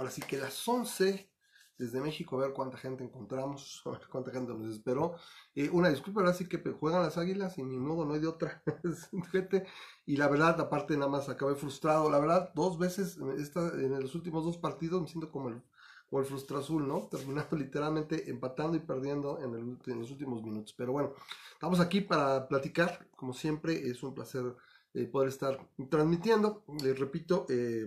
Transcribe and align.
ahora 0.00 0.10
sí 0.10 0.22
que 0.22 0.38
las 0.38 0.66
11 0.66 1.28
desde 1.76 2.00
México, 2.00 2.36
a 2.36 2.46
ver 2.46 2.54
cuánta 2.54 2.78
gente 2.78 3.04
encontramos, 3.04 3.82
a 3.86 3.90
ver 3.90 4.00
cuánta 4.10 4.30
gente 4.30 4.52
nos 4.54 4.74
esperó. 4.74 5.16
Eh, 5.54 5.68
una 5.70 5.90
disculpa, 5.90 6.20
ahora 6.20 6.32
sí 6.32 6.48
que 6.48 6.58
juegan 6.72 7.02
las 7.02 7.18
águilas 7.18 7.58
y 7.58 7.62
ni 7.62 7.76
modo, 7.76 8.06
no 8.06 8.14
hay 8.14 8.20
de 8.20 8.26
otra 8.26 8.62
gente. 9.30 9.66
Y 10.06 10.16
la 10.16 10.28
verdad, 10.28 10.58
aparte, 10.58 10.96
nada 10.96 11.10
más 11.10 11.28
acabé 11.28 11.54
frustrado. 11.54 12.10
La 12.10 12.18
verdad, 12.18 12.50
dos 12.54 12.78
veces 12.78 13.18
esta, 13.38 13.68
en 13.74 14.00
los 14.00 14.14
últimos 14.14 14.44
dos 14.44 14.56
partidos 14.56 15.02
me 15.02 15.08
siento 15.08 15.30
como 15.30 15.50
el, 15.50 15.62
como 16.08 16.20
el 16.20 16.26
frustra 16.26 16.60
azul, 16.60 16.88
¿no? 16.88 17.08
Terminando 17.08 17.56
literalmente 17.56 18.30
empatando 18.30 18.76
y 18.78 18.80
perdiendo 18.80 19.38
en, 19.38 20.00
los 20.00 20.10
últimos 20.10 20.42
minutos. 20.42 20.74
Pero 20.76 20.92
bueno, 20.92 21.12
estamos 21.52 21.78
aquí 21.78 22.00
para 22.00 22.48
platicar. 22.48 23.06
Como 23.16 23.34
siempre, 23.34 23.88
es 23.88 24.02
un 24.02 24.14
placer 24.14 24.54
eh, 24.94 25.06
poder 25.06 25.28
estar 25.28 25.58
transmitiendo. 25.90 26.64
Les 26.82 26.98
repito, 26.98 27.44
eh, 27.50 27.86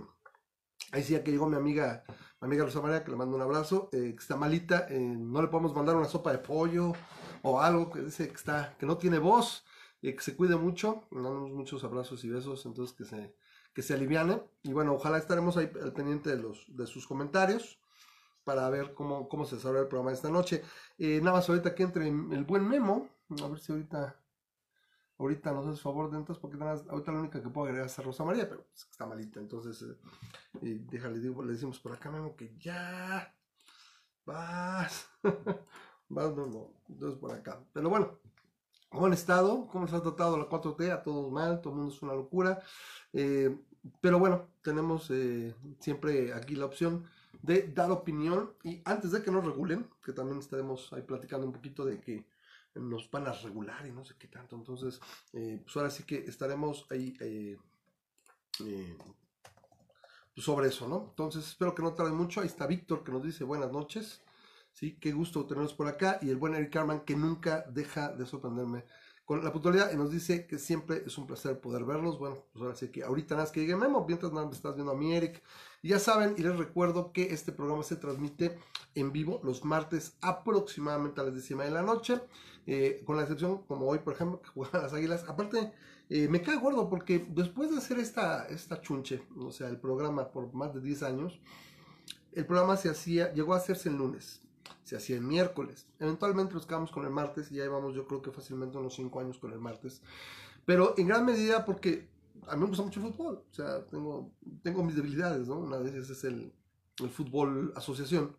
ahí 0.93 1.03
sí 1.03 1.13
ya 1.13 1.23
que 1.23 1.31
llegó 1.31 1.49
mi 1.49 1.57
amiga 1.57 2.05
amiga 2.43 2.65
Rosa 2.65 2.81
María, 2.81 3.03
que 3.03 3.11
le 3.11 3.17
mando 3.17 3.35
un 3.35 3.41
abrazo, 3.41 3.89
eh, 3.93 4.13
que 4.15 4.21
está 4.21 4.35
malita, 4.35 4.87
eh, 4.89 4.99
no 4.99 5.41
le 5.41 5.47
podemos 5.47 5.73
mandar 5.73 5.95
una 5.95 6.07
sopa 6.07 6.31
de 6.31 6.39
pollo 6.39 6.93
o 7.41 7.61
algo 7.61 7.89
que 7.89 8.01
dice 8.01 8.27
que 8.27 8.35
está, 8.35 8.75
que 8.77 8.85
no 8.85 8.97
tiene 8.97 9.17
voz, 9.17 9.65
eh, 10.01 10.13
que 10.13 10.21
se 10.21 10.35
cuide 10.35 10.57
mucho, 10.57 11.03
le 11.11 11.21
mandamos 11.21 11.51
muchos 11.51 11.83
abrazos 11.83 12.23
y 12.25 12.29
besos, 12.29 12.65
entonces 12.65 12.95
que 12.95 13.05
se, 13.05 13.33
que 13.73 13.81
se 13.81 13.93
aliviane, 13.93 14.43
y 14.63 14.73
bueno, 14.73 14.93
ojalá 14.93 15.17
estaremos 15.17 15.55
ahí 15.55 15.71
al 15.81 15.93
pendiente 15.93 16.35
de, 16.35 16.41
los, 16.41 16.65
de 16.67 16.85
sus 16.85 17.07
comentarios 17.07 17.79
para 18.43 18.69
ver 18.69 18.93
cómo, 18.93 19.29
cómo 19.29 19.45
se 19.45 19.55
desarrolla 19.55 19.83
el 19.83 19.87
programa 19.87 20.11
de 20.11 20.17
esta 20.17 20.29
noche. 20.29 20.63
nada 20.97 21.31
más 21.31 21.47
ahorita 21.47 21.73
que 21.75 21.83
entre 21.83 22.07
el 22.09 22.43
buen 22.43 22.67
Memo, 22.67 23.07
a 23.41 23.47
ver 23.47 23.59
si 23.59 23.71
ahorita 23.71 24.17
ahorita 25.17 25.51
nos 25.51 25.67
hace 25.67 25.81
favor 25.81 26.09
de 26.11 26.17
entrar 26.17 26.37
porque 26.39 26.57
ahorita 26.57 27.11
la 27.11 27.19
única 27.19 27.41
que 27.41 27.49
puedo 27.49 27.67
agregar 27.67 27.87
es 27.87 27.99
a 27.99 28.01
Rosa 28.01 28.23
María, 28.23 28.47
pero 28.49 28.63
pues, 28.63 28.87
está 28.89 29.05
malita, 29.05 29.39
entonces 29.39 29.81
eh, 30.61 30.81
déjale, 30.89 31.19
digo, 31.19 31.43
le 31.43 31.53
decimos 31.53 31.79
por 31.79 31.93
acá, 31.93 32.11
Memo, 32.11 32.35
que 32.35 32.55
ya 32.57 33.33
vas, 34.25 35.09
vas, 36.09 36.35
no, 36.35 36.47
no, 36.47 36.73
entonces 36.89 37.19
por 37.19 37.31
acá, 37.31 37.63
pero 37.71 37.89
bueno, 37.89 38.19
¿cómo 38.89 39.05
han 39.05 39.13
estado? 39.13 39.67
¿Cómo 39.67 39.87
se 39.87 39.95
ha 39.95 40.01
tratado 40.01 40.37
la 40.37 40.49
4T? 40.49 40.91
A 40.91 41.03
todos 41.03 41.31
mal, 41.31 41.61
todo 41.61 41.73
el 41.73 41.79
mundo 41.79 41.93
es 41.93 42.01
una 42.01 42.13
locura, 42.13 42.61
eh, 43.13 43.55
pero 44.01 44.19
bueno, 44.19 44.47
tenemos 44.61 45.09
eh, 45.11 45.53
siempre 45.79 46.33
aquí 46.33 46.55
la 46.55 46.65
opción 46.65 47.05
de 47.41 47.67
dar 47.73 47.91
opinión 47.91 48.53
y 48.63 48.81
antes 48.85 49.11
de 49.11 49.21
que 49.21 49.29
nos 49.31 49.45
regulen, 49.45 49.89
que 50.03 50.13
también 50.13 50.39
estaremos 50.39 50.91
ahí 50.93 51.01
platicando 51.01 51.45
un 51.45 51.53
poquito 51.53 51.83
de 51.83 51.99
que 51.99 52.25
nos 52.75 53.09
van 53.11 53.27
a 53.27 53.31
regular 53.31 53.85
y 53.85 53.91
no 53.91 54.03
sé 54.05 54.15
qué 54.17 54.27
tanto. 54.27 54.55
Entonces, 54.55 54.99
eh, 55.33 55.59
pues 55.63 55.75
ahora 55.77 55.89
sí 55.89 56.03
que 56.03 56.17
estaremos 56.17 56.85
ahí 56.89 57.15
eh, 57.19 57.57
eh, 58.65 58.97
pues 60.33 60.45
sobre 60.45 60.69
eso, 60.69 60.87
¿no? 60.87 61.07
Entonces, 61.09 61.47
espero 61.47 61.75
que 61.75 61.83
no 61.83 61.93
tarde 61.93 62.11
mucho. 62.11 62.41
Ahí 62.41 62.47
está 62.47 62.67
Víctor 62.67 63.03
que 63.03 63.11
nos 63.11 63.23
dice 63.23 63.43
buenas 63.43 63.71
noches. 63.71 64.21
Sí, 64.71 64.97
qué 64.99 65.11
gusto 65.11 65.45
tenerlos 65.45 65.73
por 65.73 65.87
acá. 65.87 66.19
Y 66.21 66.29
el 66.29 66.37
buen 66.37 66.55
Eric 66.55 66.71
Carman 66.71 67.01
que 67.01 67.15
nunca 67.15 67.63
deja 67.69 68.09
de 68.09 68.25
sorprenderme 68.25 68.85
con 69.25 69.43
la 69.43 69.53
puntualidad 69.53 69.91
y 69.93 69.95
nos 69.95 70.11
dice 70.11 70.45
que 70.47 70.59
siempre 70.59 71.03
es 71.05 71.17
un 71.17 71.27
placer 71.27 71.59
poder 71.59 71.85
verlos. 71.85 72.17
Bueno, 72.17 72.45
pues 72.51 72.63
ahora 72.63 72.75
sí 72.75 72.89
que 72.89 73.03
ahorita 73.03 73.35
nada 73.35 73.45
más 73.45 73.51
que 73.51 73.61
llegue 73.61 73.75
Memo, 73.75 74.05
mientras 74.05 74.31
me 74.31 74.43
estás 74.51 74.75
viendo 74.75 74.91
a 74.91 74.95
mi 74.95 75.13
Eric. 75.13 75.41
Ya 75.83 75.99
saben, 75.99 76.35
y 76.37 76.41
les 76.41 76.57
recuerdo 76.57 77.11
que 77.11 77.33
este 77.33 77.51
programa 77.51 77.83
se 77.83 77.97
transmite 77.97 78.57
en 78.95 79.11
vivo 79.11 79.41
los 79.43 79.65
martes 79.65 80.15
aproximadamente 80.21 81.19
a 81.19 81.25
las 81.25 81.33
10 81.33 81.59
de 81.59 81.71
la 81.71 81.81
noche. 81.81 82.21
Eh, 82.65 83.03
con 83.05 83.17
la 83.17 83.23
excepción, 83.23 83.63
como 83.63 83.87
hoy, 83.87 83.99
por 83.99 84.13
ejemplo, 84.13 84.41
que 84.43 84.47
juegan 84.47 84.81
las 84.81 84.93
águilas. 84.93 85.25
Aparte, 85.27 85.73
eh, 86.09 86.29
me 86.29 86.41
cae 86.41 86.55
gordo 86.55 86.89
porque 86.89 87.27
después 87.29 87.69
de 87.69 87.79
hacer 87.79 87.99
esta, 87.99 88.47
esta 88.47 88.79
chunche, 88.79 89.27
o 89.37 89.51
sea, 89.51 89.67
el 89.67 89.77
programa 89.77 90.31
por 90.31 90.53
más 90.53 90.73
de 90.73 90.79
10 90.79 91.03
años, 91.03 91.41
el 92.31 92.45
programa 92.45 92.77
se 92.77 92.89
hacía, 92.89 93.33
llegó 93.33 93.53
a 93.53 93.57
hacerse 93.57 93.89
el 93.89 93.97
lunes, 93.97 94.41
se 94.83 94.95
hacía 94.95 95.17
el 95.17 95.23
miércoles. 95.23 95.85
Eventualmente 95.99 96.53
nos 96.53 96.65
quedamos 96.65 96.91
con 96.91 97.03
el 97.03 97.11
martes 97.11 97.51
y 97.51 97.55
ya 97.55 97.63
llevamos, 97.63 97.93
yo 97.93 98.07
creo 98.07 98.21
que 98.21 98.31
fácilmente 98.31 98.77
unos 98.77 98.95
5 98.95 99.19
años 99.19 99.37
con 99.37 99.51
el 99.51 99.59
martes. 99.59 100.01
Pero 100.65 100.93
en 100.97 101.07
gran 101.07 101.25
medida 101.25 101.65
porque 101.65 102.07
a 102.47 102.55
mí 102.55 102.61
me 102.61 102.67
gusta 102.67 102.83
mucho 102.83 102.99
el 102.99 103.13
fútbol, 103.13 103.43
o 103.49 103.53
sea, 103.53 103.85
tengo, 103.85 104.31
tengo 104.61 104.83
mis 104.83 104.95
debilidades, 104.95 105.47
¿no? 105.47 105.59
Una 105.59 105.77
de 105.77 105.89
ellas 105.89 106.09
es 106.09 106.23
el, 106.23 106.53
el 106.99 107.09
fútbol 107.09 107.73
asociación 107.75 108.35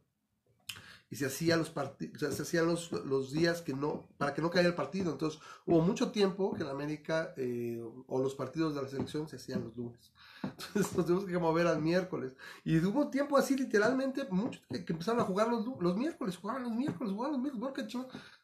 y 1.14 1.16
se 1.16 1.26
hacían 1.26 1.60
los 1.60 1.70
partidos, 1.70 2.34
se 2.34 2.42
hacían 2.42 2.66
los, 2.66 2.90
los, 2.90 3.32
días 3.32 3.62
que 3.62 3.72
no, 3.72 4.08
para 4.18 4.34
que 4.34 4.42
no 4.42 4.50
caiga 4.50 4.68
el 4.68 4.74
partido. 4.74 5.12
Entonces, 5.12 5.40
hubo 5.64 5.80
mucho 5.80 6.10
tiempo 6.10 6.54
que 6.54 6.64
en 6.64 6.68
América 6.68 7.32
eh, 7.36 7.80
o 8.08 8.20
los 8.20 8.34
partidos 8.34 8.74
de 8.74 8.82
la 8.82 8.88
selección 8.88 9.28
se 9.28 9.36
hacían 9.36 9.62
los 9.62 9.76
lunes. 9.76 10.12
Entonces 10.42 10.96
nos 10.96 11.06
tuvimos 11.06 11.24
que 11.26 11.38
mover 11.38 11.68
al 11.68 11.80
miércoles. 11.80 12.32
Y 12.64 12.78
hubo 12.78 13.10
tiempo 13.10 13.36
así, 13.36 13.56
literalmente, 13.56 14.26
muchos 14.30 14.60
que, 14.68 14.78
empezaron 14.92 15.20
a 15.20 15.24
jugar 15.24 15.48
los, 15.48 15.64
los 15.80 15.96
miércoles, 15.96 16.36
jugaban 16.36 16.64
los 16.64 16.72
miércoles, 16.72 17.12
jugaban 17.12 17.32
los 17.32 17.42
miércoles, 17.42 17.96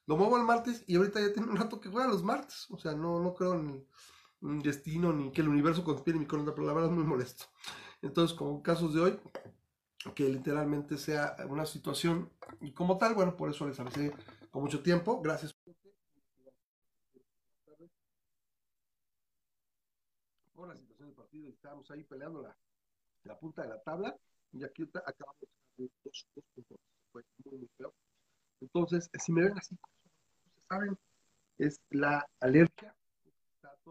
Lo 0.06 0.16
muevo 0.16 0.37
al 0.37 0.44
martes 0.44 0.84
y 0.87 0.94
ahorita 0.94 1.21
ya 1.21 1.32
tiene 1.32 1.50
un 1.50 1.56
rato 1.56 1.81
que 1.81 1.88
juegan 1.88 2.10
los 2.10 2.22
martes. 2.22 2.66
O 2.71 2.78
sea, 2.78 2.92
no, 2.92 3.21
no 3.21 3.34
creo 3.34 3.54
en 3.54 3.84
el 4.43 4.62
destino 4.62 5.12
ni 5.12 5.33
que 5.33 5.43
el 5.43 5.49
universo 5.49 5.84
conspire 5.84 6.19
mi 6.19 6.27
contra, 6.27 6.55
pero 6.55 6.67
la 6.67 6.73
verdad 6.73 6.91
es 6.91 6.97
muy 6.97 7.05
molesto. 7.05 7.45
Entonces, 8.03 8.37
como 8.37 8.62
casos 8.62 8.95
de 8.95 9.01
hoy, 9.01 9.21
que 10.15 10.28
literalmente 10.28 10.97
sea 10.97 11.37
una 11.49 11.67
situación 11.67 12.31
y 12.61 12.73
como 12.73 12.97
tal, 12.97 13.15
bueno, 13.15 13.37
por 13.37 13.51
eso 13.51 13.67
les 13.67 13.78
avisé 13.78 14.15
con 14.51 14.62
mucho 14.62 14.83
tiempo. 14.83 15.21
Gracias. 15.21 15.55
Por 20.55 20.69
la 20.69 20.77
situación 20.77 21.09
del 21.09 21.17
partido, 21.17 21.49
estábamos 21.51 21.91
ahí 21.91 22.05
peleando 22.05 22.43
la, 22.43 22.57
la 23.25 23.39
punta 23.39 23.62
de 23.62 23.69
la 23.69 23.81
tabla 23.83 24.17
y 24.53 24.65
aquí 24.65 24.83
acabamos 24.83 25.37
de 25.77 25.91
dos, 26.05 26.27
dos 26.34 26.45
puntos. 26.55 26.78
Fue 27.12 27.22
muy, 27.45 27.59
muy 27.59 27.69
feo. 27.77 27.93
Entonces, 28.61 29.11
si 29.19 29.33
me 29.33 29.45
ven 29.45 29.59
así, 29.59 29.77
saben, 30.69 30.99
es 31.59 31.81
la 31.91 32.27
alergia. 32.41 32.95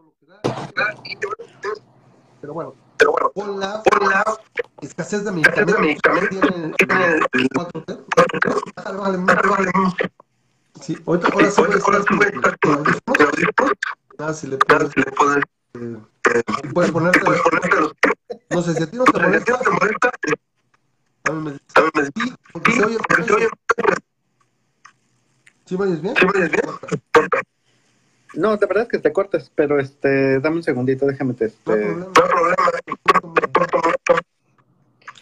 todo 0.00 0.04
lo 0.04 0.14
que 0.18 0.26
da. 0.26 0.40
Pero 2.40 2.54
bueno, 2.54 2.74
pero 2.96 3.12
bueno, 3.12 3.32
por 3.32 3.58
la, 3.58 3.82
escasez 4.80 5.24
de 5.24 5.32
medicamentos, 5.32 5.76
tiene 5.76 7.20
el 7.32 7.48
4T. 7.50 8.04
Vale, 8.76 9.18
vale, 9.18 9.72
Sí, 10.80 10.96
ahorita, 11.06 11.28
ahora 11.28 11.50
sí 11.50 11.62
puedes 12.16 12.34
estar 12.34 12.58
con 12.60 12.72
audífonos. 12.76 13.72
Ah, 14.18 14.32
si 14.32 14.46
le 14.46 14.56
puedes, 14.56 14.90
eh, 14.96 15.98
puedes 16.72 16.90
ponerte, 16.90 17.20
no 18.50 18.62
sé, 18.62 18.74
si 18.74 18.82
a 18.82 18.90
ti 18.90 18.96
no 18.96 19.04
te 19.04 19.20
molesta, 19.20 20.10
a 21.24 21.32
mí 21.32 21.42
me 21.42 21.52
dice, 21.52 22.12
sí, 22.16 22.34
porque 22.52 22.72
se 22.72 22.84
oye, 22.84 23.48
¿Sí 25.66 25.76
me 25.76 25.84
oyes 25.84 26.02
bien? 26.02 26.16
¿Sí 26.16 26.26
me 26.26 26.32
oyes 26.32 26.50
bien? 26.50 26.64
No, 28.34 28.50
la 28.50 28.56
verdad 28.58 28.82
es 28.84 28.88
que 28.88 28.98
te 28.98 29.12
cortas, 29.12 29.50
pero 29.54 29.80
este, 29.80 30.38
dame 30.40 30.56
un 30.56 30.62
segundito, 30.62 31.06
déjame 31.06 31.34
te. 31.34 31.46
Este... 31.46 31.94
No 31.94 32.06
hay 32.06 32.28
problema. 32.28 32.56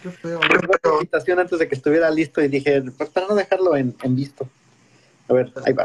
Qué 0.02 0.10
feo. 0.10 0.38
Una 0.38 0.94
invitación 0.94 1.38
antes 1.38 1.58
de 1.58 1.68
que 1.68 1.74
estuviera 1.74 2.10
listo 2.10 2.40
y 2.42 2.48
dije, 2.48 2.82
pues 2.96 3.10
para 3.10 3.26
no 3.26 3.34
dejarlo 3.34 3.76
en, 3.76 3.96
en 4.02 4.14
visto. 4.14 4.48
A 5.28 5.32
ver, 5.32 5.52
ahí 5.64 5.72
va. 5.72 5.84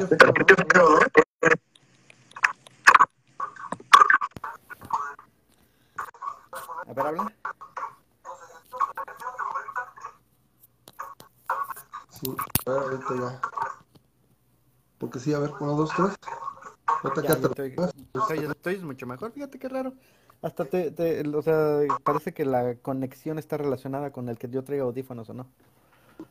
A 6.85 6.93
ver, 6.93 7.07
habla. 7.07 7.33
Sí, 12.09 12.35
ahorita 12.65 13.15
ya. 13.15 13.41
Porque 14.99 15.19
sí, 15.19 15.33
a 15.33 15.39
ver, 15.39 15.51
uno, 15.59 15.75
dos, 15.75 15.89
tres. 15.95 16.15
Ya, 17.23 17.33
estoy, 17.33 17.75
estoy, 18.49 18.77
mucho 18.79 19.05
mejor, 19.05 19.31
fíjate 19.31 19.59
qué 19.59 19.69
raro. 19.69 19.93
Hasta 20.41 20.65
te, 20.65 20.91
te, 20.91 21.27
o 21.27 21.41
sea, 21.41 21.79
parece 22.03 22.33
que 22.33 22.45
la 22.45 22.75
conexión 22.75 23.39
está 23.39 23.57
relacionada 23.57 24.11
con 24.11 24.29
el 24.29 24.37
que 24.37 24.49
yo 24.49 24.63
traigo 24.63 24.85
audífonos 24.85 25.29
o 25.29 25.33
no. 25.33 25.47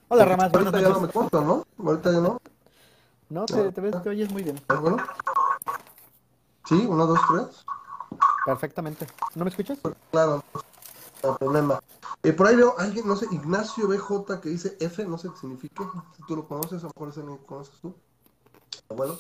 Hola, 0.09 0.25
Ramas. 0.25 0.53
Ahorita 0.53 0.81
ya 0.81 0.89
no 0.91 1.01
me 1.01 1.09
corta, 1.09 1.41
¿no? 1.41 1.67
Ahorita 1.79 2.13
ya 2.13 2.21
no. 2.21 2.41
No, 3.31 3.47
te, 3.47 3.73
te 3.73 3.81
ves, 3.81 4.03
te 4.03 4.11
oyes 4.11 4.31
muy 4.31 4.43
bien. 4.43 4.61
Bueno. 4.69 4.99
Sí, 6.67 6.87
uno, 6.89 7.07
dos, 7.07 7.19
tres. 7.31 7.65
Perfectamente. 8.45 9.07
¿No 9.35 9.45
me 9.45 9.51
escuchas? 9.51 9.79
Claro, 10.11 10.43
no 11.23 11.37
problema. 11.37 11.81
Eh, 12.23 12.33
por 12.33 12.47
ahí 12.47 12.57
veo 12.57 12.75
alguien, 12.79 13.07
no 13.07 13.17
sé, 13.17 13.27
Ignacio 13.31 13.89
BJ 13.89 14.41
que 14.41 14.49
dice 14.49 14.77
F, 14.81 15.05
no 15.07 15.19
sé 15.19 15.29
qué 15.31 15.37
significa. 15.41 15.91
Si 16.17 16.23
tú 16.27 16.37
lo 16.37 16.47
conoces, 16.47 16.85
a 16.85 16.89
lo 16.89 16.93
mejor 16.95 17.25
lo 17.25 17.39
conoces 17.47 17.75
tú. 17.81 17.95
Bueno. 18.95 19.17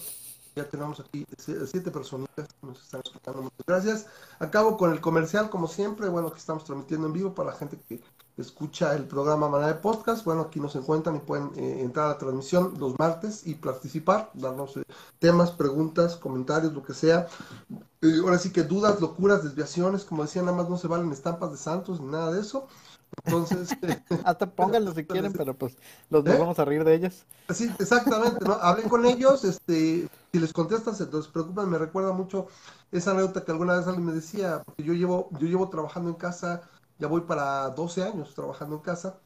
Ya 0.54 0.68
tenemos 0.68 1.00
aquí 1.00 1.26
siete 1.38 1.90
personas 1.90 2.28
que 2.36 2.44
nos 2.62 2.82
están 2.82 3.00
escuchando. 3.04 3.42
Muchas 3.42 3.66
gracias. 3.66 4.06
Acabo 4.38 4.76
con 4.76 4.92
el 4.92 5.00
comercial, 5.00 5.48
como 5.48 5.66
siempre. 5.66 6.08
Bueno, 6.08 6.28
aquí 6.28 6.38
estamos 6.38 6.64
transmitiendo 6.64 7.06
en 7.06 7.12
vivo 7.14 7.34
para 7.34 7.50
la 7.50 7.56
gente 7.56 7.78
que 7.88 8.02
escucha 8.36 8.94
el 8.94 9.04
programa 9.04 9.48
Manera 9.48 9.74
de 9.74 9.80
Podcast. 9.80 10.24
Bueno, 10.24 10.42
aquí 10.42 10.60
nos 10.60 10.76
encuentran 10.76 11.16
y 11.16 11.20
pueden 11.20 11.52
eh, 11.56 11.80
entrar 11.80 12.06
a 12.06 12.08
la 12.10 12.18
transmisión 12.18 12.74
los 12.78 12.98
martes 12.98 13.46
y 13.46 13.54
participar, 13.54 14.30
darnos 14.34 14.76
eh, 14.76 14.84
temas, 15.18 15.50
preguntas, 15.52 16.16
comentarios, 16.16 16.72
lo 16.72 16.82
que 16.82 16.94
sea. 16.94 17.26
Eh, 18.02 18.18
ahora 18.22 18.38
sí 18.38 18.52
que 18.52 18.62
dudas, 18.62 19.00
locuras, 19.00 19.44
desviaciones, 19.44 20.04
como 20.04 20.22
decía, 20.22 20.42
nada 20.42 20.56
más 20.56 20.68
no 20.68 20.76
se 20.76 20.88
valen 20.88 21.12
estampas 21.12 21.52
de 21.52 21.58
santos 21.58 22.00
ni 22.00 22.06
nada 22.06 22.32
de 22.32 22.40
eso. 22.40 22.66
Entonces. 23.24 23.70
Hasta 24.24 24.50
pónganlo 24.54 24.94
si 24.94 25.04
quieren, 25.04 25.32
pero 25.32 25.54
pues 25.54 25.76
los 26.10 26.24
¿Eh? 26.26 26.36
vamos 26.38 26.58
a 26.58 26.64
reír 26.64 26.84
de 26.84 26.94
ellos. 26.94 27.24
Sí, 27.52 27.70
exactamente, 27.78 28.44
¿no? 28.44 28.54
Hablen 28.54 28.88
con 28.88 29.04
ellos, 29.04 29.44
este, 29.44 30.08
si 30.32 30.38
les 30.38 30.52
contestas, 30.52 31.00
entonces 31.00 31.30
preocupan, 31.30 31.70
me 31.70 31.78
recuerda 31.78 32.12
mucho 32.12 32.46
esa 32.90 33.12
anécdota 33.12 33.44
que 33.44 33.52
alguna 33.52 33.76
vez 33.76 33.86
alguien 33.86 34.06
me 34.06 34.12
decía, 34.12 34.62
porque 34.64 34.82
yo 34.82 34.94
llevo, 34.94 35.28
yo 35.32 35.46
llevo 35.46 35.68
trabajando 35.68 36.10
en 36.10 36.16
casa, 36.16 36.62
ya 36.98 37.08
voy 37.08 37.22
para 37.22 37.70
12 37.70 38.02
años 38.02 38.34
trabajando 38.34 38.76
en 38.76 38.82
casa. 38.82 39.18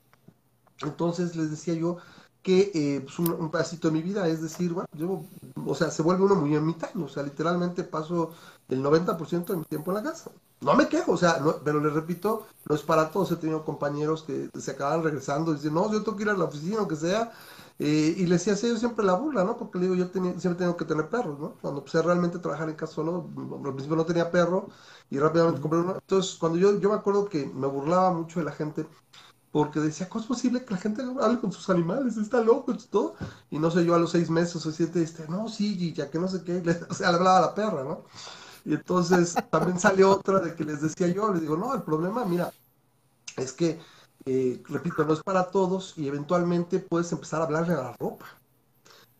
Entonces 0.83 1.37
les 1.37 1.51
decía 1.51 1.75
yo 1.75 1.97
que 2.43 2.71
eh, 2.75 3.01
pues 3.01 3.19
un, 3.19 3.51
pedacito 3.51 3.89
de 3.89 3.95
mi 3.95 4.03
vida, 4.03 4.29
es 4.29 4.41
decir, 4.41 4.73
bueno, 4.73 4.89
yo, 4.93 5.25
o 5.67 5.75
sea, 5.75 5.91
se 5.91 6.03
vuelve 6.03 6.23
uno 6.23 6.37
muy 6.37 6.55
ermitaño, 6.55 7.07
o 7.07 7.09
sea, 7.09 7.25
literalmente 7.25 7.83
paso 7.83 8.31
el 8.69 8.85
90% 8.85 9.47
de 9.47 9.57
mi 9.57 9.65
tiempo 9.65 9.91
en 9.91 9.97
la 9.97 10.03
casa. 10.05 10.31
No 10.61 10.75
me 10.75 10.89
quejo, 10.89 11.13
o 11.13 11.17
sea, 11.17 11.39
pero 11.65 11.81
les 11.81 11.93
repito, 11.93 12.47
no 12.69 12.75
es 12.75 12.83
para 12.83 13.11
todos. 13.11 13.31
He 13.31 13.37
tenido 13.37 13.65
compañeros 13.65 14.23
que 14.23 14.51
se 14.59 14.71
acaban 14.71 15.03
regresando 15.03 15.53
y 15.53 15.57
dicen, 15.57 15.75
no, 15.75 15.93
yo 15.93 16.03
tengo 16.03 16.17
que 16.17 16.23
ir 16.25 16.31
a 16.31 16.37
la 16.37 16.45
oficina, 16.45 16.81
o 16.83 16.89
que 16.89 16.97
sea. 16.97 17.33
Eh, 17.79 18.15
y 18.17 18.27
les 18.27 18.45
decía 18.47 18.71
yo 18.71 18.77
siempre 18.79 19.05
la 19.05 19.15
burla, 19.15 19.45
¿no? 19.45 19.57
Porque 19.59 19.79
le 19.79 19.89
digo, 19.89 19.95
yo 19.97 20.07
siempre 20.13 20.55
tengo 20.55 20.77
que 20.77 20.87
tener 20.87 21.09
perros, 21.11 21.39
¿no? 21.39 21.53
Cuando 21.61 21.81
empecé 21.81 22.01
realmente 22.01 22.39
a 22.39 22.41
trabajar 22.41 22.71
en 22.71 22.75
casa 22.75 22.95
solo, 22.95 23.29
al 23.65 23.73
principio 23.75 23.97
no 23.97 24.07
tenía 24.07 24.31
perro 24.31 24.69
y 25.11 25.19
rápidamente 25.19 25.61
compré 25.61 25.81
uno. 25.81 25.93
Entonces, 25.95 26.37
cuando 26.37 26.59
yo, 26.59 26.81
yo 26.81 26.89
me 26.89 26.95
acuerdo 26.97 27.29
que 27.29 27.47
me 27.47 27.67
burlaba 27.67 28.13
mucho 28.13 28.41
de 28.41 28.47
la 28.47 28.53
gente 28.53 28.87
porque 29.53 29.81
decía, 29.81 30.09
¿cómo 30.09 30.23
es 30.23 30.29
posible 30.29 30.65
que 30.65 30.75
la 30.75 30.81
gente 30.81 31.03
hable 31.03 31.41
con 31.41 31.53
sus 31.53 31.69
animales? 31.71 32.17
Está 32.19 32.41
loco 32.43 32.73
y 32.73 32.79
todo. 32.79 33.15
Y 33.51 33.59
no 33.59 33.71
sé, 33.71 33.85
yo 33.85 33.95
a 33.95 33.99
los 33.99 34.11
seis 34.13 34.31
meses 34.31 34.65
o 34.67 34.73
siete, 34.73 35.03
este, 35.03 35.29
no, 35.29 35.49
sí, 35.49 35.93
ya 35.95 36.11
que 36.11 36.19
no 36.19 36.29
sé 36.29 36.45
qué, 36.45 36.63
o 36.91 36.95
sea, 36.95 37.11
le 37.11 37.17
hablaba 37.19 37.41
la 37.41 37.55
perra, 37.55 37.85
¿no? 37.85 38.05
Y 38.67 38.75
entonces 38.75 39.35
también 39.49 39.79
salió 39.79 40.11
otra 40.11 40.41
de 40.41 40.57
que 40.57 40.65
les 40.65 40.83
decía 40.83 41.07
yo, 41.07 41.33
les 41.33 41.41
digo, 41.41 41.57
no, 41.57 41.73
el 41.73 41.83
problema, 41.83 42.25
mira, 42.25 42.53
es 43.37 43.53
que, 43.53 43.79
eh, 44.25 44.61
repito, 44.69 45.05
no 45.05 45.13
es 45.13 45.23
para 45.23 45.53
todos 45.53 45.97
y 45.97 46.09
eventualmente 46.09 46.81
puedes 46.81 47.13
empezar 47.13 47.41
a 47.41 47.45
hablarle 47.45 47.75
a 47.75 47.83
la 47.83 47.93
ropa. 47.93 48.27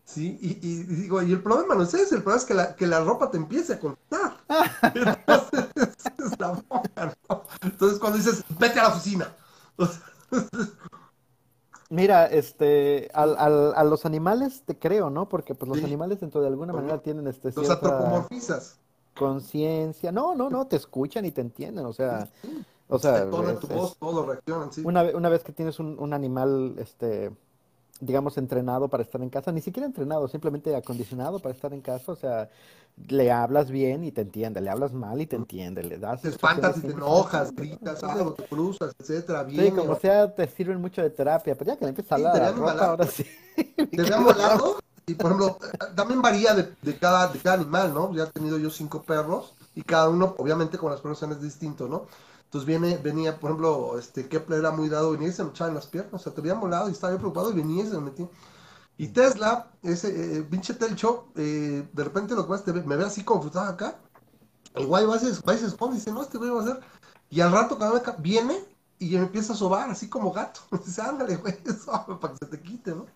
¿Sí? 0.05 0.37
Y, 0.41 0.83
digo, 0.83 1.23
y 1.23 1.31
el 1.31 1.45
problema 1.45 1.77
no 1.77 1.85
es 1.85 1.95
ese, 1.95 2.17
el 2.17 2.23
problema 2.23 2.41
es 2.41 2.45
que 2.45 2.55
la, 2.55 2.75
que 2.75 2.89
la 2.89 3.05
ropa 3.05 3.31
te 3.31 3.37
empiece 3.37 3.75
a 3.75 3.79
contar. 3.79 4.37
Entonces, 4.83 5.69
es 6.19 6.41
la 6.41 6.61
¿no? 7.29 7.43
Entonces 7.63 8.01
cuando 8.01 8.19
dices, 8.19 8.43
vete 8.59 8.81
a 8.81 8.85
la 8.85 8.89
oficina. 8.89 9.33
Mira, 11.91 12.27
este, 12.27 13.13
al, 13.15 13.37
al, 13.39 13.75
a 13.77 13.85
los 13.85 14.07
animales 14.07 14.65
te 14.67 14.77
creo, 14.77 15.09
¿no? 15.09 15.29
Porque 15.29 15.55
pues 15.55 15.69
los 15.69 15.85
animales 15.85 16.19
dentro 16.19 16.41
de 16.41 16.49
alguna 16.49 16.73
manera 16.73 16.99
tienen 16.99 17.29
este 17.29 17.53
Los 17.53 17.71
antropomorfizas 17.71 18.81
conciencia. 19.17 20.13
No, 20.13 20.35
no, 20.35 20.49
no, 20.51 20.67
te 20.67 20.77
escuchan 20.77 21.25
y 21.25 21.31
te 21.31 21.41
entienden, 21.41 21.85
o 21.87 21.93
sea, 21.93 22.29
o 22.89 22.99
sea, 22.99 23.29
tu 23.29 23.67
voz, 23.67 23.97
todo 23.99 24.27
reaccionan, 24.27 24.73
sí. 24.73 24.83
Una, 24.85 25.03
una 25.03 25.29
vez 25.29 25.43
que 25.43 25.53
tienes 25.53 25.81
un, 25.81 25.99
un, 25.99 26.13
animal, 26.13 26.77
este, 26.79 27.33
digamos, 28.01 28.39
entrenado 28.39 28.89
para 28.89 29.03
estar 29.03 29.21
en 29.23 29.31
casa, 29.31 29.51
ni 29.51 29.61
siquiera 29.61 29.87
entrenado, 29.87 30.29
simplemente 30.29 30.75
acondicionado 30.77 31.41
para 31.41 31.55
estar 31.55 31.73
en 31.73 31.81
casa, 31.81 32.13
o 32.13 32.17
sea, 32.17 32.49
le 33.09 33.31
hablas 33.31 33.71
bien 33.71 34.05
y 34.05 34.13
te 34.13 34.23
entiende, 34.23 34.61
le 34.61 34.71
hablas 34.71 34.93
mal 34.93 35.21
y 35.21 35.27
te 35.27 35.37
entiende, 35.37 35.83
le 35.83 35.99
das... 35.99 36.23
Te 36.23 36.29
espantas 36.29 36.79
y 36.79 36.83
te 36.83 36.93
enojas, 36.93 37.55
gritas 37.55 38.03
algo, 38.05 38.35
te 38.35 38.45
cruzas, 38.45 38.95
etcétera, 38.99 39.43
bien. 39.43 39.67
Sí, 39.67 39.71
como 39.73 39.97
sea, 39.97 40.35
te 40.35 40.47
sirven 40.49 40.81
mucho 40.81 41.03
de 41.03 41.11
terapia, 41.11 41.55
pero 41.57 41.73
ya 41.73 41.77
que 41.77 41.85
le 41.85 41.89
empiezas 41.91 42.13
a 42.13 42.15
hablar 42.15 42.55
ahora 42.81 43.07
sí. 43.07 43.25
¿Te 43.91 44.15
hablado? 44.15 44.79
Y 45.09 45.15
por 45.15 45.27
ejemplo, 45.27 45.59
también 45.95 46.21
varía 46.21 46.53
de, 46.55 46.99
cada, 46.99 47.29
de 47.29 47.39
cada 47.39 47.55
animal, 47.55 47.95
¿no? 47.95 48.13
Ya 48.13 48.25
he 48.25 48.27
tenido 48.27 48.59
yo 48.59 48.71
cinco 48.71 49.03
perros 49.03 49.55
y 49.77 49.83
cada 49.83 50.09
uno, 50.09 50.35
obviamente, 50.39 50.79
con 50.79 50.91
las 50.91 51.01
personas 51.01 51.37
es 51.37 51.45
distinto, 51.45 51.87
¿no? 51.87 52.07
Entonces 52.45 52.67
viene, 52.67 52.97
venía, 52.97 53.39
por 53.39 53.51
ejemplo, 53.51 53.99
este 53.99 54.29
Kepler 54.29 54.61
era 54.61 54.71
muy 54.73 54.89
dado, 54.89 55.13
venía 55.13 55.29
y 55.29 55.33
se 55.33 55.45
me 55.45 55.51
echaba 55.51 55.69
en 55.69 55.77
las 55.77 55.87
piernas, 55.87 56.15
o 56.15 56.19
sea, 56.19 56.33
te 56.35 56.41
había 56.41 56.55
molado 56.55 56.89
y 56.89 56.93
estaba 56.93 57.17
preocupado 57.17 57.53
y 57.53 57.55
venía 57.55 57.85
y 57.85 57.89
se 57.89 57.95
me 57.95 58.11
metía. 58.11 58.29
Y 58.99 59.09
Tesla, 59.09 59.71
ese 59.83 60.39
eh, 60.39 60.43
pinche 60.43 60.75
telcho, 60.75 61.27
eh, 61.37 61.87
de 61.93 62.05
repente 62.05 62.35
lo 62.35 62.43
que 62.45 62.49
pasa 62.49 62.65
es 62.67 62.73
que 62.73 62.89
me 62.89 62.97
ve 62.97 63.05
así 63.05 63.23
como 63.25 63.43
frustrado 63.43 63.69
acá, 63.69 63.99
el 64.75 64.87
guay 64.87 65.05
va, 65.05 65.17
va 65.17 65.55
y 65.55 65.59
se 65.59 65.67
esconde 65.67 65.97
y 65.97 65.99
dice, 65.99 66.13
no, 66.13 66.23
este 66.23 66.39
güey 66.39 66.51
va 66.51 66.61
a 66.61 66.63
hacer. 66.63 66.81
Y 67.31 67.41
al 67.41 67.53
rato 67.53 67.79
cada 67.79 67.93
vez 67.93 68.03
viene 68.19 68.65
y 68.99 69.11
me 69.11 69.23
empieza 69.23 69.53
a 69.53 69.57
sobar 69.57 69.91
así 69.91 70.09
como 70.09 70.33
gato. 70.33 70.61
dice, 70.85 71.03
ándale, 71.03 71.37
güey, 71.37 71.57
eso, 71.65 72.19
para 72.21 72.33
que 72.33 72.39
se 72.39 72.47
te 72.47 72.61
quite, 72.61 72.93
¿no? 72.93 73.07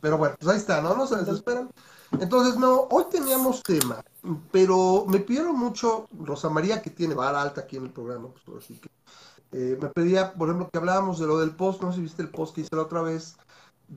Pero 0.00 0.18
bueno, 0.18 0.36
pues 0.38 0.50
ahí 0.50 0.58
está, 0.58 0.80
¿no? 0.80 0.94
No 0.94 1.06
se 1.06 1.16
desesperan. 1.16 1.70
Entonces, 2.18 2.56
no, 2.56 2.88
hoy 2.90 3.04
teníamos 3.10 3.62
tema, 3.62 4.02
pero 4.50 5.04
me 5.06 5.20
pidieron 5.20 5.56
mucho, 5.56 6.08
Rosa 6.18 6.48
María, 6.48 6.82
que 6.82 6.90
tiene 6.90 7.14
vara 7.14 7.40
alta 7.40 7.62
aquí 7.62 7.76
en 7.76 7.84
el 7.84 7.92
programa, 7.92 8.28
pues 8.44 8.64
así 8.64 8.78
que 8.78 8.90
eh, 9.52 9.78
me 9.80 9.88
pedía, 9.88 10.34
por 10.34 10.48
ejemplo, 10.48 10.68
que 10.70 10.78
hablábamos 10.78 11.18
de 11.20 11.26
lo 11.26 11.38
del 11.38 11.54
post, 11.54 11.82
no 11.82 11.90
sé 11.90 11.96
si 11.96 12.02
viste 12.02 12.22
el 12.22 12.30
post 12.30 12.54
que 12.54 12.62
hice 12.62 12.74
la 12.74 12.82
otra 12.82 13.02
vez, 13.02 13.36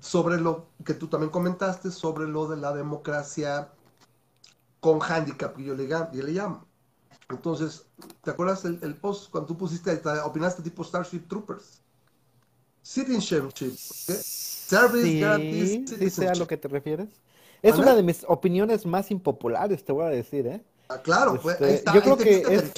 sobre 0.01 0.39
lo 0.39 0.67
que 0.85 0.93
tú 0.93 1.07
también 1.07 1.31
comentaste, 1.31 1.91
sobre 1.91 2.27
lo 2.27 2.47
de 2.47 2.57
la 2.57 2.73
democracia 2.73 3.71
con 4.79 4.99
handicap, 5.01 5.55
que 5.55 5.63
yo 5.63 5.75
le, 5.75 5.87
yo 5.87 6.07
le 6.11 6.31
llamo. 6.31 6.67
Entonces, 7.29 7.87
¿te 8.21 8.31
acuerdas 8.31 8.65
el, 8.65 8.79
el 8.83 8.95
post 8.95 9.31
cuando 9.31 9.47
tú 9.47 9.57
pusiste, 9.57 10.01
opinaste 10.23 10.61
tipo 10.61 10.83
Starship 10.83 11.27
Troopers? 11.27 11.82
Citizenship. 12.83 13.47
Service 13.47 14.09
sí, 16.09 16.25
a 16.25 16.35
lo 16.35 16.47
que 16.47 16.57
te 16.57 16.67
refieres. 16.67 17.07
Es 17.61 17.77
una 17.77 17.95
de 17.95 18.03
mis 18.03 18.25
opiniones 18.27 18.85
más 18.85 19.09
impopulares, 19.09 19.85
te 19.85 19.93
voy 19.93 20.05
a 20.05 20.09
decir, 20.09 20.45
¿eh? 20.47 20.61
Ah, 20.89 21.01
claro, 21.01 21.39
pues, 21.41 21.61
este, 21.61 21.89
yo 21.93 22.01
creo 22.01 22.17
que 22.17 22.41
es, 22.41 22.73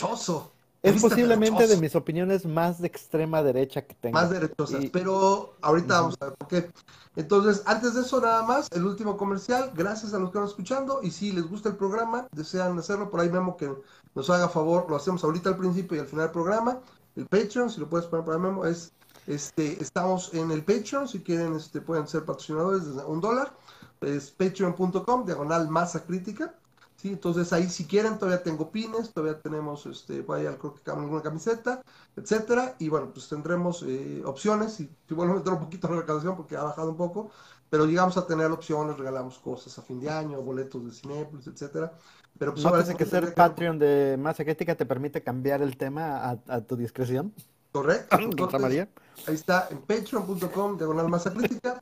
es 0.84 1.02
posiblemente 1.02 1.66
de 1.66 1.78
mis 1.78 1.96
opiniones 1.96 2.46
más 2.46 2.80
de 2.80 2.86
extrema 2.86 3.42
derecha 3.42 3.82
que 3.82 3.96
tengo. 3.96 4.14
Más 4.14 4.30
derechosas, 4.30 4.86
pero 4.94 5.56
ahorita 5.62 6.02
vamos 6.02 6.18
a 6.20 6.26
ver 6.26 6.36
por 6.36 6.48
qué. 6.48 6.70
Entonces, 7.16 7.64
antes 7.66 7.96
de 7.96 8.02
eso, 8.02 8.22
nada 8.22 8.44
más, 8.44 8.68
el 8.72 8.86
último 8.86 9.18
comercial. 9.18 9.72
Gracias 9.74 10.14
a 10.14 10.20
los 10.20 10.30
que 10.30 10.38
están 10.38 10.50
escuchando. 10.50 11.00
Y 11.02 11.10
si 11.10 11.32
les 11.32 11.48
gusta 11.48 11.70
el 11.70 11.78
programa, 11.78 12.28
desean 12.32 12.78
hacerlo, 12.78 13.10
por 13.10 13.22
ahí 13.22 13.30
Memo 13.30 13.58
que 13.58 13.72
nos 14.14 14.30
haga 14.30 14.50
favor, 14.50 14.86
lo 14.88 14.98
hacemos 14.98 15.24
ahorita 15.24 15.50
al 15.50 15.58
principio 15.58 15.98
y 15.98 16.02
al 16.02 16.08
final 16.08 16.26
del 16.26 16.34
programa. 16.34 16.80
El 17.16 17.26
Patreon, 17.26 17.72
si 17.72 17.80
lo 17.80 17.90
puedes 17.90 18.06
poner 18.06 18.24
para 18.24 18.38
Memo, 18.38 18.66
es 18.66 18.92
este, 19.28 19.82
estamos 19.82 20.34
en 20.34 20.52
el 20.52 20.64
Patreon, 20.64 21.08
si 21.08 21.22
quieren 21.22 21.56
este, 21.56 21.82
pueden 21.82 22.08
ser 22.08 22.26
patrocinadores 22.26 22.86
desde 22.86 23.06
un 23.06 23.22
dólar. 23.22 23.54
Es 24.02 24.30
patreon.com, 24.32 25.26
diagonal 25.26 25.68
masa 25.70 26.04
crítica. 26.06 26.54
¿sí? 26.98 27.10
Entonces 27.10 27.52
ahí 27.54 27.68
si 27.70 27.86
quieren 27.86 28.20
todavía 28.20 28.44
tengo 28.44 28.72
pines, 28.72 29.12
todavía 29.12 29.42
tenemos, 29.42 29.86
este, 29.88 30.22
vaya, 30.22 30.58
creo 30.58 30.76
que 30.76 30.92
alguna 30.92 31.24
camiseta, 31.24 31.82
etcétera. 32.16 32.76
Y 32.78 32.90
bueno, 32.90 33.12
pues 33.12 33.28
tendremos 33.28 33.84
eh, 33.88 34.22
opciones. 34.26 34.80
Y 34.80 34.90
si 35.08 35.14
vuelvo 35.16 35.34
a 35.34 35.38
meter 35.38 35.54
un 35.54 35.60
poquito 35.60 35.88
la 35.90 36.02
recaudación 36.02 36.36
porque 36.36 36.56
ha 36.56 36.64
bajado 36.64 36.92
un 36.92 36.98
poco, 36.98 37.32
pero 37.70 37.86
llegamos 37.86 38.18
a 38.18 38.28
tener 38.28 38.52
opciones, 38.52 38.98
regalamos 38.98 39.40
cosas 39.40 39.76
a 39.80 39.82
fin 39.82 40.00
de 40.00 40.10
año, 40.10 40.42
boletos 40.42 40.86
de 40.86 40.92
Cinepolis, 40.92 41.48
etcétera. 41.48 41.94
Pero 42.38 42.54
pues, 42.54 42.64
¿No 42.64 42.98
que 42.98 43.06
ser 43.06 43.34
Patreon 43.34 43.80
de 43.80 44.18
Masa 44.20 44.44
Crítica 44.44 44.76
te 44.76 44.86
permite 44.86 45.24
cambiar 45.24 45.62
el 45.62 45.78
tema 45.78 46.18
a, 46.18 46.38
a 46.48 46.62
tu 46.62 46.76
discreción? 46.76 47.34
Correcto. 47.76 48.18
María. 48.60 48.88
Ahí 49.28 49.36
está 49.36 49.68
en 49.70 49.80
patreon.com, 49.80 50.78
diagonal 50.78 51.10
masa 51.10 51.34
crítica. 51.34 51.82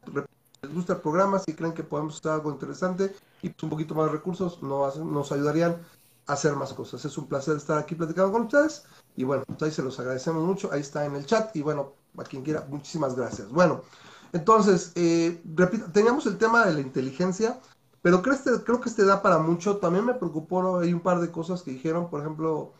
Les 0.63 0.73
gusta 0.73 0.93
el 0.93 1.01
programa, 1.01 1.37
si 1.37 1.53
creen 1.53 1.73
que 1.73 1.83
podemos 1.83 2.17
hacer 2.17 2.31
algo 2.31 2.51
interesante 2.51 3.15
y 3.43 3.49
pues, 3.49 3.61
un 3.61 3.69
poquito 3.69 3.93
más 3.93 4.07
de 4.07 4.13
recursos, 4.13 4.63
nos, 4.63 4.97
nos 4.97 5.31
ayudarían 5.31 5.77
a 6.25 6.33
hacer 6.33 6.55
más 6.55 6.73
cosas. 6.73 7.05
Es 7.05 7.15
un 7.19 7.27
placer 7.27 7.57
estar 7.57 7.77
aquí 7.77 7.93
platicando 7.93 8.31
con 8.31 8.43
ustedes. 8.43 8.85
Y 9.15 9.23
bueno, 9.23 9.43
pues 9.45 9.61
ahí 9.61 9.71
se 9.71 9.83
los 9.83 9.99
agradecemos 9.99 10.43
mucho. 10.43 10.71
Ahí 10.71 10.81
está 10.81 11.05
en 11.05 11.15
el 11.15 11.27
chat. 11.27 11.55
Y 11.55 11.61
bueno, 11.61 11.93
a 12.17 12.23
quien 12.23 12.41
quiera, 12.41 12.65
muchísimas 12.67 13.15
gracias. 13.15 13.49
Bueno, 13.49 13.83
entonces, 14.31 14.93
eh, 14.95 15.43
repito, 15.53 15.91
teníamos 15.91 16.25
el 16.25 16.39
tema 16.39 16.65
de 16.65 16.73
la 16.73 16.81
inteligencia, 16.81 17.59
pero 18.01 18.23
creo, 18.23 18.33
este, 18.33 18.49
creo 18.63 18.81
que 18.81 18.89
este 18.89 19.05
da 19.05 19.21
para 19.21 19.37
mucho. 19.37 19.77
También 19.77 20.05
me 20.05 20.15
preocupó, 20.15 20.79
hay 20.79 20.91
un 20.91 21.01
par 21.01 21.19
de 21.19 21.29
cosas 21.29 21.61
que 21.61 21.69
dijeron, 21.69 22.09
por 22.09 22.21
ejemplo, 22.21 22.73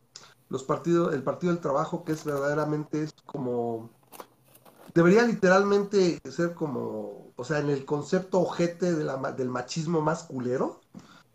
los 0.53 0.63
partidos, 0.63 1.15
el 1.15 1.23
Partido 1.23 1.51
del 1.51 1.63
Trabajo, 1.63 2.05
que 2.05 2.11
es 2.11 2.23
verdaderamente 2.23 3.01
es 3.01 3.15
como, 3.25 3.89
debería 4.93 5.23
literalmente 5.23 6.21
ser 6.29 6.53
como, 6.53 7.31
o 7.35 7.43
sea, 7.43 7.57
en 7.57 7.71
el 7.71 7.85
concepto 7.85 8.39
ojete 8.39 8.93
del 8.93 9.49
machismo 9.49 10.01
más 10.01 10.21
culero, 10.25 10.79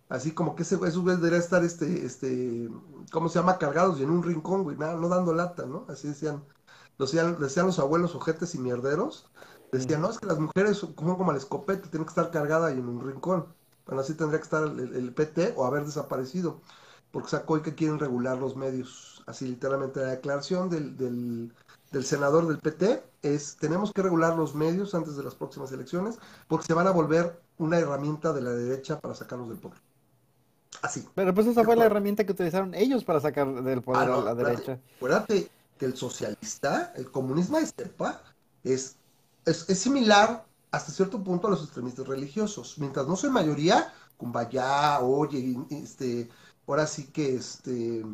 así 0.09 0.31
como 0.31 0.55
que 0.55 0.63
ese, 0.63 0.77
esos 0.77 0.99
güeyes 0.99 1.21
deberían 1.21 1.43
estar, 1.43 1.65
este, 1.65 2.07
este, 2.07 2.71
¿cómo 3.11 3.29
se 3.29 3.41
llama? 3.41 3.59
Cargados 3.59 3.99
y 3.99 4.05
en 4.05 4.11
un 4.11 4.23
rincón, 4.23 4.63
güey, 4.63 4.77
nada, 4.77 4.95
no 4.95 5.09
dando 5.09 5.35
lata, 5.35 5.67
¿no? 5.67 5.85
Así 5.89 6.07
decían, 6.07 6.45
decían, 6.97 7.41
decían 7.41 7.67
los 7.67 7.81
abuelos 7.81 8.15
ojetes 8.15 8.55
y 8.55 8.61
mierderos, 8.61 9.27
decían, 9.73 10.01
no, 10.01 10.11
es 10.11 10.21
que 10.21 10.27
las 10.27 10.39
mujeres 10.39 10.87
como 10.95 11.19
como 11.19 11.33
la 11.33 11.39
escopeta, 11.39 11.91
tienen 11.91 12.07
que 12.07 12.11
estar 12.11 12.31
cargada 12.31 12.71
y 12.73 12.79
en 12.79 12.89
un 12.89 13.05
rincón. 13.05 13.47
Bueno, 13.85 14.01
así 14.03 14.15
tendría 14.15 14.39
que 14.39 14.45
estar 14.45 14.63
el 14.63 15.13
PT 15.13 15.55
o 15.57 15.65
haber 15.67 15.85
desaparecido 15.87 16.61
porque 17.11 17.31
sacó 17.31 17.57
y 17.57 17.63
que 17.63 17.75
quieren 17.75 17.99
regular 17.99 18.39
los 18.39 18.57
medios. 18.57 19.23
Así 19.27 19.47
literalmente 19.47 20.01
la 20.01 20.11
declaración 20.11 20.71
del, 20.71 20.97
del, 20.97 22.05
senador 22.05 22.47
del 22.47 22.59
PT 22.59 23.03
es, 23.23 23.57
tenemos 23.57 23.93
que 23.93 24.03
regular 24.03 24.37
los 24.37 24.55
medios 24.55 24.95
antes 24.95 25.17
de 25.17 25.23
las 25.23 25.35
próximas 25.35 25.73
elecciones 25.73 26.19
porque 26.47 26.67
se 26.67 26.75
van 26.75 26.87
a 26.87 26.91
volver 26.91 27.41
una 27.59 27.79
herramienta 27.79 28.33
de 28.33 28.43
la 28.43 28.51
derecha 28.51 29.01
para 29.01 29.15
sacarlos 29.15 29.49
del 29.49 29.59
poder. 29.59 29.79
Así. 30.83 31.07
Pero 31.15 31.35
pues 31.35 31.47
esa 31.47 31.65
fue 31.65 31.77
la 31.77 31.87
herramienta 31.87 32.25
que 32.25 32.33
utilizaron 32.33 32.75
ellos 32.75 33.05
para 33.05 33.21
sacar 33.21 33.63
del 33.63 33.83
poder 33.83 34.11
Ah, 34.11 34.15
a 34.15 34.23
la 34.23 34.35
derecha. 34.35 34.79
acuérdate, 34.97 35.51
que 35.79 35.87
el 35.87 35.97
socialista, 35.97 36.93
el 36.97 37.11
comunismo 37.11 37.59
de 37.59 37.67
cepa, 37.67 38.23
es, 38.65 38.97
es, 39.45 39.69
es 39.69 39.79
similar 39.79 40.45
hasta 40.71 40.93
cierto 40.93 41.23
punto 41.23 41.47
a 41.47 41.51
los 41.51 41.63
extremistas 41.63 42.07
religiosos. 42.07 42.77
Mientras 42.79 43.07
no 43.07 43.17
soy 43.17 43.31
mayoría, 43.31 43.93
kumbaya, 44.17 45.01
oye, 45.01 45.57
este, 45.71 46.29
ahora 46.69 46.87
sí 46.87 47.09
que 47.13 47.37
este, 47.37 48.05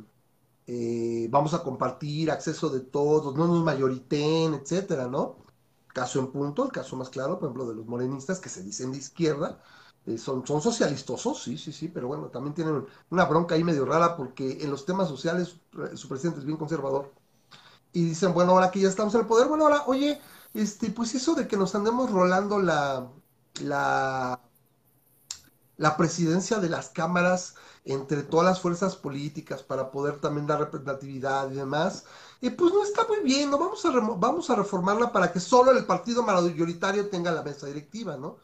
eh, 0.66 1.28
vamos 1.30 1.54
a 1.54 1.62
compartir 1.62 2.30
acceso 2.30 2.70
de 2.70 2.80
todos, 2.80 3.36
no 3.36 3.46
nos 3.46 3.64
mayoriten, 3.64 4.54
etcétera, 4.54 5.08
¿no? 5.08 5.38
Caso 5.92 6.18
en 6.20 6.32
punto, 6.32 6.64
el 6.64 6.72
caso 6.72 6.96
más 6.96 7.10
claro, 7.10 7.38
por 7.38 7.48
ejemplo, 7.48 7.66
de 7.68 7.74
los 7.76 7.86
morenistas 7.86 8.40
que 8.40 8.48
se 8.48 8.62
dicen 8.62 8.92
de 8.92 8.98
izquierda, 8.98 9.62
eh, 10.06 10.18
son, 10.18 10.46
son 10.46 10.60
socialistosos, 10.62 11.42
sí, 11.42 11.58
sí, 11.58 11.72
sí, 11.72 11.88
pero 11.88 12.08
bueno, 12.08 12.28
también 12.28 12.54
tienen 12.54 12.86
una 13.10 13.24
bronca 13.26 13.54
ahí 13.54 13.64
medio 13.64 13.84
rara 13.86 14.16
porque 14.16 14.58
en 14.62 14.70
los 14.70 14.84
temas 14.86 15.08
sociales 15.08 15.60
eh, 15.92 15.96
su 15.96 16.08
presidente 16.08 16.40
es 16.40 16.46
bien 16.46 16.58
conservador. 16.58 17.12
Y 17.92 18.04
dicen, 18.04 18.34
bueno, 18.34 18.52
ahora 18.52 18.70
que 18.70 18.80
ya 18.80 18.88
estamos 18.88 19.14
en 19.14 19.20
el 19.22 19.26
poder, 19.26 19.48
bueno, 19.48 19.64
ahora, 19.64 19.84
oye, 19.86 20.20
este, 20.54 20.90
pues 20.90 21.14
eso 21.14 21.34
de 21.34 21.46
que 21.48 21.56
nos 21.56 21.74
andemos 21.74 22.10
rolando 22.10 22.58
la, 22.60 23.10
la, 23.62 24.40
la 25.76 25.96
presidencia 25.96 26.58
de 26.58 26.68
las 26.68 26.90
cámaras 26.90 27.54
entre 27.84 28.22
todas 28.22 28.46
las 28.46 28.60
fuerzas 28.60 28.96
políticas 28.96 29.62
para 29.62 29.90
poder 29.90 30.18
también 30.18 30.46
dar 30.46 30.60
representatividad 30.60 31.50
y 31.50 31.56
demás, 31.56 32.04
eh, 32.40 32.50
pues 32.50 32.72
no 32.72 32.82
está 32.82 33.06
muy 33.06 33.20
bien, 33.20 33.50
¿no? 33.50 33.58
Vamos 33.58 33.84
a, 33.84 33.90
vamos 33.90 34.50
a 34.50 34.54
reformarla 34.56 35.12
para 35.12 35.32
que 35.32 35.40
solo 35.40 35.70
el 35.70 35.84
partido 35.84 36.22
mayoritario 36.22 37.08
tenga 37.08 37.30
la 37.30 37.42
mesa 37.42 37.66
directiva, 37.66 38.16
¿no? 38.16 38.38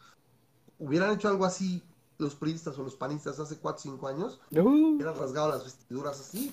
Hubieran 0.78 1.12
hecho 1.12 1.28
algo 1.28 1.44
así 1.44 1.82
los 2.18 2.34
priistas 2.34 2.78
o 2.78 2.82
los 2.82 2.94
panistas 2.94 3.40
hace 3.40 3.56
4 3.56 3.78
o 3.78 3.82
5 3.82 4.08
años, 4.08 4.40
Uh, 4.50 4.94
hubieran 4.94 5.16
rasgado 5.16 5.48
las 5.50 5.64
vestiduras 5.64 6.20
así. 6.20 6.50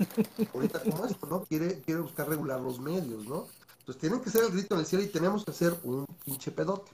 Ahorita 0.53 0.81
como 0.81 1.05
esto, 1.05 1.27
¿no? 1.27 1.43
Quiere, 1.43 1.81
quiere 1.81 2.01
buscar 2.01 2.29
regular 2.29 2.61
los 2.61 2.79
medios, 2.79 3.25
¿no? 3.25 3.47
Entonces 3.79 4.01
tienen 4.01 4.21
que 4.21 4.29
ser 4.29 4.45
el 4.45 4.51
grito 4.51 4.75
en 4.75 4.81
el 4.81 4.85
cielo 4.85 5.03
y 5.03 5.07
tenemos 5.07 5.43
que 5.43 5.51
hacer 5.51 5.77
un 5.83 6.05
pinche 6.25 6.51
pedote. 6.51 6.91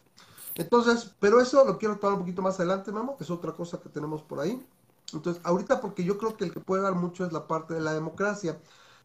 Entonces, 0.55 1.11
pero 1.19 1.41
eso 1.41 1.63
lo 1.65 1.77
quiero 1.77 1.97
tomar 1.97 2.13
un 2.13 2.19
poquito 2.21 2.41
más 2.41 2.59
adelante, 2.59 2.91
Memo, 2.91 3.17
que 3.17 3.23
es 3.23 3.31
otra 3.31 3.53
cosa 3.53 3.79
que 3.79 3.89
tenemos 3.89 4.21
por 4.21 4.39
ahí. 4.39 4.63
Entonces, 5.13 5.41
ahorita 5.45 5.81
porque 5.81 6.03
yo 6.03 6.17
creo 6.17 6.35
que 6.37 6.45
el 6.45 6.53
que 6.53 6.59
puede 6.59 6.83
dar 6.83 6.95
mucho 6.95 7.25
es 7.25 7.33
la 7.33 7.47
parte 7.47 7.73
de 7.73 7.81
la 7.81 7.93
democracia. 7.93 8.59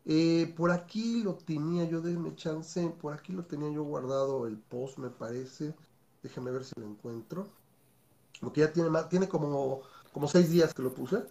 Eh, 0.05 0.55
por 0.57 0.71
aquí 0.71 1.23
lo 1.23 1.35
tenía 1.35 1.85
yo, 1.85 2.01
déjeme 2.01 2.35
chance, 2.35 2.89
por 3.01 3.13
aquí 3.13 3.33
lo 3.33 3.45
tenía 3.45 3.71
yo 3.71 3.83
guardado 3.85 4.47
el 4.47 4.59
post, 4.59 4.99
me 4.99 5.11
parece. 5.11 5.75
Déjeme 6.23 6.51
ver 6.51 6.65
si 6.65 6.79
lo 6.81 6.87
encuentro. 6.87 7.49
Porque 8.41 8.61
ya 8.61 8.73
tiene 8.73 8.91
más, 8.91 9.09
tiene 9.09 9.29
como, 9.29 9.83
como 10.13 10.29
seis 10.29 10.51
días 10.51 10.75
que 10.75 10.83
lo 10.83 10.95
puse. 10.95 11.25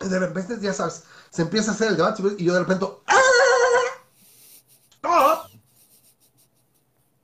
De 0.00 0.18
repente, 0.18 0.58
ya 0.60 0.72
sabes, 0.72 1.04
se 1.30 1.42
empieza 1.42 1.72
a 1.72 1.74
hacer 1.74 1.88
el 1.88 1.96
debate 1.96 2.22
y 2.38 2.44
yo 2.44 2.52
de 2.52 2.60
repente, 2.60 2.86
¡ah! 3.06 3.18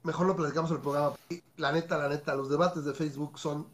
Mejor 0.04 0.26
lo 0.26 0.36
platicamos 0.36 0.70
en 0.70 0.76
el 0.76 0.82
programa. 0.82 1.16
La 1.56 1.72
neta, 1.72 1.96
la 1.96 2.08
neta, 2.08 2.34
los 2.34 2.50
debates 2.50 2.84
de 2.84 2.92
Facebook 2.92 3.38
son 3.38 3.66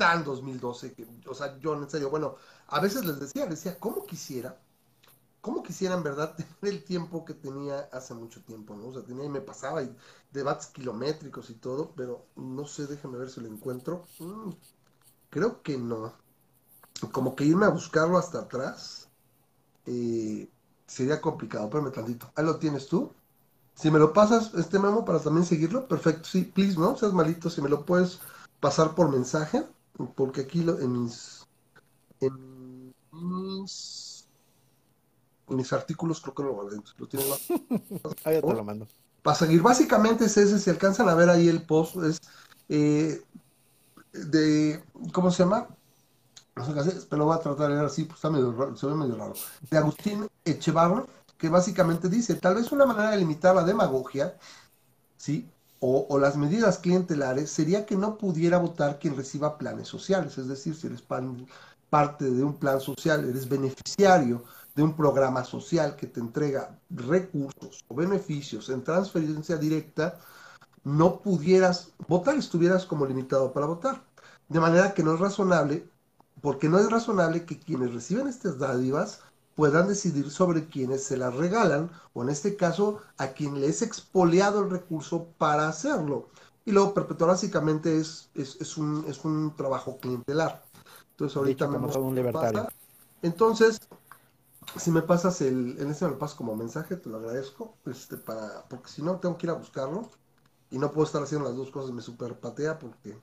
tan 0.00 0.24
2012 0.24 0.94
que, 0.94 1.06
o 1.26 1.34
sea, 1.34 1.58
yo 1.58 1.74
en 1.74 1.90
serio, 1.90 2.08
bueno, 2.08 2.36
a 2.68 2.80
veces 2.80 3.04
les 3.04 3.20
decía, 3.20 3.44
les 3.44 3.62
decía, 3.62 3.78
¿cómo 3.78 4.06
quisiera? 4.06 4.58
¿Cómo 5.42 5.62
quisiera 5.62 5.94
en 5.94 6.02
verdad 6.02 6.34
tener 6.60 6.74
el 6.74 6.84
tiempo 6.84 7.22
que 7.26 7.34
tenía 7.34 7.80
hace 7.92 8.14
mucho 8.14 8.42
tiempo, 8.42 8.74
¿no? 8.74 8.86
O 8.88 8.92
sea, 8.94 9.02
tenía 9.02 9.26
y 9.26 9.28
me 9.28 9.42
pasaba 9.42 9.82
y 9.82 9.94
debates 10.32 10.68
kilométricos 10.68 11.50
y 11.50 11.54
todo, 11.54 11.92
pero 11.94 12.24
no 12.34 12.66
sé, 12.66 12.86
déjame 12.86 13.18
ver 13.18 13.28
si 13.28 13.42
lo 13.42 13.48
encuentro. 13.48 14.06
Mm, 14.20 14.52
creo 15.28 15.60
que 15.62 15.76
no. 15.76 16.14
Como 17.12 17.36
que 17.36 17.44
irme 17.44 17.66
a 17.66 17.70
buscarlo 17.70 18.16
hasta 18.16 18.38
atrás 18.38 19.10
eh, 19.84 20.48
sería 20.86 21.20
complicado. 21.20 21.66
Espérame 21.66 21.92
tantito. 21.92 22.32
Ahí 22.36 22.46
lo 22.46 22.58
tienes 22.58 22.88
tú. 22.88 23.12
Si 23.74 23.90
me 23.90 23.98
lo 23.98 24.14
pasas, 24.14 24.54
este 24.54 24.78
memo, 24.78 25.04
para 25.04 25.20
también 25.20 25.44
seguirlo, 25.44 25.86
perfecto. 25.88 26.24
Sí, 26.26 26.44
please, 26.44 26.78
no 26.78 26.96
seas 26.96 27.12
malito. 27.12 27.50
Si 27.50 27.60
me 27.60 27.68
lo 27.68 27.84
puedes 27.84 28.20
pasar 28.60 28.94
por 28.94 29.10
mensaje, 29.10 29.66
porque 30.06 30.42
aquí 30.42 30.62
lo, 30.62 30.78
en 30.80 31.02
mis, 31.02 31.46
en 32.20 32.94
mis, 33.12 34.26
artículos 35.72 36.20
creo 36.20 36.34
que 36.34 36.42
lo 36.42 36.54
guardé. 36.54 36.76
Lo 36.98 37.08
ya 37.08 38.40
te 38.40 38.40
lo 38.40 38.64
mando. 38.64 38.86
Para 39.22 39.36
seguir, 39.36 39.62
básicamente 39.62 40.24
es 40.24 40.36
ese, 40.36 40.58
si 40.58 40.70
alcanzan 40.70 41.08
a 41.08 41.14
ver 41.14 41.28
ahí 41.28 41.48
el 41.48 41.62
post, 41.62 41.96
es 41.96 42.20
eh, 42.68 43.22
de, 44.12 44.82
¿cómo 45.12 45.30
se 45.30 45.42
llama? 45.42 45.68
No 46.56 46.64
sé 46.64 46.72
qué 46.72 46.80
hacer, 46.80 46.94
pero 47.08 47.20
lo 47.20 47.26
voy 47.26 47.36
a 47.36 47.40
tratar 47.40 47.68
de 47.68 47.74
leer 47.74 47.86
así, 47.86 48.04
pues 48.04 48.16
está 48.16 48.30
medio 48.30 48.52
raro, 48.52 48.76
se 48.76 48.86
ve 48.86 48.94
medio 48.94 49.16
raro. 49.16 49.34
De 49.70 49.78
Agustín 49.78 50.26
Echevarro, 50.44 51.06
que 51.36 51.48
básicamente 51.48 52.08
dice, 52.08 52.34
tal 52.36 52.54
vez 52.54 52.72
una 52.72 52.86
manera 52.86 53.10
de 53.10 53.18
limitar 53.18 53.54
la 53.54 53.64
demagogia, 53.64 54.36
¿sí? 55.16 55.48
O, 55.82 56.18
las 56.18 56.36
medidas 56.36 56.78
clientelares 56.78 57.50
sería 57.50 57.86
que 57.86 57.96
no 57.96 58.18
pudiera 58.18 58.58
votar 58.58 58.98
quien 58.98 59.16
reciba 59.16 59.56
planes 59.56 59.88
sociales, 59.88 60.36
es 60.36 60.46
decir, 60.46 60.74
si 60.74 60.86
eres 60.86 61.02
parte 61.88 62.30
de 62.30 62.44
un 62.44 62.58
plan 62.58 62.80
social, 62.80 63.26
eres 63.26 63.48
beneficiario 63.48 64.44
de 64.74 64.82
un 64.82 64.94
programa 64.94 65.42
social 65.42 65.96
que 65.96 66.06
te 66.06 66.20
entrega 66.20 66.78
recursos 66.90 67.82
o 67.88 67.94
beneficios 67.94 68.68
en 68.68 68.84
transferencia 68.84 69.56
directa, 69.56 70.18
no 70.84 71.20
pudieras 71.20 71.92
votar, 72.08 72.36
estuvieras 72.36 72.84
como 72.84 73.06
limitado 73.06 73.52
para 73.52 73.66
votar. 73.66 74.04
De 74.48 74.60
manera 74.60 74.92
que 74.94 75.02
no 75.02 75.14
es 75.14 75.20
razonable, 75.20 75.88
porque 76.40 76.68
no 76.68 76.78
es 76.78 76.90
razonable 76.90 77.44
que 77.44 77.58
quienes 77.58 77.94
reciben 77.94 78.28
estas 78.28 78.58
dádivas 78.58 79.20
puedan 79.54 79.88
decidir 79.88 80.30
sobre 80.30 80.68
quienes 80.68 81.04
se 81.04 81.16
las 81.16 81.34
regalan, 81.34 81.90
o 82.12 82.22
en 82.22 82.30
este 82.30 82.56
caso, 82.56 83.00
a 83.18 83.28
quien 83.28 83.60
le 83.60 83.68
es 83.68 83.82
expoliado 83.82 84.60
el 84.60 84.70
recurso 84.70 85.28
para 85.38 85.68
hacerlo. 85.68 86.30
Y 86.64 86.72
luego 86.72 86.94
perpetuar 86.94 87.30
básicamente 87.30 87.98
es, 87.98 88.30
es, 88.34 88.56
es 88.60 88.76
un, 88.76 89.04
es 89.08 89.24
un 89.24 89.54
trabajo 89.56 89.98
clientelar. 89.98 90.62
Entonces 91.12 91.36
ahorita 91.36 91.66
Dicho 91.66 91.68
como 91.68 91.88
me 91.88 91.88
todo 91.88 92.04
un 92.04 92.14
libertario. 92.14 92.64
pasa. 92.64 92.74
Entonces, 93.22 93.78
si 94.76 94.90
me 94.90 95.02
pasas 95.02 95.40
el, 95.42 95.78
en 95.80 95.90
este 95.90 96.04
me 96.04 96.12
lo 96.12 96.18
pasas 96.18 96.36
como 96.36 96.56
mensaje, 96.56 96.96
te 96.96 97.08
lo 97.10 97.18
agradezco, 97.18 97.76
este, 97.86 98.16
para, 98.16 98.64
porque 98.68 98.88
si 98.88 99.02
no 99.02 99.18
tengo 99.20 99.36
que 99.36 99.46
ir 99.46 99.50
a 99.50 99.54
buscarlo 99.54 100.10
y 100.70 100.78
no 100.78 100.92
puedo 100.92 101.06
estar 101.06 101.22
haciendo 101.22 101.48
las 101.48 101.56
dos 101.56 101.70
cosas, 101.70 101.92
me 101.92 102.02
super 102.02 102.38
patea 102.38 102.78
porque 102.78 103.20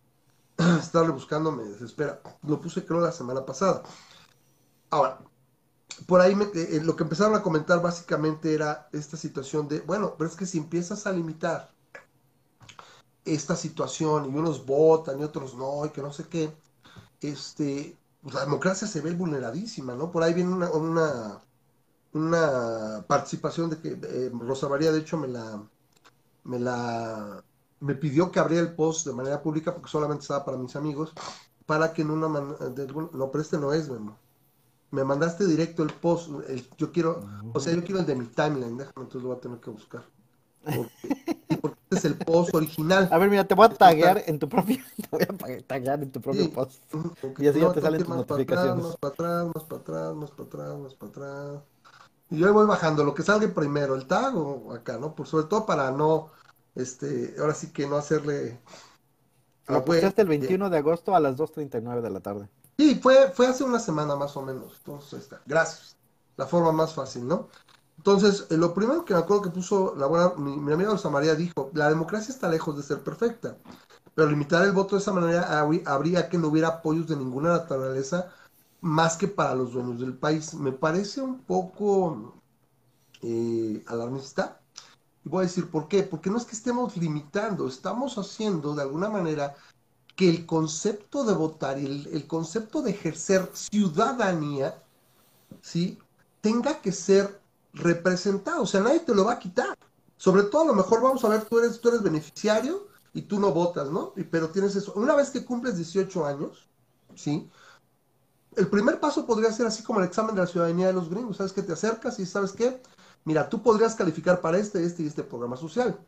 estarle 0.80 1.12
buscando 1.12 1.52
me 1.52 1.64
desespera. 1.64 2.22
Lo 2.44 2.60
puse 2.62 2.86
creo 2.86 3.00
la 3.02 3.12
semana 3.12 3.46
pasada. 3.46 3.84
Ahora, 4.90 5.20
por 6.08 6.22
ahí 6.22 6.36
me- 6.36 6.46
eh, 6.56 6.82
lo 6.84 6.96
que 6.96 7.04
empezaron 7.04 7.36
a 7.36 7.44
comentar 7.44 7.82
básicamente 7.82 8.54
era 8.54 8.90
esta 8.94 9.18
situación 9.18 9.68
de, 9.68 9.82
bueno, 9.82 10.16
pero 10.18 10.30
es 10.30 10.36
que 10.36 10.46
si 10.46 10.58
empiezas 10.60 11.08
a 11.08 11.12
limitar 11.12 11.70
esta 13.26 13.56
situación 13.56 14.26
y 14.26 14.38
unos 14.38 14.66
votan 14.66 15.20
y 15.20 15.24
otros 15.24 15.56
no, 15.56 15.86
y 15.86 15.90
que 15.90 16.02
no 16.02 16.14
sé 16.14 16.28
qué, 16.28 16.54
este, 17.22 17.98
pues 18.22 18.36
la 18.36 18.42
democracia 18.42 18.88
se 18.88 19.02
ve 19.02 19.14
vulneradísima, 19.14 19.96
¿no? 19.96 20.12
Por 20.12 20.24
ahí 20.24 20.34
viene 20.34 20.54
una, 20.54 20.72
una, 20.72 21.42
una 22.14 23.06
participación 23.08 23.70
de 23.72 23.80
que 23.80 23.90
eh, 24.04 24.32
Rosa 24.34 24.70
María, 24.70 24.92
de 24.92 25.00
hecho, 25.00 25.18
me 25.18 25.28
la, 25.30 25.64
me 26.46 26.60
la, 26.60 27.44
me 27.82 27.96
pidió 27.96 28.32
que 28.32 28.40
abriera 28.40 28.66
el 28.68 28.76
post 28.76 29.08
de 29.08 29.14
manera 29.14 29.42
pública 29.44 29.74
porque 29.74 29.90
solamente 29.92 30.24
estaba 30.24 30.46
para 30.46 30.58
mis 30.58 30.76
amigos, 30.76 31.14
para 31.66 31.94
que 31.94 32.04
en 32.04 32.12
una, 32.12 32.28
man- 32.30 32.58
de 32.76 32.88
no, 32.88 33.32
pero 33.32 33.42
este 33.42 33.58
no 33.60 33.74
es, 33.74 33.90
Memo. 33.90 34.18
Me 34.92 35.04
mandaste 35.04 35.46
directo 35.46 35.84
el 35.84 35.90
post, 35.94 36.30
el- 36.48 36.68
yo 36.78 36.92
quiero, 36.92 37.26
o 37.54 37.60
sea, 37.60 37.74
yo 37.74 37.84
quiero 37.84 38.00
el 38.00 38.06
de 38.06 38.16
mi 38.16 38.26
timeline, 38.26 38.78
déjame, 38.78 38.94
entonces 39.04 39.22
lo 39.22 39.30
voy 39.30 39.38
a 39.38 39.42
tener 39.42 39.60
que 39.60 39.70
buscar. 39.70 40.04
Porque, 40.64 41.62
porque 41.62 41.78
este 41.90 41.96
es 41.96 42.06
el 42.06 42.16
post 42.18 42.54
original. 42.56 43.08
A 43.12 43.18
ver, 43.18 43.30
mira, 43.30 43.46
te 43.48 43.56
voy 43.56 43.66
a 43.66 43.70
taguear 43.70 44.24
en 44.28 44.38
tu 44.40 44.50
propio, 44.50 44.78
te 45.12 45.26
voy 45.26 45.54
a 45.54 45.62
taguear 45.62 46.02
en 46.04 46.12
tu 46.12 46.20
propio 46.22 46.44
Sí. 46.44 46.48
post. 46.50 46.84
Y 47.40 47.48
así 47.48 47.60
ya 47.60 47.74
te 47.74 47.82
salen 47.82 48.00
tus 48.04 48.10
más 48.10 48.26
para 48.26 48.42
atrás, 48.42 48.66
notificaciones. 48.66 48.86
Más 48.86 48.98
para 48.98 49.14
atrás, 49.14 49.46
más 49.56 49.64
para 49.64 49.82
atrás, 49.82 50.16
más 50.16 50.32
para 50.32 50.44
atrás, 50.44 50.80
más 50.80 50.94
para 50.96 51.10
atrás. 51.12 51.64
Y 52.30 52.40
yo 52.40 52.54
voy 52.54 52.66
bajando, 52.66 53.04
lo 53.04 53.14
que 53.14 53.24
salga 53.24 53.48
primero, 53.54 53.96
el 53.96 54.06
tag 54.08 54.36
o 54.36 54.74
acá, 54.74 54.98
¿no? 54.98 55.16
Por 55.16 55.28
sobre 55.28 55.46
todo 55.46 55.66
para 55.66 55.92
no, 55.92 56.32
este, 56.76 57.36
ahora 57.40 57.54
sí 57.54 57.72
que 57.72 57.88
no 57.88 57.96
hacerle 57.96 58.60
Lo 59.68 59.84
posteaste 59.86 60.22
el 60.22 60.28
21 60.28 60.70
de 60.70 60.78
agosto 60.78 61.16
a 61.16 61.20
las 61.20 61.38
2.39 61.38 62.02
de 62.02 62.10
la 62.10 62.20
tarde. 62.20 62.50
Sí, 62.80 62.96
fue, 63.02 63.32
fue 63.32 63.48
hace 63.48 63.64
una 63.64 63.80
semana 63.80 64.16
más 64.16 64.36
o 64.38 64.42
menos. 64.44 64.76
Entonces, 64.78 65.14
ahí 65.14 65.20
está. 65.20 65.42
Gracias. 65.46 65.98
La 66.36 66.46
forma 66.46 66.72
más 66.72 66.94
fácil, 66.94 67.28
¿no? 67.28 67.50
Entonces, 67.98 68.46
eh, 68.52 68.58
lo 68.58 68.74
primero 68.74 69.04
que 69.06 69.14
me 69.16 69.20
acuerdo 69.20 69.44
que 69.44 69.50
puso 69.50 69.96
la 69.96 70.06
buena, 70.06 70.34
mi, 70.38 70.56
mi 70.58 70.72
amiga 70.74 70.92
Rosa 70.92 71.10
María 71.10 71.34
dijo, 71.36 71.72
la 71.74 71.90
democracia 71.90 72.32
está 72.34 72.48
lejos 72.50 72.78
de 72.78 72.84
ser 72.84 73.04
perfecta, 73.04 73.58
pero 74.16 74.30
limitar 74.30 74.64
el 74.66 74.74
voto 74.74 74.96
de 74.96 75.02
esa 75.02 75.14
manera 75.14 75.62
habrí- 75.64 75.84
habría 75.88 76.30
que 76.30 76.38
no 76.38 76.50
hubiera 76.50 76.70
apoyos 76.70 77.08
de 77.08 77.16
ninguna 77.18 77.50
naturaleza 77.52 78.32
más 78.82 79.18
que 79.18 79.28
para 79.28 79.56
los 79.56 79.74
dueños 79.74 80.00
del 80.00 80.18
país. 80.18 80.54
Me 80.56 80.72
parece 80.74 81.22
un 81.22 81.40
poco 81.44 82.36
eh, 83.22 83.84
alarmista. 83.88 84.62
Y 85.26 85.30
voy 85.30 85.42
a 85.42 85.48
decir 85.48 85.70
por 85.72 85.88
qué. 85.88 86.04
Porque 86.04 86.30
no 86.30 86.38
es 86.38 86.46
que 86.46 86.56
estemos 86.56 86.98
limitando, 86.98 87.68
estamos 87.68 88.18
haciendo 88.18 88.76
de 88.76 88.84
alguna 88.84 89.10
manera 89.10 89.56
que 90.18 90.28
el 90.28 90.48
concepto 90.48 91.24
de 91.24 91.34
votar 91.34 91.80
y 91.80 91.86
el, 92.12 92.26
concepto 92.26 92.82
de 92.82 92.90
ejercer 92.90 93.52
ciudadanía, 93.54 94.84
¿sí? 95.62 96.00
Tenga 96.42 96.82
que 96.82 96.92
ser 96.92 97.40
representado, 97.72 98.64
o 98.64 98.66
sea, 98.66 98.82
nadie 98.82 99.02
te 99.02 99.14
lo 99.14 99.26
va 99.26 99.34
a 99.34 99.40
quitar. 99.40 99.78
Sobre 100.18 100.42
todo, 100.44 100.64
a 100.64 100.66
lo 100.66 100.74
mejor 100.74 101.04
vamos 101.04 101.24
a 101.24 101.30
ver, 101.30 101.46
tú 101.46 101.60
eres, 101.60 101.80
tú 101.80 101.90
eres 101.90 102.02
beneficiario 102.02 102.88
y 103.14 103.22
tú 103.22 103.40
no 103.40 103.52
votas, 103.52 103.92
¿no? 103.92 104.14
Y, 104.16 104.24
pero 104.24 104.50
tienes 104.50 104.76
eso. 104.76 104.92
Una 104.96 105.16
vez 105.16 105.30
que 105.30 105.46
cumples 105.46 105.78
18 105.78 106.26
años, 106.26 106.68
¿sí? 107.14 107.48
El 108.56 108.70
primer 108.70 109.00
paso 109.00 109.24
podría 109.28 109.52
ser 109.52 109.68
así 109.68 109.84
como 109.84 110.00
el 110.00 110.08
examen 110.08 110.34
de 110.34 110.42
la 110.42 110.48
ciudadanía 110.48 110.88
de 110.88 110.94
los 110.94 111.12
gringos, 111.12 111.38
¿sabes? 111.38 111.54
Que 111.54 111.62
te 111.62 111.74
acercas 111.74 112.18
y 112.18 112.26
sabes 112.26 112.54
qué, 112.54 112.82
mira, 113.24 113.48
tú 113.50 113.62
podrías 113.62 113.94
calificar 113.94 114.42
para 114.42 114.58
este, 114.58 114.84
este 114.84 115.04
y 115.04 115.06
este 115.06 115.22
programa 115.22 115.58
social. 115.58 116.00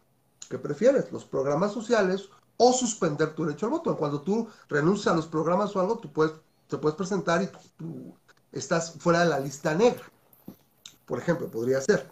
¿Qué 0.50 0.58
prefieres? 0.58 1.12
¿Los 1.12 1.26
programas 1.26 1.74
sociales 1.74 2.30
o 2.62 2.74
suspender 2.74 3.34
tu 3.34 3.46
derecho 3.46 3.66
al 3.66 3.72
voto? 3.72 3.96
Cuando 3.96 4.22
tú 4.22 4.48
renuncias 4.68 5.14
a 5.14 5.16
los 5.16 5.28
programas 5.28 5.74
o 5.76 5.80
algo, 5.80 5.98
tú 5.98 6.12
puedes, 6.12 6.34
te 6.68 6.78
puedes 6.78 6.98
presentar 6.98 7.42
y 7.42 7.48
tú, 7.78 8.14
estás 8.52 8.94
fuera 9.00 9.22
de 9.22 9.30
la 9.30 9.40
lista 9.40 9.74
negra. 9.74 10.04
Por 11.06 11.20
ejemplo, 11.20 11.50
podría 11.50 11.80
ser. 11.80 12.06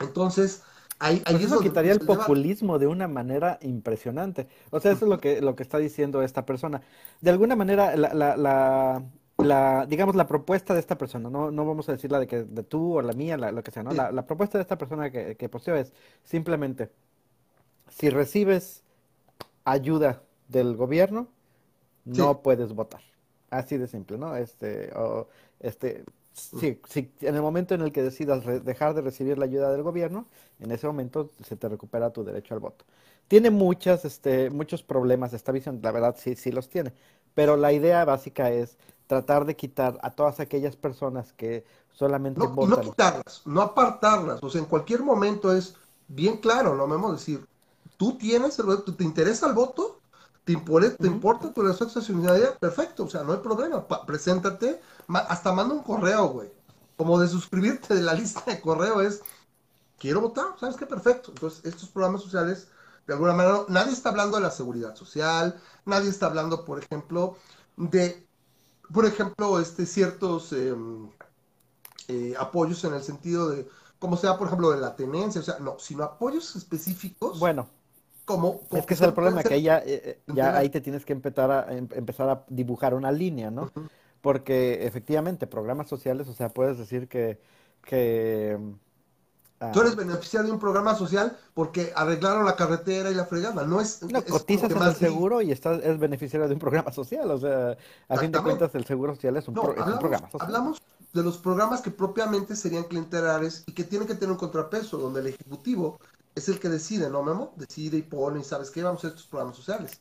Entonces, 0.00 0.62
ahí, 0.98 1.22
ahí 1.26 1.34
pues 1.34 1.44
eso 1.44 1.60
quitaría 1.60 1.92
el 1.92 2.00
populismo 2.00 2.78
de 2.80 2.88
una 2.88 3.06
manera 3.06 3.58
impresionante. 3.62 4.48
O 4.70 4.80
sea, 4.80 4.92
eso 4.92 5.04
es 5.04 5.08
lo 5.08 5.18
que, 5.18 5.40
lo 5.40 5.54
que 5.54 5.62
está 5.62 5.78
diciendo 5.78 6.22
esta 6.22 6.44
persona. 6.44 6.82
De 7.20 7.30
alguna 7.30 7.54
manera, 7.54 7.96
la, 7.96 8.36
la 8.36 9.02
la, 9.38 9.86
digamos, 9.86 10.14
la 10.14 10.26
propuesta 10.26 10.74
de 10.74 10.80
esta 10.80 10.96
persona, 10.98 11.30
no, 11.30 11.50
no 11.50 11.66
vamos 11.66 11.88
a 11.88 11.92
decir 11.92 12.10
la 12.10 12.20
de 12.20 12.26
que 12.26 12.44
de 12.44 12.62
tú 12.62 12.98
o 12.98 13.02
la 13.02 13.12
mía, 13.12 13.36
lo 13.36 13.62
que 13.62 13.70
sea, 13.70 13.82
¿no? 13.82 13.92
La, 13.92 14.26
propuesta 14.26 14.58
de 14.58 14.62
esta 14.62 14.78
persona 14.78 15.10
que, 15.10 15.36
que 15.36 15.48
posteó 15.48 15.74
es 15.74 15.92
simplemente, 16.24 16.90
si 17.88 18.10
recibes 18.10 18.82
ayuda 19.64 20.22
del 20.48 20.76
gobierno, 20.76 21.28
no 22.04 22.42
puedes 22.42 22.72
votar. 22.72 23.02
Así 23.50 23.76
de 23.76 23.86
simple, 23.86 24.18
¿no? 24.18 24.34
Este, 24.36 24.90
o, 24.96 25.28
este, 25.60 26.04
sí, 26.32 26.80
sí, 26.88 27.12
en 27.20 27.34
el 27.34 27.42
momento 27.42 27.74
en 27.74 27.82
el 27.82 27.92
que 27.92 28.02
decidas 28.02 28.44
dejar 28.64 28.94
de 28.94 29.02
recibir 29.02 29.38
la 29.38 29.44
ayuda 29.44 29.70
del 29.70 29.82
gobierno, 29.82 30.26
en 30.58 30.70
ese 30.70 30.86
momento 30.86 31.30
se 31.44 31.56
te 31.56 31.68
recupera 31.68 32.10
tu 32.10 32.24
derecho 32.24 32.54
al 32.54 32.60
voto. 32.60 32.84
Tiene 33.28 33.50
muchas, 33.50 34.04
este, 34.04 34.50
muchos 34.50 34.82
problemas 34.82 35.32
esta 35.32 35.52
visión, 35.52 35.80
la 35.82 35.92
verdad 35.92 36.16
sí, 36.18 36.34
sí 36.34 36.50
los 36.50 36.68
tiene, 36.68 36.92
pero 37.34 37.56
la 37.56 37.72
idea 37.72 38.04
básica 38.04 38.50
es 38.50 38.76
tratar 39.06 39.44
de 39.44 39.56
quitar 39.56 39.98
a 40.02 40.10
todas 40.10 40.40
aquellas 40.40 40.76
personas 40.76 41.32
que 41.32 41.64
solamente 41.92 42.40
no, 42.40 42.48
votan. 42.48 42.84
No 42.84 42.90
quitarlas, 42.90 43.42
no 43.44 43.60
apartarlas, 43.60 44.42
o 44.42 44.48
sea, 44.48 44.60
en 44.60 44.66
cualquier 44.66 45.02
momento 45.02 45.54
es 45.54 45.76
bien 46.08 46.38
claro, 46.38 46.74
me 46.74 46.94
vamos 46.94 47.10
a 47.10 47.14
decir, 47.14 47.46
tú 47.96 48.16
tienes 48.18 48.58
el 48.58 48.66
voto, 48.66 48.94
te 48.94 49.04
interesa 49.04 49.46
el 49.46 49.54
voto, 49.54 50.00
te, 50.44 50.56
te 50.56 51.06
importa 51.06 51.52
tu 51.52 52.02
ciudadanía, 52.02 52.58
perfecto, 52.58 53.04
o 53.04 53.08
sea, 53.08 53.22
no 53.22 53.32
hay 53.32 53.38
problema, 53.38 53.86
preséntate, 54.06 54.80
hasta 55.08 55.52
manda 55.52 55.74
un 55.74 55.82
correo, 55.82 56.28
güey, 56.28 56.50
como 56.96 57.18
de 57.18 57.28
suscribirte 57.28 57.94
de 57.94 58.02
la 58.02 58.14
lista 58.20 58.42
de 58.46 58.60
correo 58.60 59.00
es, 59.00 59.22
quiero 59.98 60.20
votar, 60.20 60.46
¿sabes 60.58 60.76
qué? 60.76 60.86
Perfecto. 60.86 61.30
Entonces, 61.30 61.64
estos 61.64 61.88
programas 61.88 62.22
sociales, 62.22 62.68
de 63.06 63.14
alguna 63.14 63.32
manera, 63.34 63.64
nadie 63.68 63.92
está 63.92 64.08
hablando 64.08 64.36
de 64.36 64.42
la 64.42 64.50
seguridad 64.50 64.96
social, 64.96 65.60
nadie 65.84 66.10
está 66.10 66.26
hablando, 66.26 66.64
por 66.64 66.82
ejemplo, 66.82 67.36
de 67.76 68.26
por 68.92 69.06
ejemplo, 69.06 69.58
este, 69.58 69.86
ciertos 69.86 70.52
em, 70.52 71.08
eh, 72.08 72.34
apoyos 72.38 72.84
en 72.84 72.94
el 72.94 73.02
sentido 73.02 73.48
de, 73.48 73.68
como 73.98 74.16
sea, 74.16 74.36
por 74.36 74.48
ejemplo, 74.48 74.70
de 74.70 74.80
la 74.80 74.94
tenencia, 74.94 75.40
o 75.40 75.44
sea, 75.44 75.58
no, 75.58 75.78
sino 75.78 76.04
apoyos 76.04 76.54
específicos. 76.56 77.38
Bueno. 77.38 77.68
Como, 78.32 78.60
es 78.72 78.86
que 78.86 78.94
es 78.94 79.00
el 79.00 79.12
problema, 79.12 79.42
que 79.42 79.54
ahí 79.54 79.62
ya, 79.62 79.82
eh, 79.84 80.20
ahí 80.40 80.68
te 80.68 80.80
tienes 80.80 81.04
que 81.04 81.12
empezar 81.12 81.50
a, 81.50 81.72
em, 81.72 81.88
empezar 81.92 82.28
a 82.28 82.44
dibujar 82.48 82.94
una 82.94 83.12
línea, 83.12 83.50
¿no? 83.50 83.70
Porque 84.20 84.86
efectivamente, 84.86 85.46
programas 85.46 85.88
sociales, 85.88 86.28
o 86.28 86.34
sea, 86.34 86.48
puedes 86.48 86.78
decir 86.78 87.08
que, 87.08 87.40
que 87.82 88.58
Tú 89.70 89.80
eres 89.80 89.94
beneficiario 89.94 90.48
de 90.48 90.54
un 90.54 90.58
programa 90.58 90.94
social 90.96 91.36
porque 91.54 91.92
arreglaron 91.94 92.44
la 92.44 92.56
carretera 92.56 93.10
y 93.10 93.14
la 93.14 93.26
fregada. 93.26 93.64
No 93.64 93.80
es. 93.80 94.02
No, 94.02 94.24
cotizas 94.24 94.70
en 94.72 94.82
el 94.82 94.94
seguro 94.96 95.40
y 95.40 95.52
estás, 95.52 95.82
es 95.84 95.98
beneficiario 95.98 96.48
de 96.48 96.54
un 96.54 96.60
programa 96.60 96.90
social. 96.92 97.30
O 97.30 97.38
sea, 97.38 97.76
a 98.08 98.16
fin 98.16 98.32
de 98.32 98.42
cuentas, 98.42 98.74
el 98.74 98.84
seguro 98.84 99.14
social 99.14 99.36
es 99.36 99.46
un, 99.46 99.54
programa 99.54 99.98
social. 99.98 100.28
Hablamos 100.40 100.82
de 101.12 101.22
los 101.22 101.38
programas 101.38 101.80
que 101.80 101.90
propiamente 101.90 102.56
serían 102.56 102.84
clientelares 102.84 103.64
y 103.66 103.72
que 103.72 103.84
tienen 103.84 104.08
que 104.08 104.14
tener 104.14 104.32
un 104.32 104.38
contrapeso, 104.38 104.98
donde 104.98 105.20
el 105.20 105.28
ejecutivo 105.28 106.00
es 106.34 106.48
el 106.48 106.58
que 106.58 106.68
decide, 106.68 107.10
¿no, 107.10 107.22
Memo? 107.22 107.52
Decide 107.56 107.98
y 107.98 108.02
pone 108.02 108.40
y 108.40 108.44
sabes 108.44 108.70
qué, 108.70 108.82
vamos 108.82 109.04
a 109.04 109.08
estos 109.08 109.26
programas 109.26 109.56
sociales. 109.56 110.00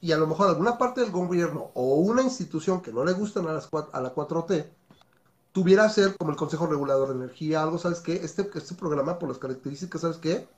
Y 0.00 0.12
a 0.12 0.18
lo 0.18 0.26
mejor 0.26 0.48
alguna 0.48 0.78
parte 0.78 1.00
del 1.00 1.10
gobierno 1.10 1.70
o 1.74 1.96
una 1.96 2.22
institución 2.22 2.80
que 2.80 2.92
no 2.92 3.04
le 3.04 3.12
gustan 3.12 3.46
a, 3.48 3.52
las, 3.52 3.68
a 3.92 4.00
la 4.00 4.14
4T 4.14 4.70
tuviera 5.52 5.88
ser 5.88 6.16
como 6.16 6.30
el 6.30 6.36
Consejo 6.36 6.66
Regulador 6.66 7.08
de 7.08 7.14
Energía, 7.14 7.62
algo, 7.62 7.78
¿sabes 7.78 8.00
qué? 8.00 8.14
Este, 8.14 8.48
este 8.54 8.74
programa, 8.74 9.18
por 9.18 9.28
las 9.28 9.38
características, 9.38 10.02
¿sabes 10.02 10.18
qué? 10.18 10.48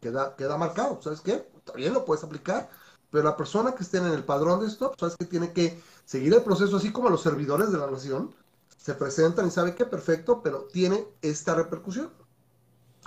Queda, 0.00 0.36
queda 0.36 0.58
marcado, 0.58 1.00
¿sabes 1.00 1.20
qué? 1.20 1.48
También 1.64 1.94
lo 1.94 2.04
puedes 2.04 2.24
aplicar, 2.24 2.68
pero 3.10 3.24
la 3.24 3.36
persona 3.36 3.74
que 3.74 3.84
esté 3.84 3.98
en 3.98 4.06
el 4.06 4.24
padrón 4.24 4.60
de 4.60 4.66
esto, 4.66 4.92
¿sabes 4.98 5.16
qué? 5.18 5.26
Tiene 5.26 5.52
que 5.52 5.80
seguir 6.04 6.34
el 6.34 6.42
proceso, 6.42 6.76
así 6.76 6.92
como 6.92 7.08
los 7.08 7.22
servidores 7.22 7.70
de 7.70 7.78
la 7.78 7.90
nación 7.90 8.34
se 8.76 8.94
presentan 8.94 9.46
y 9.46 9.50
sabe 9.50 9.74
que 9.74 9.86
perfecto, 9.86 10.42
pero 10.42 10.64
tiene 10.64 11.06
esta 11.22 11.54
repercusión. 11.54 12.10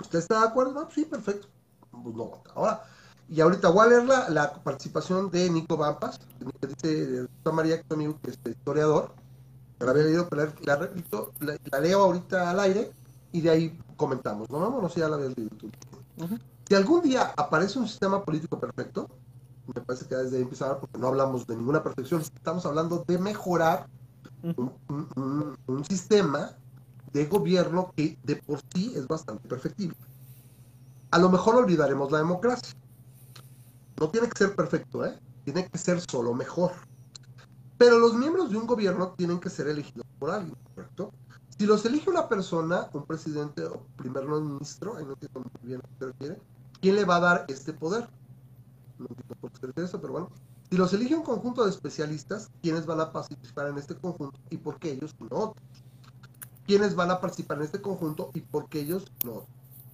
¿Usted 0.00 0.18
está 0.18 0.40
de 0.40 0.46
acuerdo? 0.48 0.72
No, 0.72 0.90
sí, 0.90 1.04
perfecto. 1.04 1.48
Pues 1.90 2.14
no, 2.14 2.42
ahora. 2.54 2.82
Y 3.28 3.40
ahorita 3.40 3.70
voy 3.70 3.86
a 3.86 3.88
leer 3.88 4.04
la, 4.04 4.28
la 4.28 4.54
participación 4.62 5.30
de 5.30 5.50
Nico 5.50 5.76
Vampas, 5.76 6.20
que 6.60 6.66
dice 6.68 7.28
María, 7.52 7.82
que 7.82 8.30
es 8.30 8.38
historiador 8.44 9.12
la 9.78 9.90
había 9.90 10.04
leído, 10.04 10.28
pero 10.28 10.52
la, 10.64 10.76
repito, 10.76 11.32
la, 11.40 11.80
leo 11.80 12.02
ahorita 12.02 12.50
al 12.50 12.60
aire 12.60 12.92
y 13.32 13.40
de 13.40 13.50
ahí 13.50 13.78
comentamos. 13.96 14.48
No, 14.50 14.58
no, 14.58 14.80
no, 14.80 14.88
si 14.88 15.00
ya 15.00 15.08
la 15.08 15.16
habías 15.16 15.36
leído 15.36 15.54
tú. 15.56 15.70
Si 16.68 16.74
algún 16.74 17.02
día 17.02 17.32
aparece 17.36 17.78
un 17.78 17.86
sistema 17.86 18.24
político 18.24 18.58
perfecto, 18.58 19.08
me 19.74 19.80
parece 19.82 20.06
que 20.06 20.16
desde 20.16 20.36
ahí 20.36 20.42
empezar, 20.42 20.78
porque 20.80 20.98
no 20.98 21.08
hablamos 21.08 21.46
de 21.46 21.56
ninguna 21.56 21.82
perfección, 21.82 22.22
estamos 22.22 22.64
hablando 22.64 23.04
de 23.06 23.18
mejorar 23.18 23.86
un, 24.42 24.72
un, 25.66 25.84
sistema 25.84 26.56
de 27.16 27.24
gobierno 27.24 27.92
que 27.96 28.18
de 28.24 28.36
por 28.36 28.60
sí 28.74 28.92
es 28.94 29.08
bastante 29.08 29.48
perfectible. 29.48 29.96
A 31.10 31.18
lo 31.18 31.30
mejor 31.30 31.56
olvidaremos 31.56 32.12
la 32.12 32.18
democracia. 32.18 32.76
No 33.98 34.10
tiene 34.10 34.28
que 34.28 34.36
ser 34.36 34.54
perfecto, 34.54 35.04
¿eh? 35.04 35.18
Tiene 35.44 35.66
que 35.66 35.78
ser 35.78 35.98
solo 36.10 36.34
mejor. 36.34 36.72
Pero 37.78 37.98
los 37.98 38.14
miembros 38.14 38.50
de 38.50 38.58
un 38.58 38.66
gobierno 38.66 39.14
tienen 39.16 39.40
que 39.40 39.48
ser 39.48 39.66
elegidos 39.68 40.06
por 40.18 40.30
alguien, 40.30 40.56
¿correcto? 40.74 41.10
Si 41.58 41.64
los 41.64 41.86
elige 41.86 42.10
una 42.10 42.28
persona, 42.28 42.90
un 42.92 43.06
presidente 43.06 43.64
o 43.64 43.86
primer 43.96 44.26
ministro, 44.26 44.96
ahí 44.96 45.04
no 45.06 45.12
entiendo 45.12 45.40
muy 45.40 45.68
bien 45.68 45.80
a 45.80 45.88
qué 45.88 45.94
se 45.98 46.06
refiere, 46.06 46.38
¿quién 46.82 46.96
le 46.96 47.06
va 47.06 47.16
a 47.16 47.20
dar 47.20 47.44
este 47.48 47.72
poder? 47.72 48.10
No 48.98 49.06
entiendo 49.08 49.34
por 49.40 49.50
qué 49.52 49.72
se 49.74 49.84
eso, 49.84 50.00
pero 50.02 50.12
bueno. 50.12 50.30
Si 50.68 50.76
los 50.76 50.92
elige 50.92 51.14
un 51.14 51.22
conjunto 51.22 51.64
de 51.64 51.70
especialistas, 51.70 52.50
¿quiénes 52.60 52.84
van 52.84 53.00
a 53.00 53.10
participar 53.10 53.68
en 53.68 53.78
este 53.78 53.94
conjunto 53.94 54.38
y 54.50 54.58
por 54.58 54.78
qué 54.78 54.92
ellos 54.92 55.14
no 55.18 55.36
otros? 55.38 55.85
¿Quiénes 56.66 56.94
van 56.94 57.10
a 57.10 57.20
participar 57.20 57.58
en 57.58 57.64
este 57.64 57.80
conjunto 57.80 58.30
y 58.34 58.40
por 58.40 58.68
qué 58.68 58.80
ellos 58.80 59.04
no 59.24 59.46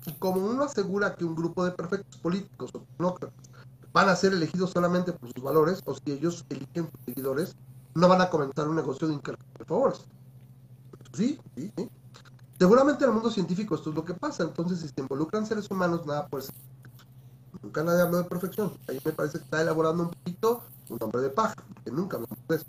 Y 0.07 0.13
como 0.15 0.45
uno 0.45 0.65
asegura 0.65 1.15
que 1.15 1.25
un 1.25 1.35
grupo 1.35 1.65
de 1.65 1.73
perfectos 1.73 2.19
políticos 2.19 2.71
o 2.75 2.81
tecnócratas 2.81 3.53
van 3.93 4.09
a 4.09 4.17
ser 4.17 4.33
elegidos 4.33 4.71
solamente 4.71 5.13
por 5.13 5.33
sus 5.33 5.43
valores, 5.43 5.81
o 5.85 5.95
si 5.95 6.13
ellos 6.13 6.47
eligen 6.49 6.91
seguidores, 7.05 7.55
no 7.95 8.09
van 8.09 8.23
a 8.23 8.31
comenzar 8.31 8.69
un 8.69 8.77
negocio 8.77 9.07
de 9.07 9.15
intercambio 9.15 9.59
de 9.59 9.65
favores. 9.67 10.01
Sí, 11.13 11.39
sí, 11.55 11.71
sí. 11.77 11.91
Seguramente 12.59 13.05
en 13.05 13.11
el 13.11 13.15
mundo 13.15 13.31
científico 13.31 13.75
esto 13.75 13.91
es 13.91 13.97
lo 13.97 14.05
que 14.05 14.15
pasa. 14.15 14.45
Entonces, 14.45 14.81
si 14.81 14.89
se 14.89 15.01
involucran 15.01 15.45
seres 15.45 15.71
humanos, 15.71 16.07
nada 16.07 16.27
puede 16.27 16.45
ser. 16.45 16.55
Nunca 17.61 17.83
nadie 17.83 18.03
habló 18.03 18.19
de 18.19 18.25
perfección. 18.25 18.73
Ahí 18.89 18.99
me 19.05 19.13
parece 19.13 19.39
que 19.39 19.45
está 19.45 19.61
elaborando 19.61 20.05
un 20.05 20.11
poquito 20.11 20.63
un 20.89 20.99
nombre 20.99 21.23
de 21.23 21.31
paja, 21.31 21.55
que 21.85 21.91
nunca 21.91 22.17
hablamos 22.17 22.39
de 22.49 22.57
eso. 22.57 22.67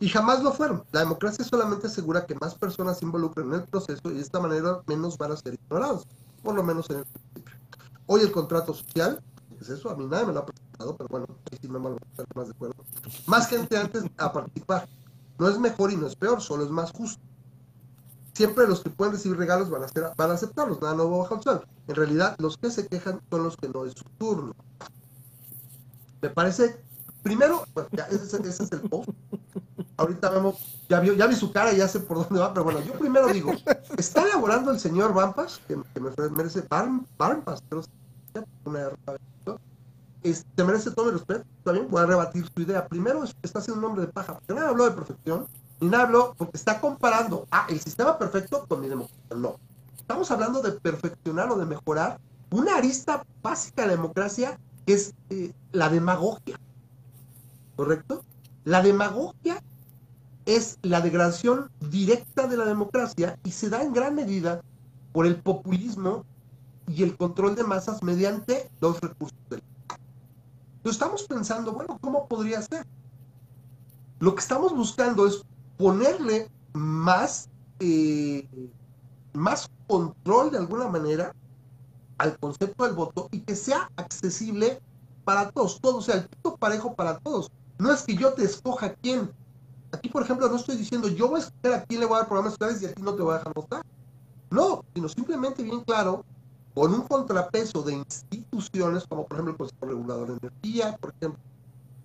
Y 0.00 0.08
jamás 0.08 0.42
lo 0.42 0.52
fueron. 0.52 0.84
La 0.92 1.00
democracia 1.00 1.44
solamente 1.44 1.86
asegura 1.86 2.26
que 2.26 2.34
más 2.34 2.54
personas 2.54 2.98
se 2.98 3.04
involucren 3.04 3.48
en 3.48 3.54
el 3.54 3.64
proceso 3.64 4.02
y 4.10 4.14
de 4.14 4.20
esta 4.20 4.40
manera 4.40 4.82
menos 4.86 5.16
van 5.16 5.32
a 5.32 5.36
ser 5.36 5.54
ignorados, 5.54 6.06
por 6.42 6.54
lo 6.54 6.62
menos 6.62 6.90
en 6.90 6.98
el 6.98 7.04
principio. 7.04 7.54
Hoy 8.06 8.20
el 8.20 8.32
contrato 8.32 8.74
social, 8.74 9.22
¿qué 9.56 9.64
es 9.64 9.70
eso? 9.70 9.90
A 9.90 9.96
mí 9.96 10.06
nadie 10.06 10.26
me 10.26 10.32
lo 10.32 10.40
ha 10.40 10.46
pero 10.76 11.08
bueno, 11.08 11.26
ahí 11.50 11.58
sí 11.60 11.68
me 11.68 11.78
más 11.78 11.94
de 12.46 12.50
acuerdo. 12.50 12.84
Más 13.26 13.48
gente 13.48 13.76
antes 13.76 14.04
a 14.18 14.32
participar. 14.32 14.88
No 15.38 15.48
es 15.48 15.58
mejor 15.58 15.92
y 15.92 15.96
no 15.96 16.06
es 16.06 16.16
peor, 16.16 16.40
solo 16.40 16.64
es 16.64 16.70
más 16.70 16.92
justo. 16.92 17.22
Siempre 18.34 18.66
los 18.66 18.82
que 18.82 18.90
pueden 18.90 19.14
recibir 19.14 19.38
regalos 19.38 19.70
van 19.70 19.84
a, 19.84 19.88
ser, 19.88 20.10
van 20.16 20.30
a 20.30 20.34
aceptarlos, 20.34 20.80
nada 20.82 20.94
nuevo 20.94 21.18
bajo 21.18 21.36
el 21.36 21.42
sol. 21.42 21.66
En 21.86 21.94
realidad, 21.94 22.34
los 22.38 22.58
que 22.58 22.70
se 22.70 22.86
quejan 22.86 23.20
son 23.30 23.44
los 23.44 23.56
que 23.56 23.68
no 23.68 23.84
es 23.84 23.92
su 23.94 24.04
turno. 24.18 24.54
Me 26.20 26.30
parece, 26.30 26.80
primero, 27.24 27.64
ese, 28.10 28.48
es 28.48 28.72
el 28.72 28.80
post. 28.82 29.08
Ahorita 29.96 30.30
vemos, 30.30 30.82
ya, 30.88 31.00
vio, 31.00 31.14
ya 31.14 31.26
vi 31.26 31.34
su 31.34 31.50
cara 31.50 31.72
ya 31.72 31.88
sé 31.88 32.00
por 32.00 32.18
dónde 32.18 32.38
va, 32.38 32.52
pero 32.52 32.64
bueno, 32.64 32.80
yo 32.82 32.92
primero 32.92 33.28
digo, 33.28 33.52
está 33.96 34.22
elaborando 34.22 34.70
el 34.70 34.78
señor 34.78 35.12
Vampas, 35.14 35.60
que, 35.66 35.76
me 35.76 36.30
merece 36.30 36.62
Barmpas, 36.68 37.62
pero 37.68 37.82
una 38.64 38.90
este, 40.22 40.64
merece 40.64 40.90
todo 40.90 41.06
mi 41.06 41.12
respeto, 41.12 41.44
también 41.64 41.88
voy 41.90 42.04
rebatir 42.06 42.46
su 42.54 42.62
idea. 42.62 42.86
Primero, 42.86 43.24
está 43.42 43.58
haciendo 43.58 43.80
un 43.80 43.82
nombre 43.82 44.06
de 44.06 44.12
paja, 44.12 44.34
porque 44.34 44.54
nadie 44.54 44.68
habló 44.68 44.84
de 44.84 44.92
perfección, 44.92 45.46
ni 45.80 45.88
nada 45.88 46.04
habló 46.04 46.34
porque 46.36 46.56
está 46.56 46.80
comparando 46.80 47.46
el 47.68 47.80
sistema 47.80 48.18
perfecto 48.18 48.64
con 48.68 48.80
mi 48.80 48.88
democracia. 48.88 49.36
No. 49.36 49.56
Estamos 49.98 50.30
hablando 50.30 50.60
de 50.60 50.72
perfeccionar 50.72 51.50
o 51.50 51.56
de 51.56 51.66
mejorar 51.66 52.18
una 52.50 52.76
arista 52.76 53.24
básica 53.42 53.82
de 53.82 53.88
la 53.88 53.96
democracia 53.96 54.58
que 54.86 54.94
es 54.94 55.14
eh, 55.30 55.52
la 55.72 55.88
demagogia. 55.88 56.58
¿Correcto? 57.76 58.24
La 58.64 58.82
demagogia 58.82 59.62
es 60.46 60.78
la 60.82 61.00
degradación 61.00 61.70
directa 61.90 62.46
de 62.46 62.56
la 62.56 62.64
democracia 62.64 63.38
y 63.44 63.50
se 63.50 63.68
da 63.68 63.82
en 63.82 63.92
gran 63.92 64.14
medida 64.14 64.62
por 65.12 65.26
el 65.26 65.36
populismo 65.36 66.24
y 66.86 67.02
el 67.02 67.16
control 67.16 67.54
de 67.54 67.64
masas 67.64 68.02
mediante 68.02 68.70
los 68.80 69.00
recursos 69.00 69.38
del 69.48 69.62
Entonces 70.76 70.92
estamos 70.92 71.22
pensando, 71.24 71.72
bueno, 71.72 71.98
¿cómo 72.00 72.28
podría 72.28 72.60
ser? 72.62 72.86
Lo 74.20 74.34
que 74.34 74.40
estamos 74.40 74.74
buscando 74.74 75.26
es 75.26 75.44
ponerle 75.78 76.50
más, 76.72 77.48
eh, 77.80 78.46
más 79.32 79.70
control 79.86 80.50
de 80.50 80.58
alguna 80.58 80.88
manera 80.88 81.34
al 82.18 82.38
concepto 82.38 82.84
del 82.84 82.94
voto 82.94 83.28
y 83.32 83.40
que 83.40 83.56
sea 83.56 83.90
accesible 83.96 84.80
para 85.24 85.50
todos, 85.50 85.80
todo, 85.80 85.98
o 85.98 86.02
sea, 86.02 86.16
el 86.16 86.28
punto 86.28 86.56
parejo 86.56 86.94
para 86.94 87.18
todos. 87.18 87.50
No 87.78 87.92
es 87.92 88.02
que 88.02 88.16
yo 88.16 88.32
te 88.32 88.44
escoja 88.44 88.94
quién. 88.94 89.30
Aquí, 89.92 90.08
por 90.08 90.22
ejemplo, 90.22 90.48
no 90.48 90.56
estoy 90.56 90.76
diciendo 90.76 91.08
yo 91.08 91.28
voy 91.28 91.40
a 91.40 91.44
escoger 91.44 91.74
a 91.74 91.84
quién 91.84 92.00
le 92.00 92.06
voy 92.06 92.16
a 92.16 92.18
dar 92.20 92.28
programas 92.28 92.52
sociales 92.54 92.82
y 92.82 92.86
a 92.86 92.94
ti 92.94 93.02
no 93.02 93.14
te 93.14 93.22
voy 93.22 93.34
a 93.34 93.38
dejar 93.38 93.54
votar. 93.54 93.82
No, 94.50 94.84
sino 94.94 95.08
simplemente 95.08 95.62
bien 95.62 95.80
claro, 95.80 96.24
con 96.74 96.92
un 96.92 97.02
contrapeso 97.02 97.82
de 97.82 97.94
instituciones, 97.94 99.04
como 99.08 99.26
por 99.26 99.36
ejemplo 99.36 99.52
el 99.52 99.58
Consejo 99.58 99.86
Regulador 99.86 100.28
de 100.28 100.48
Energía, 100.48 100.96
por 101.00 101.14
ejemplo, 101.14 101.40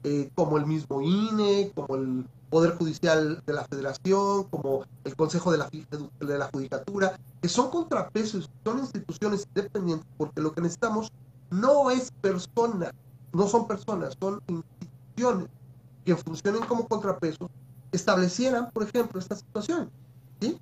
eh, 0.03 0.31
como 0.35 0.57
el 0.57 0.65
mismo 0.65 1.01
INE, 1.01 1.71
como 1.75 1.95
el 1.95 2.25
Poder 2.49 2.75
Judicial 2.77 3.43
de 3.45 3.53
la 3.53 3.65
Federación, 3.65 4.45
como 4.45 4.85
el 5.03 5.15
Consejo 5.15 5.51
de 5.51 5.57
la, 5.57 5.69
de 5.69 6.37
la 6.37 6.49
Judicatura, 6.51 7.19
que 7.41 7.49
son 7.49 7.69
contrapesos, 7.69 8.49
son 8.63 8.79
instituciones 8.79 9.47
independientes, 9.55 10.07
porque 10.17 10.41
lo 10.41 10.53
que 10.53 10.61
necesitamos 10.61 11.11
no 11.51 11.91
es 11.91 12.11
persona, 12.21 12.91
no 13.33 13.47
son 13.47 13.67
personas, 13.67 14.15
son 14.19 14.41
instituciones 14.47 15.49
que 16.09 16.23
funcionen 16.23 16.65
como 16.65 16.87
contrapesos, 16.87 17.49
establecieran, 17.91 18.71
por 18.71 18.83
ejemplo, 18.83 19.19
esta 19.19 19.35
situación. 19.35 19.91
¿sí? 20.41 20.59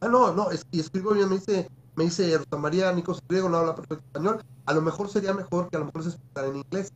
Ah, 0.00 0.08
no, 0.08 0.34
no, 0.34 0.50
es, 0.50 0.66
y 0.70 0.80
escribo 0.80 1.12
bien, 1.12 1.28
me 1.30 1.36
dice, 1.36 1.68
me 1.96 2.04
dice 2.04 2.36
Rosa 2.36 2.56
María 2.58 2.92
Nicos 2.92 3.22
Griego, 3.26 3.48
no 3.48 3.56
habla 3.56 3.74
perfecto 3.74 4.04
español, 4.04 4.42
a 4.66 4.74
lo 4.74 4.82
mejor 4.82 5.08
sería 5.08 5.32
mejor 5.32 5.70
que 5.70 5.76
a 5.76 5.80
lo 5.80 5.86
mejor 5.86 6.02
se 6.02 6.10
explicara 6.10 6.48
en 6.48 6.56
inglés 6.56 6.92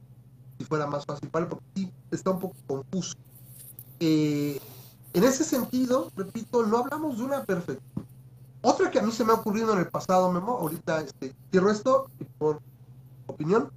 si 0.59 0.65
fuera 0.67 0.87
más 0.87 1.07
fácil 1.07 1.29
porque 1.31 1.57
sí 1.75 1.93
está 2.11 2.31
un 2.31 2.41
poco 2.41 2.55
confuso. 2.67 3.17
Eh, 4.01 4.61
en 5.15 5.25
ese 5.25 5.45
sentido, 5.45 6.11
repito, 6.17 6.67
no 6.67 6.79
hablamos 6.79 7.19
de 7.19 7.25
una 7.25 7.45
perfección. 7.45 8.07
Otra 8.61 8.91
que 8.91 8.99
a 8.99 9.03
mí 9.03 9.11
se 9.11 9.25
me 9.25 9.33
ha 9.33 9.37
ocurrido 9.37 9.73
en 9.73 9.79
el 9.81 9.89
pasado, 9.89 10.31
Memo, 10.31 10.53
ahorita 10.59 11.01
este, 11.01 11.35
cierro 11.51 11.71
esto 11.71 12.11
por 12.39 12.61
opinión. 13.27 13.71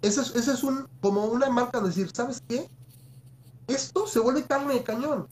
Ese 0.00 0.20
es, 0.20 0.34
ese 0.34 0.52
es 0.52 0.62
un, 0.62 0.88
como 1.00 1.24
una 1.26 1.48
marca 1.48 1.80
de 1.80 1.88
decir, 1.88 2.10
¿sabes 2.12 2.42
qué? 2.48 2.68
Esto 3.72 4.06
se 4.06 4.20
vuelve 4.20 4.44
carne 4.44 4.74
de 4.74 4.82
cañón. 4.82 5.28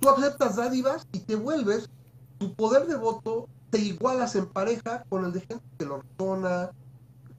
Tú 0.00 0.08
aceptas 0.08 0.56
dádivas 0.56 1.06
y 1.12 1.20
te 1.20 1.36
vuelves, 1.36 1.88
tu 2.38 2.52
poder 2.54 2.86
de 2.86 2.96
voto 2.96 3.48
te 3.70 3.78
igualas 3.78 4.36
en 4.36 4.46
pareja 4.46 5.04
con 5.08 5.24
el 5.24 5.32
de 5.32 5.40
gente 5.40 5.64
que 5.78 5.86
lo 5.86 6.02
razona, 6.02 6.70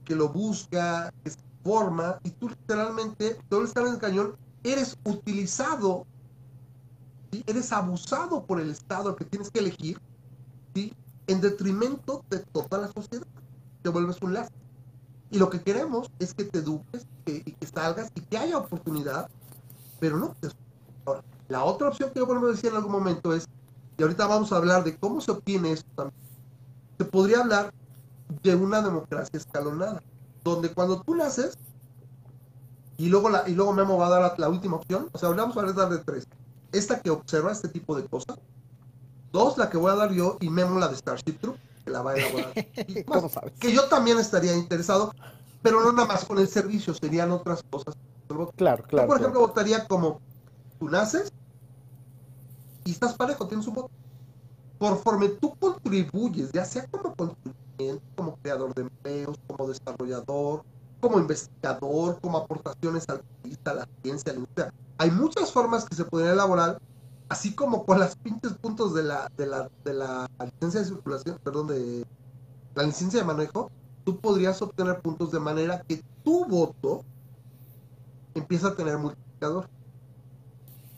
que 0.04 0.14
lo 0.14 0.28
busca, 0.28 1.12
que 1.22 1.30
se 1.30 1.38
forma, 1.62 2.18
y 2.24 2.30
tú 2.30 2.48
literalmente, 2.48 3.38
todo 3.48 3.62
el 3.62 3.72
carne 3.72 3.92
de 3.92 3.98
cañón, 3.98 4.36
eres 4.64 4.96
utilizado 5.04 6.06
eres 7.46 7.72
abusado 7.72 8.44
por 8.44 8.60
el 8.60 8.70
Estado 8.70 9.14
que 9.16 9.24
tienes 9.24 9.50
que 9.50 9.60
elegir, 9.60 10.00
¿sí? 10.74 10.92
en 11.26 11.40
detrimento 11.40 12.24
de 12.30 12.38
toda 12.38 12.78
la 12.78 12.88
sociedad. 12.88 13.26
Te 13.82 13.90
vuelves 13.90 14.20
un 14.22 14.34
lazo. 14.34 14.52
Y 15.30 15.38
lo 15.38 15.50
que 15.50 15.60
queremos 15.60 16.10
es 16.18 16.32
que 16.32 16.44
te 16.44 16.60
eduques 16.60 17.06
y 17.26 17.52
que 17.52 17.66
salgas 17.66 18.10
y 18.14 18.22
que 18.22 18.38
haya 18.38 18.56
oportunidad, 18.56 19.28
pero 19.98 20.16
no. 20.16 20.34
Ahora, 21.04 21.22
la 21.48 21.64
otra 21.64 21.88
opción 21.88 22.10
que 22.10 22.20
yo 22.20 22.26
podemos 22.26 22.50
decir 22.50 22.70
en 22.70 22.76
algún 22.76 22.92
momento 22.92 23.32
es, 23.32 23.46
y 23.96 24.02
ahorita 24.02 24.26
vamos 24.26 24.52
a 24.52 24.56
hablar 24.56 24.84
de 24.84 24.96
cómo 24.96 25.20
se 25.20 25.30
obtiene 25.30 25.72
esto 25.72 25.88
también, 25.94 26.20
se 26.98 27.04
podría 27.04 27.40
hablar 27.40 27.72
de 28.42 28.54
una 28.54 28.82
democracia 28.82 29.36
escalonada, 29.36 30.02
donde 30.44 30.72
cuando 30.72 31.00
tú 31.02 31.14
naces, 31.14 31.56
y 32.96 33.08
luego, 33.08 33.28
la, 33.28 33.48
y 33.48 33.54
luego 33.54 33.72
Memo 33.72 33.96
va 33.96 34.08
a 34.08 34.10
dar 34.10 34.20
la, 34.22 34.34
la 34.38 34.48
última 34.48 34.76
opción, 34.76 35.08
o 35.12 35.18
sea, 35.18 35.28
vamos 35.30 35.56
a 35.56 35.72
dar 35.72 35.88
de 35.88 35.98
tres 35.98 36.26
esta 36.72 37.00
que 37.00 37.10
observa 37.10 37.52
este 37.52 37.68
tipo 37.68 37.96
de 37.96 38.06
cosas. 38.06 38.38
Dos, 39.32 39.58
la 39.58 39.68
que 39.70 39.76
voy 39.76 39.92
a 39.92 39.96
dar 39.96 40.12
yo 40.12 40.38
y 40.40 40.48
Memo 40.50 40.78
la 40.78 40.88
de 40.88 40.96
Starship 40.96 41.38
Troop, 41.40 41.56
que 41.84 41.90
la 41.90 42.02
va 42.02 42.12
a 42.12 42.16
elaborar. 42.16 42.52
Que 43.60 43.72
yo 43.72 43.84
también 43.88 44.18
estaría 44.18 44.56
interesado, 44.56 45.14
pero 45.62 45.80
no 45.80 45.92
nada 45.92 46.08
más 46.08 46.24
con 46.24 46.38
el 46.38 46.48
servicio, 46.48 46.94
serían 46.94 47.30
otras 47.30 47.60
cosas. 47.70 47.94
Claro, 48.56 48.84
claro. 48.84 49.04
Yo, 49.04 49.06
por 49.06 49.16
ejemplo, 49.18 49.40
votaría 49.40 49.86
como 49.86 50.18
tú 50.78 50.88
naces 50.88 51.28
y 52.84 52.92
estás 52.92 53.16
parejo, 53.16 53.46
tienes 53.46 53.66
un 53.66 53.74
voto. 53.74 53.88
Conforme 54.80 55.30
tú 55.40 55.54
contribuyes, 55.60 56.50
ya 56.52 56.64
sea 56.64 56.84
como 56.90 57.14
contribuyente, 57.14 58.04
como 58.16 58.34
creador 58.42 58.72
de 58.74 58.82
empleos, 58.82 59.34
como 59.48 59.68
desarrollador, 59.68 60.62
como 61.00 61.18
investigador, 61.18 62.18
como 62.22 62.38
aportaciones 62.38 63.04
al 63.08 63.20
país, 63.42 63.56
a 63.66 63.74
la 63.74 63.84
ciencia, 64.04 64.30
a 64.30 64.34
la 64.34 64.38
industria, 64.40 64.70
hay 65.00 65.10
muchas 65.10 65.52
formas 65.52 65.84
que 65.88 65.96
se 65.96 66.04
podrían 66.04 66.32
elaborar, 66.32 66.76
así 67.30 67.54
como 67.54 67.84
con 67.84 67.98
las 67.98 68.14
pinches 68.22 68.56
puntos 68.60 68.94
de 68.94 69.04
la, 69.04 69.28
de 69.38 69.46
la, 69.46 69.68
de 69.86 69.94
la 69.94 70.26
licencia 70.40 70.80
de 70.80 70.86
circulación, 70.86 71.36
perdón, 71.44 71.68
de 71.68 72.02
la 72.76 72.82
licencia 72.84 73.20
de 73.20 73.26
manejo, 73.26 73.68
tú 74.08 74.18
podrías 74.18 74.62
obtener 74.62 75.02
puntos 75.02 75.30
de 75.32 75.38
manera 75.38 75.82
que 75.86 76.02
tu 76.24 76.46
voto 76.46 77.04
empieza 78.32 78.68
a 78.68 78.74
tener 78.74 78.96
multiplicador. 78.96 79.68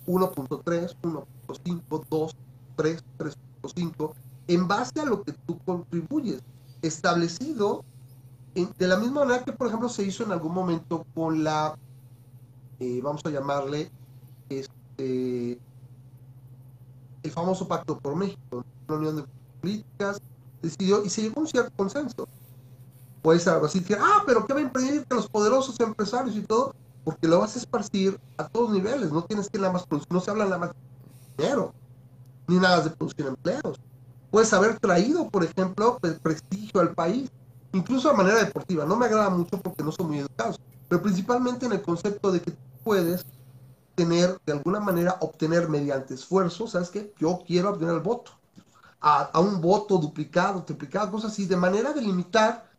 1.3, 0.07 0.96
1.5, 1.03 2.05
2, 2.09 2.37
3, 2.77 3.05
3.5, 3.18 4.12
en 4.46 4.68
base 4.68 5.01
a 5.01 5.05
lo 5.05 5.25
que 5.25 5.33
tú 5.33 5.59
contribuyes, 5.64 6.40
establecido 6.83 7.85
de 8.55 8.87
la 8.87 8.96
misma 8.96 9.25
manera 9.25 9.44
que, 9.44 9.53
por 9.55 9.66
ejemplo, 9.66 9.88
se 9.88 10.05
hizo 10.05 10.23
en 10.23 10.31
algún 10.31 10.55
momento 10.55 11.05
con 11.12 11.42
la 11.42 11.77
eh, 12.79 13.01
vamos 13.03 13.27
a 13.27 13.31
llamarle, 13.31 13.90
este, 14.49 15.59
el 17.25 17.31
famoso 17.33 17.66
Pacto 17.66 17.99
por 17.99 18.14
México, 18.14 18.64
una 18.87 18.99
unión 18.99 19.16
de 19.16 19.25
políticas, 19.61 20.20
decidió 20.62 21.05
y 21.05 21.11
se 21.11 21.23
llegó 21.23 21.40
a 21.40 21.42
un 21.42 21.49
cierto 21.49 21.73
consenso. 21.77 22.29
Puede 23.22 23.38
ser 23.38 23.54
algo 23.54 23.66
así, 23.66 23.83
que, 23.83 23.94
ah, 23.94 24.22
pero 24.26 24.46
¿qué 24.46 24.54
va 24.54 24.61
a 24.61 24.62
impedir 24.62 25.04
que 25.04 25.14
los 25.14 25.28
poderosos 25.28 25.78
empresarios 25.80 26.37
y 26.37 26.42
todo? 26.42 26.74
Porque 27.04 27.28
lo 27.28 27.40
vas 27.40 27.54
a 27.56 27.59
esparcir 27.59 28.18
a 28.38 28.48
todos 28.48 28.70
niveles, 28.70 29.12
no 29.12 29.24
tienes 29.24 29.48
que 29.48 29.59
nada 29.59 29.72
más 29.72 29.87
producir, 29.87 30.12
no 30.12 30.20
se 30.20 30.30
habla 30.30 30.44
nada 30.44 30.59
más 30.59 30.70
de 30.70 31.44
dinero, 31.44 31.74
ni 32.46 32.59
nada 32.59 32.80
de 32.80 32.90
producir 32.90 33.26
empleos. 33.26 33.78
Puedes 34.30 34.52
haber 34.52 34.78
traído, 34.78 35.28
por 35.28 35.44
ejemplo, 35.44 35.98
el 36.02 36.18
prestigio 36.20 36.80
al 36.80 36.94
país, 36.94 37.30
incluso 37.72 38.11
de 38.11 38.16
manera 38.16 38.38
deportiva. 38.38 38.85
No 38.85 38.96
me 38.96 39.06
agrada 39.06 39.28
mucho 39.28 39.61
porque 39.61 39.83
no 39.83 39.92
son 39.92 40.09
muy 40.09 40.18
educados, 40.18 40.61
pero 40.88 41.02
principalmente 41.02 41.66
en 41.66 41.72
el 41.72 41.83
concepto 41.83 42.30
de 42.30 42.40
que 42.40 42.52
puedes 42.85 43.26
tener, 43.94 44.38
de 44.46 44.52
alguna 44.52 44.80
manera, 44.80 45.16
obtener 45.20 45.68
mediante 45.68 46.14
esfuerzo, 46.14 46.66
¿sabes 46.66 46.90
qué? 46.90 47.12
Yo 47.18 47.42
quiero 47.46 47.70
obtener 47.70 47.94
el 47.94 48.00
voto. 48.00 48.33
A, 49.00 49.38
un 49.40 49.61
voto 49.61 49.98
duplicado, 49.98 50.62
triplicado, 50.62 51.11
cosas 51.11 51.33
así, 51.33 51.46
de 51.46 51.56
manera 51.56 51.92
de 51.92 52.02
limitar 52.02 52.69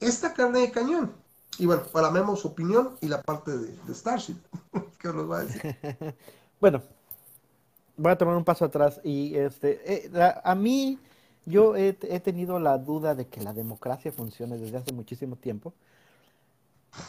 esta 0.00 0.32
carne 0.34 0.60
de 0.60 0.70
cañón. 0.70 1.12
Y 1.58 1.66
bueno, 1.66 1.82
para 1.92 2.10
Memo 2.10 2.36
su 2.36 2.48
opinión 2.48 2.96
y 3.00 3.08
la 3.08 3.22
parte 3.22 3.56
de, 3.56 3.94
Starship. 3.94 4.36
¿Qué 4.98 5.08
nos 5.08 5.30
va 5.30 5.38
a 5.38 5.44
decir? 5.44 5.76
bueno, 6.60 6.82
voy 7.96 8.12
a 8.12 8.18
tomar 8.18 8.36
un 8.36 8.44
paso 8.44 8.64
atrás 8.64 9.00
y 9.04 9.36
este, 9.36 9.80
eh, 9.84 10.10
a 10.42 10.54
mí 10.54 10.98
yo 11.44 11.76
he, 11.76 11.96
he, 12.02 12.20
tenido 12.20 12.58
la 12.58 12.78
duda 12.78 13.14
de 13.14 13.26
que 13.26 13.40
la 13.42 13.52
democracia 13.52 14.12
funcione 14.12 14.58
desde 14.58 14.78
hace 14.78 14.92
muchísimo 14.92 15.36
tiempo 15.36 15.74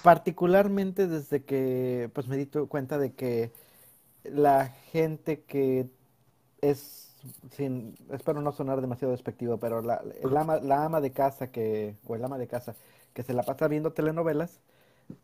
particularmente 0.04 1.08
desde 1.08 1.44
que 1.44 2.10
pues 2.14 2.28
me 2.28 2.38
di 2.38 2.46
cuenta 2.46 2.98
de 2.98 3.14
que 3.14 3.52
la 4.24 4.68
gente 4.92 5.42
que 5.44 5.90
es 6.62 7.11
sin 7.52 7.96
espero 8.12 8.42
no 8.42 8.52
sonar 8.52 8.82
demasiado 8.82 9.12
despectivo 9.12 9.58
pero 9.58 9.82
la, 9.82 10.02
ama, 10.38 10.58
la 10.60 10.86
ama 10.86 11.02
de 11.02 11.12
casa 11.12 11.52
que 11.52 11.96
o 12.06 12.16
el 12.16 12.24
ama 12.24 12.38
de 12.38 12.48
casa 12.48 12.76
que 13.14 13.24
se 13.24 13.34
la 13.34 13.44
pasa 13.44 13.68
viendo 13.68 13.94
telenovelas 13.94 14.60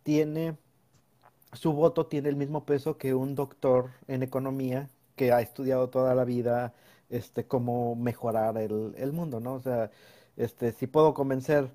tiene 0.04 0.58
su 1.54 1.74
voto 1.74 2.08
tiene 2.08 2.30
el 2.30 2.36
mismo 2.36 2.66
peso 2.66 2.98
que 2.98 3.14
un 3.14 3.36
doctor 3.36 3.92
en 4.08 4.24
economía 4.24 4.90
que 5.16 5.32
ha 5.32 5.42
estudiado 5.42 5.90
toda 5.90 6.16
la 6.16 6.26
vida 6.26 6.74
este 7.10 7.46
cómo 7.48 7.96
mejorar 7.96 8.58
el, 8.58 8.94
el 8.98 9.14
mundo 9.14 9.40
no 9.40 9.56
o 9.56 9.60
sea 9.60 9.92
este 10.38 10.72
si 10.72 10.88
puedo 10.88 11.14
convencer 11.14 11.72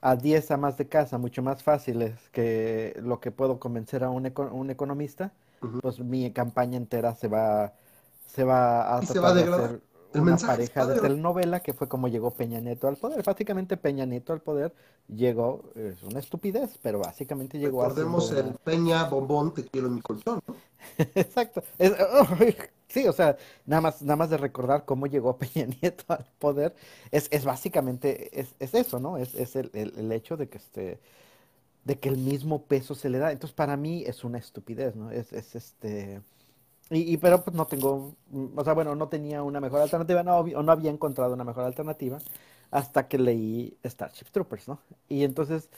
a 0.00 0.16
10 0.16 0.50
amas 0.50 0.76
de 0.78 0.88
casa 0.88 1.18
mucho 1.18 1.42
más 1.42 1.62
fáciles 1.62 2.28
que 2.30 2.94
lo 3.02 3.20
que 3.20 3.30
puedo 3.32 3.58
convencer 3.60 4.04
a 4.04 4.10
un, 4.10 4.32
un 4.52 4.70
economista, 4.70 5.32
pues 5.80 6.00
mi 6.00 6.32
campaña 6.32 6.76
entera 6.76 7.14
se 7.14 7.28
va, 7.28 7.74
se 8.32 8.44
va 8.44 8.96
a 8.96 9.00
de 9.00 9.06
hacer 9.06 9.80
una 10.14 10.36
pareja 10.36 10.86
de 10.86 11.00
telenovela 11.00 11.60
que 11.60 11.72
fue 11.72 11.88
como 11.88 12.08
llegó 12.08 12.32
Peña 12.32 12.60
Nieto 12.60 12.88
al 12.88 12.96
poder. 12.96 13.22
Básicamente 13.22 13.76
Peña 13.76 14.06
Nieto 14.06 14.32
al 14.32 14.40
poder 14.40 14.74
llegó, 15.08 15.70
es 15.74 16.02
una 16.02 16.18
estupidez, 16.18 16.78
pero 16.82 17.00
básicamente 17.00 17.58
llegó 17.58 17.82
Recordemos 17.82 18.30
el 18.32 18.54
Peña 18.64 19.04
Bombón, 19.04 19.54
te 19.54 19.64
quiero 19.64 19.88
en 19.88 19.96
mi 19.96 20.00
colchón, 20.00 20.40
¿no? 20.46 20.56
Exacto. 21.14 21.62
sí, 22.88 23.06
o 23.06 23.12
sea, 23.12 23.36
nada 23.66 23.82
más, 23.82 24.02
nada 24.02 24.16
más 24.16 24.30
de 24.30 24.36
recordar 24.36 24.84
cómo 24.84 25.06
llegó 25.06 25.36
Peña 25.38 25.66
Nieto 25.80 26.04
al 26.08 26.26
poder, 26.38 26.74
es, 27.10 27.28
es 27.30 27.44
básicamente, 27.44 28.40
es, 28.40 28.54
es, 28.58 28.74
eso, 28.74 28.98
¿no? 28.98 29.16
Es, 29.16 29.34
es 29.34 29.56
el, 29.56 29.70
el, 29.74 30.12
hecho 30.12 30.36
de 30.36 30.48
que 30.48 30.58
este 30.58 31.00
de 31.84 31.98
que 31.98 32.10
el 32.10 32.18
mismo 32.18 32.64
peso 32.64 32.94
se 32.94 33.08
le 33.08 33.18
da. 33.18 33.32
Entonces, 33.32 33.54
para 33.54 33.74
mí 33.76 34.04
es 34.06 34.22
una 34.22 34.36
estupidez, 34.36 34.96
¿no? 34.96 35.10
Es, 35.10 35.32
es 35.32 35.54
este 35.54 36.20
y, 36.90 37.16
pero 37.18 37.42
pues 37.44 37.54
no 37.54 37.66
tengo, 37.66 38.16
mm, 38.30 38.58
o 38.58 38.64
sea, 38.64 38.72
bueno, 38.72 38.94
no 38.94 39.08
tenía 39.08 39.42
una 39.42 39.60
mejor 39.60 39.80
alternativa, 39.80 40.22
no, 40.22 40.38
o 40.38 40.62
no 40.62 40.72
había 40.72 40.90
encontrado 40.90 41.34
una 41.34 41.44
mejor 41.44 41.64
alternativa 41.64 42.18
hasta 42.70 43.08
que 43.08 43.18
leí 43.18 43.76
Starship 43.84 44.26
Troopers, 44.32 44.68
¿no? 44.68 44.80
Y 45.08 45.24
entonces 45.24 45.68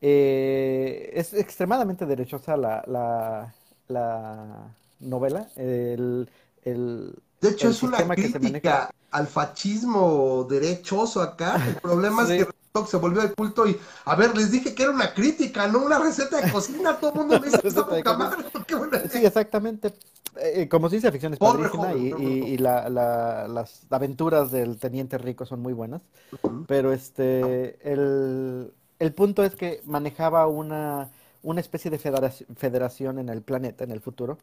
eh, 0.00 1.10
es 1.14 1.32
extremadamente 1.34 2.06
derechosa 2.06 2.56
la, 2.56 2.82
la, 2.86 3.54
la 3.88 4.74
novela. 5.00 5.48
El, 5.56 6.28
el, 6.64 7.14
de 7.40 7.48
hecho, 7.50 7.68
es 7.68 7.82
una 7.82 7.98
crítica 8.08 8.90
al 9.10 9.26
fascismo 9.26 10.46
derechoso 10.48 11.22
acá. 11.22 11.56
El 11.66 11.76
problema 11.76 12.22
es 12.22 12.46
que 12.46 12.52
se 12.86 12.96
volvió 12.96 13.22
de 13.22 13.32
culto 13.34 13.66
y, 13.66 13.76
a 14.04 14.14
ver, 14.14 14.36
les 14.36 14.50
dije 14.52 14.74
que 14.74 14.84
era 14.84 14.92
una 14.92 15.12
crítica, 15.12 15.66
no 15.66 15.80
una 15.80 15.98
receta 15.98 16.40
de 16.40 16.52
cocina, 16.52 16.96
todo 16.96 17.10
el 17.10 17.16
mundo 17.16 17.40
me 17.40 17.46
dice 17.46 17.60
que 17.60 17.70
Sí, 19.10 19.24
exactamente. 19.24 19.94
Eh, 20.40 20.68
como 20.68 20.88
se 20.88 20.96
dice, 20.96 21.10
ficción 21.10 21.32
es 21.32 21.38
padrísima 21.38 21.94
y, 21.94 22.56
las 22.58 23.86
aventuras 23.90 24.50
del 24.50 24.78
Teniente 24.78 25.18
Rico 25.18 25.46
son 25.46 25.60
muy 25.60 25.72
buenas, 25.72 26.02
pero 26.66 26.92
este, 26.92 27.78
el, 27.82 28.72
punto 29.16 29.42
es 29.42 29.56
que 29.56 29.82
manejaba 29.84 30.46
una, 30.46 31.10
una 31.42 31.60
especie 31.60 31.90
de 31.90 31.98
federación 31.98 33.18
en 33.18 33.28
el 33.28 33.42
planeta, 33.42 33.84
en 33.84 33.90
el 33.90 34.00
futuro, 34.00 34.38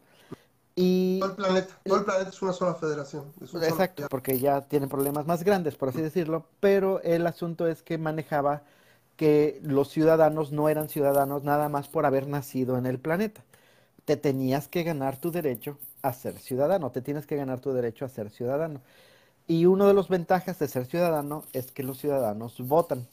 y, 0.78 1.20
todo 1.20 1.30
el 1.30 1.36
planeta, 1.36 1.74
todo 1.84 1.98
el 1.98 2.04
planeta 2.04 2.28
es 2.28 2.42
una 2.42 2.52
sola 2.52 2.74
federación. 2.74 3.32
exacto, 3.62 4.06
porque 4.10 4.38
ya 4.38 4.60
tienen 4.60 4.90
problemas 4.90 5.26
más 5.26 5.42
grandes, 5.42 5.74
por 5.74 5.88
así 5.88 6.02
decirlo, 6.02 6.44
pero 6.60 7.00
el 7.00 7.26
asunto 7.26 7.66
es 7.66 7.82
que 7.82 7.96
manejaba 7.96 8.62
que 9.16 9.58
los 9.62 9.88
ciudadanos 9.88 10.52
no 10.52 10.68
eran 10.68 10.90
ciudadanos 10.90 11.44
nada 11.44 11.70
más 11.70 11.88
por 11.88 12.04
haber 12.04 12.28
nacido 12.28 12.76
en 12.76 12.84
el 12.84 12.98
planeta. 12.98 13.42
Te 14.04 14.18
tenías 14.18 14.68
que 14.68 14.82
ganar 14.82 15.16
tu 15.16 15.30
derecho 15.30 15.78
a 16.08 16.12
ser 16.12 16.38
ciudadano, 16.38 16.90
te 16.90 17.02
tienes 17.02 17.26
que 17.26 17.36
ganar 17.36 17.60
tu 17.60 17.72
derecho 17.72 18.04
a 18.04 18.08
ser 18.08 18.30
ciudadano. 18.30 18.80
Y 19.46 19.66
una 19.66 19.86
de 19.86 19.94
las 19.94 20.08
ventajas 20.08 20.58
de 20.58 20.68
ser 20.68 20.86
ciudadano 20.86 21.44
es 21.52 21.70
que 21.70 21.82
los 21.82 21.98
ciudadanos 21.98 22.56
votan, 22.58 23.06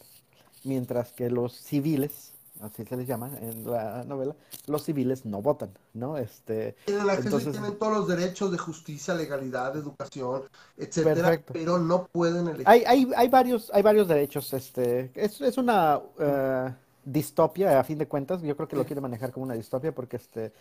mientras 0.64 1.12
que 1.12 1.30
los 1.30 1.54
civiles 1.54 2.34
así 2.62 2.86
se 2.86 2.96
les 2.96 3.08
llama 3.08 3.30
en 3.42 3.70
la 3.70 4.04
novela, 4.04 4.36
los 4.68 4.84
civiles 4.84 5.26
no 5.26 5.42
votan, 5.42 5.70
¿no? 5.94 6.18
Este, 6.18 6.76
entonces, 6.86 7.52
tienen 7.52 7.78
todos 7.78 7.94
los 7.94 8.08
derechos 8.08 8.52
de 8.52 8.58
justicia, 8.58 9.14
legalidad, 9.14 9.76
educación, 9.76 10.44
etcétera, 10.78 11.42
pero 11.52 11.78
no 11.78 12.08
pueden 12.08 12.48
elegir. 12.48 12.68
Hay, 12.68 12.84
hay, 12.86 13.12
hay, 13.16 13.28
varios, 13.28 13.72
hay 13.74 13.82
varios 13.82 14.08
derechos, 14.08 14.54
este, 14.54 15.12
es, 15.16 15.42
es 15.42 15.58
una 15.58 15.98
uh, 15.98 16.72
distopia, 17.04 17.80
a 17.80 17.84
fin 17.84 17.98
de 17.98 18.08
cuentas, 18.08 18.42
yo 18.42 18.56
creo 18.56 18.68
que 18.68 18.76
lo 18.76 18.86
quiere 18.86 19.02
manejar 19.02 19.32
como 19.32 19.46
una 19.46 19.56
distopia 19.56 19.94
porque 19.94 20.18
este, 20.18 20.54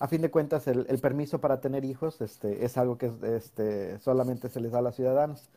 a 0.00 0.08
fin 0.08 0.22
de 0.22 0.30
cuentas 0.30 0.66
el, 0.66 0.86
el 0.88 0.98
permiso 0.98 1.40
para 1.40 1.60
tener 1.60 1.84
hijos 1.84 2.20
este, 2.22 2.64
es 2.64 2.76
algo 2.78 2.96
que 2.98 3.12
este, 3.22 3.98
solamente 4.00 4.48
se 4.48 4.58
les 4.58 4.72
da 4.72 4.78
a 4.78 4.82
los 4.82 4.96
ciudadanos. 4.96 5.48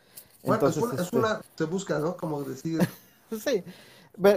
Bueno, 0.44 0.68
es, 0.68 0.78
una, 0.78 0.94
es 0.94 1.00
este 1.00 1.18
una, 1.18 1.42
se 1.56 1.64
busca, 1.64 1.98
¿no? 2.00 2.18
Como 2.18 2.44
decir. 2.44 2.80
sí, 3.32 3.64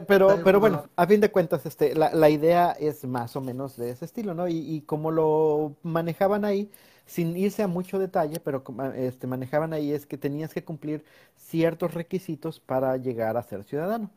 pero, 0.06 0.40
pero 0.44 0.60
bueno, 0.60 0.84
a 0.94 1.06
fin 1.08 1.20
de 1.20 1.32
cuentas, 1.32 1.66
este, 1.66 1.96
la, 1.96 2.14
la, 2.14 2.30
idea 2.30 2.70
es 2.70 3.04
más 3.04 3.34
o 3.34 3.40
menos 3.40 3.76
de 3.76 3.90
ese 3.90 4.04
estilo, 4.04 4.32
¿no? 4.32 4.46
Y, 4.46 4.58
y 4.58 4.82
como 4.82 5.10
lo 5.10 5.74
manejaban 5.82 6.44
ahí, 6.44 6.70
sin 7.04 7.36
irse 7.36 7.64
a 7.64 7.66
mucho 7.66 7.98
detalle, 7.98 8.38
pero 8.38 8.62
este, 8.94 9.26
manejaban 9.26 9.72
ahí 9.72 9.92
es 9.92 10.06
que 10.06 10.16
tenías 10.16 10.54
que 10.54 10.64
cumplir 10.64 11.04
ciertos 11.36 11.94
requisitos 11.94 12.60
para 12.60 12.96
llegar 12.96 13.36
a 13.36 13.42
ser 13.42 13.64
ciudadano. 13.64 14.10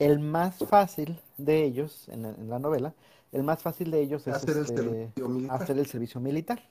El 0.00 0.18
más 0.18 0.58
fácil 0.58 1.20
de 1.38 1.64
ellos, 1.64 2.08
en, 2.08 2.24
en 2.26 2.50
la 2.50 2.58
novela, 2.58 2.92
el 3.32 3.42
más 3.42 3.62
fácil 3.62 3.90
de 3.90 4.00
ellos 4.00 4.26
es 4.26 4.34
hacer, 4.34 4.56
el, 4.56 4.62
este, 4.62 5.12
hacer 5.50 5.78
el 5.78 5.86
servicio 5.86 6.20
militar. 6.20 6.62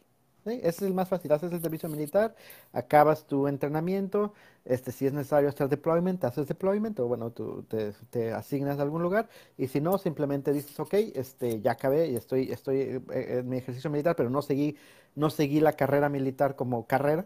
Ese 0.45 0.67
es 0.67 0.81
el 0.83 0.93
más 0.93 1.09
fácil. 1.09 1.31
Haces 1.31 1.51
el 1.51 1.61
servicio 1.61 1.89
militar, 1.89 2.35
acabas 2.71 3.25
tu 3.25 3.47
entrenamiento, 3.47 4.33
este, 4.63 4.91
si 4.91 5.07
es 5.07 5.13
necesario 5.13 5.49
hacer 5.49 5.69
deployment, 5.69 6.23
haces 6.23 6.47
deployment, 6.47 6.99
o 6.99 7.07
bueno, 7.07 7.31
tú 7.31 7.63
te, 7.63 8.31
asignas 8.31 8.77
a 8.77 8.83
algún 8.83 9.01
lugar, 9.01 9.27
y 9.57 9.67
si 9.67 9.81
no, 9.81 9.97
simplemente 9.97 10.53
dices, 10.53 10.79
ok, 10.79 10.93
este, 11.15 11.61
ya 11.61 11.71
acabé 11.71 12.09
y 12.09 12.15
estoy, 12.15 12.51
estoy 12.51 12.77
eh, 12.77 13.03
en 13.39 13.49
mi 13.49 13.57
ejercicio 13.57 13.89
militar, 13.89 14.15
pero 14.15 14.29
no 14.29 14.41
seguí, 14.43 14.77
no 15.15 15.29
seguí 15.31 15.59
la 15.59 15.73
carrera 15.73 16.09
militar 16.09 16.55
como 16.55 16.85
carrera. 16.85 17.25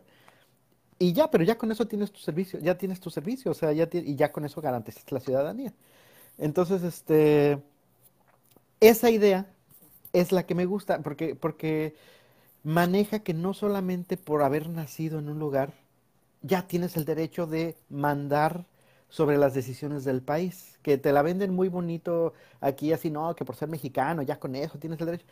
Y 0.98 1.13
ya, 1.13 1.30
pero 1.32 1.44
ya 1.44 1.58
con 1.58 1.72
eso 1.72 1.88
tienes 1.88 2.12
tu 2.12 2.20
servicio, 2.20 2.60
ya 2.60 2.78
tienes 2.78 3.00
tu 3.00 3.10
servicio, 3.10 3.52
o 3.52 3.54
sea, 3.54 3.72
ya 3.74 3.88
y 3.92 4.15
ya 4.15 4.32
con 4.32 4.46
eso 4.46 4.62
garantizas 4.62 5.10
la 5.12 5.20
ciudadanía. 5.20 5.74
Entonces, 6.38 6.84
este, 6.84 7.62
esa 8.80 9.10
idea 9.10 9.48
es 10.13 10.32
la 10.32 10.46
que 10.46 10.56
me 10.56 10.65
gusta, 10.65 11.02
porque, 11.02 11.36
porque 11.36 11.96
maneja 12.63 13.20
que 13.20 13.34
no 13.34 13.54
solamente 13.54 14.18
por 14.18 14.44
haber 14.44 14.70
nacido 14.70 15.20
en 15.20 15.30
un 15.30 15.39
lugar, 15.39 15.74
ya 16.42 16.68
tienes 16.68 16.98
el 16.98 17.06
derecho 17.06 17.48
de 17.48 17.76
mandar 17.89 18.65
sobre 19.10 19.38
las 19.38 19.54
decisiones 19.54 20.04
del 20.06 20.22
país, 20.22 20.80
que 20.84 20.98
te 20.98 21.12
la 21.13 21.22
venden 21.24 21.54
muy 21.54 21.68
bonito 21.70 22.34
aquí 22.62 22.94
así, 22.94 23.10
no, 23.12 23.36
que 23.36 23.46
por 23.46 23.56
ser 23.56 23.70
mexicano, 23.70 24.22
ya 24.22 24.39
con 24.39 24.56
eso 24.56 24.78
tienes 24.80 25.00
el 25.00 25.08
derecho. 25.08 25.26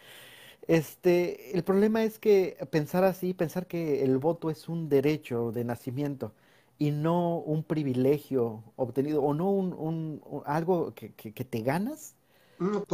Este, 0.68 1.56
el 1.56 1.64
problema 1.64 2.04
es 2.04 2.20
que 2.20 2.58
pensar 2.72 3.04
así, 3.04 3.34
pensar 3.34 3.68
que 3.68 4.04
el 4.04 4.18
voto 4.18 4.50
es 4.50 4.70
un 4.70 4.90
derecho 4.90 5.52
de 5.52 5.64
nacimiento 5.64 6.34
y 6.78 6.92
no 6.92 7.40
un 7.40 7.64
privilegio 7.64 8.64
obtenido 8.76 9.24
o 9.24 9.34
no 9.34 9.50
un, 9.52 10.22
algo 10.46 10.94
que, 10.96 11.12
te 11.12 11.62
ganas, 11.62 12.16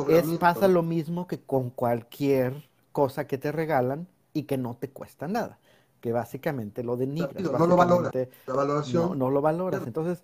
es, 0.10 0.26
pasa 0.40 0.68
lo 0.68 0.84
mismo 0.84 1.28
que 1.28 1.40
con 1.40 1.70
cualquier 1.70 2.70
cosa 2.92 3.28
que 3.28 3.38
te 3.38 3.52
regalan 3.52 4.08
y 4.34 4.44
que 4.44 4.58
no 4.58 4.76
te 4.76 4.90
cuesta 4.90 5.28
nada, 5.28 5.60
que 6.02 6.12
básicamente 6.12 6.84
lo 6.84 6.98
denigras. 6.98 7.42
No, 7.44 7.68
lo 7.68 7.76
valoras. 7.76 8.14
La 8.48 8.54
valoración. 8.54 9.18
No, 9.18 9.30
lo 9.30 9.42
valoras. 9.42 9.86
Entonces, 9.86 10.24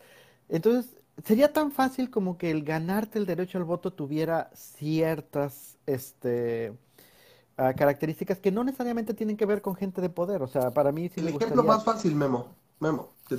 entonces, 0.49 0.95
sería 1.23 1.53
tan 1.53 1.71
fácil 1.71 2.09
como 2.09 2.37
que 2.37 2.51
el 2.51 2.63
ganarte 2.63 3.19
el 3.19 3.25
derecho 3.25 3.57
al 3.57 3.63
voto 3.63 3.91
tuviera 3.91 4.49
ciertas 4.53 5.77
este, 5.85 6.73
ah, 7.57 7.73
características 7.73 8.39
que 8.39 8.51
no 8.51 8.63
necesariamente 8.63 9.13
tienen 9.13 9.37
que 9.37 9.45
ver 9.45 9.61
con 9.61 9.75
gente 9.75 10.01
de 10.01 10.09
poder. 10.09 10.41
O 10.41 10.47
sea, 10.47 10.71
para 10.71 10.91
mí 10.91 11.09
sí 11.09 11.19
El 11.21 11.29
ejemplo 11.29 11.63
más 11.63 11.83
fácil, 11.83 12.15
Memo, 12.15 12.47
Memo, 12.79 13.09
te, 13.27 13.37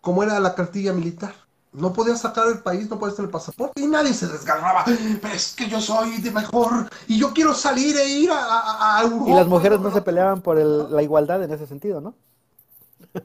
¿Cómo 0.00 0.22
era 0.22 0.38
la 0.40 0.54
cartilla 0.54 0.92
militar? 0.92 1.34
No 1.76 1.92
podía 1.92 2.16
sacar 2.16 2.48
el 2.48 2.60
país, 2.60 2.88
no 2.88 2.98
podía 2.98 3.14
tener 3.14 3.28
el 3.28 3.32
pasaporte 3.32 3.80
y 3.80 3.86
nadie 3.86 4.14
se 4.14 4.26
desgarraba. 4.26 4.84
Pero 4.84 5.34
es 5.34 5.54
que 5.54 5.68
yo 5.68 5.80
soy 5.80 6.18
de 6.22 6.30
mejor 6.30 6.88
y 7.06 7.18
yo 7.18 7.32
quiero 7.34 7.52
salir 7.52 7.96
e 7.96 8.08
ir 8.08 8.30
a, 8.32 9.00
Europa. 9.02 9.30
Y 9.30 9.34
las 9.34 9.46
mujeres 9.46 9.80
no, 9.80 9.92
se 9.92 10.00
peleaban 10.00 10.40
por 10.40 10.56
la 10.56 11.02
igualdad 11.02 11.42
en 11.42 11.52
ese 11.52 11.66
sentido, 11.66 12.00
¿no? 12.00 12.14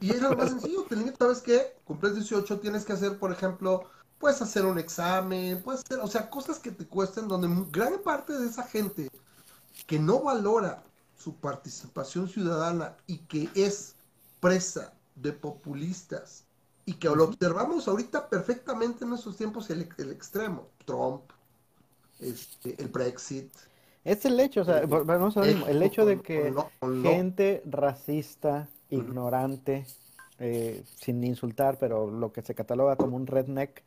Y 0.01 0.11
era 0.11 0.29
lo 0.29 0.37
más 0.37 0.49
sencillo, 0.49 0.83
te 0.83 0.95
¿sabes 1.17 1.41
qué? 1.41 1.77
Cumples 1.85 2.15
18, 2.15 2.59
tienes 2.59 2.83
que 2.83 2.93
hacer, 2.93 3.17
por 3.17 3.31
ejemplo, 3.31 3.85
puedes 4.19 4.41
hacer 4.41 4.65
un 4.65 4.77
examen, 4.77 5.61
puedes 5.63 5.81
hacer, 5.85 5.99
o 5.99 6.07
sea, 6.07 6.29
cosas 6.29 6.59
que 6.59 6.71
te 6.71 6.85
cuesten 6.85 7.27
donde 7.29 7.47
gran 7.71 7.99
parte 7.99 8.37
de 8.37 8.47
esa 8.47 8.63
gente 8.63 9.09
que 9.87 9.97
no 9.97 10.21
valora 10.21 10.83
su 11.17 11.35
participación 11.35 12.27
ciudadana 12.27 12.95
y 13.07 13.19
que 13.19 13.49
es 13.55 13.95
presa 14.41 14.93
de 15.15 15.31
populistas 15.31 16.43
y 16.91 16.95
que 16.95 17.07
lo 17.07 17.23
observamos 17.23 17.87
ahorita 17.87 18.27
perfectamente 18.27 19.05
en 19.05 19.11
nuestros 19.11 19.37
tiempos 19.37 19.69
el, 19.69 19.87
el 19.97 20.11
extremo, 20.11 20.67
Trump, 20.85 21.21
este, 22.19 22.75
el 22.81 22.89
Brexit. 22.89 23.49
Es 24.03 24.25
el 24.25 24.37
hecho, 24.39 24.61
o 24.61 24.65
sea, 24.65 24.85
vamos 24.85 25.37
a 25.37 25.41
ver, 25.41 25.55
el 25.69 25.81
hecho 25.83 26.05
de 26.05 26.19
que 26.19 26.53
gente 27.01 27.61
racista, 27.65 28.67
ignorante, 28.89 29.85
eh, 30.39 30.83
sin 30.99 31.23
insultar, 31.23 31.77
pero 31.79 32.11
lo 32.11 32.33
que 32.33 32.41
se 32.41 32.55
cataloga 32.55 32.97
como 32.97 33.15
un 33.15 33.27
redneck, 33.27 33.83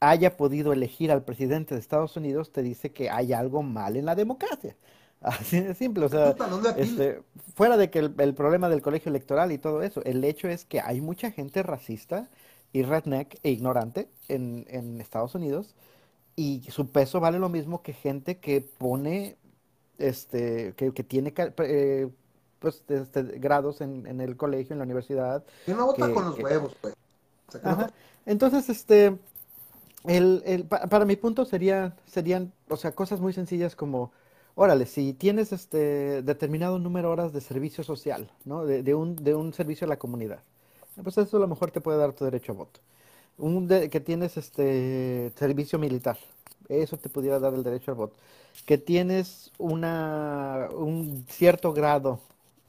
haya 0.00 0.36
podido 0.36 0.72
elegir 0.72 1.12
al 1.12 1.22
presidente 1.22 1.74
de 1.74 1.80
Estados 1.80 2.16
Unidos, 2.16 2.50
te 2.50 2.62
dice 2.62 2.90
que 2.90 3.10
hay 3.10 3.32
algo 3.32 3.62
mal 3.62 3.96
en 3.96 4.06
la 4.06 4.16
democracia. 4.16 4.74
Así 5.20 5.60
de 5.60 5.74
simple, 5.74 6.04
o 6.04 6.08
sea, 6.08 6.36
este, 6.76 7.22
fuera 7.56 7.76
de 7.76 7.90
que 7.90 7.98
el, 7.98 8.34
problema 8.34 8.68
del 8.68 8.82
colegio 8.82 9.10
electoral 9.10 9.50
y 9.50 9.58
todo 9.58 9.82
eso, 9.82 10.00
el 10.04 10.22
hecho 10.22 10.48
es 10.48 10.64
que 10.64 10.80
hay 10.80 11.00
mucha 11.00 11.32
gente 11.32 11.64
racista 11.64 12.28
y 12.72 12.82
redneck 12.82 13.38
e 13.42 13.50
ignorante 13.50 14.08
en, 14.28 14.64
en 14.68 15.00
Estados 15.00 15.34
Unidos 15.34 15.74
y 16.36 16.62
su 16.70 16.88
peso 16.88 17.18
vale 17.18 17.40
lo 17.40 17.48
mismo 17.48 17.82
que 17.82 17.92
gente 17.94 18.38
que 18.38 18.60
pone, 18.60 19.36
este, 19.98 20.72
que, 20.76 20.92
que 20.92 21.02
tiene 21.02 21.34
eh, 21.36 22.08
pues, 22.60 22.84
este, 22.86 23.22
grados 23.22 23.80
en, 23.80 24.06
en, 24.06 24.20
el 24.20 24.36
colegio, 24.36 24.74
en 24.74 24.78
la 24.78 24.84
universidad. 24.84 25.42
Que 25.66 25.74
no 25.74 25.86
vota 25.86 26.12
con 26.12 26.26
los 26.26 26.38
huevos, 26.38 26.76
pues. 26.80 26.94
Entonces, 28.24 28.68
este, 28.68 29.18
el, 30.04 30.42
el, 30.46 30.64
para 30.64 31.04
mi 31.04 31.16
punto 31.16 31.44
sería, 31.44 31.96
serían, 32.06 32.52
o 32.68 32.76
sea, 32.76 32.92
cosas 32.92 33.20
muy 33.20 33.32
sencillas 33.32 33.74
como, 33.74 34.12
órale, 34.58 34.86
si 34.86 35.12
tienes 35.12 35.52
este 35.52 36.22
determinado 36.22 36.78
número 36.78 37.08
de 37.08 37.12
horas 37.12 37.32
de 37.32 37.40
servicio 37.40 37.84
social, 37.84 38.30
¿no? 38.44 38.66
De, 38.66 38.82
de, 38.82 38.94
un, 38.94 39.16
de 39.16 39.34
un 39.34 39.52
servicio 39.54 39.86
a 39.86 39.88
la 39.88 39.98
comunidad, 39.98 40.40
pues 41.02 41.16
eso 41.16 41.36
a 41.36 41.40
lo 41.40 41.48
mejor 41.48 41.70
te 41.70 41.80
puede 41.80 41.98
dar 41.98 42.12
tu 42.12 42.24
derecho 42.24 42.52
a 42.52 42.56
voto 42.56 42.80
un 43.38 43.68
que 43.68 44.00
tienes 44.00 44.36
este 44.36 45.32
servicio 45.36 45.78
militar, 45.78 46.18
eso 46.68 46.96
te 46.96 47.08
pudiera 47.08 47.38
dar 47.38 47.54
el 47.54 47.62
derecho 47.62 47.92
al 47.92 47.96
voto. 47.96 48.16
Que 48.66 48.76
tienes 48.76 49.52
una 49.58 50.68
un 50.76 51.24
cierto 51.28 51.72
grado 51.72 52.20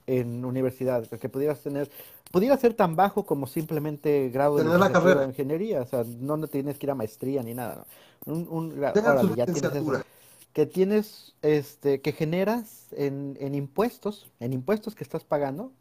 en 0.06 0.46
universidad, 0.46 1.06
que 1.08 1.30
pudieras 1.30 1.60
tener, 1.62 1.90
pudiera 2.32 2.56
ser 2.58 2.74
tan 2.76 2.96
bajo 2.96 3.24
como 3.24 3.48
simplemente 3.48 4.30
grado 4.30 4.58
de, 4.58 4.78
la 4.78 4.92
carrera. 4.92 5.22
de 5.22 5.28
ingeniería, 5.28 5.82
o 5.82 5.88
sea, 5.88 6.04
no, 6.04 6.38
tienes 6.48 6.78
que 6.78 6.86
ir 6.86 6.92
a 6.92 6.96
maestría 6.96 7.44
ni 7.44 7.54
nada. 7.54 7.86
Un, 8.26 8.48
un 8.50 8.80
ya 9.36 9.46
tienes 9.46 9.72
que 10.54 10.66
tienes, 10.66 11.36
este, 11.42 12.02
que 12.02 12.12
generas 12.12 12.88
en, 12.92 13.38
en 13.40 13.56
impuestos, 13.56 14.32
en 14.40 14.54
impuestos 14.54 14.96
que 14.96 15.04
estás 15.04 15.24
pagando, 15.24 15.72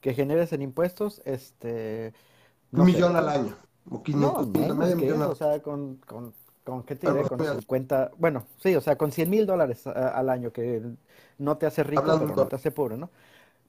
que 0.00 0.14
generes 0.14 0.52
en 0.52 0.62
impuestos, 0.62 1.22
este, 1.24 2.12
un 2.72 2.84
millón 2.84 3.16
al 3.16 3.28
año. 3.28 3.56
O 3.88 4.02
500, 4.02 4.48
no, 4.48 5.30
o 5.30 5.34
sea, 5.34 5.60
con, 5.60 5.96
con, 6.06 6.32
con 6.64 6.82
¿qué 6.84 6.96
te 6.96 7.08
diré? 7.08 7.24
Con 7.24 7.38
50, 7.44 8.12
bueno, 8.18 8.46
sí, 8.58 8.74
o 8.76 8.80
sea, 8.80 8.96
con 8.96 9.12
100 9.12 9.30
mil 9.30 9.46
dólares 9.46 9.86
al 9.86 10.30
año, 10.30 10.52
que 10.52 10.82
no 11.38 11.58
te 11.58 11.66
hace 11.66 11.82
rico, 11.84 12.16
pero 12.18 12.34
no 12.34 12.46
te 12.48 12.56
hace 12.56 12.70
pobre, 12.70 12.96
¿no? 12.96 13.10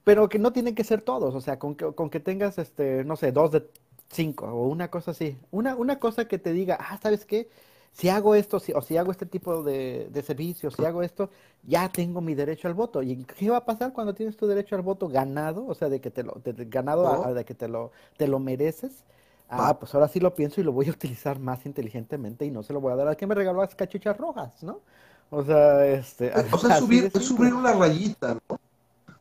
Pero 0.03 0.29
que 0.29 0.39
no 0.39 0.53
tienen 0.53 0.75
que 0.75 0.83
ser 0.83 1.01
todos, 1.01 1.35
o 1.35 1.41
sea, 1.41 1.59
con 1.59 1.75
que, 1.75 1.93
con 1.93 2.09
que 2.09 2.19
tengas, 2.19 2.57
este, 2.59 3.03
no 3.03 3.15
sé, 3.15 3.31
dos 3.31 3.51
de 3.51 3.67
cinco 4.09 4.45
o 4.47 4.67
una 4.67 4.89
cosa 4.89 5.11
así. 5.11 5.37
Una, 5.51 5.75
una 5.75 5.99
cosa 5.99 6.27
que 6.27 6.37
te 6.39 6.53
diga, 6.53 6.77
ah, 6.79 6.97
¿sabes 7.01 7.25
qué? 7.25 7.49
Si 7.95 8.09
hago 8.09 8.35
esto, 8.35 8.59
si, 8.59 8.73
o 8.73 8.81
si 8.81 8.97
hago 8.97 9.11
este 9.11 9.25
tipo 9.25 9.63
de, 9.63 10.09
de 10.11 10.21
servicio, 10.21 10.69
si 10.69 10.83
hago 10.83 11.01
esto, 11.01 11.29
ya 11.63 11.87
tengo 11.89 12.19
mi 12.19 12.35
derecho 12.35 12.67
al 12.67 12.73
voto. 12.73 13.01
¿Y 13.01 13.23
qué 13.23 13.49
va 13.49 13.57
a 13.57 13.65
pasar 13.65 13.93
cuando 13.93 14.13
tienes 14.13 14.35
tu 14.35 14.47
derecho 14.47 14.75
al 14.75 14.81
voto 14.81 15.07
ganado? 15.07 15.65
O 15.65 15.73
sea, 15.73 15.87
de 15.87 16.01
que 16.01 16.11
te 16.11 16.23
lo, 16.23 16.41
ganado, 16.43 17.33
de 17.33 17.45
que 17.45 17.53
te 17.55 17.69
lo, 17.69 17.91
te 18.17 18.27
lo 18.27 18.39
mereces 18.39 19.05
Ah, 19.49 19.77
pues 19.79 19.93
ahora 19.93 20.07
sí 20.07 20.19
lo 20.19 20.33
pienso 20.33 20.59
y 20.59 20.63
lo 20.63 20.71
voy 20.71 20.87
a 20.87 20.91
utilizar 20.91 21.39
más 21.39 21.65
inteligentemente 21.65 22.45
y 22.45 22.51
no 22.51 22.63
se 22.63 22.73
lo 22.73 22.81
voy 22.81 22.93
a 22.93 22.95
dar 22.95 23.07
a 23.07 23.15
quien 23.15 23.29
me 23.29 23.35
regaló 23.35 23.61
las 23.61 23.75
cachuchas 23.75 24.17
rojas, 24.17 24.63
¿no? 24.63 24.81
O 25.29 25.43
sea, 25.43 25.85
este. 25.85 26.31
O 26.51 26.57
sea, 26.57 26.77
subir, 26.77 27.11
es 27.13 27.25
subir 27.25 27.53
una 27.53 27.73
rayita, 27.73 28.35
¿no? 28.35 28.59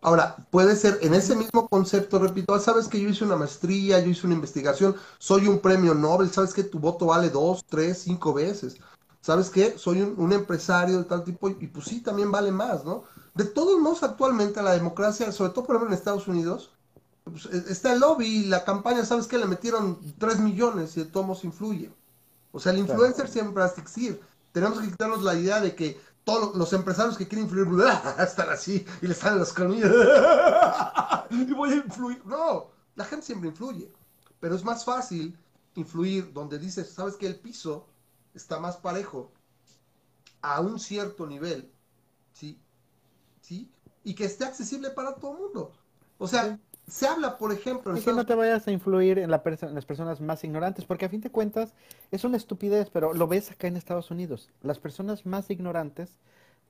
Ahora, 0.05 0.37
puede 0.51 0.77
ser 0.77 0.99
en 1.01 1.15
ese 1.15 1.35
mismo 1.35 1.67
concepto, 1.67 2.19
repito, 2.19 2.53
ah, 2.53 2.61
sabes 2.61 2.89
que 2.89 3.01
yo 3.01 3.09
hice 3.09 3.25
una 3.25 3.37
maestría, 3.37 4.01
yo 4.01 4.11
hice 4.11 4.27
una 4.27 4.35
investigación, 4.35 4.95
soy 5.19 5.49
un 5.49 5.61
premio 5.61 5.95
Nobel, 5.95 6.31
sabes 6.31 6.53
que 6.53 6.63
tu 6.63 6.79
voto 6.79 7.07
vale 7.07 7.31
dos, 7.31 7.65
tres, 7.65 8.03
cinco 8.05 8.35
veces. 8.35 8.77
¿Sabes 9.23 9.49
qué? 9.49 9.79
Soy 9.79 10.03
un, 10.03 10.15
un 10.19 10.35
empresario 10.35 10.99
de 10.99 11.05
tal 11.05 11.25
tipo 11.25 11.49
y, 11.49 11.57
y, 11.59 11.69
pues 11.69 11.87
sí, 11.87 12.03
también 12.03 12.31
vale 12.31 12.53
más, 12.53 12.85
¿no? 12.85 13.05
De 13.35 13.47
todos 13.47 13.81
modos, 13.81 14.03
actualmente 14.03 14.63
la 14.63 14.73
democracia, 14.75 15.33
sobre 15.33 15.53
todo 15.53 15.65
por 15.65 15.77
ejemplo 15.77 15.95
en 15.95 15.99
Estados 15.99 16.29
Unidos, 16.29 16.71
pues, 17.25 17.47
e, 17.47 17.73
está 17.73 17.95
el 17.95 18.01
lobby, 18.01 18.45
la 18.45 18.63
campaña, 18.63 19.07
¿sabes 19.07 19.27
qué? 19.27 19.39
Le 19.39 19.47
metieron 19.47 19.99
3 20.19 20.39
millones 20.41 20.99
y 20.99 21.01
de 21.01 21.07
todos 21.07 21.45
influye. 21.45 21.91
O 22.53 22.61
sea, 22.61 22.73
el 22.73 22.79
influencer 22.79 23.27
siempre 23.27 23.63
va 23.63 23.69
a 23.69 23.73
existir. 23.73 24.21
Tenemos 24.53 24.79
que 24.79 24.91
quitarnos 24.91 25.23
la 25.23 25.35
idea 25.35 25.63
de 25.63 25.75
que 25.75 25.99
todos 26.25 26.57
los 26.57 26.73
empresarios 26.73 27.17
que 27.17 27.29
quieren 27.29 27.47
influir 27.47 27.69
están 28.19 28.51
así 28.51 28.85
y 29.03 29.07
les 29.07 29.19
salen 29.19 29.39
las 29.39 29.53
canillas 29.53 29.93
y 31.31 31.53
voy 31.53 31.73
a 31.73 31.77
influir. 31.77 32.25
No, 32.25 32.71
la 32.97 33.05
gente 33.05 33.27
siempre 33.27 33.51
influye. 33.51 33.93
Pero 34.41 34.55
es 34.55 34.65
más 34.65 34.85
fácil 34.85 35.39
influir 35.75 36.33
donde 36.33 36.59
dices, 36.59 36.91
¿sabes 36.91 37.17
que 37.17 37.27
El 37.27 37.39
piso 37.39 37.87
está 38.35 38.59
más 38.59 38.77
parejo 38.77 39.33
a 40.43 40.61
un 40.61 40.79
cierto 40.79 41.27
nivel, 41.27 41.71
¿sí? 42.33 42.61
¿Sí? 43.41 43.71
Y 44.03 44.15
que 44.15 44.25
esté 44.25 44.45
accesible 44.45 44.91
para 44.91 45.15
todo 45.15 45.33
el 45.33 45.39
mundo. 45.39 45.73
O 46.19 46.29
sea, 46.29 46.59
se 46.87 47.07
habla, 47.07 47.39
por 47.39 47.53
ejemplo... 47.53 47.97
Y 47.97 48.01
que 48.01 48.13
no 48.13 48.27
te 48.27 48.35
vayas 48.35 48.67
a 48.67 48.73
influir 48.73 49.19
en, 49.19 49.31
la 49.31 49.43
en, 49.45 49.75
las 49.75 49.87
personas 49.87 50.21
más 50.21 50.45
ignorantes, 50.45 50.85
porque 50.85 51.07
a 51.07 51.09
fin 51.09 51.21
de 51.21 51.31
cuentas 51.31 51.75
es 52.11 52.25
una 52.25 52.37
estupidez, 52.37 52.91
pero 52.91 53.15
lo 53.15 53.27
ves 53.27 53.51
acá 53.51 53.69
en 53.69 53.77
Estados 53.77 54.11
Unidos. 54.11 54.51
Las 54.63 54.79
personas 54.79 55.25
más 55.25 55.51
ignorantes 55.51 56.19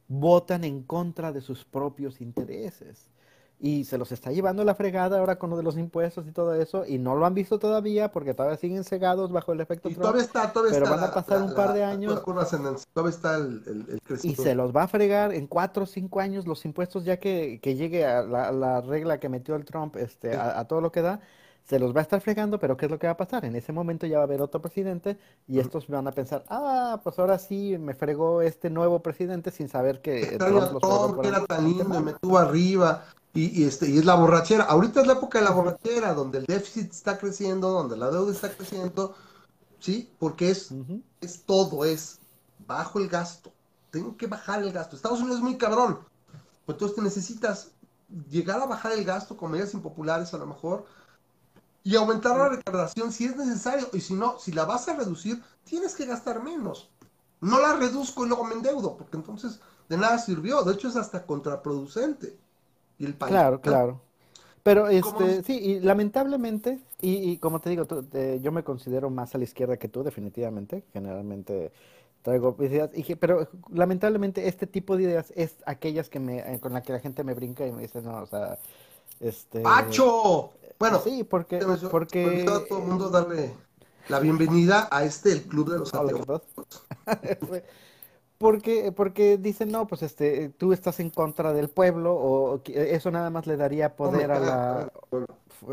votan 0.09 0.64
en 0.64 0.83
contra 0.83 1.33
de 1.33 1.40
sus 1.40 1.64
propios 1.64 2.20
intereses 2.20 3.09
y 3.60 3.84
se 3.84 3.98
los 3.98 4.12
está 4.12 4.32
llevando 4.32 4.64
la 4.64 4.74
fregada 4.74 5.18
ahora 5.18 5.36
con 5.36 5.50
lo 5.50 5.56
de 5.56 5.62
los 5.62 5.78
impuestos 5.78 6.26
y 6.26 6.32
todo 6.32 6.54
eso 6.54 6.84
y 6.86 6.98
no 6.98 7.14
lo 7.14 7.24
han 7.24 7.34
visto 7.34 7.58
todavía 7.58 8.10
porque 8.10 8.34
todavía 8.34 8.58
siguen 8.58 8.84
cegados 8.84 9.32
bajo 9.32 9.52
el 9.52 9.60
efecto 9.60 9.88
y 9.88 9.94
todavía 9.94 10.22
está, 10.22 10.52
todavía 10.52 10.78
pero 10.78 10.90
van 10.90 11.04
a 11.04 11.14
pasar 11.14 11.42
un 11.42 11.54
par 11.54 11.72
de 11.72 11.84
años 11.84 12.22
todavía 12.22 13.10
está 13.10 13.36
el, 13.36 14.00
y 14.22 14.34
se 14.34 14.54
los 14.54 14.74
va 14.74 14.82
a 14.82 14.88
fregar 14.88 15.32
en 15.32 15.46
cuatro 15.46 15.84
o 15.84 15.86
cinco 15.86 16.20
años 16.20 16.46
los 16.46 16.64
impuestos 16.64 17.04
ya 17.04 17.18
que, 17.18 17.60
que 17.62 17.74
llegue 17.76 18.04
a 18.04 18.22
la, 18.22 18.80
regla 18.80 19.18
que 19.18 19.28
metió 19.28 19.54
el 19.54 19.64
Trump 19.64 19.96
este 19.96 20.36
a, 20.36 20.64
todo 20.64 20.80
lo 20.80 20.90
que 20.90 21.02
da 21.02 21.20
se 21.64 21.78
los 21.78 21.96
va 21.96 22.00
a 22.00 22.02
estar 22.02 22.20
fregando, 22.20 22.58
pero 22.58 22.76
¿qué 22.76 22.84
es 22.84 22.90
lo 22.90 22.98
que 22.98 23.06
va 23.06 23.14
a 23.14 23.16
pasar? 23.16 23.46
En 23.46 23.56
ese 23.56 23.72
momento 23.72 24.06
ya 24.06 24.18
va 24.18 24.24
a 24.24 24.26
haber 24.26 24.42
otro 24.42 24.60
presidente 24.60 25.16
y 25.48 25.60
estos 25.60 25.88
van 25.88 26.06
a 26.06 26.12
pensar, 26.12 26.44
ah, 26.50 27.00
pues 27.02 27.18
ahora 27.18 27.38
sí 27.38 27.78
me 27.78 27.94
fregó 27.94 28.42
este 28.42 28.68
nuevo 28.68 29.00
presidente 29.00 29.50
sin 29.50 29.70
saber 29.70 30.02
que 30.02 30.36
Trump, 30.38 30.78
Trump 30.78 31.24
era 31.24 31.42
tan 31.46 31.64
lindo, 31.64 32.00
me 32.02 32.12
tuvo 32.20 32.36
arriba, 32.36 33.06
y, 33.34 33.64
este, 33.64 33.90
y 33.90 33.98
es 33.98 34.04
la 34.04 34.14
borrachera. 34.14 34.64
Ahorita 34.64 35.00
es 35.00 35.08
la 35.08 35.14
época 35.14 35.40
de 35.40 35.44
la 35.44 35.50
borrachera, 35.50 36.14
donde 36.14 36.38
el 36.38 36.46
déficit 36.46 36.92
está 36.92 37.18
creciendo, 37.18 37.68
donde 37.68 37.96
la 37.96 38.08
deuda 38.08 38.32
está 38.32 38.48
creciendo, 38.48 39.16
¿sí? 39.80 40.08
Porque 40.20 40.50
es, 40.50 40.70
es 41.20 41.42
todo, 41.42 41.84
es 41.84 42.20
bajo 42.64 43.00
el 43.00 43.08
gasto. 43.08 43.52
Tengo 43.90 44.16
que 44.16 44.28
bajar 44.28 44.62
el 44.62 44.72
gasto. 44.72 44.94
Estados 44.94 45.18
Unidos 45.18 45.38
es 45.38 45.42
muy 45.42 45.58
cabrón. 45.58 45.98
Pues 46.64 46.76
entonces 46.76 46.94
te 46.94 47.02
necesitas 47.02 47.72
llegar 48.30 48.60
a 48.60 48.66
bajar 48.66 48.92
el 48.92 49.04
gasto 49.04 49.36
con 49.36 49.50
medidas 49.50 49.74
impopulares 49.74 50.32
a 50.32 50.38
lo 50.38 50.46
mejor 50.46 50.86
y 51.82 51.96
aumentar 51.96 52.36
la 52.36 52.50
recaudación 52.50 53.10
si 53.12 53.24
es 53.24 53.36
necesario. 53.36 53.88
Y 53.92 54.00
si 54.00 54.14
no, 54.14 54.38
si 54.38 54.52
la 54.52 54.64
vas 54.64 54.86
a 54.88 54.94
reducir, 54.94 55.42
tienes 55.64 55.96
que 55.96 56.06
gastar 56.06 56.40
menos. 56.40 56.88
No 57.40 57.58
la 57.58 57.74
reduzco 57.74 58.24
y 58.24 58.28
luego 58.28 58.44
me 58.44 58.54
endeudo, 58.54 58.96
porque 58.96 59.16
entonces 59.16 59.58
de 59.88 59.98
nada 59.98 60.18
sirvió. 60.18 60.62
De 60.62 60.74
hecho, 60.74 60.86
es 60.86 60.94
hasta 60.94 61.26
contraproducente 61.26 62.43
el 62.98 63.14
Claro, 63.14 63.61
claro. 63.61 64.00
Pero 64.62 64.88
este, 64.88 65.42
sí, 65.42 65.59
y 65.59 65.80
lamentablemente, 65.80 66.80
y, 67.02 67.37
como 67.37 67.61
te 67.61 67.68
digo, 67.68 67.87
yo 68.40 68.50
me 68.50 68.64
considero 68.64 69.11
más 69.11 69.35
a 69.35 69.38
la 69.38 69.44
izquierda 69.44 69.76
que 69.76 69.88
tú, 69.88 70.02
definitivamente. 70.02 70.85
Generalmente 70.94 71.70
traigo 72.22 72.57
ideas, 72.61 72.90
y, 72.94 73.14
pero 73.16 73.46
lamentablemente 73.70 74.48
este 74.48 74.66
tipo 74.66 74.96
de 74.96 75.02
ideas 75.02 75.30
es 75.37 75.57
aquellas 75.66 76.09
que 76.09 76.18
me, 76.18 76.38
eh, 76.38 76.59
con 76.59 76.72
las 76.72 76.83
que 76.83 76.94
la 76.94 77.00
gente 77.00 77.22
me 77.22 77.35
brinca 77.35 77.66
y 77.66 77.72
me 77.72 77.83
dice, 77.83 78.00
no, 78.00 78.22
o 78.22 78.26
sea, 78.26 78.59
este... 79.20 79.61
¡Pacho! 79.61 80.52
Bueno, 80.78 80.98
sí, 81.04 81.22
porque... 81.22 81.61
porque... 81.90 82.46
A 82.48 82.66
todo 82.66 82.78
el 82.78 82.85
mundo 82.87 83.11
darle 83.11 83.52
la 84.09 84.20
bienvenida 84.20 84.88
a 84.90 85.04
este, 85.04 85.33
el 85.33 85.42
Club 85.42 85.70
de 85.70 85.78
los 85.78 85.92
Ateos. 85.92 86.40
Porque, 88.38 88.92
porque 88.92 89.38
dicen, 89.38 89.70
no, 89.70 89.86
pues 89.86 90.02
este, 90.02 90.48
tú 90.48 90.72
estás 90.72 90.98
en 91.00 91.10
contra 91.10 91.52
del 91.52 91.68
pueblo, 91.68 92.14
o 92.14 92.60
eso 92.66 93.10
nada 93.10 93.30
más 93.30 93.46
le 93.46 93.56
daría 93.56 93.94
poder 93.94 94.32
a 94.32 94.40
la, 94.40 94.92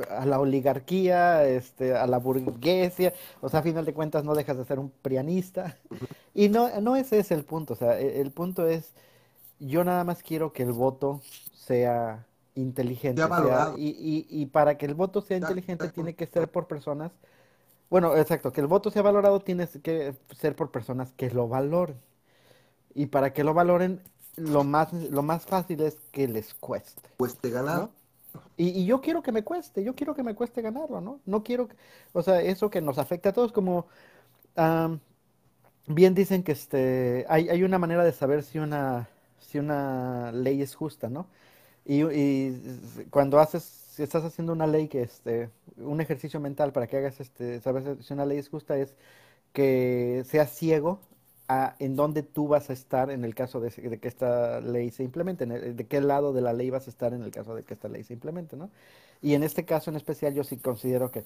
a 0.09 0.25
la 0.25 0.39
oligarquía, 0.39 1.45
este, 1.45 1.95
a 1.95 2.05
la 2.07 2.17
burguesia, 2.17 3.13
o 3.41 3.49
sea, 3.49 3.61
a 3.61 3.63
final 3.63 3.85
de 3.85 3.93
cuentas 3.93 4.23
no 4.23 4.35
dejas 4.35 4.57
de 4.57 4.65
ser 4.65 4.79
un 4.79 4.91
prianista. 5.01 5.77
Y 6.33 6.47
no, 6.47 6.79
no 6.79 6.95
ese 6.95 7.19
es 7.19 7.29
el 7.31 7.43
punto, 7.43 7.73
o 7.73 7.75
sea, 7.75 7.99
e, 7.99 8.21
el, 8.21 8.31
punto 8.31 8.65
es, 8.65 8.93
yo 9.59 9.83
nada 9.83 10.05
más 10.05 10.23
quiero 10.23 10.53
que 10.53 10.63
el 10.63 10.71
voto 10.71 11.19
sea 11.53 12.25
inteligente. 12.55 13.21
y, 13.75 13.89
y, 13.89 14.27
y, 14.29 14.45
para 14.45 14.77
que 14.77 14.85
el 14.85 14.93
voto 14.93 15.19
sea 15.19 15.35
inteligente 15.35 15.89
tiene 15.89 16.15
que 16.15 16.25
ser 16.27 16.49
por 16.49 16.67
personas, 16.67 17.11
bueno, 17.89 18.15
exacto, 18.15 18.53
que 18.53 18.61
el 18.61 18.67
voto 18.67 18.91
sea 18.91 19.01
valorado 19.01 19.41
tiene 19.41 19.67
que 19.83 20.15
ser 20.39 20.55
por 20.55 20.71
personas 20.71 21.11
que 21.17 21.29
lo 21.31 21.49
valoren. 21.49 21.97
Y 22.93 23.07
para 23.07 23.33
que 23.33 23.43
lo 23.43 23.53
valoren, 23.53 24.01
lo 24.35 24.63
más, 24.63 24.93
lo 24.93 25.23
más 25.23 25.45
fácil 25.45 25.81
es 25.81 25.97
que 26.11 26.27
les 26.27 26.53
cueste. 26.53 27.09
Cueste 27.17 27.49
ganar. 27.49 27.89
Y, 28.57 28.85
yo 28.85 29.01
quiero 29.01 29.21
que 29.21 29.31
me 29.31 29.43
cueste, 29.43 29.83
yo 29.83 29.93
quiero 29.95 30.15
que 30.15 30.23
me 30.23 30.35
cueste 30.35 30.61
ganarlo, 30.61 31.01
¿no? 31.01 31.19
No 31.25 31.43
quiero, 31.43 31.67
o 32.13 32.21
sea, 32.21 32.41
eso 32.41 32.69
que 32.69 32.79
nos 32.79 32.97
afecta 32.97 33.29
a 33.29 33.33
todos, 33.33 33.51
como 33.51 33.87
bien 35.87 36.15
dicen 36.15 36.43
que 36.43 36.53
este, 36.53 37.25
hay, 37.27 37.49
hay 37.49 37.63
una 37.63 37.79
manera 37.79 38.03
de 38.03 38.13
saber 38.13 38.43
si 38.43 38.59
una, 38.59 39.09
si 39.39 39.59
una 39.59 40.31
ley 40.31 40.61
es 40.61 40.75
justa, 40.75 41.09
¿no? 41.09 41.27
Y, 41.85 42.03
y, 42.03 43.07
cuando 43.09 43.39
haces 43.39 43.63
si 43.63 44.03
estás 44.03 44.23
haciendo 44.23 44.53
una 44.53 44.67
ley 44.67 44.87
que 44.87 45.01
este, 45.01 45.49
un 45.77 45.99
ejercicio 45.99 46.39
mental 46.39 46.71
para 46.71 46.87
que 46.87 46.97
hagas 46.97 47.19
este, 47.19 47.59
saber 47.59 47.97
si 48.01 48.13
una 48.13 48.25
ley 48.25 48.37
es 48.37 48.49
justa 48.49 48.77
es 48.77 48.95
que 49.53 50.23
seas 50.25 50.51
ciego 50.51 51.01
a 51.47 51.75
en 51.79 51.95
dónde 51.95 52.23
tú 52.23 52.47
vas 52.47 52.69
a 52.69 52.73
estar 52.73 53.11
en 53.11 53.25
el 53.25 53.35
caso 53.35 53.59
de, 53.59 53.71
que 53.71 54.07
esta 54.07 54.61
ley 54.61 54.89
se 54.91 55.03
implemente, 55.03 55.45
de 55.45 55.87
qué 55.87 56.01
lado 56.01 56.33
de 56.33 56.41
la 56.41 56.53
ley 56.53 56.69
vas 56.69 56.87
a 56.87 56.89
estar 56.89 57.13
en 57.13 57.23
el 57.23 57.31
caso 57.31 57.55
de 57.55 57.63
que 57.63 57.73
esta 57.73 57.87
ley 57.87 58.03
se 58.03 58.13
implemente, 58.13 58.55
¿no? 58.55 58.69
Y 59.21 59.33
en 59.35 59.43
este 59.43 59.65
caso 59.65 59.89
en 59.89 59.97
especial 59.97 60.33
yo 60.33 60.43
sí 60.43 60.57
considero 60.57 61.11
que 61.11 61.23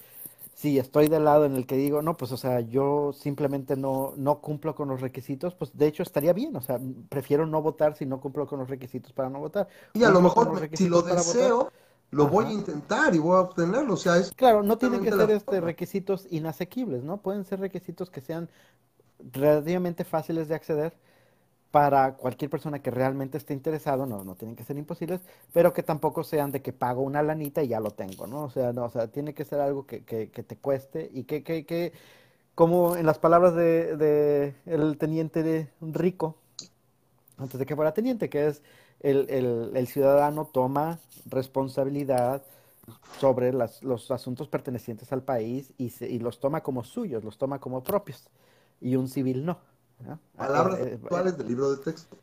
si 0.55 0.80
estoy 0.80 1.09
del 1.09 1.26
lado 1.26 1.45
en 1.45 1.55
el 1.55 1.68
que 1.68 1.76
digo, 1.76 2.01
no, 2.01 2.16
pues 2.16 2.32
o 2.32 2.38
sea, 2.38 2.61
yo 2.61 3.11
simplemente 3.13 3.76
no, 3.76 4.13
no 4.16 4.39
cumplo 4.39 4.74
con 4.74 4.88
los 4.88 5.01
requisitos, 5.01 5.53
pues 5.53 5.78
de 5.78 5.88
hecho 5.88 6.01
estaría 6.01 6.34
bien, 6.34 6.55
o 6.55 6.61
sea, 6.61 6.80
prefiero 7.09 7.45
no 7.45 7.61
votar 7.61 7.95
si 7.95 8.05
no 8.05 8.22
cumplo 8.22 8.47
con 8.47 8.59
los 8.59 8.70
requisitos 8.70 9.11
para 9.11 9.30
no 9.30 9.39
votar. 9.39 9.68
Y 9.93 10.03
a 10.03 10.09
lo 10.09 10.22
mejor 10.22 10.70
si 10.74 10.88
lo 10.88 11.01
deseo, 11.01 11.72
lo 12.11 12.28
voy 12.28 12.45
a 12.45 12.51
intentar 12.53 13.13
y 13.13 13.18
voy 13.18 13.36
a 13.36 13.41
obtenerlo, 13.41 13.93
o 13.93 13.97
sea, 13.97 14.18
es... 14.18 14.32
Claro, 14.32 14.63
no 14.63 14.78
tienen 14.78 15.03
que 15.03 15.11
ser 15.11 15.30
este, 15.32 15.59
requisitos 15.59 16.26
inasequibles, 16.32 17.03
¿no? 17.03 17.18
Pueden 17.18 17.43
ser 17.43 17.59
requisitos 17.59 18.09
que 18.09 18.22
sean 18.22 18.49
relativamente 19.20 20.03
fáciles 20.03 20.47
de 20.47 20.55
acceder 20.55 20.93
para 21.72 22.13
cualquier 22.16 22.49
persona 22.49 22.82
que 22.82 22.89
realmente 22.89 23.38
esté 23.38 23.53
interesado, 23.53 24.05
no, 24.05 24.24
no 24.24 24.36
tienen 24.36 24.55
que 24.55 24.63
ser 24.63 24.78
imposibles, 24.78 25.22
pero 25.51 25.74
que 25.74 25.84
tampoco 25.84 26.24
sean 26.24 26.51
de 26.51 26.61
que 26.61 26.72
pago 26.72 27.01
una 27.01 27.22
lanita 27.22 27.63
y 27.63 27.68
ya 27.68 27.82
lo 27.82 27.91
tengo, 27.91 28.28
¿no? 28.28 28.43
O 28.43 28.49
sea, 28.49 28.72
no, 28.72 28.86
o 28.86 28.89
sea, 28.89 29.07
tiene 29.07 29.34
que 29.34 29.43
ser 29.43 29.59
algo 29.59 29.86
que, 29.86 30.05
que, 30.05 30.28
te 30.28 30.55
cueste 30.55 31.09
y 31.13 31.24
que, 31.26 31.43
que, 31.43 31.66
que, 31.66 31.91
como 32.55 32.95
en 32.95 33.05
las 33.05 33.20
palabras 33.20 33.55
de, 33.55 33.97
de 33.97 34.55
el 34.66 34.97
teniente 34.97 35.43
de 35.43 35.68
rico, 35.82 36.38
antes 37.38 37.59
de 37.59 37.66
que 37.66 37.76
fuera 37.76 37.93
teniente, 37.93 38.30
que 38.30 38.47
es 38.47 38.61
el, 39.01 39.30
el, 39.30 39.72
el 39.76 39.88
ciudadano 39.88 40.45
toma 40.45 40.99
responsabilidad 41.26 42.41
sobre 43.20 43.51
las, 43.53 43.84
los 43.84 44.11
asuntos 44.11 44.47
pertenecientes 44.47 45.11
al 45.11 45.24
país 45.24 45.74
y, 45.78 45.89
se, 45.89 46.09
y 46.09 46.20
los 46.20 46.39
toma 46.39 46.61
como 46.61 46.84
suyos, 46.84 47.24
los 47.24 47.38
toma 47.38 47.59
como 47.59 47.84
propios, 47.84 48.30
y 48.82 48.95
un 48.95 49.07
civil 49.07 49.45
no. 49.45 49.59
Palabras 50.36 50.80
eh, 50.80 50.99
actuales 51.01 51.38
del 51.38 51.47
libro 51.47 51.76
de 51.76 51.84
texto. 51.84 52.17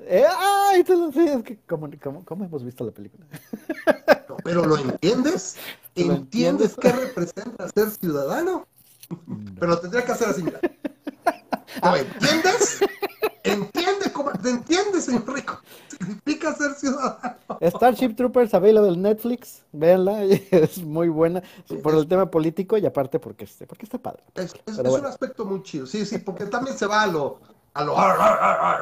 Eh, 0.00 0.24
ay, 0.26 0.84
te 0.84 0.96
lo 0.96 1.12
sé, 1.12 1.58
¿cómo, 1.66 1.90
cómo, 2.24 2.44
hemos 2.44 2.64
visto 2.64 2.84
la 2.84 2.92
película? 2.92 3.26
pero 4.44 4.64
¿lo 4.64 4.76
entiendes? 4.78 5.56
¿Entiendes 5.94 6.76
qué 6.80 6.92
representa 6.92 7.68
ser 7.68 7.90
ciudadano? 7.90 8.66
Pero 9.58 9.66
lo 9.66 9.80
tendría 9.80 10.04
que 10.04 10.12
hacer 10.12 10.28
así. 10.28 10.42
¿Lo 10.42 11.96
entiendes? 11.96 12.80
¿Entiende? 14.38 14.42
¿Te 14.42 14.50
entiendes, 14.50 15.04
señor 15.04 15.34
Rico? 15.34 15.60
Significa 15.88 16.54
ser 16.54 16.72
ciudadano. 16.74 17.36
Starship 17.60 18.14
Troopers 18.14 18.54
available 18.54 18.92
en 18.92 19.02
Netflix, 19.02 19.62
véanla, 19.72 20.22
es 20.50 20.78
muy 20.78 21.08
buena 21.08 21.42
por 21.82 21.94
el 21.94 22.06
tema 22.06 22.30
político 22.30 22.78
y 22.78 22.86
aparte 22.86 23.18
porque, 23.18 23.44
este, 23.44 23.66
porque 23.66 23.84
está 23.84 23.98
padre. 23.98 24.22
Es, 24.34 24.54
un 24.78 25.06
aspecto 25.06 25.44
muy 25.44 25.62
chido, 25.62 25.86
sí, 25.86 26.06
sí, 26.06 26.18
porque 26.18 26.46
también 26.46 26.78
se 26.78 26.86
va 26.86 27.02
a 27.02 27.06
lo, 27.08 27.40
a 27.74 27.84
lo 27.84 27.96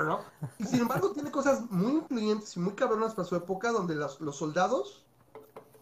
¿no? 0.04 0.20
Y 0.58 0.64
sin 0.64 0.80
embargo 0.80 1.12
tiene 1.12 1.30
cosas 1.30 1.62
muy 1.70 1.92
influyentes 1.92 2.56
y 2.56 2.60
muy 2.60 2.74
cabronas 2.74 3.14
para 3.14 3.26
su 3.26 3.36
época 3.36 3.72
donde 3.72 3.94
los, 3.94 4.20
los 4.20 4.36
soldados 4.36 5.06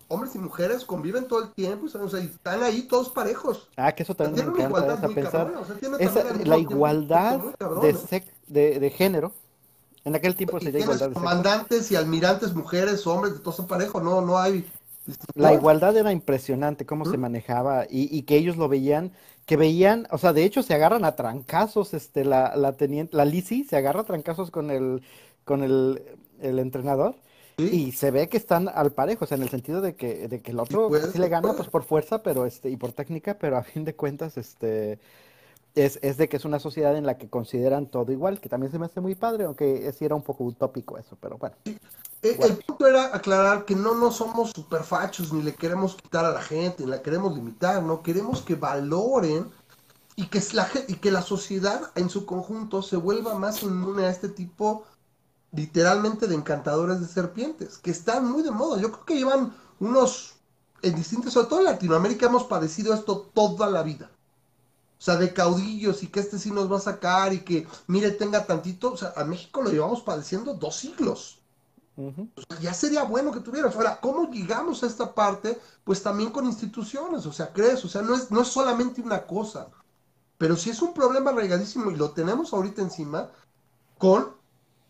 hombres 0.09 0.35
y 0.35 0.39
mujeres 0.39 0.85
conviven 0.85 1.27
todo 1.27 1.43
el 1.43 1.53
tiempo, 1.53 1.87
o 1.87 2.09
sea, 2.09 2.21
están 2.21 2.63
ahí 2.63 2.83
todos 2.83 3.09
parejos. 3.11 3.69
Ah, 3.77 3.93
que 3.93 4.03
eso 4.03 4.15
también 4.15 4.53
me 4.53 4.63
encanta, 4.63 5.09
pensar. 5.09 5.53
la 6.45 6.59
igualdad 6.59 7.41
de, 8.49 8.79
de, 8.79 8.91
género, 8.91 9.33
en 10.05 10.15
aquel 10.15 10.35
tiempo 10.35 10.61
se 10.61 10.69
igualdad 10.71 11.09
de 11.09 11.15
comandantes 11.15 11.91
y 11.91 11.97
almirantes, 11.97 12.55
mujeres, 12.55 13.07
hombres, 13.07 13.35
de 13.35 13.39
todos 13.41 13.57
son 13.57 13.67
parejos, 13.67 14.03
no, 14.03 14.21
no 14.21 14.39
hay... 14.39 14.67
La 15.35 15.53
igualdad 15.53 15.97
era 15.97 16.13
impresionante, 16.13 16.87
cómo 16.87 17.05
se 17.05 17.19
manejaba 17.19 17.85
y, 17.85 18.17
y, 18.17 18.23
que 18.23 18.37
ellos 18.37 18.57
lo 18.57 18.69
veían, 18.69 19.13
que 19.45 19.59
veían, 19.59 20.07
o 20.11 20.17
sea, 20.17 20.33
de 20.33 20.45
hecho 20.45 20.63
se 20.63 20.73
agarran 20.73 21.05
a 21.05 21.15
trancazos, 21.15 21.93
este, 21.93 22.25
la, 22.25 22.57
la 22.57 22.73
teniente, 22.73 23.15
la 23.15 23.27
Lizzie 23.27 23.65
se 23.65 23.77
agarra 23.77 24.01
a 24.01 24.05
trancazos 24.05 24.51
con 24.51 24.71
el, 24.71 25.03
con 25.45 25.63
el, 25.63 26.03
el 26.41 26.59
entrenador 26.59 27.17
y 27.59 27.93
se 27.93 28.11
ve 28.11 28.29
que 28.29 28.37
están 28.37 28.69
al 28.69 28.93
parejo, 28.93 29.25
o 29.25 29.29
sea, 29.29 29.37
en 29.37 29.43
el 29.43 29.51
sentido 29.51 29.81
de 29.81 29.95
que, 29.95 30.27
de 30.27 30.41
que 30.41 30.51
el 30.51 30.59
otro 30.59 30.91
sí 31.13 31.19
le 31.19 31.29
gana 31.29 31.53
pues 31.55 31.69
por 31.69 31.85
fuerza 31.85 32.23
pero 32.23 32.47
este, 32.47 32.71
y 32.71 32.77
por 32.77 32.93
técnica, 32.93 33.39
pero 33.39 33.57
a 33.57 33.63
fin 33.63 33.85
de 33.85 33.95
cuentas, 33.95 34.37
este 34.37 34.99
es, 35.75 35.99
es, 36.03 36.17
de 36.17 36.29
que 36.29 36.37
es 36.37 36.45
una 36.45 36.59
sociedad 36.59 36.97
en 36.97 37.07
la 37.07 37.19
que 37.19 37.29
consideran 37.29 37.87
todo 37.87 38.13
igual, 38.13 38.41
que 38.41 38.49
también 38.49 38.71
se 38.71 38.79
me 38.79 38.87
hace 38.87 39.01
muy 39.01 39.15
padre, 39.15 39.45
aunque 39.45 39.93
sí 39.93 40.05
era 40.05 40.15
un 40.15 40.23
poco 40.23 40.45
utópico 40.45 40.99
eso, 40.99 41.17
pero 41.21 41.37
bueno. 41.37 41.57
Eh, 41.65 42.39
el, 42.41 42.57
punto 42.59 42.87
era 42.87 43.15
aclarar 43.15 43.65
que 43.65 43.75
no, 43.75 43.95
no 43.95 44.11
somos 44.11 44.51
superfachos, 44.51 45.33
ni 45.33 45.43
le 45.43 45.55
queremos 45.55 45.97
quitar 45.97 46.25
a 46.25 46.31
la 46.31 46.41
gente, 46.41 46.85
ni 46.85 46.91
la 46.91 47.03
queremos 47.03 47.35
limitar, 47.35 47.83
no 47.83 48.03
queremos 48.03 48.43
que 48.43 48.55
valoren 48.55 49.51
y 50.17 50.27
que, 50.27 50.41
la, 50.53 50.69
y 50.89 50.95
que 50.95 51.11
la 51.11 51.23
sociedad 51.23 51.91
en 51.97 52.09
su 52.09 52.25
conjunto 52.25 52.83
se 52.83 52.97
vuelva 52.97 53.35
más 53.35 53.63
inmune 53.63 54.05
a 54.05 54.11
este 54.11 54.29
tipo 54.29 54.85
literalmente 55.53 56.27
de 56.27 56.35
encantadores 56.35 57.01
de 57.01 57.07
serpientes, 57.07 57.79
que 57.79 57.91
están 57.91 58.31
muy 58.31 58.43
de 58.43 58.51
moda. 58.51 58.81
Yo 58.81 58.91
creo 58.91 59.05
que 59.05 59.17
llevan 59.17 59.55
unos, 59.81 60.37
en 60.83 60.95
distintos, 60.95 61.33
sobre 61.33 61.49
todo 61.49 61.59
en 61.61 61.67
Latinoamérica 61.67 62.27
hemos 62.27 62.45
padecido 62.45 62.95
esto 62.95 63.31
toda 63.35 63.69
la 63.71 63.83
vida. 63.83 64.11
O 65.05 65.07
sea, 65.07 65.17
de 65.17 65.35
caudillos 65.35 66.03
y 66.03 66.07
que 66.07 66.21
este 66.21 66.39
sí 66.39 66.51
nos 66.51 66.73
va 66.73 66.79
a 66.79 66.81
sacar 66.81 67.35
y 67.35 67.41
que, 67.41 67.67
mire, 67.89 68.11
tenga 68.13 68.47
tantito. 68.47 68.95
O 68.95 68.97
sea, 68.97 69.13
a 69.15 69.25
México 69.25 69.61
lo 69.61 69.69
llevamos 69.69 70.01
padeciendo 70.01 70.55
dos 70.55 70.77
siglos. 70.77 71.43
ya 72.63 72.73
sería 72.73 73.03
bueno 73.03 73.31
que 73.31 73.41
tuvieras. 73.41 73.77
Ahora, 73.77 74.01
¿cómo 74.01 74.31
llegamos 74.31 74.83
a 74.83 74.87
esta 74.87 75.13
parte? 75.13 75.61
Pues 75.85 76.03
también 76.03 76.31
con 76.31 76.47
instituciones, 76.47 77.27
o 77.27 77.35
sea, 77.35 77.53
crees, 77.53 77.85
o 77.85 77.89
sea, 77.91 78.01
no 78.01 78.15
es, 78.15 78.31
no 78.31 78.41
es 78.41 78.49
solamente 78.49 79.03
una 79.03 79.27
cosa. 79.27 79.69
Pero 80.39 80.57
si 80.57 80.71
es 80.71 80.81
un 80.81 80.95
problema 80.95 81.33
arraigadísimo 81.33 81.91
y 81.91 81.97
lo 81.97 82.13
tenemos 82.13 82.55
ahorita 82.55 82.81
encima 82.81 83.29
con 83.99 84.34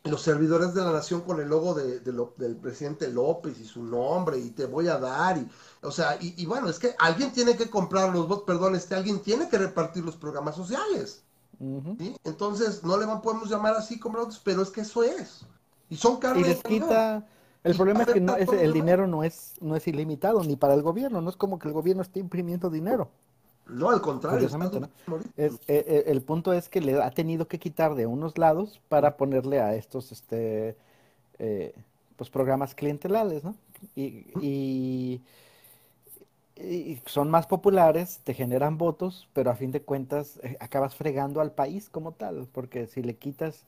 los 0.04 0.20
servidores 0.20 0.74
de 0.74 0.82
la 0.82 0.92
nación 0.92 1.22
con 1.22 1.40
el 1.40 1.48
logo 1.48 1.72
de, 1.72 2.00
del 2.00 2.56
presidente 2.56 3.08
López 3.08 3.58
y 3.58 3.64
su 3.64 3.82
nombre 3.82 4.38
y 4.38 4.50
te 4.50 4.66
voy 4.66 4.88
a 4.88 4.98
dar 4.98 5.38
y 5.38 5.48
o 5.80 5.90
sea 5.90 6.18
y, 6.20 6.44
bueno 6.44 6.68
es 6.68 6.78
que 6.78 6.94
alguien 6.98 7.32
tiene 7.32 7.56
que 7.56 7.70
comprar 7.70 8.12
los 8.12 8.28
votos 8.28 8.44
perdón 8.44 8.74
este 8.74 8.94
alguien 8.94 9.20
tiene 9.20 9.48
que 9.48 9.56
repartir 9.56 10.04
los 10.04 10.16
programas 10.16 10.56
sociales 10.56 11.22
entonces 12.24 12.84
no 12.84 12.98
le 12.98 13.06
podemos 13.22 13.48
llamar 13.48 13.74
así 13.76 13.98
como 13.98 14.18
pero 14.42 14.62
es 14.62 14.70
que 14.70 14.82
eso 14.82 15.02
es. 15.04 15.46
Y 15.88 15.96
son 15.96 16.18
carne 16.18 16.40
y 16.40 16.44
les 16.44 16.62
quita 16.62 17.26
el 17.62 17.74
problema 17.74 18.02
es 18.02 18.12
que 18.12 18.20
no, 18.20 18.36
es, 18.36 18.48
el 18.50 18.74
dinero 18.74 19.06
no 19.06 19.24
es 19.24 19.54
no 19.60 19.74
es 19.74 19.86
ilimitado 19.88 20.42
ni 20.44 20.56
para 20.56 20.74
el 20.74 20.82
gobierno 20.82 21.22
no 21.22 21.30
es 21.30 21.36
como 21.36 21.58
que 21.58 21.68
el 21.68 21.72
gobierno 21.72 22.02
esté 22.02 22.20
imprimiendo 22.20 22.68
dinero 22.68 23.08
no, 23.66 23.90
al 23.90 24.00
contrario. 24.00 24.48
Eh, 25.36 25.50
eh, 25.68 26.04
el 26.06 26.22
punto 26.22 26.52
es 26.52 26.68
que 26.68 26.80
le 26.80 27.02
ha 27.02 27.10
tenido 27.10 27.48
que 27.48 27.58
quitar 27.58 27.94
de 27.94 28.06
unos 28.06 28.36
lados 28.38 28.80
para 28.88 29.16
ponerle 29.16 29.60
a 29.60 29.74
estos 29.74 30.12
este 30.12 30.76
eh, 31.38 31.74
pues 32.16 32.30
programas 32.30 32.74
clientelares, 32.74 33.44
¿no? 33.44 33.54
Y, 33.96 35.20
son 37.06 37.30
más 37.30 37.48
populares, 37.48 38.20
te 38.22 38.32
generan 38.32 38.78
votos, 38.78 39.28
pero 39.32 39.50
a 39.50 39.56
fin 39.56 39.72
de 39.72 39.82
cuentas 39.82 40.40
acabas 40.60 40.94
fregando 40.94 41.40
al 41.40 41.50
país 41.50 41.90
como 41.90 42.12
tal, 42.12 42.46
porque 42.52 42.86
si 42.86 43.02
le 43.02 43.16
quitas 43.16 43.64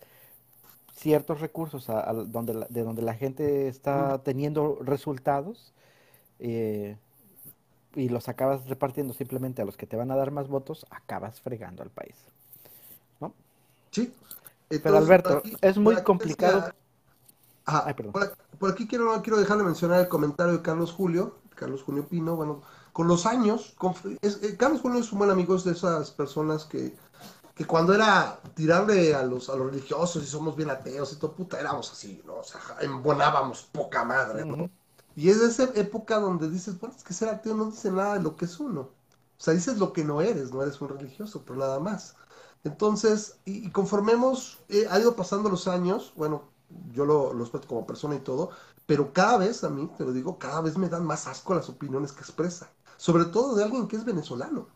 ciertos 0.94 1.40
recursos 1.40 1.90
a, 1.90 2.12
donde 2.12 2.64
de 2.68 2.82
donde 2.84 3.02
la 3.02 3.14
gente 3.14 3.66
está 3.66 4.22
teniendo 4.22 4.78
resultados, 4.82 5.74
eh, 6.38 6.96
y 7.96 8.08
los 8.08 8.28
acabas 8.28 8.66
repartiendo 8.68 9.14
simplemente 9.14 9.62
a 9.62 9.64
los 9.64 9.76
que 9.76 9.86
te 9.86 9.96
van 9.96 10.10
a 10.10 10.16
dar 10.16 10.30
más 10.30 10.48
votos, 10.48 10.86
acabas 10.90 11.40
fregando 11.40 11.82
al 11.82 11.90
país. 11.90 12.14
¿No? 13.20 13.32
Sí. 13.90 14.14
Pero 14.68 14.98
Alberto, 14.98 15.42
es 15.60 15.78
muy 15.78 15.96
complicado. 16.02 16.72
por, 18.58 18.70
aquí, 18.70 18.86
quiero, 18.86 19.22
quiero 19.22 19.38
dejar 19.38 19.58
de 19.58 19.64
mencionar 19.64 20.00
el 20.00 20.08
comentario 20.08 20.54
de 20.54 20.62
Carlos 20.62 20.92
Julio, 20.92 21.38
Carlos 21.54 21.82
Julio 21.82 22.06
Pino, 22.06 22.36
bueno, 22.36 22.62
con 22.92 23.08
los 23.08 23.26
años, 23.26 23.74
eh, 24.22 24.56
Carlos 24.58 24.80
Julio 24.80 25.00
es 25.00 25.12
un 25.12 25.18
buen 25.18 25.30
amigo 25.30 25.56
de 25.56 25.72
esas 25.72 26.10
personas 26.10 26.64
que, 26.64 26.94
que 27.54 27.64
cuando 27.64 27.94
era 27.94 28.40
tirarle 28.54 29.14
a 29.14 29.22
los, 29.22 29.48
a 29.48 29.56
los 29.56 29.70
religiosos 29.70 30.22
y 30.22 30.26
somos 30.26 30.56
bien 30.56 30.70
ateos 30.70 31.12
y 31.12 31.16
todo, 31.16 31.32
puta, 31.32 31.58
éramos 31.58 31.90
así, 31.90 32.22
¿no? 32.26 32.36
O 32.36 32.44
sea, 32.44 32.60
embonábamos 32.80 33.62
poca 33.72 34.04
madre, 34.04 34.44
¿no? 34.44 34.68
Y 35.16 35.30
es 35.30 35.40
de 35.40 35.48
esa 35.48 35.64
época 35.74 36.20
donde 36.20 36.50
dices, 36.50 36.78
bueno, 36.78 36.94
es 36.96 37.02
que 37.02 37.14
ser 37.14 37.28
ateo 37.30 37.54
no 37.56 37.66
dice 37.70 37.90
nada 37.90 38.14
de 38.14 38.22
lo 38.22 38.36
que 38.36 38.44
es 38.44 38.60
uno. 38.60 38.82
O 38.82 39.42
sea, 39.42 39.54
dices 39.54 39.78
lo 39.78 39.92
que 39.92 40.04
no 40.04 40.20
eres, 40.20 40.52
no 40.52 40.62
eres 40.62 40.80
un 40.80 40.88
religioso, 40.90 41.42
pero 41.44 41.58
nada 41.58 41.80
más. 41.80 42.16
Entonces, 42.64 43.38
y, 43.44 43.70
conformemos, 43.70 44.58
eh, 44.68 44.86
ha 44.90 45.00
ido 45.00 45.16
pasando 45.16 45.48
los 45.48 45.68
años, 45.68 46.12
bueno, 46.16 46.44
yo 46.92 47.04
lo, 47.06 47.32
lo 47.32 47.40
respeto 47.40 47.68
como 47.68 47.86
persona 47.86 48.16
y 48.16 48.20
todo, 48.20 48.50
pero 48.86 49.12
cada 49.12 49.38
vez, 49.38 49.64
a 49.64 49.70
mí, 49.70 49.90
te 49.96 50.04
lo 50.04 50.12
digo, 50.12 50.38
cada 50.38 50.60
vez 50.60 50.76
me 50.78 50.88
dan 50.88 51.04
más 51.06 51.26
asco 51.26 51.54
las 51.54 51.68
opiniones 51.68 52.12
que 52.12 52.20
expresa. 52.20 52.70
Sobre 52.96 53.24
todo 53.26 53.54
de 53.56 53.64
alguien 53.64 53.88
que 53.88 53.96
es 53.96 54.04
venezolano. 54.04 54.68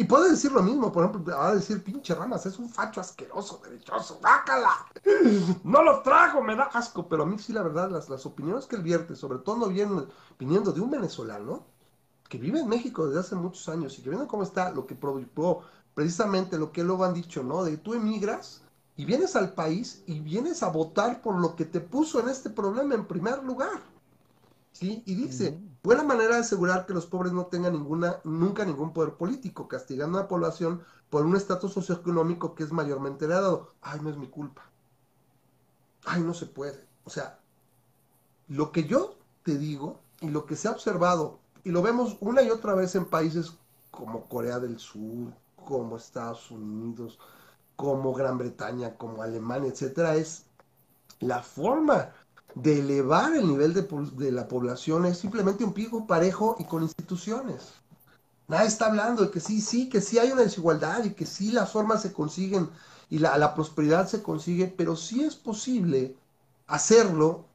Y 0.00 0.04
puede 0.04 0.30
decir 0.30 0.50
lo 0.50 0.62
mismo, 0.62 0.90
por 0.90 1.04
ejemplo, 1.04 1.36
va 1.36 1.48
a 1.48 1.54
decir, 1.54 1.84
pinche 1.84 2.14
Ramas, 2.14 2.46
es 2.46 2.58
un 2.58 2.70
facho 2.70 3.02
asqueroso, 3.02 3.60
derechoso, 3.62 4.18
bácala. 4.18 4.86
No 5.62 5.82
lo 5.82 6.00
trago, 6.00 6.42
me 6.42 6.56
da 6.56 6.70
asco. 6.72 7.06
Pero 7.06 7.24
a 7.24 7.26
mí 7.26 7.38
sí, 7.38 7.52
la 7.52 7.62
verdad, 7.62 7.90
las, 7.90 8.08
las 8.08 8.24
opiniones 8.24 8.64
que 8.64 8.76
él 8.76 8.82
vierte, 8.82 9.14
sobre 9.14 9.40
todo 9.40 9.68
vienen 9.68 10.06
viniendo 10.38 10.72
de 10.72 10.80
un 10.80 10.90
venezolano 10.90 11.66
que 12.30 12.38
vive 12.38 12.60
en 12.60 12.68
México 12.68 13.08
desde 13.08 13.20
hace 13.20 13.34
muchos 13.34 13.68
años 13.68 13.98
y 13.98 14.02
que 14.02 14.08
viendo 14.08 14.26
cómo 14.26 14.42
está 14.42 14.70
lo 14.70 14.86
que 14.86 14.94
provocó 14.94 15.64
precisamente 15.92 16.56
lo 16.56 16.72
que 16.72 16.82
luego 16.82 17.04
han 17.04 17.12
dicho, 17.12 17.42
¿no? 17.42 17.62
De 17.62 17.76
tú 17.76 17.92
emigras 17.92 18.62
y 18.96 19.04
vienes 19.04 19.36
al 19.36 19.52
país 19.52 20.02
y 20.06 20.20
vienes 20.20 20.62
a 20.62 20.70
votar 20.70 21.20
por 21.20 21.38
lo 21.38 21.56
que 21.56 21.66
te 21.66 21.80
puso 21.80 22.20
en 22.20 22.30
este 22.30 22.48
problema 22.48 22.94
en 22.94 23.04
primer 23.04 23.44
lugar. 23.44 23.82
¿Sí? 24.72 25.02
Y 25.04 25.14
dice, 25.14 25.60
buena 25.82 26.02
manera 26.02 26.34
de 26.34 26.40
asegurar 26.40 26.86
que 26.86 26.94
los 26.94 27.06
pobres 27.06 27.32
no 27.32 27.46
tengan 27.46 27.72
ninguna, 27.72 28.20
nunca 28.24 28.64
ningún 28.64 28.92
poder 28.92 29.14
político, 29.14 29.68
castigando 29.68 30.18
a 30.18 30.22
la 30.22 30.28
población 30.28 30.82
por 31.08 31.24
un 31.24 31.36
estatus 31.36 31.72
socioeconómico 31.72 32.54
que 32.54 32.64
es 32.64 32.72
mayormente 32.72 33.24
heredado. 33.24 33.72
Ay, 33.80 34.00
no 34.02 34.10
es 34.10 34.16
mi 34.16 34.28
culpa. 34.28 34.62
Ay, 36.04 36.22
no 36.22 36.34
se 36.34 36.46
puede. 36.46 36.86
O 37.04 37.10
sea, 37.10 37.40
lo 38.48 38.72
que 38.72 38.84
yo 38.84 39.16
te 39.42 39.56
digo 39.58 40.00
y 40.20 40.28
lo 40.28 40.46
que 40.46 40.56
se 40.56 40.68
ha 40.68 40.72
observado, 40.72 41.40
y 41.64 41.70
lo 41.70 41.82
vemos 41.82 42.16
una 42.20 42.42
y 42.42 42.50
otra 42.50 42.74
vez 42.74 42.94
en 42.94 43.06
países 43.06 43.54
como 43.90 44.24
Corea 44.28 44.58
del 44.60 44.78
Sur, 44.78 45.32
como 45.64 45.96
Estados 45.96 46.50
Unidos, 46.50 47.18
como 47.76 48.14
Gran 48.14 48.38
Bretaña, 48.38 48.96
como 48.96 49.22
Alemania, 49.22 49.70
etcétera, 49.70 50.14
es 50.14 50.46
la 51.20 51.42
forma 51.42 52.12
de 52.54 52.80
elevar 52.80 53.34
el 53.34 53.46
nivel 53.46 53.74
de, 53.74 54.32
la 54.32 54.48
población 54.48 55.06
es 55.06 55.18
simplemente 55.18 55.64
un 55.64 55.72
pico 55.72 56.06
parejo 56.06 56.56
y 56.58 56.64
con 56.64 56.82
instituciones. 56.82 57.74
Nadie 58.48 58.68
está 58.68 58.86
hablando 58.86 59.22
de 59.22 59.30
que 59.30 59.40
sí, 59.40 59.60
sí, 59.60 59.88
que 59.88 60.00
sí 60.00 60.18
hay 60.18 60.32
una 60.32 60.42
desigualdad 60.42 61.04
y 61.04 61.14
que 61.14 61.26
sí 61.26 61.52
las 61.52 61.70
formas 61.70 62.02
se 62.02 62.12
consiguen 62.12 62.68
y 63.08 63.18
la, 63.18 63.54
prosperidad 63.54 64.08
se 64.08 64.22
consigue, 64.22 64.66
pero 64.66 64.96
sí 64.96 65.22
es 65.22 65.36
posible 65.36 66.16
hacerlo, 66.66 67.46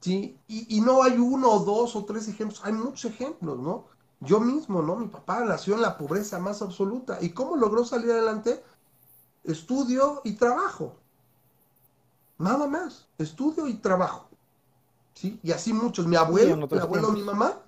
¿sí? 0.00 0.38
Y, 0.48 0.76
y, 0.76 0.80
no 0.80 1.02
hay 1.02 1.18
uno 1.18 1.50
o 1.50 1.64
dos 1.64 1.96
o 1.96 2.04
tres 2.04 2.28
ejemplos, 2.28 2.62
hay 2.64 2.72
muchos 2.72 3.12
ejemplos, 3.12 3.58
¿no? 3.58 3.86
Yo 4.20 4.40
mismo, 4.40 4.82
¿no? 4.82 4.96
Mi 4.96 5.08
papá 5.08 5.40
nació 5.44 5.74
en 5.74 5.82
la 5.82 5.98
pobreza 5.98 6.38
más 6.38 6.62
absoluta. 6.62 7.18
¿Y 7.20 7.30
cómo 7.30 7.56
logró 7.56 7.84
salir 7.84 8.12
adelante? 8.12 8.62
Estudio 9.42 10.20
y 10.24 10.34
trabajo. 10.36 10.96
Nada 12.38 12.66
más, 12.66 13.08
estudio 13.18 13.66
y 13.66 13.74
trabajo. 13.74 14.31
¿Sí? 15.14 15.38
Y 15.42 15.52
así 15.52 15.72
muchos. 15.72 16.06
Mi 16.06 16.16
abuelo, 16.16 16.56
mi 16.56 16.78
abuelo, 16.78 17.12
mi 17.12 17.22
mamá, 17.22 17.58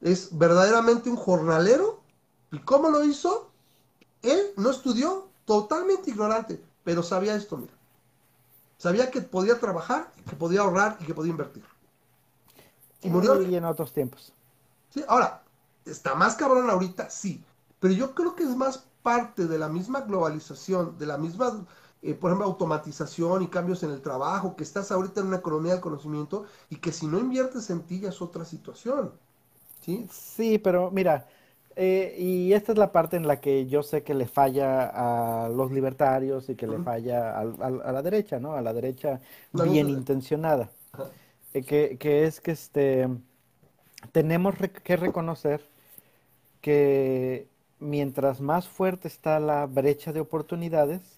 es 0.00 0.36
verdaderamente 0.36 1.10
un 1.10 1.16
jornalero. 1.16 2.00
¿Y 2.52 2.58
cómo 2.60 2.90
lo 2.90 3.04
hizo? 3.04 3.50
Él 4.22 4.52
no 4.56 4.70
estudió, 4.70 5.28
totalmente 5.44 6.10
ignorante, 6.10 6.62
pero 6.84 7.02
sabía 7.02 7.34
esto, 7.34 7.56
mira. 7.56 7.72
Sabía 8.78 9.10
que 9.10 9.22
podía 9.22 9.58
trabajar, 9.58 10.12
que 10.28 10.36
podía 10.36 10.60
ahorrar 10.60 10.98
y 11.00 11.04
que 11.04 11.14
podía 11.14 11.30
invertir. 11.30 11.64
Y 13.02 13.08
murió. 13.08 13.40
Y 13.42 13.54
en 13.54 13.64
otros 13.64 13.92
tiempos. 13.92 14.32
Sí, 14.90 15.04
ahora, 15.08 15.42
está 15.84 16.14
más 16.14 16.34
cabrón 16.34 16.68
ahorita, 16.68 17.08
sí. 17.10 17.42
Pero 17.80 17.94
yo 17.94 18.14
creo 18.14 18.34
que 18.34 18.42
es 18.42 18.54
más 18.56 18.84
parte 19.02 19.46
de 19.46 19.58
la 19.58 19.68
misma 19.68 20.00
globalización, 20.00 20.98
de 20.98 21.06
la 21.06 21.16
misma 21.16 21.64
eh, 22.06 22.14
por 22.14 22.30
ejemplo, 22.30 22.46
automatización 22.46 23.42
y 23.42 23.48
cambios 23.48 23.82
en 23.82 23.90
el 23.90 24.00
trabajo, 24.00 24.56
que 24.56 24.62
estás 24.62 24.92
ahorita 24.92 25.20
en 25.20 25.28
una 25.28 25.38
economía 25.38 25.72
del 25.72 25.80
conocimiento 25.80 26.44
y 26.70 26.76
que 26.76 26.92
si 26.92 27.06
no 27.06 27.18
inviertes 27.18 27.68
en 27.70 27.82
ti 27.82 28.00
ya 28.00 28.10
es 28.10 28.22
otra 28.22 28.44
situación. 28.44 29.12
Sí, 29.80 30.08
sí 30.10 30.58
pero 30.58 30.90
mira, 30.90 31.26
eh, 31.74 32.14
y 32.18 32.52
esta 32.52 32.72
es 32.72 32.78
la 32.78 32.92
parte 32.92 33.16
en 33.16 33.26
la 33.26 33.40
que 33.40 33.66
yo 33.66 33.82
sé 33.82 34.02
que 34.02 34.14
le 34.14 34.26
falla 34.26 35.44
a 35.44 35.48
los 35.48 35.70
libertarios 35.72 36.48
y 36.48 36.54
que 36.54 36.66
le 36.66 36.78
falla 36.78 37.38
a, 37.38 37.44
la 37.92 38.02
derecha, 38.02 38.38
¿no? 38.38 38.54
A 38.54 38.62
la 38.62 38.72
derecha 38.72 39.20
bien 39.52 39.90
intencionada. 39.90 40.70
Eh, 41.52 41.62
que, 41.62 41.98
que, 41.98 42.24
es 42.24 42.40
que 42.40 42.52
este, 42.52 43.08
tenemos 44.12 44.54
que 44.82 44.96
reconocer 44.96 45.68
que 46.60 47.48
mientras 47.78 48.40
más 48.40 48.68
fuerte 48.68 49.08
está 49.08 49.38
la 49.38 49.66
brecha 49.66 50.12
de 50.12 50.20
oportunidades, 50.20 51.15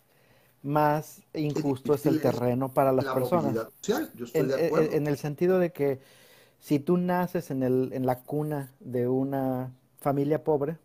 más 0.63 1.23
injusto 1.35 1.95
es 1.95 2.07
el 2.07 2.21
terreno 2.21 2.69
para 2.69 2.93
las 2.93 3.05
personas. 3.07 3.69
en, 4.35 5.07
el 5.07 5.17
sentido 5.17 5.59
de 5.59 5.73
que 5.73 6.01
si 6.59 6.79
tú 6.79 6.97
naces 6.97 7.51
en, 7.51 7.63
el, 7.63 7.91
en 7.93 8.07
la 8.07 8.21
cuna 8.21 8.73
de 8.81 9.09
una 9.09 9.73
familia 10.01 10.43
pobre, 10.43 10.77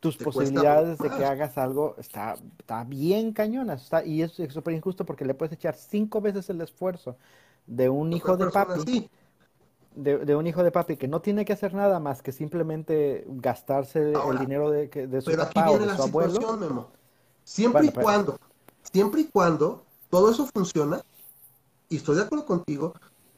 tus 0.00 0.16
posibilidades 0.16 0.98
de 0.98 1.10
que 1.10 1.24
hagas 1.24 1.58
algo 1.58 1.96
está, 1.98 2.36
está 2.58 2.84
bien 2.84 3.32
cañonas. 3.32 3.82
Está, 3.82 4.04
y 4.04 4.22
es 4.22 4.32
súper 4.50 4.74
injusto 4.74 5.04
porque 5.04 5.24
le 5.24 5.34
puedes 5.34 5.52
echar 5.54 5.74
cinco 5.74 6.20
veces 6.20 6.48
el 6.50 6.60
esfuerzo 6.60 7.16
de 7.66 7.88
un 7.88 8.12
hijo 8.12 8.36
de 8.36 8.50
papi. 8.50 9.10
De, 9.96 10.36
un 10.36 10.46
hijo 10.46 10.62
de 10.62 10.70
papi 10.70 10.96
que 10.96 11.08
no 11.08 11.20
tiene 11.20 11.44
que 11.44 11.52
hacer 11.52 11.74
nada 11.74 11.98
más 11.98 12.22
que 12.22 12.30
simplemente 12.30 13.24
gastarse 13.26 14.12
el 14.12 14.38
dinero 14.38 14.70
de, 14.70 14.86
de 14.86 15.20
su 15.20 15.32
papá 15.34 15.72
o 15.72 15.78
de 15.78 15.96
su 15.96 16.02
abuelo. 16.02 16.92
Siempre 17.42 17.86
y 17.86 17.90
cuando 17.90 18.38
siempre 18.92 19.22
y 19.22 19.24
cuando 19.24 19.84
todo 20.10 20.30
eso 20.30 20.48
funciona, 20.52 21.02
y 21.88 21.96
estoy 21.96 22.16
de 22.16 22.22
acuerdo 22.22 22.46
contigo, 22.46 22.94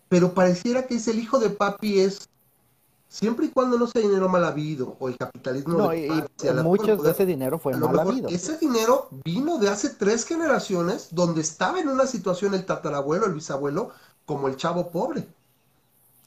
pero 0.09 0.35
pareciera 0.35 0.87
que 0.87 0.97
es 0.97 1.09
el 1.09 1.19
hijo 1.19 1.39
de 1.39 1.51
papi 1.51 2.01
es 2.01 2.29
siempre 3.09 3.47
y 3.47 3.49
cuando 3.49 3.77
no 3.77 3.89
sea 3.89 4.03
dinero 4.03 4.29
mal 4.29 4.45
habido 4.45 4.97
o 5.01 5.09
el 5.09 5.17
capitalismo 5.17 5.75
no, 5.75 5.95
y, 5.95 6.09
muchos 6.63 7.03
de 7.03 7.11
ese 7.11 7.27
dinero 7.27 7.59
fue 7.59 7.77
mal 7.77 7.99
habido. 7.99 8.29
ese 8.29 8.57
dinero 8.57 9.09
vino 9.25 9.59
de 9.59 9.69
hace 9.69 9.91
tres 9.91 10.25
generaciones 10.25 11.09
donde 11.11 11.41
estaba 11.41 11.81
en 11.81 11.89
una 11.89 12.07
situación 12.07 12.55
el 12.55 12.65
tatarabuelo 12.65 13.27
el 13.27 13.35
bisabuelo 13.35 13.91
como 14.27 14.47
el 14.47 14.57
chavo 14.57 14.91
pobre 14.91 15.27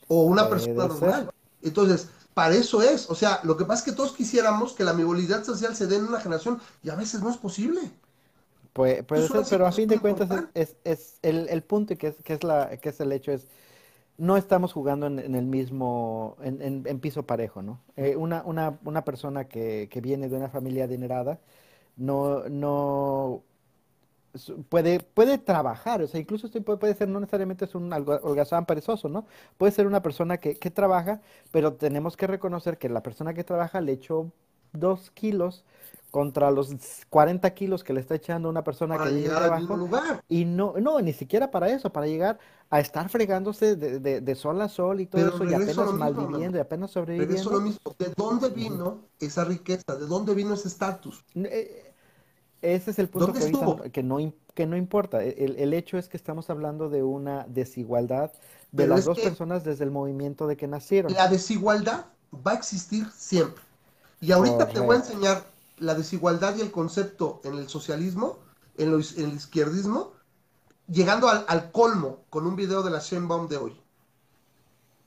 o 0.10 0.24
una 0.24 0.50
persona 0.50 0.88
normal. 0.88 1.32
Entonces 1.62 2.10
para 2.34 2.54
eso 2.54 2.82
es 2.82 3.10
o 3.10 3.16
sea 3.16 3.40
lo 3.44 3.56
que 3.56 3.64
pasa 3.64 3.80
es 3.80 3.86
que 3.86 3.96
todos 3.96 4.12
quisiéramos 4.12 4.74
que 4.74 4.84
la 4.84 4.92
movilidad 4.92 5.46
social 5.46 5.78
se 5.78 5.88
dé 5.88 5.96
en 5.96 6.08
una 6.08 6.20
generación 6.20 6.60
y 6.84 6.90
a 6.90 6.96
veces 6.96 7.22
no 7.22 7.30
es 7.30 7.38
posible 7.38 7.80
Puede, 8.74 9.04
puede 9.04 9.28
ser, 9.28 9.44
pero 9.50 9.68
a 9.68 9.72
fin 9.72 9.88
de 9.88 10.00
cuentas 10.00 10.30
es, 10.56 10.76
es, 10.84 11.20
el, 11.22 11.48
el, 11.50 11.62
punto 11.62 11.94
y 11.94 11.98
que 11.98 12.08
es, 12.08 12.16
que, 12.24 12.34
es 12.34 12.44
la, 12.44 12.76
que 12.78 12.90
es 12.90 13.00
el 13.00 13.12
hecho 13.12 13.32
es, 13.32 13.48
no 14.18 14.36
estamos 14.36 14.74
jugando 14.74 15.06
en, 15.06 15.20
el 15.20 15.46
mismo, 15.46 16.38
en, 16.42 16.84
en, 16.88 17.00
piso 17.00 17.24
parejo, 17.24 17.62
¿no? 17.62 17.80
Eh, 17.96 18.16
una, 18.16 18.42
una, 18.46 18.80
una 18.84 19.04
persona 19.04 19.46
que, 19.46 19.90
que 19.92 20.02
viene 20.02 20.28
de 20.28 20.38
una 20.38 20.50
familia 20.50 20.86
adinerada 20.86 21.40
no, 21.98 22.50
no 22.50 23.44
puede, 24.70 25.00
puede 25.00 25.38
trabajar, 25.38 26.02
o 26.02 26.08
sea, 26.08 26.20
incluso 26.20 26.48
esto 26.48 26.62
puede, 26.64 26.96
ser, 26.96 27.08
no 27.08 27.20
necesariamente 27.20 27.66
es 27.66 27.76
un 27.76 27.92
holgazán 27.94 28.66
perezoso, 28.66 29.10
¿no? 29.10 29.26
Puede 29.58 29.72
ser 29.72 29.88
una 29.88 30.02
persona 30.02 30.38
que, 30.38 30.56
que 30.56 30.72
trabaja, 30.72 31.22
pero 31.52 31.74
tenemos 31.74 32.18
que 32.18 32.28
reconocer 32.28 32.78
que 32.78 32.90
la 32.90 33.04
persona 33.04 33.34
que 33.34 33.44
trabaja 33.44 33.82
le 33.82 33.94
echó 33.94 34.32
dos 34.74 35.12
kilos 35.12 35.64
contra 36.14 36.52
los 36.52 36.70
40 37.10 37.52
kilos 37.56 37.84
que 37.84 37.92
le 37.92 38.00
está 38.00 38.14
echando 38.14 38.48
una 38.48 38.64
persona 38.64 39.04
que 39.04 39.10
llega 39.10 39.36
trabajo 39.36 39.90
y 40.30 40.46
no 40.46 40.76
no 40.80 41.02
ni 41.02 41.12
siquiera 41.12 41.50
para 41.50 41.72
eso 41.72 41.92
para 41.92 42.06
llegar 42.06 42.38
a 42.70 42.80
estar 42.80 43.10
fregándose 43.10 43.76
de, 43.76 44.22
de, 44.22 44.36
sol 44.36 44.62
a 44.62 44.70
sol 44.70 45.02
y 45.02 45.08
todo 45.08 45.28
eso 45.28 45.44
y 45.44 45.56
apenas 45.56 45.92
malviviendo 45.94 46.60
y 46.60 46.62
apenas 46.62 46.92
sobreviviendo 46.92 47.34
pero 47.34 47.42
eso 47.42 47.52
lo 47.52 47.62
mismo. 47.62 47.96
De 47.98 48.14
dónde 48.16 48.50
vino 48.50 49.00
esa 49.20 49.44
riqueza 49.44 49.96
de 49.96 50.06
dónde 50.06 50.36
vino 50.36 50.54
ese 50.54 50.68
estatus 50.68 51.26
eh, 51.34 51.96
ese 52.62 52.92
es 52.92 53.00
el 53.00 53.10
punto 53.10 53.34
que, 53.34 53.92
que 53.92 54.04
no 54.04 54.20
que 54.54 54.68
no 54.68 54.78
importa. 54.78 55.24
El, 55.24 55.56
el, 55.56 55.74
hecho 55.74 55.98
es 55.98 56.08
que 56.08 56.16
estamos 56.16 56.52
hablando 56.52 56.90
de 56.90 57.02
una 57.02 57.48
desigualdad 57.50 58.32
de 58.72 58.86
las 58.86 59.06
dos 59.06 59.20
personas 59.20 59.64
desde 59.64 59.84
el 59.84 59.90
movimiento 59.90 60.46
de 60.46 60.58
que 60.58 60.68
nacieron. 60.68 61.12
la 61.12 61.28
desigualdad 61.28 62.06
va 62.32 62.52
a 62.52 62.54
existir 62.54 63.08
siempre. 63.16 63.64
Y 64.22 64.32
ahorita 64.32 64.68
te 64.68 64.80
voy 64.80 64.96
a 64.96 65.00
enseñar 65.00 65.53
la 65.78 65.96
desigualdad 65.96 66.56
y 66.56 66.62
el 66.62 66.72
concepto 66.72 67.42
en 67.44 67.56
el 67.56 67.70
socialismo, 67.70 68.40
en, 68.78 68.94
el 68.94 69.34
izquierdismo, 69.34 70.14
llegando 70.88 71.28
al, 71.28 71.72
colmo 71.72 72.26
con 72.30 72.48
un 72.48 72.56
video 72.56 72.84
de 72.84 72.92
la 72.92 73.00
Sheinbaum 73.00 73.48
de 73.48 73.58
hoy, 73.58 73.82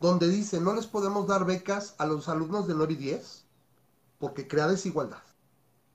donde 0.00 0.28
dice, 0.28 0.60
no 0.60 0.74
les 0.74 0.86
podemos 0.86 1.26
dar 1.26 1.44
becas 1.44 1.94
a 1.98 2.06
los 2.06 2.28
alumnos 2.28 2.66
de 2.66 2.74
9 2.74 2.92
y 2.94 2.96
10 2.96 3.44
porque 4.18 4.46
crea 4.46 4.66
desigualdad. 4.66 5.22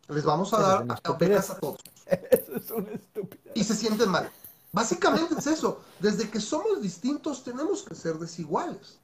Les 0.07 0.24
vamos 0.24 0.53
a 0.53 0.59
dar 0.59 1.17
becas 1.17 1.49
a 1.51 1.59
todos. 1.59 1.80
Eso 2.32 2.55
es 2.55 2.72
una 2.72 2.91
estupidez. 2.91 3.55
Y 3.55 3.63
se 3.63 3.76
sienten 3.76 4.09
mal. 4.09 4.32
Básicamente 4.74 5.36
es 5.38 5.47
eso. 5.47 5.82
Desde 5.99 6.30
que 6.30 6.39
somos 6.39 6.82
distintos 6.82 7.43
tenemos 7.43 7.84
que 7.84 7.95
ser 7.95 8.17
desiguales. 8.19 8.99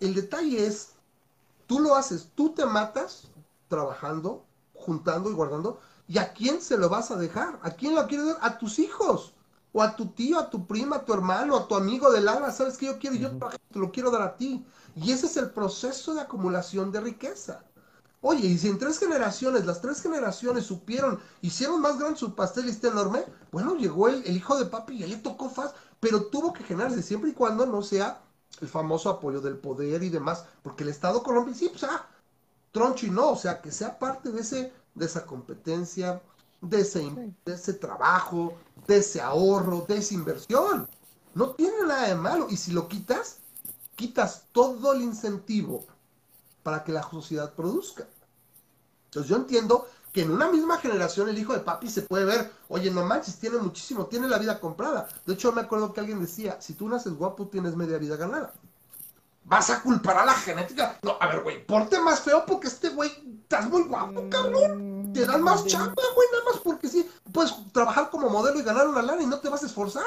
El 0.00 0.14
detalle 0.14 0.66
es, 0.66 0.90
tú 1.66 1.78
lo 1.78 1.94
haces, 1.94 2.28
tú 2.34 2.52
te 2.52 2.66
matas 2.66 3.28
trabajando 3.68 4.44
juntando 4.84 5.30
y 5.30 5.34
guardando. 5.34 5.80
¿Y 6.06 6.18
a 6.18 6.32
quién 6.32 6.60
se 6.60 6.76
lo 6.76 6.88
vas 6.88 7.10
a 7.10 7.16
dejar? 7.16 7.58
¿A 7.62 7.70
quién 7.70 7.94
lo 7.94 8.06
quieres 8.06 8.26
dar? 8.26 8.38
A 8.42 8.58
tus 8.58 8.78
hijos. 8.78 9.34
O 9.72 9.82
a 9.82 9.96
tu 9.96 10.06
tío, 10.12 10.38
a 10.38 10.50
tu 10.50 10.66
prima, 10.66 10.96
a 10.96 11.04
tu 11.04 11.12
hermano, 11.12 11.56
a 11.56 11.66
tu 11.66 11.74
amigo 11.74 12.12
del 12.12 12.28
alma. 12.28 12.50
¿Sabes 12.52 12.76
qué 12.78 12.86
yo 12.86 12.98
quiero? 12.98 13.16
Yo 13.16 13.30
te 13.38 13.78
lo 13.78 13.90
quiero 13.90 14.10
dar 14.10 14.22
a 14.22 14.36
ti. 14.36 14.64
Y 14.94 15.10
ese 15.12 15.26
es 15.26 15.36
el 15.36 15.50
proceso 15.50 16.14
de 16.14 16.20
acumulación 16.20 16.92
de 16.92 17.00
riqueza. 17.00 17.64
Oye, 18.20 18.46
y 18.48 18.58
si 18.58 18.68
en 18.68 18.78
tres 18.78 18.98
generaciones, 18.98 19.66
las 19.66 19.80
tres 19.82 20.00
generaciones 20.00 20.64
supieron, 20.66 21.20
hicieron 21.42 21.80
más 21.82 21.98
grande 21.98 22.18
su 22.18 22.34
pastel 22.34 22.66
y 22.66 22.70
está 22.70 22.88
enorme, 22.88 23.24
bueno, 23.52 23.74
llegó 23.76 24.08
el, 24.08 24.24
el 24.24 24.36
hijo 24.36 24.56
de 24.58 24.64
papi 24.66 24.94
y 24.94 24.98
ya 25.00 25.06
le 25.06 25.16
tocó 25.18 25.50
fácil, 25.50 25.76
pero 26.00 26.26
tuvo 26.26 26.52
que 26.52 26.64
generarse 26.64 27.02
siempre 27.02 27.30
y 27.30 27.34
cuando 27.34 27.66
no 27.66 27.82
sea 27.82 28.22
el 28.60 28.68
famoso 28.68 29.10
apoyo 29.10 29.40
del 29.42 29.58
poder 29.58 30.02
y 30.02 30.08
demás, 30.08 30.46
porque 30.62 30.84
el 30.84 30.88
Estado 30.90 31.22
corrompe, 31.22 31.54
sí, 31.54 31.68
pues 31.68 31.84
ah, 31.84 32.06
troncho 32.74 33.06
y 33.06 33.10
no, 33.10 33.30
o 33.30 33.36
sea, 33.36 33.62
que 33.62 33.70
sea 33.70 33.96
parte 34.00 34.32
de, 34.32 34.40
ese, 34.40 34.72
de 34.96 35.06
esa 35.06 35.24
competencia, 35.24 36.20
de 36.60 36.80
ese, 36.80 37.08
de 37.44 37.54
ese 37.54 37.74
trabajo, 37.74 38.52
de 38.88 38.96
ese 38.96 39.20
ahorro, 39.20 39.86
de 39.88 39.98
esa 39.98 40.14
inversión. 40.14 40.88
No 41.34 41.50
tiene 41.50 41.86
nada 41.86 42.08
de 42.08 42.16
malo. 42.16 42.48
Y 42.50 42.56
si 42.56 42.72
lo 42.72 42.88
quitas, 42.88 43.38
quitas 43.94 44.46
todo 44.50 44.92
el 44.92 45.02
incentivo 45.02 45.86
para 46.64 46.82
que 46.82 46.90
la 46.90 47.08
sociedad 47.08 47.54
produzca. 47.54 48.08
Entonces 49.04 49.30
yo 49.30 49.36
entiendo 49.36 49.86
que 50.12 50.22
en 50.22 50.32
una 50.32 50.50
misma 50.50 50.78
generación 50.78 51.28
el 51.28 51.38
hijo 51.38 51.52
de 51.52 51.60
papi 51.60 51.88
se 51.88 52.02
puede 52.02 52.24
ver, 52.24 52.50
oye, 52.68 52.90
no 52.90 53.04
manches, 53.04 53.38
tiene 53.38 53.58
muchísimo, 53.58 54.06
tiene 54.06 54.26
la 54.26 54.38
vida 54.38 54.58
comprada. 54.58 55.06
De 55.24 55.34
hecho, 55.34 55.52
me 55.52 55.60
acuerdo 55.60 55.92
que 55.92 56.00
alguien 56.00 56.20
decía, 56.20 56.60
si 56.60 56.74
tú 56.74 56.88
naces 56.88 57.14
guapo, 57.14 57.46
tienes 57.46 57.76
media 57.76 57.98
vida 57.98 58.16
ganada. 58.16 58.52
¿Vas 59.44 59.68
a 59.70 59.82
culpar 59.82 60.16
a 60.16 60.24
la 60.24 60.34
genética? 60.34 60.98
No, 61.02 61.16
a 61.20 61.26
ver, 61.26 61.42
güey, 61.42 61.66
porte 61.66 62.00
más 62.00 62.20
feo 62.20 62.44
porque 62.46 62.68
este 62.68 62.88
güey, 62.88 63.10
estás 63.42 63.68
muy 63.68 63.82
guapo, 63.82 64.24
cabrón. 64.30 65.12
Te 65.12 65.26
dan 65.26 65.42
más 65.42 65.66
chamba, 65.66 66.02
güey, 66.14 66.28
nada 66.32 66.44
más 66.50 66.60
porque 66.62 66.88
sí. 66.88 67.08
Puedes 67.30 67.54
trabajar 67.72 68.10
como 68.10 68.30
modelo 68.30 68.58
y 68.58 68.62
ganar 68.62 68.88
una 68.88 69.02
lana 69.02 69.22
y 69.22 69.26
no 69.26 69.38
te 69.40 69.50
vas 69.50 69.62
a 69.62 69.66
esforzar. 69.66 70.04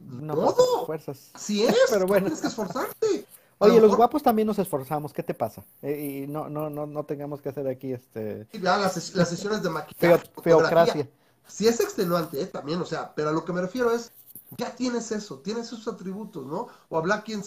No, 0.00 0.34
Todo. 0.34 0.86
Fuerzas. 0.86 1.30
Sí 1.38 1.64
es, 1.64 1.76
pero 1.90 2.06
bueno. 2.06 2.26
tienes 2.26 2.40
que 2.40 2.48
esforzarte. 2.48 3.26
Oye, 3.62 3.78
los 3.78 3.94
guapos 3.94 4.22
también 4.22 4.48
nos 4.48 4.58
esforzamos, 4.58 5.12
¿qué 5.12 5.22
te 5.22 5.34
pasa? 5.34 5.62
Eh, 5.82 6.22
y 6.24 6.26
no, 6.26 6.48
no, 6.48 6.70
no, 6.70 6.86
no 6.86 7.04
tengamos 7.04 7.42
que 7.42 7.50
hacer 7.50 7.68
aquí 7.68 7.92
este. 7.92 8.48
las, 8.52 9.14
las 9.14 9.28
sesiones 9.28 9.62
de 9.62 9.68
maquillaje. 9.68 10.30
feocracia. 10.42 11.06
Sí 11.46 11.68
es 11.68 11.78
extenuante, 11.80 12.40
¿eh? 12.40 12.46
también, 12.46 12.80
o 12.80 12.86
sea, 12.86 13.12
pero 13.14 13.28
a 13.28 13.32
lo 13.32 13.44
que 13.44 13.52
me 13.52 13.60
refiero 13.60 13.90
es, 13.90 14.12
ya 14.56 14.74
tienes 14.74 15.12
eso, 15.12 15.38
tienes 15.38 15.66
esos 15.66 15.86
atributos, 15.88 16.44
¿no? 16.46 16.68
O 16.88 16.98
hablar 16.98 17.24
quien 17.24 17.42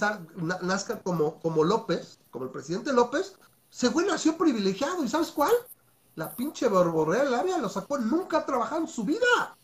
nazca 0.62 1.02
como, 1.02 1.40
como 1.40 1.64
López, 1.64 2.20
como 2.32 2.46
el 2.46 2.52
presidente 2.52 2.94
López, 2.94 3.36
se 3.70 3.90
güey 3.90 4.06
nació 4.06 4.38
privilegiado, 4.38 5.04
¿y 5.04 5.10
sabes 5.10 5.32
cuál? 5.32 5.52
La 6.16 6.36
pinche 6.36 6.68
borborrea 6.68 7.24
labia 7.24 7.58
lo 7.58 7.70
sacó, 7.70 7.98
nunca 7.98 8.40
ha 8.40 8.46
trabajado 8.46 8.82
en 8.82 8.88
su 8.88 9.04
vida. 9.04 9.58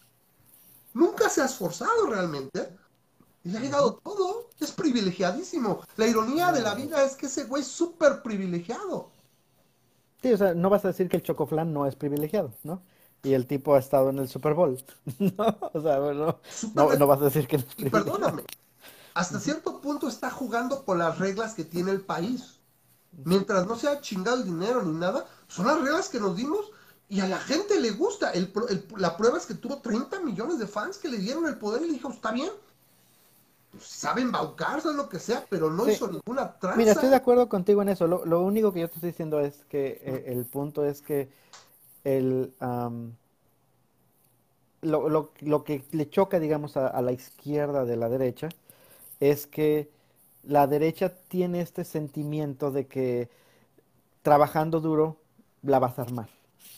Nunca 0.93 1.29
se 1.29 1.41
ha 1.41 1.45
esforzado 1.45 2.07
realmente. 2.07 2.75
Y 3.43 3.49
le 3.49 3.59
ha 3.59 3.61
llegado 3.61 3.99
todo. 4.03 4.49
Es 4.59 4.71
privilegiadísimo. 4.71 5.81
La 5.95 6.07
ironía 6.07 6.51
de 6.51 6.61
la 6.61 6.73
vida 6.73 7.03
es 7.03 7.15
que 7.15 7.27
ese 7.27 7.45
güey 7.45 7.61
es 7.61 7.67
súper 7.67 8.23
privilegiado. 8.23 9.11
Sí, 10.21 10.33
o 10.33 10.37
sea, 10.37 10.53
no 10.53 10.69
vas 10.69 10.83
a 10.83 10.89
decir 10.89 11.07
que 11.07 11.17
el 11.17 11.23
Chocoflan 11.23 11.71
no 11.71 11.85
es 11.85 11.95
privilegiado, 11.95 12.51
¿no? 12.63 12.81
Y 13.23 13.33
el 13.33 13.45
tipo 13.47 13.75
ha 13.75 13.79
estado 13.79 14.09
en 14.09 14.19
el 14.19 14.29
Super 14.29 14.53
Bowl. 14.53 14.81
no, 15.19 15.57
o 15.73 15.81
sea, 15.81 15.99
bueno, 15.99 16.39
no, 16.73 17.07
vas 17.07 17.21
a 17.21 17.25
decir 17.25 17.47
que 17.47 17.57
no. 17.57 17.63
Y 17.77 17.89
perdóname, 17.89 18.43
hasta 19.13 19.39
cierto 19.39 19.81
punto 19.81 20.07
está 20.07 20.29
jugando 20.29 20.85
con 20.85 20.99
las 20.99 21.17
reglas 21.19 21.53
que 21.53 21.65
tiene 21.65 21.91
el 21.91 22.01
país. 22.01 22.59
Mientras 23.25 23.67
no 23.67 23.75
sea 23.75 24.01
chingado 24.01 24.37
el 24.37 24.45
dinero 24.45 24.83
ni 24.83 24.93
nada, 24.93 25.25
son 25.47 25.67
las 25.67 25.81
reglas 25.81 26.09
que 26.09 26.19
nos 26.19 26.35
dimos 26.35 26.71
y 27.09 27.19
a 27.19 27.27
la 27.27 27.39
gente 27.39 27.79
le 27.79 27.91
gusta. 27.91 28.31
El, 28.31 28.53
la 28.97 29.17
prueba 29.17 29.37
es 29.37 29.45
que 29.45 29.55
tuvo 29.55 29.79
30 29.79 30.21
millones 30.21 30.59
de 30.59 30.67
fans 30.67 30.97
que 30.97 31.09
le 31.09 31.17
dieron 31.17 31.47
el 31.47 31.57
poder 31.57 31.81
y 31.81 31.87
le 31.87 31.93
dijo, 31.93 32.09
está 32.11 32.31
bien, 32.31 32.51
pues, 33.71 33.83
saben 33.83 34.31
baucarse 34.31 34.89
o 34.89 34.93
lo 34.93 35.09
que 35.09 35.19
sea, 35.19 35.45
pero 35.49 35.69
no 35.69 35.89
hizo 35.89 36.07
ninguna 36.07 36.53
tranza. 36.53 36.77
Mira, 36.77 36.91
estoy 36.91 37.09
de 37.09 37.15
acuerdo 37.15 37.49
contigo 37.49 37.81
en 37.81 37.89
eso. 37.89 38.07
Lo, 38.07 38.41
único 38.41 38.71
que 38.71 38.81
yo 38.81 38.87
te 38.87 38.95
estoy 38.95 39.09
diciendo 39.09 39.39
es 39.39 39.65
que 39.69 40.01
eh, 40.03 40.23
el 40.27 40.45
punto 40.45 40.85
es 40.85 41.01
que 41.01 41.29
el 42.03 42.53
lo, 44.81 45.09
lo, 45.09 45.31
lo, 45.41 45.63
que 45.63 45.83
le 45.91 46.09
choca, 46.09 46.39
digamos, 46.39 46.77
a, 46.77 47.01
la 47.01 47.11
izquierda 47.11 47.85
de 47.85 47.97
la 47.97 48.09
derecha 48.09 48.49
es 49.19 49.47
que 49.47 49.89
la 50.43 50.67
derecha 50.67 51.13
tiene 51.27 51.61
este 51.61 51.83
sentimiento 51.83 52.71
de 52.71 52.87
que 52.87 53.29
trabajando 54.21 54.79
duro 54.79 55.17
la 55.63 55.79
vas 55.79 55.99
a 55.99 56.03
armar. 56.03 56.29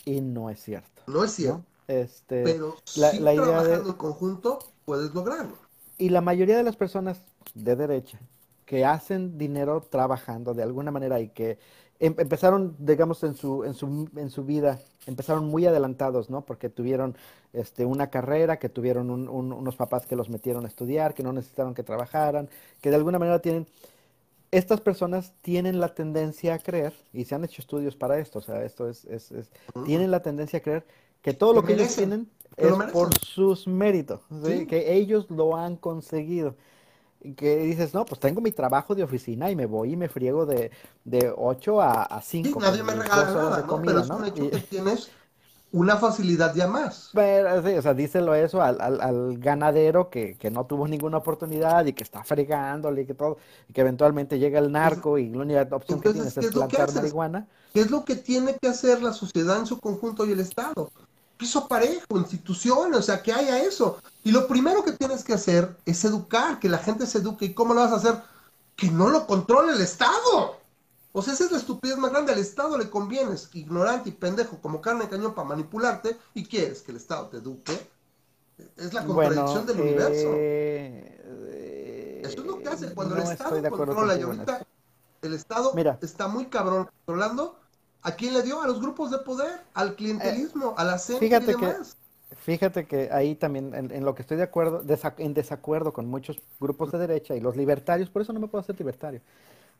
Y 0.05 0.21
no 0.21 0.49
es 0.49 0.61
cierto. 0.61 1.03
No 1.07 1.23
es 1.23 1.31
cierto. 1.31 1.63
Este, 1.87 2.43
pero 2.43 2.75
la, 2.95 3.13
la 3.13 3.33
idea 3.33 3.43
trabajando 3.43 3.89
en 3.89 3.95
conjunto 3.95 4.59
puedes 4.85 5.13
lograrlo. 5.13 5.57
Y 5.97 6.09
la 6.09 6.21
mayoría 6.21 6.57
de 6.57 6.63
las 6.63 6.75
personas 6.75 7.21
de 7.53 7.75
derecha 7.75 8.19
que 8.65 8.85
hacen 8.85 9.37
dinero 9.37 9.81
trabajando 9.81 10.53
de 10.53 10.63
alguna 10.63 10.91
manera 10.91 11.19
y 11.19 11.29
que 11.29 11.59
em, 11.99 12.15
empezaron, 12.17 12.75
digamos, 12.79 13.23
en 13.23 13.35
su, 13.35 13.63
en 13.65 13.73
su, 13.73 14.09
en 14.15 14.29
su 14.29 14.45
vida, 14.45 14.79
empezaron 15.05 15.47
muy 15.47 15.65
adelantados, 15.65 16.29
¿no? 16.29 16.41
Porque 16.41 16.69
tuvieron 16.69 17.15
este, 17.53 17.85
una 17.85 18.09
carrera, 18.09 18.57
que 18.57 18.69
tuvieron 18.69 19.09
unos 19.09 19.75
papás 19.75 20.05
que 20.05 20.15
los 20.15 20.29
metieron 20.29 20.65
a 20.65 20.67
estudiar, 20.67 21.13
que 21.13 21.23
no 21.23 21.33
necesitaron 21.33 21.73
que 21.73 21.83
trabajaran, 21.83 22.49
que 22.81 22.89
de 22.89 22.95
alguna 22.95 23.19
manera 23.19 23.39
tienen... 23.39 23.67
Estas 24.51 24.81
personas 24.81 25.31
tienen 25.41 25.79
la 25.79 25.93
tendencia 25.93 26.55
a 26.55 26.59
creer, 26.59 26.93
y 27.13 27.23
se 27.23 27.35
han 27.35 27.45
hecho 27.45 27.61
estudios 27.61 27.95
para 27.95 28.19
esto, 28.19 28.39
o 28.39 28.41
sea, 28.41 28.63
esto 28.65 28.89
es, 28.89 29.05
es, 29.05 29.31
es 29.31 29.49
tienen 29.85 30.11
la 30.11 30.21
tendencia 30.21 30.59
a 30.59 30.61
creer 30.61 30.85
que 31.21 31.33
todo 31.33 31.53
lo 31.53 31.63
que 31.63 31.73
ellos 31.73 31.95
tienen 31.95 32.27
es 32.57 32.73
por 32.91 33.17
sus 33.19 33.67
méritos, 33.67 34.19
que 34.67 34.93
ellos 34.93 35.29
lo 35.29 35.55
han 35.55 35.77
conseguido. 35.77 36.55
Que 37.35 37.57
dices, 37.57 37.93
no, 37.93 38.05
pues 38.05 38.19
tengo 38.19 38.41
mi 38.41 38.51
trabajo 38.51 38.95
de 38.95 39.03
oficina 39.03 39.51
y 39.51 39.55
me 39.55 39.65
voy 39.65 39.93
y 39.93 39.95
me 39.95 40.09
friego 40.09 40.45
de, 40.45 40.71
de 41.03 41.33
8 41.35 41.81
a, 41.81 42.03
a 42.03 42.21
5. 42.21 42.59
nadie 42.59 42.83
me 42.83 42.93
regala 42.93 43.25
nada, 43.25 43.65
¿no? 43.67 43.81
pero 43.81 43.99
es 43.99 44.09
un 44.09 44.25
hecho 44.25 44.49
que 44.49 44.57
tienes 44.61 45.11
una 45.71 45.97
facilidad 45.97 46.53
ya 46.53 46.67
más. 46.67 47.09
Pero, 47.13 47.65
sí, 47.65 47.73
o 47.75 47.81
sea, 47.81 47.93
díselo 47.93 48.35
eso 48.35 48.61
al, 48.61 48.81
al, 48.81 49.37
ganadero 49.37 50.09
que, 50.09 50.35
que, 50.37 50.51
no 50.51 50.65
tuvo 50.65 50.87
ninguna 50.87 51.17
oportunidad 51.17 51.85
y 51.85 51.93
que 51.93 52.03
está 52.03 52.23
fregándole 52.23 53.03
y 53.03 53.05
que 53.05 53.13
todo, 53.13 53.37
y 53.69 53.73
que 53.73 53.81
eventualmente 53.81 54.37
llega 54.37 54.59
el 54.59 54.71
narco 54.71 55.17
y 55.17 55.29
la 55.29 55.39
única 55.39 55.67
opción 55.71 56.01
que 56.01 56.11
tienes 56.11 56.37
es 56.37 56.47
plantar 56.47 56.93
marihuana. 56.93 57.47
¿Qué 57.73 57.81
es 57.81 57.91
lo 57.91 58.03
que 58.03 58.15
tiene 58.15 58.57
que 58.61 58.67
hacer 58.67 59.01
la 59.01 59.13
sociedad 59.13 59.59
en 59.59 59.65
su 59.65 59.79
conjunto 59.79 60.25
y 60.25 60.33
el 60.33 60.41
Estado? 60.41 60.91
Piso 61.41 61.67
parejo, 61.67 62.19
instituciones, 62.19 62.99
o 62.99 63.01
sea, 63.01 63.23
que 63.23 63.33
haya 63.33 63.63
eso. 63.63 63.97
Y 64.23 64.31
lo 64.31 64.47
primero 64.47 64.85
que 64.85 64.91
tienes 64.91 65.23
que 65.23 65.33
hacer 65.33 65.75
es 65.87 66.05
educar, 66.05 66.59
que 66.59 66.69
la 66.69 66.77
gente 66.77 67.07
se 67.07 67.17
eduque. 67.17 67.45
¿Y 67.45 67.53
cómo 67.55 67.73
lo 67.73 67.81
vas 67.81 67.91
a 67.91 67.95
hacer? 67.95 68.21
Que 68.75 68.91
no 68.91 69.09
lo 69.09 69.25
controle 69.25 69.73
el 69.73 69.81
Estado. 69.81 70.59
O 71.11 71.21
sea, 71.23 71.33
esa 71.33 71.45
es 71.45 71.51
la 71.51 71.57
estupidez 71.57 71.97
más 71.97 72.11
grande. 72.11 72.31
Al 72.31 72.37
Estado 72.37 72.77
le 72.77 72.91
convienes, 72.91 73.49
ignorante 73.53 74.09
y 74.09 74.11
pendejo, 74.11 74.59
como 74.61 74.81
carne 74.81 75.05
de 75.05 75.09
cañón 75.09 75.33
para 75.33 75.47
manipularte, 75.47 76.15
y 76.35 76.45
quieres 76.45 76.83
que 76.83 76.91
el 76.91 76.97
Estado 76.97 77.29
te 77.29 77.37
eduque. 77.37 77.89
Es 78.77 78.93
la 78.93 79.03
contradicción 79.03 79.65
del 79.65 79.81
universo. 79.81 80.27
Eh, 80.35 82.21
Eso 82.23 82.41
es 82.41 82.45
lo 82.45 82.59
que 82.59 82.69
hace 82.69 82.93
cuando 82.93 83.15
el 83.15 83.23
Estado 83.23 83.67
controla. 83.71 84.15
Y 84.15 84.21
ahorita 84.21 84.63
el 85.23 85.33
Estado 85.33 85.73
está 86.01 86.27
muy 86.27 86.45
cabrón 86.45 86.87
controlando 86.97 87.59
¿A 88.03 88.11
quién 88.15 88.33
le 88.33 88.41
dio? 88.41 88.61
A 88.61 88.67
los 88.67 88.81
grupos 88.81 89.11
de 89.11 89.19
poder, 89.19 89.61
al 89.73 89.95
clientelismo, 89.95 90.73
a 90.77 90.83
la 90.83 90.97
gente 90.97 91.25
y 91.25 91.29
demás. 91.29 91.97
Que, 92.29 92.35
fíjate 92.35 92.85
que 92.85 93.09
ahí 93.11 93.35
también, 93.35 93.73
en, 93.73 94.03
lo 94.03 94.15
que 94.15 94.23
estoy 94.23 94.37
de 94.37 94.43
acuerdo, 94.43 94.83
en 95.17 95.33
desacuerdo 95.33 95.93
con 95.93 96.07
muchos 96.07 96.39
grupos 96.59 96.91
de 96.91 96.97
derecha 96.97 97.35
y 97.35 97.39
los 97.39 97.55
libertarios, 97.55 98.09
por 98.09 98.21
eso 98.21 98.33
no 98.33 98.39
me 98.39 98.47
puedo 98.47 98.61
hacer 98.61 98.77
libertario, 98.77 99.21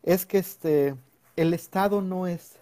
es 0.03 0.25
que 0.25 0.37
este, 0.37 0.95
el 1.35 1.53
Estado 1.53 2.01
no 2.01 2.27
es, 2.27 2.53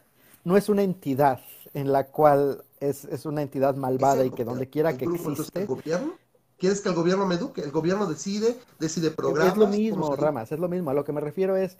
no 0.44 0.56
es 0.56 0.70
una 0.70 0.84
entidad 0.84 1.42
en 1.74 1.92
la 1.92 2.08
cual 2.08 2.64
es, 2.80 3.06
es 3.06 3.26
una 3.26 3.42
entidad 3.42 3.76
malvada 3.76 4.24
y 4.24 4.32
que 4.32 4.46
donde 4.46 4.70
quiera 4.70 4.96
que 4.98 5.06
existe. 5.06 5.62
¿El 5.62 5.68
gobierno? 5.68 6.14
¿Quieres 6.58 6.82
que 6.82 6.90
el 6.90 6.96
gobierno 6.96 7.26
me 7.26 7.36
eduque? 7.36 7.62
El 7.62 7.72
gobierno 7.72 8.06
decide, 8.06 8.58
decide 8.80 9.12
programas. 9.12 9.54
Es 9.54 9.58
lo 9.58 9.68
mismo, 9.68 10.16
Ramas, 10.16 10.52
es 10.52 10.60
lo 10.60 10.68
mismo. 10.68 10.90
A 10.90 10.94
lo 10.94 11.06
que 11.06 11.14
me 11.14 11.22
refiero 11.22 11.56
es 11.56 11.78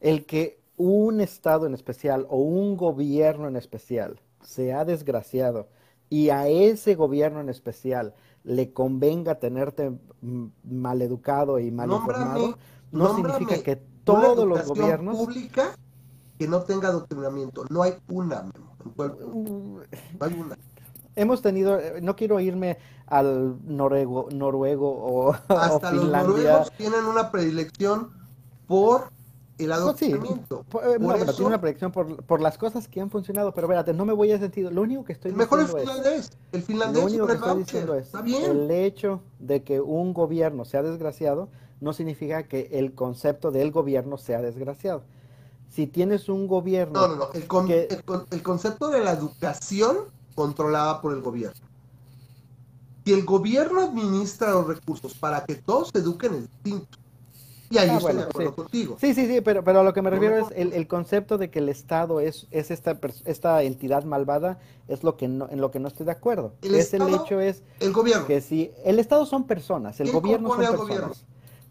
el 0.00 0.26
que 0.26 0.60
un 0.76 1.20
Estado 1.20 1.66
en 1.66 1.74
especial 1.74 2.26
o 2.28 2.38
un 2.38 2.76
gobierno 2.76 3.48
en 3.48 3.56
especial 3.56 4.20
se 4.42 4.72
ha 4.72 4.84
desgraciado 4.84 5.68
y 6.08 6.30
a 6.30 6.46
ese 6.48 6.94
gobierno 6.94 7.40
en 7.40 7.48
especial 7.48 8.14
le 8.44 8.72
convenga 8.72 9.36
tenerte 9.36 9.92
maleducado 10.62 11.58
y 11.58 11.70
mal 11.72 11.90
informado, 11.90 12.56
no 12.92 13.16
significa 13.16 13.60
que 13.62 13.76
todos 14.04 14.46
los 14.46 14.66
gobiernos 14.66 15.16
pública 15.16 15.74
que 16.38 16.46
no 16.46 16.62
tenga 16.62 16.88
adoctrinamiento, 16.88 17.64
no 17.70 17.82
hay 17.82 17.94
una, 18.08 18.50
no 18.96 19.80
hay 20.20 20.34
una. 20.34 20.56
Hemos 21.16 21.40
tenido, 21.40 21.78
eh, 21.78 22.00
no 22.02 22.14
quiero 22.14 22.38
irme 22.40 22.78
al 23.06 23.56
noruego, 23.64 24.28
noruego 24.32 24.90
o, 24.90 25.32
Hasta 25.48 25.90
los 25.92 26.10
noruegos 26.10 26.70
tienen 26.76 27.06
una 27.06 27.30
predilección 27.30 28.10
por 28.66 29.10
el 29.58 29.72
adoctrinamiento. 29.72 30.64
sí, 30.70 30.78
eh, 30.82 30.98
bueno, 30.98 31.24
tiene 31.32 31.46
una 31.46 31.60
predicción 31.60 31.90
por, 31.90 32.22
por, 32.24 32.40
las 32.40 32.58
cosas 32.58 32.88
que 32.88 33.00
han 33.00 33.10
funcionado, 33.10 33.52
pero 33.54 33.66
espérate, 33.66 33.94
no 33.94 34.04
me 34.04 34.12
voy 34.12 34.30
a 34.32 34.38
sentido. 34.38 34.70
Lo 34.70 34.82
único 34.82 35.04
que 35.04 35.12
estoy 35.12 35.30
el 35.30 35.36
mejor 35.36 35.60
es 35.60 35.72
finlandés. 35.72 36.30
El 36.52 36.62
finlandés 36.62 37.02
lo 37.02 37.08
único 37.08 37.26
que 37.26 37.32
estoy 37.32 37.58
diciendo 37.58 37.94
es 37.94 38.12
el 38.14 38.70
hecho 38.70 39.22
de 39.38 39.62
que 39.62 39.80
un 39.80 40.12
gobierno 40.12 40.64
sea 40.64 40.82
desgraciado 40.82 41.48
no 41.80 41.92
significa 41.92 42.44
que 42.44 42.68
el 42.72 42.94
concepto 42.94 43.50
del 43.50 43.70
gobierno 43.70 44.18
sea 44.18 44.40
desgraciado. 44.40 45.02
si 45.68 45.86
tienes 45.86 46.28
un 46.28 46.46
gobierno... 46.46 47.00
No, 47.00 47.08
no, 47.08 47.16
no. 47.16 47.28
El, 47.34 47.46
con, 47.46 47.70
el, 47.70 47.88
el, 48.30 48.42
concepto 48.42 48.88
de 48.88 49.04
la 49.04 49.12
educación 49.12 49.96
controlada 50.34 51.02
por 51.02 51.12
el 51.12 51.20
gobierno. 51.20 51.60
Si 53.04 53.12
el 53.12 53.24
gobierno 53.24 53.82
administra 53.82 54.52
los 54.52 54.66
recursos 54.66 55.14
para 55.14 55.44
que 55.44 55.56
todos 55.56 55.90
se 55.92 55.98
eduquen 55.98 56.34
es 56.34 56.40
distinto. 56.42 56.98
Y 57.70 57.78
ahí 57.78 57.88
ah, 57.88 57.96
estoy 57.96 58.14
de 58.14 58.22
acuerdo 58.22 58.54
contigo. 58.54 58.96
Sí, 59.00 59.14
sí, 59.14 59.26
sí, 59.26 59.40
pero, 59.40 59.64
pero 59.64 59.80
a 59.80 59.82
lo 59.82 59.92
que 59.92 60.02
me 60.02 60.10
refiero 60.10 60.38
es 60.38 60.46
el, 60.54 60.72
el, 60.72 60.86
concepto 60.86 61.36
de 61.36 61.50
que 61.50 61.58
el 61.58 61.68
Estado 61.68 62.20
es, 62.20 62.46
es 62.50 62.70
esta, 62.70 62.98
esta 63.24 63.62
entidad 63.62 64.04
malvada, 64.04 64.58
es 64.88 65.02
lo 65.02 65.16
que 65.16 65.26
no, 65.26 65.48
en 65.50 65.60
lo 65.60 65.70
que 65.70 65.80
no 65.80 65.88
estoy 65.88 66.06
de 66.06 66.12
acuerdo. 66.12 66.54
El 66.62 66.74
es 66.76 66.94
el 66.94 67.02
hecho 67.12 67.40
es 67.40 67.62
el 67.80 67.92
gobierno. 67.92 68.26
que 68.26 68.40
si 68.40 68.70
el 68.84 68.98
Estado 68.98 69.26
son 69.26 69.44
personas, 69.44 69.98
el 70.00 70.12
gobierno 70.12 70.48
son 70.50 70.58
personas. 70.58 70.80
Gobierno? 70.80 71.12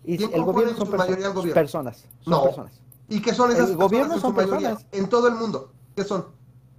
Y 0.04 0.24
el 0.24 0.44
gobierno 0.44 0.78
son 0.78 0.92
perso 0.92 1.54
personas. 1.54 2.06
Son 2.22 2.32
no. 2.32 2.44
personas. 2.44 2.74
¿Y 3.08 3.22
qué 3.22 3.34
son 3.34 3.52
esas 3.52 3.70
el 3.70 3.78
gobierno 3.78 4.20
son 4.20 4.36
personas. 4.36 4.86
En 4.92 5.08
todo 5.10 5.28
el 5.28 5.36
mundo. 5.36 5.72
¿Qué 5.96 6.04
son? 6.04 6.28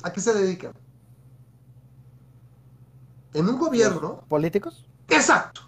¿A 0.02 0.12
qué 0.12 0.20
se 0.20 0.34
dedican? 0.34 0.72
En 3.34 3.48
un 3.48 3.58
gobierno. 3.58 4.22
¿Políticos? 4.28 4.84
Exacto. 5.08 5.62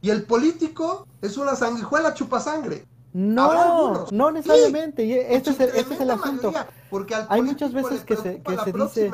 Y 0.00 0.10
el 0.10 0.24
político 0.24 1.06
es 1.22 1.36
una 1.36 1.54
sanguijuela 1.54 2.14
chupa 2.14 2.40
sangre. 2.40 2.84
No, 3.12 4.06
no 4.10 4.30
necesariamente. 4.30 5.34
Este, 5.34 5.50
es 5.50 5.60
el, 5.60 5.68
este 5.70 5.94
es 5.94 6.00
el 6.00 6.10
asunto. 6.10 6.52
porque 6.90 7.14
hay 7.28 7.40
muchas 7.40 7.72
veces 7.72 8.04
que 8.04 8.16
se, 8.16 8.42
que 8.42 8.58
se 8.58 8.72
dice. 8.72 9.10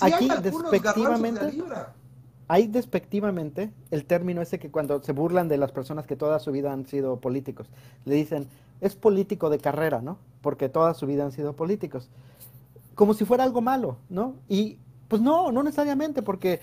aquí 0.00 0.28
despectivamente. 0.42 1.62
Hay 2.50 2.66
despectivamente 2.66 3.70
el 3.90 4.06
término 4.06 4.40
ese 4.40 4.58
que 4.58 4.70
cuando 4.70 5.02
se 5.02 5.12
burlan 5.12 5.48
de 5.48 5.58
las 5.58 5.70
personas 5.70 6.06
que 6.06 6.16
toda 6.16 6.38
su 6.38 6.50
vida 6.50 6.72
han 6.72 6.86
sido 6.86 7.20
políticos, 7.20 7.68
le 8.06 8.14
dicen, 8.14 8.48
es 8.80 8.96
político 8.96 9.50
de 9.50 9.58
carrera, 9.58 10.00
¿no? 10.00 10.16
Porque 10.40 10.70
toda 10.70 10.94
su 10.94 11.06
vida 11.06 11.24
han 11.24 11.32
sido 11.32 11.52
políticos. 11.52 12.08
Como 12.94 13.12
si 13.12 13.26
fuera 13.26 13.44
algo 13.44 13.60
malo, 13.60 13.98
¿no? 14.08 14.34
Y 14.48 14.78
pues 15.08 15.22
no, 15.22 15.50
no 15.50 15.62
necesariamente, 15.62 16.22
porque 16.22 16.60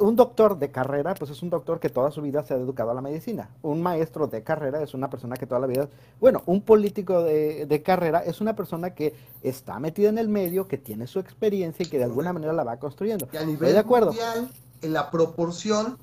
un 0.00 0.14
doctor 0.14 0.58
de 0.58 0.70
carrera, 0.70 1.14
pues 1.14 1.30
es 1.30 1.42
un 1.42 1.50
doctor 1.50 1.80
que 1.80 1.88
toda 1.88 2.10
su 2.10 2.20
vida 2.20 2.44
se 2.44 2.52
ha 2.52 2.58
educado 2.58 2.90
a 2.90 2.94
la 2.94 3.00
medicina. 3.00 3.48
Un 3.62 3.80
maestro 3.80 4.26
de 4.26 4.42
carrera 4.42 4.82
es 4.82 4.92
una 4.92 5.08
persona 5.08 5.36
que 5.36 5.46
toda 5.46 5.60
la 5.60 5.66
vida... 5.66 5.88
Bueno, 6.20 6.42
un 6.46 6.60
político 6.60 7.22
de, 7.22 7.82
carrera 7.84 8.20
es 8.20 8.40
una 8.40 8.54
persona 8.54 8.90
que 8.94 9.14
está 9.42 9.78
metida 9.78 10.10
en 10.10 10.18
el 10.18 10.28
medio, 10.28 10.68
que 10.68 10.76
tiene 10.76 11.06
su 11.06 11.18
experiencia 11.18 11.86
y 11.86 11.88
que 11.88 11.98
de 11.98 12.04
alguna 12.04 12.32
manera 12.32 12.52
la 12.52 12.64
va 12.64 12.78
construyendo. 12.78 13.28
Y 13.32 13.36
a 13.36 13.44
nivel 13.44 13.72
de 13.72 13.78
acuerdo. 13.78 14.08
mundial, 14.08 14.50
en 14.82 14.92
la 14.92 15.10
proporción, 15.10 15.96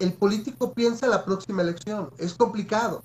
el 0.00 0.14
político 0.14 0.72
piensa 0.72 1.06
en 1.06 1.12
la 1.12 1.24
próxima 1.24 1.62
elección. 1.62 2.10
Es 2.18 2.34
complicado. 2.34 3.02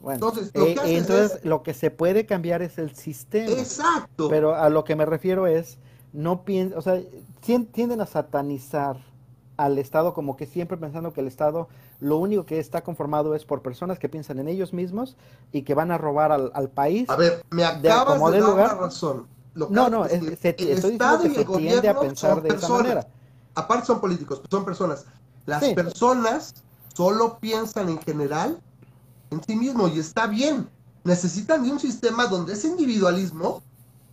Bueno, 0.00 0.14
entonces, 0.14 0.50
lo, 0.54 0.64
que 0.64 0.96
eh, 0.96 1.40
lo 1.44 1.62
que 1.62 1.74
se 1.74 1.90
puede 1.90 2.26
cambiar 2.26 2.62
es 2.62 2.78
el 2.78 2.94
sistema. 2.96 3.52
Exacto. 3.52 4.28
Pero 4.28 4.54
a 4.54 4.68
lo 4.68 4.84
que 4.84 4.96
me 4.96 5.06
refiero 5.06 5.46
es, 5.46 5.78
no 6.12 6.44
piensa, 6.44 6.76
o 6.76 6.82
sea, 6.82 7.00
tienden 7.42 8.00
a 8.00 8.06
satanizar 8.06 8.96
al 9.56 9.78
Estado 9.78 10.14
como 10.14 10.36
que 10.36 10.46
siempre 10.46 10.76
pensando 10.76 11.12
que 11.12 11.20
el 11.20 11.26
Estado 11.26 11.68
lo 12.00 12.16
único 12.16 12.46
que 12.46 12.58
está 12.58 12.82
conformado 12.82 13.34
es 13.34 13.44
por 13.44 13.62
personas 13.62 13.98
que 13.98 14.08
piensan 14.08 14.38
en 14.38 14.48
ellos 14.48 14.72
mismos 14.72 15.16
y 15.52 15.62
que 15.62 15.74
van 15.74 15.90
a 15.90 15.98
robar 15.98 16.32
al, 16.32 16.50
al 16.54 16.68
país. 16.68 17.08
A 17.10 17.16
ver, 17.16 17.44
me 17.50 17.64
acabas 17.64 18.18
de, 18.32 18.40
dar 18.40 18.50
lugar. 18.50 18.78
razón. 18.78 19.26
no, 19.54 19.88
no, 19.88 20.04
es, 20.04 20.38
se, 20.40 20.56
el 20.58 20.68
estoy 20.68 20.92
Estado 20.92 21.22
que 21.22 21.34
se 21.34 21.44
tiende 21.44 21.88
a 21.88 21.98
pensar 21.98 22.42
de 22.42 22.48
personas. 22.48 22.80
esa 22.80 22.82
manera. 22.82 23.08
Aparte 23.54 23.86
son 23.86 24.00
políticos, 24.00 24.40
son 24.50 24.64
personas. 24.64 25.04
Las 25.44 25.62
personas 25.74 26.54
solo 26.94 27.38
piensan 27.38 27.88
en 27.88 27.98
general 28.00 28.60
en 29.30 29.42
sí 29.42 29.56
mismos 29.56 29.94
y 29.94 30.00
está 30.00 30.26
bien. 30.26 30.68
Necesitan 31.04 31.64
de 31.64 31.72
un 31.72 31.80
sistema 31.80 32.26
donde 32.26 32.52
ese 32.52 32.68
individualismo 32.68 33.62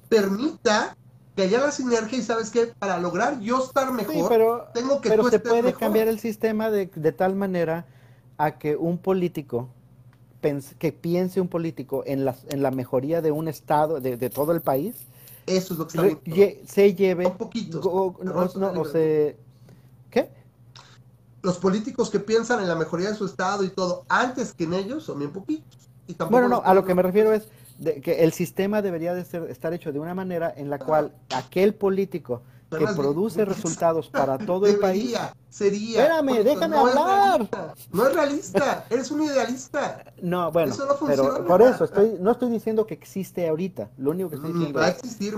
permita 0.09 0.97
que 1.39 1.45
haya 1.45 1.61
la 1.61 1.71
sinergia 1.71 2.17
y 2.17 2.21
sabes 2.21 2.49
que 2.49 2.65
para 2.65 2.99
lograr 2.99 3.39
yo 3.39 3.63
estar 3.63 3.93
mejor, 3.93 4.27
pero, 4.27 4.67
tengo 4.73 4.99
que 4.99 5.07
pero 5.07 5.29
se 5.29 5.39
puede 5.39 5.73
cambiar 5.73 6.09
el 6.09 6.19
sistema 6.19 6.69
de, 6.69 6.87
de, 6.93 7.11
tal 7.13 7.33
manera 7.35 7.85
a 8.37 8.59
que 8.59 8.75
un 8.75 8.97
político 8.97 9.69
que 10.77 10.91
piense 10.91 11.39
un 11.39 11.47
político 11.47 12.03
en 12.05 12.25
la, 12.25 12.35
en 12.49 12.61
la 12.61 12.71
mejoría 12.71 13.21
de 13.21 13.31
un 13.31 13.47
estado, 13.47 14.01
de, 14.01 14.17
de 14.17 14.29
todo 14.29 14.51
el 14.51 14.59
país, 14.59 14.95
eso 15.45 15.73
es 15.73 15.79
lo 15.79 15.87
que 15.87 16.61
se 16.67 16.93
lleve 16.93 17.23
Son 17.23 17.37
poquitos, 17.37 17.85
no, 17.85 18.73
no, 18.73 18.85
se, 18.85 19.37
¿qué? 20.11 20.29
Los 21.41 21.57
políticos 21.57 22.09
que 22.09 22.19
piensan 22.19 22.61
en 22.61 22.67
la 22.67 22.75
mejoría 22.75 23.11
de 23.11 23.15
su 23.15 23.25
estado 23.25 23.63
y 23.63 23.69
todo 23.69 24.03
antes 24.09 24.51
que 24.51 24.65
en 24.65 24.73
ellos 24.73 25.05
son 25.05 25.19
bien 25.19 25.31
poquitos. 25.31 25.87
Y 26.05 26.15
bueno, 26.29 26.49
no, 26.49 26.61
a 26.65 26.73
lo 26.73 26.83
que 26.83 26.93
me 26.93 27.01
refiero 27.01 27.31
es 27.31 27.47
que 28.01 28.23
el 28.23 28.33
sistema 28.33 28.81
debería 28.81 29.13
de 29.13 29.23
ser, 29.23 29.43
estar 29.49 29.73
hecho 29.73 29.91
de 29.91 29.99
una 29.99 30.13
manera 30.13 30.53
en 30.55 30.69
la 30.69 30.79
cual 30.79 31.13
aquel 31.33 31.73
político 31.73 32.41
que 32.69 32.85
produce 32.95 33.45
resultados 33.45 34.09
para 34.11 34.37
todo 34.37 34.67
el 34.67 34.77
país. 34.77 35.17
Sería. 35.49 36.03
Espérame, 36.03 36.43
déjame 36.43 36.77
hablar. 36.77 37.49
no 37.91 38.07
es 38.07 38.13
realista, 38.13 38.85
eres 38.89 39.09
un 39.11 39.23
idealista. 39.23 40.03
No, 40.21 40.51
bueno, 40.51 40.75
pero 41.07 41.45
por 41.45 41.61
eso 41.61 41.85
estoy, 41.85 42.17
no 42.19 42.31
estoy 42.31 42.51
diciendo 42.51 42.85
que 42.85 42.93
existe 42.93 43.47
ahorita. 43.47 43.89
Lo 43.97 44.11
único 44.11 44.29
que 44.29 44.35
estoy 44.35 44.53
diciendo 44.53 44.79
va 44.79 44.85
a 44.85 44.89
existir, 44.89 45.33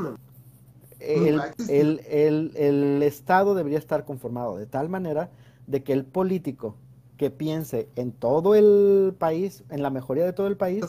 El, 0.99 1.41
el, 1.69 2.01
el, 2.09 2.51
el 2.55 3.03
Estado 3.03 3.55
debería 3.55 3.79
estar 3.79 4.03
conformado 4.03 4.57
de 4.57 4.65
tal 4.65 4.89
manera 4.89 5.29
de 5.67 5.83
que 5.83 5.93
el 5.93 6.03
político 6.03 6.75
que 7.21 7.29
piense 7.29 7.87
en 7.95 8.13
todo 8.13 8.55
el 8.55 9.13
país, 9.13 9.63
en 9.69 9.83
la 9.83 9.91
mejoría 9.91 10.25
de 10.25 10.33
todo 10.33 10.47
el 10.47 10.57
país, 10.57 10.83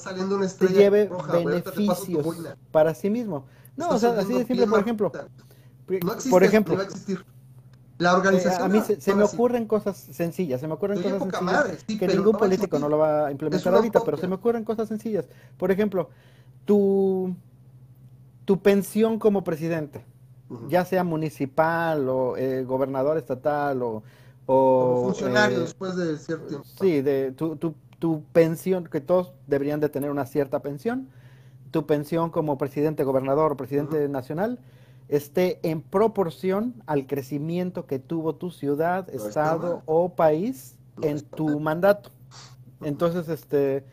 que 0.59 0.67
lleve 0.69 1.11
beneficios 1.31 2.27
para 2.71 2.95
sí 2.95 3.11
mismo. 3.11 3.45
No, 3.77 3.91
o 3.91 3.99
sea, 3.99 4.19
así 4.19 4.33
de 4.33 4.47
simple, 4.47 4.67
por 4.67 4.81
ejemplo. 4.81 5.13
No 5.87 6.13
existe, 6.15 6.31
por 6.31 6.43
ejemplo, 6.43 6.73
no 6.73 6.79
va 6.79 6.85
a 6.85 6.87
existir. 6.87 7.23
La 7.99 8.17
organización. 8.17 8.63
a 8.63 8.69
mí 8.73 8.81
se, 8.81 9.15
me 9.15 9.25
ocurren 9.25 9.67
cosas 9.67 9.99
sencillas, 9.99 10.63
se 10.63 10.67
me 10.67 10.73
ocurren 10.73 11.03
cosas 11.03 11.21
sencillas 11.21 11.99
que 11.99 12.09
ningún 12.09 12.39
político 12.39 12.79
no 12.79 12.89
lo 12.89 12.97
va 12.97 13.27
a 13.27 13.31
implementar 13.31 13.75
ahorita, 13.75 14.01
pero 14.03 14.17
se 14.17 14.27
me 14.27 14.37
ocurren 14.37 14.65
cosas 14.65 14.89
sencillas. 14.89 15.27
Por 15.59 15.71
ejemplo, 15.71 16.09
tu, 16.65 17.37
tu 18.47 18.63
pensión 18.63 19.19
como 19.19 19.45
presidente, 19.45 20.03
ya 20.69 20.87
sea 20.87 21.05
municipal 21.05 22.09
o 22.09 22.39
eh, 22.39 22.65
gobernador 22.65 23.19
estatal 23.19 23.83
o 23.83 24.03
como 24.47 25.05
funcionario 25.05 25.59
eh, 25.59 25.61
después 25.61 25.97
de 25.97 26.19
cierto 26.19 26.47
tiempo. 26.47 26.67
Sí, 26.81 27.01
de 27.01 27.33
tu, 27.33 27.57
tu, 27.57 27.75
tu, 27.99 28.23
pensión, 28.33 28.85
que 28.85 29.01
todos 29.01 29.33
deberían 29.47 29.81
de 29.81 29.89
tener 29.89 30.11
una 30.11 30.27
cierta 30.27 30.61
pensión, 30.61 31.09
tu 31.71 31.87
pensión 31.87 32.31
como 32.31 32.59
presidente, 32.59 33.05
gobernador 33.05 33.53
o 33.53 33.57
presidente 33.57 34.09
nacional 34.09 34.59
esté 35.13 35.61
en 35.63 35.83
proporción 35.83 36.83
al 36.87 37.07
crecimiento 37.07 37.87
que 37.87 37.99
tuvo 37.99 38.35
tu 38.35 38.51
ciudad, 38.51 39.09
estado 39.11 39.83
o 39.85 40.15
país 40.15 40.77
en 41.03 41.21
tu 41.21 41.61
mandato. 41.61 42.11
Entonces, 42.81 43.29
este, 43.29 43.85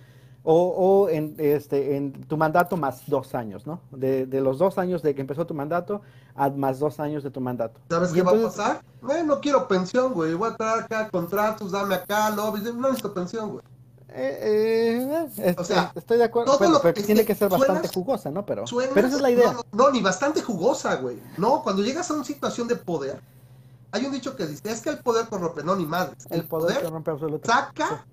o, 0.43 0.53
o 0.55 1.09
en, 1.09 1.35
este, 1.37 1.97
en 1.97 2.13
tu 2.13 2.37
mandato 2.37 2.77
más 2.77 3.03
dos 3.07 3.35
años, 3.35 3.67
¿no? 3.67 3.81
De, 3.91 4.25
de, 4.25 4.41
los 4.41 4.57
dos 4.57 4.77
años 4.77 5.01
de 5.01 5.13
que 5.13 5.21
empezó 5.21 5.45
tu 5.45 5.53
mandato 5.53 6.01
a 6.35 6.49
más 6.49 6.79
dos 6.79 6.99
años 6.99 7.23
de 7.23 7.31
tu 7.31 7.41
mandato. 7.41 7.79
¿Sabes 7.89 8.11
qué 8.11 8.21
va 8.21 8.31
a 8.31 8.41
pasar? 8.43 8.81
no 9.25 9.41
quiero 9.41 9.67
pensión, 9.67 10.13
güey. 10.13 10.33
Voy 10.33 10.49
a 10.49 10.55
traer 10.55 10.83
acá 10.83 11.09
contratos, 11.09 11.71
dame 11.71 11.95
acá, 11.95 12.29
lobbies. 12.29 12.63
No 12.73 12.87
necesito 12.87 13.13
pensión, 13.13 13.51
güey. 13.51 13.63
Eh, 14.11 15.27
eh, 15.37 15.55
o 15.57 15.63
sea, 15.63 15.91
estoy 15.93 16.17
de 16.17 16.23
acuerdo, 16.23 16.57
pero, 16.57 16.93
tiene 16.93 17.23
que, 17.25 17.35
ser 17.35 17.47
bastante 17.47 17.87
jugosa, 17.89 18.31
¿no? 18.31 18.43
Pero, 18.43 18.63
pero 18.93 19.07
esa 19.07 19.17
es 19.17 19.21
la 19.21 19.29
idea. 19.29 19.55
No, 19.71 19.91
ni 19.91 20.01
bastante 20.01 20.41
jugosa, 20.41 20.95
güey. 20.95 21.21
No, 21.37 21.61
cuando 21.61 21.83
llegas 21.83 22.09
a 22.09 22.15
una 22.15 22.23
situación 22.23 22.67
de 22.67 22.75
poder, 22.75 23.21
hay 23.91 24.05
un 24.05 24.11
dicho 24.11 24.35
que 24.35 24.47
dice, 24.47 24.71
es 24.71 24.81
que 24.81 24.89
el 24.89 24.99
poder 24.99 25.27
corrompe, 25.27 25.63
no, 25.63 25.75
ni 25.75 25.85
madre. 25.85 26.15
El, 26.31 26.45
poder, 26.45 26.81
corrompe 26.81 27.11
absolutamente. 27.11 27.47
Saca 27.47 28.05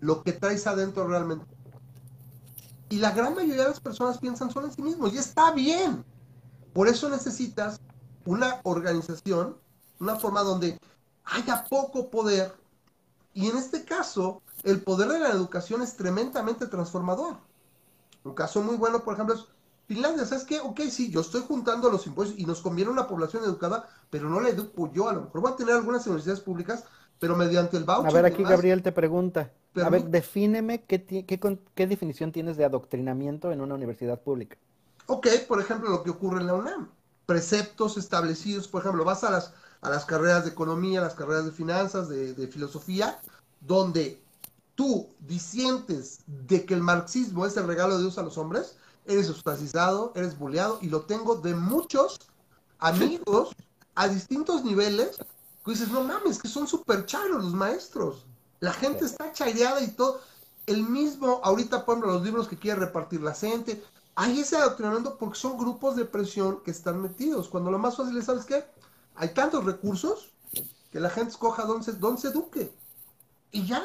lo 0.00 0.22
que 0.22 0.32
traes 0.32 0.66
adentro 0.66 1.06
realmente. 1.06 1.44
Y 2.90 2.98
la 2.98 3.10
gran 3.10 3.34
mayoría 3.34 3.64
de 3.64 3.68
las 3.70 3.80
personas 3.80 4.18
piensan 4.18 4.50
solo 4.50 4.66
en 4.66 4.72
sí 4.72 4.82
mismos 4.82 5.12
y 5.12 5.18
está 5.18 5.52
bien. 5.52 6.04
Por 6.72 6.88
eso 6.88 7.08
necesitas 7.08 7.80
una 8.24 8.60
organización, 8.62 9.56
una 10.00 10.16
forma 10.16 10.42
donde 10.42 10.78
haya 11.24 11.64
poco 11.68 12.10
poder. 12.10 12.54
Y 13.34 13.48
en 13.48 13.56
este 13.56 13.84
caso, 13.84 14.42
el 14.64 14.82
poder 14.82 15.08
de 15.08 15.20
la 15.20 15.30
educación 15.30 15.82
es 15.82 15.96
tremendamente 15.96 16.66
transformador. 16.66 17.36
Un 18.24 18.34
caso 18.34 18.62
muy 18.62 18.76
bueno, 18.76 19.04
por 19.04 19.14
ejemplo, 19.14 19.34
es 19.34 19.46
Finlandia. 19.86 20.24
¿Sabes 20.24 20.44
qué? 20.44 20.60
Ok, 20.60 20.80
sí, 20.90 21.10
yo 21.10 21.20
estoy 21.20 21.42
juntando 21.42 21.90
los 21.90 22.06
impuestos 22.06 22.38
y 22.38 22.44
nos 22.44 22.60
conviene 22.60 22.90
una 22.90 23.06
población 23.06 23.44
educada, 23.44 23.88
pero 24.10 24.28
no 24.28 24.40
la 24.40 24.50
educo 24.50 24.92
yo. 24.92 25.08
A 25.08 25.12
lo 25.12 25.22
mejor 25.22 25.40
voy 25.40 25.52
a 25.52 25.56
tener 25.56 25.74
algunas 25.74 26.06
universidades 26.06 26.40
públicas, 26.40 26.84
pero 27.18 27.36
mediante 27.36 27.76
el 27.76 27.84
voucher. 27.84 28.10
A 28.10 28.12
ver, 28.12 28.26
aquí 28.26 28.42
Gabriel 28.42 28.82
te 28.82 28.92
pregunta. 28.92 29.50
A 29.74 29.90
ver, 29.90 30.04
defíneme 30.04 30.82
qué, 30.82 31.04
qué, 31.04 31.86
definición 31.86 32.32
tienes 32.32 32.56
de 32.56 32.64
adoctrinamiento 32.64 33.52
en 33.52 33.60
una 33.60 33.74
universidad 33.74 34.20
pública. 34.20 34.56
Ok, 35.06 35.28
por 35.46 35.60
ejemplo, 35.60 35.90
lo 35.90 36.02
que 36.02 36.10
ocurre 36.10 36.40
en 36.40 36.46
la 36.46 36.54
UNAM. 36.54 36.90
Preceptos 37.26 37.96
establecidos, 37.96 38.68
por 38.68 38.82
ejemplo, 38.82 39.04
vas 39.04 39.24
a 39.24 39.30
las, 39.30 39.52
a 39.80 39.90
las 39.90 40.04
carreras 40.04 40.44
de 40.44 40.50
economía, 40.50 41.00
las 41.00 41.14
carreras 41.14 41.44
de 41.44 41.52
finanzas, 41.52 42.08
de, 42.08 42.48
filosofía, 42.48 43.20
donde 43.60 44.20
tú 44.74 45.08
disientes 45.20 46.20
de 46.26 46.64
que 46.64 46.74
el 46.74 46.82
marxismo 46.82 47.46
es 47.46 47.56
el 47.56 47.66
regalo 47.66 47.96
de 47.96 48.02
Dios 48.02 48.18
a 48.18 48.22
los 48.22 48.38
hombres, 48.38 48.76
eres 49.04 49.28
ostracizado, 49.30 50.12
eres 50.14 50.38
bulleado, 50.38 50.78
y 50.80 50.88
lo 50.88 51.02
tengo 51.02 51.36
de 51.36 51.54
muchos 51.54 52.18
amigos 52.78 53.54
a 53.94 54.08
distintos 54.08 54.64
niveles, 54.64 55.18
que 55.64 55.72
dices, 55.72 55.90
no 55.90 56.04
mames, 56.04 56.38
que 56.38 56.48
son 56.48 56.66
súper 56.66 57.04
charos 57.06 57.44
los 57.44 57.54
maestros. 57.54 58.26
La 58.60 58.72
gente 58.72 59.04
está 59.04 59.32
chaireada 59.32 59.80
y 59.80 59.88
todo. 59.88 60.20
El 60.66 60.82
mismo, 60.82 61.40
ahorita, 61.42 61.84
por 61.84 61.94
ejemplo, 61.94 62.12
los 62.12 62.22
libros 62.22 62.48
que 62.48 62.58
quiere 62.58 62.80
repartir 62.80 63.22
la 63.22 63.34
gente, 63.34 63.82
hay 64.14 64.40
ese 64.40 64.56
adoctrinamiento 64.56 65.16
porque 65.16 65.38
son 65.38 65.56
grupos 65.56 65.96
de 65.96 66.04
presión 66.04 66.60
que 66.64 66.70
están 66.70 67.00
metidos. 67.00 67.48
Cuando 67.48 67.70
lo 67.70 67.78
más 67.78 67.96
fácil 67.96 68.16
es, 68.18 68.26
¿sabes 68.26 68.44
qué? 68.44 68.64
Hay 69.14 69.32
tantos 69.32 69.64
recursos 69.64 70.32
que 70.90 71.00
la 71.00 71.10
gente 71.10 71.30
escoja 71.30 71.64
dónde 71.64 71.84
se, 71.84 71.92
dónde 71.92 72.20
se 72.20 72.28
eduque. 72.28 72.72
Y 73.52 73.66
ya, 73.66 73.82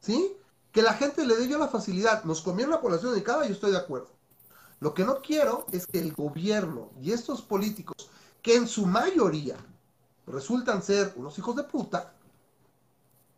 ¿sí? 0.00 0.36
Que 0.72 0.82
la 0.82 0.94
gente 0.94 1.24
le 1.26 1.36
dé 1.36 1.48
yo 1.48 1.58
la 1.58 1.68
facilidad. 1.68 2.24
Nos 2.24 2.42
conviene 2.42 2.70
la 2.70 2.80
población 2.80 3.12
dedicada, 3.12 3.46
yo 3.46 3.52
estoy 3.52 3.72
de 3.72 3.78
acuerdo. 3.78 4.10
Lo 4.80 4.94
que 4.94 5.04
no 5.04 5.22
quiero 5.22 5.66
es 5.70 5.86
que 5.86 6.00
el 6.00 6.12
gobierno 6.12 6.90
y 7.00 7.12
estos 7.12 7.42
políticos, 7.42 8.10
que 8.42 8.56
en 8.56 8.66
su 8.66 8.86
mayoría 8.86 9.56
resultan 10.26 10.82
ser 10.82 11.12
unos 11.14 11.38
hijos 11.38 11.54
de 11.54 11.64
puta, 11.64 12.14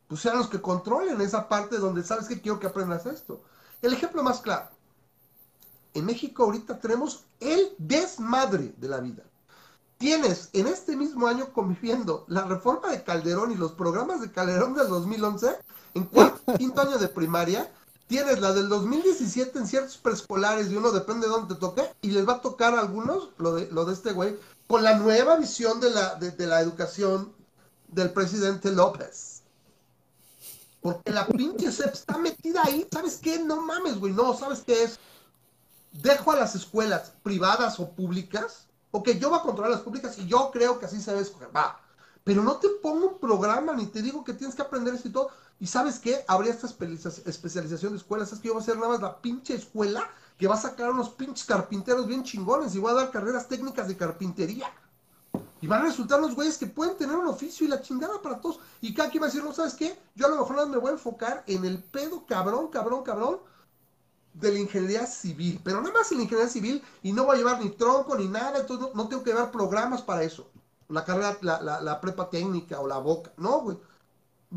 pues 0.08 0.20
sean 0.20 0.38
los 0.38 0.48
que 0.48 0.60
controlen 0.60 1.20
esa 1.20 1.48
parte 1.48 1.78
donde 1.78 2.04
sabes 2.04 2.26
que 2.26 2.40
quiero 2.40 2.60
que 2.60 2.66
aprendas 2.66 3.06
esto. 3.06 3.42
El 3.82 3.92
ejemplo 3.92 4.22
más 4.22 4.40
claro. 4.40 4.68
En 5.94 6.06
México 6.06 6.44
ahorita 6.44 6.78
tenemos 6.78 7.24
el 7.40 7.74
desmadre 7.78 8.74
de 8.76 8.88
la 8.88 9.00
vida. 9.00 9.22
Tienes 9.98 10.50
en 10.52 10.66
este 10.66 10.96
mismo 10.96 11.26
año 11.26 11.52
conviviendo 11.52 12.24
la 12.28 12.42
reforma 12.42 12.90
de 12.90 13.04
Calderón 13.04 13.52
y 13.52 13.56
los 13.56 13.72
programas 13.72 14.20
de 14.20 14.32
Calderón 14.32 14.74
del 14.74 14.88
2011 14.88 15.56
en 15.94 16.04
cuarto 16.04 16.52
quinto 16.58 16.80
año 16.80 16.98
de 16.98 17.08
primaria. 17.08 17.70
Tienes 18.06 18.40
la 18.40 18.52
del 18.52 18.68
2017 18.68 19.58
en 19.58 19.66
ciertos 19.66 19.96
preescolares 19.96 20.70
y 20.70 20.76
uno 20.76 20.90
depende 20.90 21.26
de 21.26 21.32
dónde 21.32 21.54
te 21.54 21.60
toque 21.60 21.82
y 22.02 22.10
les 22.10 22.28
va 22.28 22.34
a 22.34 22.40
tocar 22.40 22.74
a 22.74 22.80
algunos 22.80 23.30
lo 23.38 23.54
de, 23.54 23.70
lo 23.70 23.84
de 23.84 23.94
este 23.94 24.12
güey 24.12 24.36
con 24.66 24.82
la 24.82 24.98
nueva 24.98 25.36
visión 25.36 25.80
de 25.80 25.90
la, 25.90 26.14
de, 26.16 26.46
la 26.46 26.60
educación 26.60 27.32
del 27.88 28.12
presidente 28.12 28.70
López. 28.70 29.33
Porque 30.84 31.12
la 31.12 31.26
pinche 31.26 31.72
SEP 31.72 31.94
está 31.94 32.18
metida 32.18 32.60
ahí. 32.62 32.86
¿Sabes 32.92 33.16
qué? 33.16 33.38
No 33.38 33.62
mames, 33.62 33.98
güey. 33.98 34.12
No, 34.12 34.36
¿sabes 34.36 34.60
qué 34.66 34.82
es? 34.82 35.00
Dejo 35.92 36.32
a 36.32 36.36
las 36.36 36.54
escuelas 36.54 37.14
privadas 37.22 37.80
o 37.80 37.92
públicas. 37.92 38.66
Ok, 38.90 39.12
yo 39.12 39.30
voy 39.30 39.38
a 39.38 39.42
controlar 39.42 39.72
las 39.72 39.80
públicas 39.80 40.18
y 40.18 40.26
yo 40.26 40.50
creo 40.52 40.78
que 40.78 40.84
así 40.84 41.00
se 41.00 41.12
debe 41.12 41.22
escoger. 41.22 41.48
Va. 41.56 41.80
Pero 42.22 42.42
no 42.42 42.58
te 42.58 42.68
pongo 42.82 43.12
un 43.12 43.18
programa 43.18 43.72
ni 43.72 43.86
te 43.86 44.02
digo 44.02 44.24
que 44.24 44.34
tienes 44.34 44.54
que 44.54 44.60
aprender 44.60 44.92
esto 44.92 45.08
y 45.08 45.12
todo. 45.12 45.30
¿Y 45.58 45.68
sabes 45.68 45.98
qué? 45.98 46.22
Habría 46.28 46.52
esta 46.52 46.66
especialización 46.66 47.92
de 47.92 47.98
escuelas. 47.98 48.34
Es 48.34 48.40
que 48.40 48.48
yo 48.48 48.52
voy 48.52 48.60
a 48.60 48.64
hacer 48.64 48.76
nada 48.76 48.88
más 48.88 49.00
la 49.00 49.22
pinche 49.22 49.54
escuela 49.54 50.10
que 50.36 50.48
va 50.48 50.56
a 50.56 50.60
sacar 50.60 50.90
unos 50.90 51.08
pinches 51.08 51.46
carpinteros 51.46 52.06
bien 52.06 52.24
chingones 52.24 52.74
y 52.74 52.78
va 52.78 52.90
a 52.90 52.94
dar 52.94 53.10
carreras 53.10 53.48
técnicas 53.48 53.88
de 53.88 53.96
carpintería. 53.96 54.70
Y 55.64 55.66
van 55.66 55.80
a 55.80 55.86
resultar 55.86 56.20
los 56.20 56.34
güeyes 56.34 56.58
que 56.58 56.66
pueden 56.66 56.94
tener 56.98 57.16
un 57.16 57.26
oficio 57.26 57.64
y 57.64 57.70
la 57.70 57.80
chingada 57.80 58.20
para 58.20 58.38
todos. 58.38 58.60
Y 58.82 58.92
cada 58.92 59.08
quien 59.08 59.22
va 59.22 59.28
a 59.28 59.30
decir, 59.30 59.42
no, 59.42 59.54
¿sabes 59.54 59.72
qué? 59.72 59.98
Yo 60.14 60.26
a 60.26 60.28
lo 60.28 60.36
mejor 60.36 60.68
me 60.68 60.76
voy 60.76 60.90
a 60.90 60.92
enfocar 60.92 61.42
en 61.46 61.64
el 61.64 61.82
pedo 61.82 62.26
cabrón, 62.26 62.68
cabrón, 62.68 63.02
cabrón 63.02 63.38
de 64.34 64.52
la 64.52 64.58
ingeniería 64.58 65.06
civil. 65.06 65.58
Pero 65.64 65.80
nada 65.80 65.94
más 65.94 66.12
en 66.12 66.18
la 66.18 66.24
ingeniería 66.24 66.52
civil 66.52 66.82
y 67.02 67.12
no 67.12 67.24
voy 67.24 67.36
a 67.36 67.38
llevar 67.38 67.64
ni 67.64 67.70
tronco 67.70 68.14
ni 68.14 68.28
nada, 68.28 68.58
entonces 68.58 68.88
no, 68.94 69.08
tengo 69.08 69.22
que 69.22 69.30
llevar 69.30 69.50
programas 69.50 70.02
para 70.02 70.22
eso. 70.22 70.50
La 70.90 71.02
carrera, 71.02 71.38
la, 71.40 71.80
la 71.80 71.98
prepa 71.98 72.28
técnica 72.28 72.78
o 72.80 72.86
la 72.86 72.98
boca. 72.98 73.32
No, 73.38 73.62
güey 73.62 73.78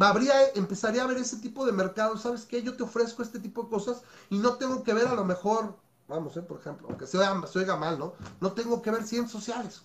habría, 0.05 0.34
empezaría 0.55 1.03
a 1.03 1.08
ver 1.08 1.20
ese 1.20 1.38
tipo 1.38 1.66
de 1.66 1.72
mercado, 1.72 2.18
¿sabes 2.18 2.45
qué? 2.45 2.62
Yo 2.62 2.76
te 2.76 2.84
ofrezco 2.84 3.24
este 3.24 3.39
tipo 3.39 3.64
de 3.64 3.70
cosas 3.70 4.01
y 4.30 4.39
no 4.39 4.55
tengo 4.55 4.84
que 4.84 4.93
ver 4.93 5.08
a 5.08 5.16
lo 5.16 5.24
mejor, 5.24 5.74
vamos, 6.08 6.36
eh, 6.38 6.41
por 6.41 6.60
ejemplo, 6.60 6.88
aunque 6.89 7.08
se 7.08 7.18
oiga, 7.18 7.78
mal, 7.78 7.97
¿no? 7.97 8.14
No 8.41 8.51
tengo 8.51 8.82
que 8.82 8.91
ver 8.91 9.05
ciencias 9.05 9.32
sociales, 9.32 9.82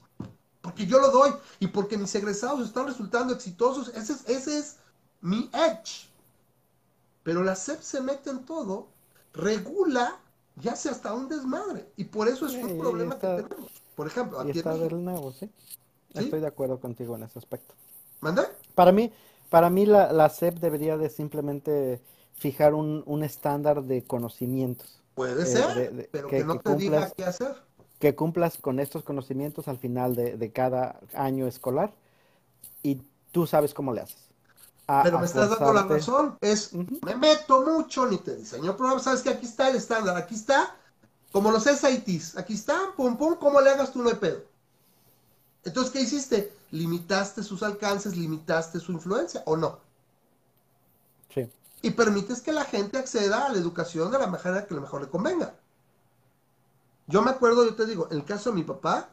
porque 0.63 0.87
yo 0.87 1.01
lo 1.01 1.11
doy 1.11 1.33
y 1.61 1.67
porque 1.67 1.99
mis 1.99 2.15
egresados 2.15 2.67
están 2.67 2.87
resultando 2.87 3.35
exitosos, 3.35 3.89
ese 3.89 4.15
es, 4.15 4.29
ese 4.29 4.59
es 4.59 4.77
mi 5.21 5.51
edge. 5.53 6.09
Pero 7.23 7.43
la 7.43 7.55
SEP 7.55 7.83
se 7.83 8.01
mete 8.01 8.31
en 8.31 8.45
todo, 8.45 8.89
regula 9.35 10.19
ya 10.57 10.73
hace 10.73 10.89
hasta 10.89 11.13
un 11.13 11.29
desmadre 11.29 11.87
y 11.97 12.05
por 12.05 12.29
eso 12.29 12.47
es 12.47 12.55
un 12.55 12.79
problema 12.79 13.19
que 13.19 13.27
tenemos. 13.27 13.71
Por 13.95 14.07
ejemplo, 14.07 14.41
aquí 14.41 14.59
está 14.59 14.75
del 14.75 15.05
nuevo, 15.05 15.33
¿sí? 15.33 15.51
Estoy 16.15 16.41
de 16.41 16.47
acuerdo 16.47 16.79
contigo 16.79 17.17
en 17.17 17.25
ese 17.25 17.39
aspecto. 17.39 17.75
¿Manda? 18.21 18.49
Para 18.75 18.93
mí, 18.93 19.13
para 19.51 19.71
mí 19.71 19.87
la, 19.87 20.13
la 20.13 20.29
SEP 20.29 20.59
debería 20.59 20.97
de 20.97 21.11
simplemente 21.11 22.01
fijar 22.35 22.75
un, 22.75 23.03
un 23.07 23.23
estándar 23.23 23.83
de 23.83 24.05
conocimientos. 24.05 25.03
Puede 25.15 25.43
eh, 25.43 25.47
ser, 25.47 26.09
pero 26.11 26.29
que, 26.29 26.45
no 26.45 26.59
te 26.59 26.75
diga 26.77 27.11
qué 27.11 27.25
hacer. 27.25 27.55
Que 28.03 28.17
cumplas 28.17 28.59
con 28.59 28.81
estos 28.81 29.05
conocimientos 29.05 29.69
al 29.69 29.79
final 29.79 30.17
de, 30.17 30.37
de 30.37 30.51
cada 30.51 30.99
año 31.15 31.47
escolar 31.47 31.93
y 32.83 33.01
tú 33.31 33.47
sabes 33.47 33.73
cómo 33.73 33.93
le 33.95 34.01
haces. 34.01 34.29
pero 35.05 35.21
me 35.21 35.27
estás 35.27 35.51
dando 35.51 35.73
la 35.73 35.85
razón, 35.85 36.37
es, 36.41 36.73
me 36.75 37.15
meto 37.15 37.63
mucho, 37.63 38.07
ni 38.07 38.19
te 38.19 38.35
diseño 38.35 38.77
programa, 38.77 39.01
sabes 39.01 39.23
que 39.23 39.31
aquí 39.31 39.47
está 39.47 39.69
el 39.69 39.77
estándar, 39.77 40.17
aquí 40.17 40.35
está, 40.35 40.75
como 41.31 41.53
los 41.53 41.63
SITs, 41.63 42.37
aquí 42.37 42.55
está, 42.55 42.77
pum, 42.97 43.17
pum, 43.17 43.37
cómo 43.37 43.61
le 43.61 43.71
hagas 43.71 43.93
tú 43.93 44.03
no 44.03 44.09
hay 44.09 44.17
pedo. 44.17 44.43
Entonces, 45.65 45.93
¿qué 45.93 46.01
hiciste? 46.01 46.53
limitaste 46.73 47.43
sus 47.43 47.63
alcances, 47.63 48.17
limitaste 48.17 48.81
su 48.81 48.93
influencia, 48.93 49.43
¿o 49.47 49.57
no? 49.57 49.79
Sí. 51.33 51.49
Y 51.83 51.91
permites 51.91 52.41
que 52.41 52.53
la 52.53 52.65
gente 52.65 52.99
acceda 52.99 53.47
a 53.47 53.51
la 53.51 53.59
educación 53.59 54.11
de 54.11 54.19
la 54.19 54.27
manera 54.27 54.67
que 54.67 54.75
lo 54.75 54.81
mejor 54.81 55.03
le 55.03 55.09
convenga. 55.09 55.55
Yo 57.13 57.21
me 57.21 57.31
acuerdo, 57.31 57.67
yo 57.67 57.75
te 57.75 57.85
digo, 57.85 58.09
en 58.11 58.17
el 58.17 58.25
caso 58.25 58.49
de 58.49 58.57
mi 58.57 58.63
papá, 58.63 59.11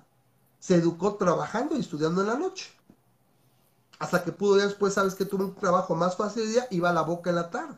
se 0.58 0.76
educó 0.76 1.16
trabajando 1.16 1.76
y 1.76 1.82
estudiando 1.82 2.22
en 2.22 2.28
la 2.28 2.36
noche. 2.36 2.72
Hasta 4.00 4.24
que 4.24 4.32
pudo 4.32 4.58
ya 4.58 4.68
después, 4.68 4.94
sabes 4.94 5.16
que 5.16 5.26
tuvo 5.26 5.44
un 5.44 5.56
trabajo 5.56 5.96
más 5.96 6.16
fácil 6.16 6.46
de 6.46 6.52
día, 6.52 6.68
iba 6.70 6.90
a 6.90 6.94
la 6.94 7.02
boca 7.02 7.30
en 7.30 7.36
la 7.36 7.50
tarde. 7.50 7.76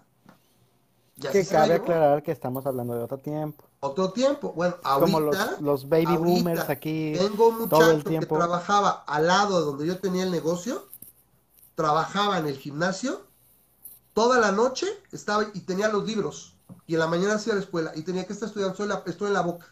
que 1.31 1.43
cabe 1.47 1.73
aclarar 1.73 2.21
que 2.21 2.31
estamos 2.31 2.63
hablando 2.67 2.93
de 2.93 3.01
otro 3.01 3.17
tiempo. 3.17 3.63
Otro 3.79 4.11
tiempo. 4.11 4.53
Bueno, 4.53 4.75
ahorita. 4.83 5.11
Como 5.11 5.31
los, 5.59 5.89
baby 5.89 6.15
boomers 6.17 6.69
aquí. 6.69 7.15
Tengo 7.17 7.47
un 7.47 7.61
muchacho 7.61 8.03
que 8.03 8.25
trabajaba 8.27 9.03
al 9.07 9.25
lado 9.25 9.59
de 9.59 9.65
donde 9.65 9.87
yo 9.87 9.97
tenía 9.97 10.21
el 10.21 10.29
negocio. 10.29 10.85
Trabajaba 11.73 12.37
en 12.37 12.45
el 12.45 12.57
gimnasio. 12.57 13.21
Toda 14.13 14.39
la 14.39 14.51
noche 14.51 14.85
estaba 15.11 15.47
y 15.55 15.61
tenía 15.61 15.87
los 15.87 16.05
libros. 16.05 16.53
Y 16.85 16.93
en 16.93 16.99
la 16.99 17.07
mañana 17.07 17.35
hacía 17.35 17.55
la 17.55 17.61
escuela. 17.61 17.91
Y 17.95 18.03
tenía 18.03 18.27
que 18.27 18.33
estar 18.33 18.47
estudiando. 18.47 18.75
Estoy, 19.07 19.29
en 19.29 19.33
la 19.33 19.41
boca. 19.41 19.65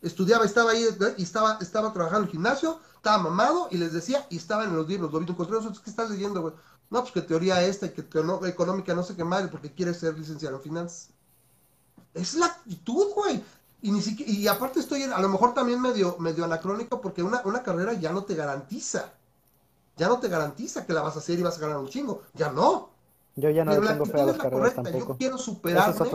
Estudiaba, 0.00 0.44
estaba 0.44 0.70
ahí 0.70 0.86
y 1.16 1.22
estaba, 1.22 1.58
estaba 1.60 1.92
trabajando 1.92 2.22
en 2.22 2.26
el 2.26 2.32
gimnasio. 2.32 2.80
Estaba 2.96 3.18
mamado 3.18 3.68
y 3.70 3.78
les 3.78 3.92
decía. 3.92 4.26
Y 4.30 4.36
estaba 4.36 4.64
en 4.64 4.76
los 4.76 4.88
libros. 4.88 5.12
Lo 5.12 5.18
vi 5.18 5.26
encontré 5.28 5.54
nosotros. 5.54 5.80
¿Qué 5.80 5.90
estás 5.90 6.10
leyendo, 6.10 6.40
güey? 6.40 6.54
No, 6.90 7.00
pues 7.00 7.12
que 7.12 7.20
teoría 7.20 7.62
esta 7.62 7.86
y 7.86 7.90
que 7.90 8.02
teoría 8.02 8.48
económica, 8.48 8.94
no 8.94 9.02
sé 9.02 9.14
qué 9.14 9.24
madre, 9.24 9.48
porque 9.48 9.72
quiere 9.72 9.92
ser 9.92 10.18
licenciado 10.18 10.56
en 10.56 10.62
finanzas. 10.62 11.10
Es 12.14 12.34
la 12.34 12.46
actitud, 12.46 13.12
güey. 13.14 13.42
Y, 13.82 13.92
ni 13.92 14.00
siquiera, 14.00 14.32
y 14.32 14.48
aparte 14.48 14.80
estoy 14.80 15.02
a 15.02 15.20
lo 15.20 15.28
mejor 15.28 15.54
también 15.54 15.80
medio, 15.80 16.16
medio 16.18 16.44
anacrónico 16.44 17.00
porque 17.00 17.22
una, 17.22 17.42
una 17.44 17.62
carrera 17.62 17.92
ya 17.92 18.10
no 18.12 18.24
te 18.24 18.34
garantiza. 18.34 19.12
Ya 19.96 20.08
no 20.08 20.18
te 20.18 20.28
garantiza 20.28 20.86
que 20.86 20.92
la 20.92 21.02
vas 21.02 21.16
a 21.16 21.18
hacer 21.18 21.38
y 21.38 21.42
vas 21.42 21.58
a 21.58 21.60
ganar 21.60 21.76
un 21.76 21.88
chingo. 21.88 22.22
Ya 22.34 22.50
no. 22.50 22.90
Yo 23.36 23.50
ya 23.50 23.64
no 23.64 23.78
tengo 23.80 24.04
fe 24.06 24.20
a 24.20 24.26
las 24.26 24.36
carreras 24.36 24.74
tampoco. 24.74 25.12
Yo 25.12 25.16
quiero 25.16 25.38
superarme 25.38 26.10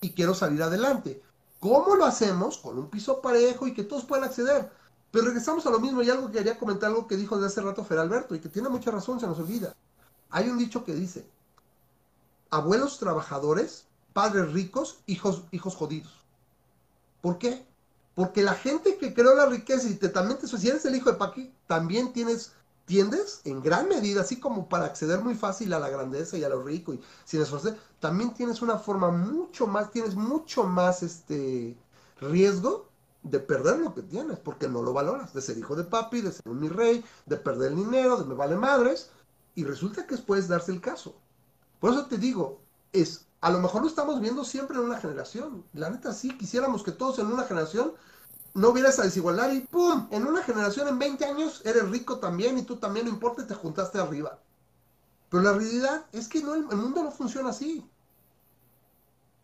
y 0.00 0.10
quiero 0.10 0.34
salir 0.34 0.62
adelante. 0.62 1.22
¿Cómo 1.60 1.96
lo 1.96 2.04
hacemos? 2.04 2.58
Con 2.58 2.78
un 2.78 2.88
piso 2.88 3.20
parejo 3.20 3.66
y 3.66 3.74
que 3.74 3.84
todos 3.84 4.04
puedan 4.04 4.24
acceder. 4.24 4.70
Pero 5.10 5.26
regresamos 5.26 5.66
a 5.66 5.70
lo 5.70 5.80
mismo 5.80 6.02
y 6.02 6.10
algo 6.10 6.26
que 6.26 6.38
quería 6.38 6.58
comentar, 6.58 6.90
algo 6.90 7.06
que 7.06 7.16
dijo 7.16 7.38
de 7.38 7.46
hace 7.46 7.60
rato 7.60 7.84
Fer 7.84 7.98
Alberto 7.98 8.34
y 8.34 8.40
que 8.40 8.48
tiene 8.48 8.68
mucha 8.68 8.90
razón, 8.90 9.18
se 9.18 9.26
nos 9.26 9.38
olvida. 9.38 9.74
Hay 10.30 10.48
un 10.48 10.58
dicho 10.58 10.84
que 10.84 10.94
dice, 10.94 11.26
abuelos 12.50 12.98
trabajadores 12.98 13.88
padres 14.18 14.52
ricos, 14.52 14.98
hijos, 15.06 15.44
hijos 15.52 15.76
jodidos. 15.76 16.12
¿Por 17.20 17.38
qué? 17.38 17.64
Porque 18.16 18.42
la 18.42 18.54
gente 18.54 18.98
que 18.98 19.14
creó 19.14 19.32
la 19.36 19.46
riqueza 19.46 19.88
y 19.88 19.94
te, 19.94 20.08
también 20.08 20.40
te, 20.40 20.48
si 20.48 20.68
eres 20.68 20.84
el 20.86 20.96
hijo 20.96 21.12
de 21.12 21.18
Paqui, 21.18 21.54
también 21.68 22.12
tienes, 22.12 22.52
tiendes 22.88 23.42
en 23.44 23.62
gran 23.62 23.86
medida, 23.88 24.22
así 24.22 24.40
como 24.40 24.68
para 24.68 24.86
acceder 24.86 25.20
muy 25.20 25.34
fácil 25.34 25.72
a 25.74 25.78
la 25.78 25.90
grandeza 25.90 26.38
y 26.38 26.42
a 26.42 26.48
lo 26.48 26.62
rico 26.62 26.94
y 26.94 27.00
sin 27.24 27.42
esforzar, 27.42 27.76
también 28.00 28.32
tienes 28.32 28.62
una 28.62 28.78
forma 28.78 29.10
mucho 29.10 29.66
más, 29.66 29.92
tienes 29.92 30.16
mucho 30.16 30.64
más 30.64 31.02
este 31.02 31.76
riesgo 32.20 32.88
de 33.22 33.40
perder 33.40 33.78
lo 33.80 33.94
que 33.94 34.02
tienes, 34.02 34.38
porque 34.38 34.68
no 34.68 34.82
lo 34.82 34.94
valoras, 34.94 35.34
de 35.34 35.42
ser 35.42 35.58
hijo 35.58 35.76
de 35.76 35.84
papi, 35.84 36.22
de 36.22 36.32
ser 36.32 36.48
un 36.48 36.60
mi 36.60 36.68
rey, 36.68 37.04
de 37.26 37.36
perder 37.36 37.72
el 37.72 37.76
dinero, 37.76 38.16
de 38.16 38.24
me 38.24 38.34
vale 38.34 38.56
madres, 38.56 39.10
y 39.54 39.64
resulta 39.64 40.06
que 40.06 40.16
puedes 40.16 40.48
darse 40.48 40.72
el 40.72 40.80
caso. 40.80 41.14
Por 41.80 41.92
eso 41.92 42.06
te 42.06 42.16
digo, 42.16 42.62
es 42.92 43.26
a 43.42 43.50
lo 43.50 43.60
mejor 43.60 43.82
lo 43.82 43.88
estamos 43.88 44.18
viendo 44.20 44.44
siempre 44.44 44.78
en 44.78 44.84
una 44.84 44.98
generación. 44.98 45.64
La 45.74 45.90
neta 45.90 46.14
sí, 46.14 46.36
quisiéramos 46.38 46.82
que 46.82 46.92
todos 46.92 47.18
en 47.18 47.26
una 47.26 47.44
generación 47.44 47.92
no 48.58 48.70
hubiera 48.70 48.90
esa 48.90 49.04
desigualdad 49.04 49.52
y 49.52 49.60
¡pum! 49.60 50.08
En 50.10 50.26
una 50.26 50.42
generación, 50.42 50.88
en 50.88 50.98
20 50.98 51.24
años, 51.24 51.62
eres 51.64 51.88
rico 51.88 52.18
también 52.18 52.58
y 52.58 52.62
tú 52.62 52.76
también, 52.76 53.06
no 53.06 53.12
importa, 53.12 53.46
te 53.46 53.54
juntaste 53.54 53.98
arriba. 53.98 54.38
Pero 55.30 55.42
la 55.42 55.52
realidad 55.52 56.04
es 56.12 56.28
que 56.28 56.42
no, 56.42 56.54
el 56.54 56.64
mundo 56.64 57.02
no 57.02 57.10
funciona 57.10 57.50
así. 57.50 57.88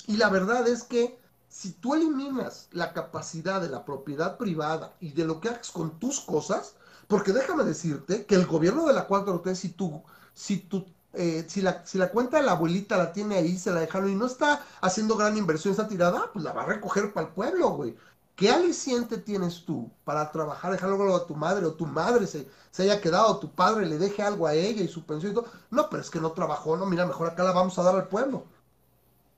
Y 0.06 0.16
la 0.16 0.28
verdad 0.28 0.66
es 0.66 0.82
que 0.82 1.18
si 1.48 1.72
tú 1.72 1.94
eliminas 1.94 2.68
la 2.72 2.92
capacidad 2.92 3.60
de 3.60 3.68
la 3.68 3.84
propiedad 3.84 4.36
privada 4.36 4.92
y 5.00 5.12
de 5.12 5.24
lo 5.24 5.40
que 5.40 5.50
hagas 5.50 5.70
con 5.70 5.98
tus 6.00 6.20
cosas, 6.20 6.74
porque 7.06 7.32
déjame 7.32 7.64
decirte 7.64 8.26
que 8.26 8.34
el 8.34 8.46
gobierno 8.46 8.86
de 8.86 8.94
la 8.94 9.06
4T, 9.06 9.54
si 9.54 9.68
tú, 9.68 10.02
si 10.32 10.58
tú, 10.58 10.84
eh, 11.12 11.44
si, 11.48 11.62
la, 11.62 11.86
si 11.86 11.98
la 11.98 12.10
cuenta 12.10 12.38
de 12.38 12.42
la 12.42 12.52
abuelita 12.52 12.96
la 12.96 13.12
tiene 13.12 13.36
ahí, 13.36 13.56
se 13.56 13.70
la 13.70 13.80
dejaron 13.80 14.10
y 14.10 14.16
no 14.16 14.26
está 14.26 14.64
haciendo 14.80 15.16
gran 15.16 15.36
inversión, 15.36 15.70
está 15.70 15.86
tirada, 15.86 16.30
pues 16.32 16.44
la 16.44 16.52
va 16.52 16.62
a 16.62 16.66
recoger 16.66 17.12
para 17.12 17.28
el 17.28 17.32
pueblo, 17.32 17.70
güey. 17.70 17.94
¿Qué 18.36 18.50
aliciente 18.50 19.18
tienes 19.18 19.64
tú 19.64 19.90
para 20.04 20.32
trabajar, 20.32 20.72
dejarlo 20.72 21.00
algo 21.00 21.16
a 21.16 21.26
tu 21.26 21.36
madre 21.36 21.66
o 21.66 21.74
tu 21.74 21.86
madre 21.86 22.26
se, 22.26 22.48
se 22.72 22.82
haya 22.82 23.00
quedado, 23.00 23.38
tu 23.38 23.50
padre 23.50 23.86
le 23.86 23.96
deje 23.96 24.22
algo 24.22 24.46
a 24.46 24.54
ella 24.54 24.82
y 24.82 24.88
su 24.88 25.04
pensión 25.06 25.32
y 25.32 25.34
todo? 25.36 25.46
No, 25.70 25.88
pero 25.88 26.02
es 26.02 26.10
que 26.10 26.20
no 26.20 26.32
trabajó, 26.32 26.76
no, 26.76 26.86
mira, 26.86 27.06
mejor 27.06 27.28
acá 27.28 27.44
la 27.44 27.52
vamos 27.52 27.78
a 27.78 27.84
dar 27.84 27.94
al 27.94 28.08
pueblo. 28.08 28.44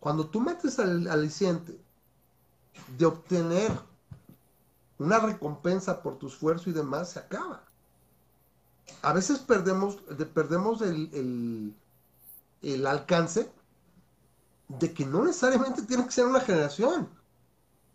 Cuando 0.00 0.28
tú 0.28 0.40
metes 0.40 0.78
al 0.78 1.08
aliciente 1.08 1.78
de 2.96 3.06
obtener 3.06 3.72
una 4.98 5.18
recompensa 5.18 6.02
por 6.02 6.18
tu 6.18 6.28
esfuerzo 6.28 6.70
y 6.70 6.72
demás, 6.72 7.10
se 7.10 7.18
acaba. 7.18 7.62
A 9.02 9.12
veces 9.12 9.40
perdemos, 9.40 9.96
perdemos 10.32 10.80
el, 10.82 11.74
el, 12.62 12.86
alcance 12.86 13.50
de 14.68 14.92
que 14.92 15.04
no 15.04 15.24
necesariamente 15.24 15.82
tiene 15.82 16.04
que 16.04 16.12
ser 16.12 16.26
una 16.26 16.40
generación. 16.40 17.08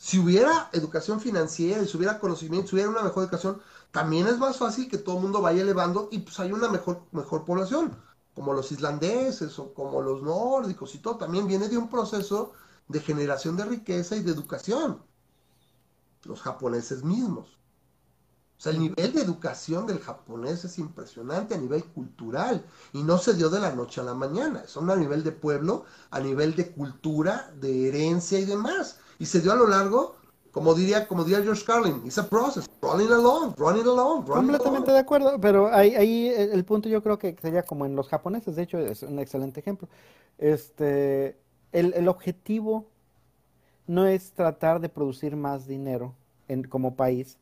Si 0.04 0.18
hubiera 0.18 0.68
educación 0.74 1.22
financiera, 1.22 1.86
si 1.86 1.96
hubiera 1.96 2.20
conocimiento, 2.20 2.70
si 2.70 2.76
hubiera 2.76 2.90
una 2.90 3.04
mejor 3.04 3.22
educación, 3.22 3.62
también 3.92 4.26
es 4.26 4.40
más 4.40 4.58
fácil 4.58 4.90
que 4.90 4.98
todo 4.98 5.18
el 5.18 5.22
mundo 5.22 5.42
vaya 5.42 5.62
elevando 5.62 6.10
y 6.12 6.18
pues 6.18 6.40
hay 6.40 6.52
una 6.52 6.70
mejor, 6.70 7.04
mejor 7.12 7.46
población, 7.46 7.96
como 8.34 8.54
los 8.54 8.72
islandeses 8.72 9.60
o 9.60 9.76
como 9.76 10.02
los 10.02 10.24
nórdicos 10.24 10.96
y 10.96 10.98
todo, 10.98 11.18
también 11.18 11.46
viene 11.46 11.70
de 11.70 11.78
un 11.78 11.88
proceso 11.88 12.54
de 12.88 13.00
generación 13.00 13.56
de 13.56 13.66
riqueza 13.66 14.16
y 14.16 14.24
de 14.24 14.32
educación. 14.32 15.04
Los 16.24 16.42
japoneses 16.42 17.04
mismos. 17.04 17.60
O 18.58 18.64
sea, 18.64 18.72
el 18.72 18.80
nivel 18.80 19.14
de 19.14 19.22
educación 19.22 19.86
del 19.86 20.00
japonés 20.00 20.66
es 20.66 20.80
impresionante 20.80 21.54
a 21.54 21.60
nivel 21.60 21.86
cultural 21.86 22.66
y 22.92 23.04
no 23.04 23.20
se 23.20 23.36
dio 23.36 23.52
de 23.52 23.60
la 23.60 23.76
noche 23.76 24.02
a 24.02 24.04
la 24.04 24.16
mañana. 24.16 24.64
Son 24.66 24.90
a 24.90 24.96
nivel 24.96 25.24
de 25.24 25.32
pueblo, 25.32 25.86
a 26.10 26.20
nivel 26.20 26.56
de 26.56 26.72
cultura, 26.72 27.54
de 27.62 27.88
herencia 27.88 28.40
y 28.40 28.46
demás. 28.46 28.98
Y 29.22 29.28
se 29.28 29.40
dio 29.40 29.52
a 29.52 29.56
lo 29.56 29.68
largo, 29.68 30.16
como 30.52 30.74
diría, 30.74 31.08
como 31.08 31.24
diría 31.24 31.44
George 31.44 31.64
Carlin, 31.64 32.02
it's 32.06 32.18
a 32.18 32.28
process, 32.28 32.68
running 32.82 33.12
along, 33.12 33.54
running 33.56 33.84
along, 33.84 34.26
Completamente 34.26 34.92
de 34.92 34.98
acuerdo, 34.98 35.40
pero 35.40 35.72
ahí, 35.72 35.94
ahí 35.94 36.28
el 36.28 36.66
punto 36.66 36.90
yo 36.90 37.04
creo 37.04 37.20
que 37.20 37.38
sería 37.40 37.62
como 37.62 37.86
en 37.86 37.96
los 37.96 38.08
japoneses, 38.08 38.56
de 38.56 38.64
hecho 38.64 38.80
es 38.80 39.04
un 39.04 39.20
excelente 39.20 39.60
ejemplo. 39.60 39.88
Este, 40.40 41.38
el, 41.72 42.08
objetivo 42.08 42.88
no 43.86 44.08
es 44.08 44.32
tratar 44.32 44.82
de 44.82 44.90
producir 44.90 45.36
más 45.36 45.68
dinero 45.68 46.16
en, 46.48 46.64
como 46.64 46.96
país, 46.96 47.38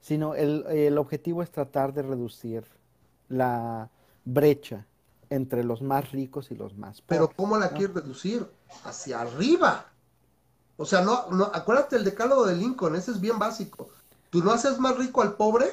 sino 0.00 0.34
el, 0.34 0.98
objetivo 0.98 1.44
es 1.44 1.52
tratar 1.52 1.94
de 1.94 2.02
reducir 2.02 2.64
la 3.28 3.88
brecha 4.24 4.84
entre 5.28 5.62
los 5.62 5.80
más 5.80 6.10
ricos 6.10 6.50
y 6.50 6.56
los 6.56 6.76
más 6.76 7.02
pobres. 7.02 7.06
Pero 7.06 7.30
¿cómo 7.36 7.56
la 7.56 7.68
quieres 7.68 7.94
reducir? 7.94 8.50
Hacia 8.82 9.20
arriba. 9.20 9.89
O 10.80 10.86
sea, 10.86 11.02
no, 11.02 11.26
no, 11.30 11.50
acuérdate 11.52 11.96
el 11.96 12.04
decálogo 12.04 12.46
de 12.46 12.56
Lincoln, 12.56 12.96
ese 12.96 13.10
es 13.10 13.20
bien 13.20 13.38
básico. 13.38 13.90
Tú 14.30 14.42
no 14.42 14.52
haces 14.52 14.78
más 14.78 14.96
rico 14.96 15.22
al 15.22 15.34
pobre, 15.34 15.66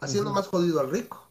haciendo 0.00 0.32
más 0.32 0.48
jodido 0.48 0.80
al 0.80 0.90
rico 0.90 1.22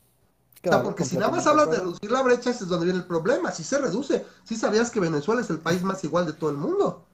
porque 0.84 1.06
si 1.06 1.18
nada 1.18 1.32
más 1.32 1.48
hablas 1.48 1.72
de 1.72 1.78
reducir 1.78 2.12
la 2.12 2.22
brecha, 2.22 2.52
ese 2.52 2.64
es 2.64 2.70
donde 2.70 2.86
viene 2.86 3.00
el 3.00 3.06
problema. 3.06 3.52
Si 3.52 3.64
se 3.64 3.80
reduce, 3.80 4.26
si 4.44 4.56
sabías 4.56 4.92
que 4.92 5.00
Venezuela 5.00 5.42
es 5.42 5.50
el 5.50 5.60
país 5.60 5.82
más 5.82 6.04
igual 6.04 6.26
de 6.26 6.34
todo 6.34 6.52
el 6.52 6.58
mundo. 6.58 7.06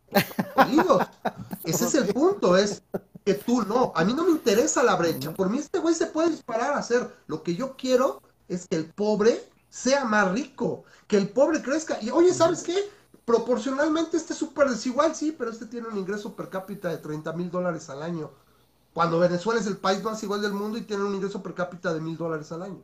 Ese 1.63 1.86
es 1.86 1.95
el 1.95 2.13
punto, 2.13 2.57
es 2.57 2.82
que 3.26 3.36
tú 3.36 3.63
no. 3.63 3.93
A 3.95 4.03
mí 4.03 4.13
no 4.13 4.26
me 4.26 4.32
interesa 4.32 4.84
la 4.84 4.95
brecha. 4.95 5.34
Por 5.34 5.49
mí 5.49 5.59
este 5.59 5.80
güey 5.80 5.95
se 5.95 6.07
puede 6.07 6.30
disparar 6.32 6.74
a 6.74 6.80
hacer. 6.80 7.09
Lo 7.28 7.43
que 7.43 7.55
yo 7.55 7.76
quiero 7.78 8.22
es 8.47 8.68
que 8.68 8.76
el 8.76 8.86
pobre 8.86 9.49
sea 9.70 10.05
más 10.05 10.32
rico, 10.32 10.84
que 11.07 11.18
el 11.18 11.30
pobre 11.30 11.61
crezca. 11.61 11.97
Y 12.01 12.09
oye, 12.09 12.34
¿sabes 12.34 12.63
qué? 12.63 12.78
Proporcionalmente 13.28 14.15
este 14.15 14.32
es 14.32 14.39
súper 14.39 14.69
desigual, 14.69 15.13
sí, 15.13 15.36
pero 15.38 15.51
este 15.51 15.65
tiene 15.65 15.89
un 15.89 15.97
ingreso 15.97 16.34
per 16.34 16.47
cápita 16.47 16.88
de 16.88 16.99
30 16.99 17.34
mil 17.34 17.51
dólares 17.51 17.89
al 17.89 18.01
año. 18.01 18.32
Cuando 18.93 19.19
Venezuela 19.19 19.59
es 19.59 19.67
el 19.67 19.75
país 19.75 20.01
más 20.01 20.23
igual 20.23 20.41
del 20.41 20.53
mundo 20.53 20.78
y 20.78 20.84
tiene 20.84 21.03
un 21.03 21.13
ingreso 21.13 21.43
per 21.43 21.53
cápita 21.53 21.93
de 21.93 21.99
mil 21.99 22.15
dólares 22.15 22.49
al 22.53 22.63
año. 22.63 22.82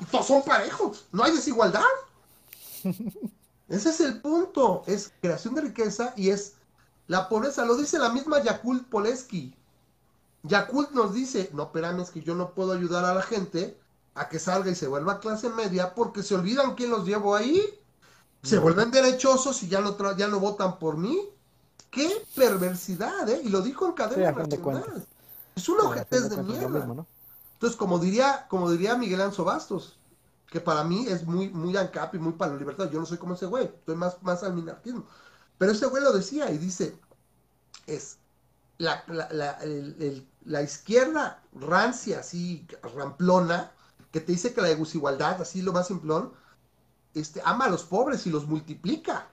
Y 0.00 0.04
todos 0.06 0.26
son 0.26 0.42
parejos, 0.42 1.06
no 1.12 1.22
hay 1.22 1.30
desigualdad. 1.30 1.84
Ese 3.68 3.90
es 3.90 4.00
el 4.00 4.20
punto, 4.20 4.82
es 4.88 5.12
creación 5.20 5.54
de 5.54 5.60
riqueza 5.60 6.12
y 6.16 6.30
es 6.30 6.54
la 7.06 7.28
pobreza, 7.28 7.64
lo 7.64 7.76
dice 7.76 8.00
la 8.00 8.08
misma 8.08 8.42
Yakult 8.42 8.88
Poleski. 8.88 9.54
Yakult 10.42 10.90
nos 10.90 11.14
dice, 11.14 11.48
no, 11.52 11.62
espérame, 11.62 12.00
es 12.00 12.10
que 12.10 12.22
yo 12.22 12.34
no 12.34 12.54
puedo 12.54 12.72
ayudar 12.72 13.04
a 13.04 13.14
la 13.14 13.22
gente 13.22 13.78
a 14.16 14.28
que 14.28 14.40
salga 14.40 14.68
y 14.68 14.74
se 14.74 14.88
vuelva 14.88 15.20
clase 15.20 15.48
media 15.48 15.94
porque 15.94 16.24
se 16.24 16.34
olvidan 16.34 16.74
quién 16.74 16.90
los 16.90 17.06
llevo 17.06 17.36
ahí. 17.36 17.62
Se 18.46 18.58
vuelven 18.58 18.90
derechosos 18.90 19.62
y 19.62 19.68
ya 19.68 19.80
no, 19.80 20.16
ya 20.16 20.28
no 20.28 20.40
votan 20.40 20.78
por 20.78 20.96
mí. 20.96 21.18
Qué 21.90 22.24
perversidad, 22.34 23.28
¿eh? 23.28 23.40
Y 23.44 23.48
lo 23.48 23.60
dijo 23.60 23.86
en 23.86 23.92
cadena 23.92 24.32
nacional. 24.32 25.06
Es 25.54 25.68
un 25.68 25.80
objeto 25.80 26.28
de, 26.28 26.42
mierda. 26.42 27.06
Entonces, 27.54 27.76
como 27.76 27.98
diría, 27.98 28.46
como 28.48 28.70
diría 28.70 28.96
Miguel 28.96 29.22
Anzo 29.22 29.44
Bastos, 29.44 29.98
que 30.50 30.60
para 30.60 30.84
mí 30.84 31.06
es 31.08 31.26
muy, 31.26 31.48
muy 31.48 31.76
ANCAP 31.76 32.14
y 32.14 32.18
muy 32.18 32.34
para 32.34 32.52
la 32.52 32.58
libertad. 32.58 32.90
Yo 32.90 33.00
no 33.00 33.06
soy 33.06 33.18
como 33.18 33.34
ese 33.34 33.46
güey, 33.46 33.64
estoy 33.64 33.96
más, 33.96 34.22
más 34.22 34.42
al 34.42 34.54
minarquismo. 34.54 35.04
Pero 35.58 35.72
ese 35.72 35.86
güey 35.86 36.02
lo 36.02 36.12
decía 36.12 36.50
y 36.50 36.58
dice, 36.58 36.98
es 37.86 38.18
la, 38.78 39.04
la, 40.44 40.62
izquierda 40.62 41.42
rancia, 41.54 42.20
así, 42.20 42.66
ramplona, 42.94 43.72
que 44.12 44.20
te 44.20 44.32
dice 44.32 44.52
que 44.52 44.60
la 44.60 44.68
desigualdad, 44.68 45.40
así 45.40 45.62
lo 45.62 45.72
más 45.72 45.86
simplón, 45.86 46.32
este, 47.20 47.40
ama 47.44 47.66
a 47.66 47.70
los 47.70 47.84
pobres 47.84 48.26
y 48.26 48.30
los 48.30 48.46
multiplica, 48.46 49.28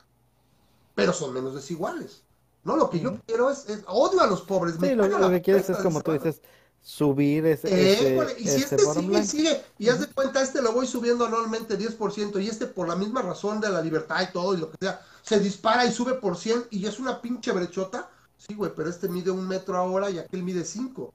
pero 0.96 1.14
son 1.14 1.34
menos 1.34 1.54
desiguales. 1.56 2.24
No, 2.64 2.78
lo 2.78 2.90
que 2.90 3.00
yo 3.00 3.20
quiero 3.26 3.50
es, 3.50 3.66
odio 3.88 4.22
a 4.22 4.28
los 4.28 4.42
pobres. 4.42 4.76
Sí, 4.80 4.96
lo, 4.96 5.08
lo 5.08 5.30
que 5.30 5.42
quieres 5.42 5.70
es 5.70 5.78
como 5.78 6.02
tú 6.02 6.14
dices, 6.14 6.42
subir 6.82 7.46
ese, 7.46 7.68
eh, 7.70 8.36
y 8.38 8.48
si 8.48 8.62
este 8.62 8.78
sigue, 8.78 9.26
sigue, 9.26 9.64
y 9.78 9.90
haz 9.90 10.02
de 10.02 10.08
cuenta, 10.08 10.42
este 10.42 10.62
lo 10.62 10.74
voy 10.74 10.86
subiendo 10.86 11.26
anualmente 11.26 11.78
10%, 11.78 12.42
y 12.42 12.50
este 12.50 12.68
por 12.68 12.88
la 12.88 12.96
misma 12.96 13.22
razón 13.22 13.62
de 13.62 13.70
la 13.70 13.82
libertad 13.82 14.22
y 14.22 14.32
todo, 14.34 14.54
y 14.54 14.58
lo 14.58 14.70
que 14.70 14.78
sea, 14.82 15.02
se 15.22 15.40
dispara 15.40 15.86
y 15.86 15.92
sube 15.92 16.14
por 16.16 16.38
100, 16.38 16.66
y 16.72 16.86
es 16.86 17.00
una 17.00 17.22
pinche 17.22 17.52
brechota, 17.54 18.10
sí, 18.38 18.54
güey, 18.54 18.72
pero 18.76 18.90
este 18.90 19.08
mide 19.08 19.32
un 19.32 19.48
metro 19.48 19.78
ahora 19.78 20.10
y 20.10 20.20
aquel 20.20 20.44
mide 20.44 20.66
5. 20.66 21.14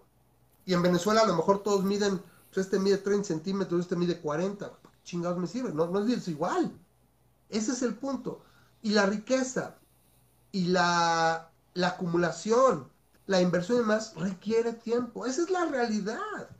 Y 0.64 0.74
en 0.74 0.82
Venezuela 0.82 1.22
a 1.22 1.26
lo 1.26 1.36
mejor 1.36 1.62
todos 1.62 1.84
miden, 1.84 2.20
pues 2.52 2.66
este 2.66 2.78
mide 2.78 2.98
30 2.98 3.26
centímetros, 3.26 3.80
este 3.80 3.96
mide 3.96 4.20
40. 4.20 4.70
Chingados 5.08 5.38
me 5.38 5.46
sirve, 5.46 5.72
no, 5.72 5.86
no 5.86 6.06
es 6.06 6.28
igual. 6.28 6.70
Ese 7.48 7.72
es 7.72 7.80
el 7.80 7.94
punto. 7.94 8.42
Y 8.82 8.90
la 8.90 9.06
riqueza, 9.06 9.76
y 10.52 10.66
la, 10.66 11.50
la 11.72 11.88
acumulación, 11.88 12.86
la 13.26 13.40
inversión 13.40 13.78
y 13.78 13.80
demás 13.80 14.12
requiere 14.16 14.74
tiempo. 14.74 15.24
Esa 15.24 15.42
es 15.42 15.50
la 15.50 15.64
realidad. 15.64 16.50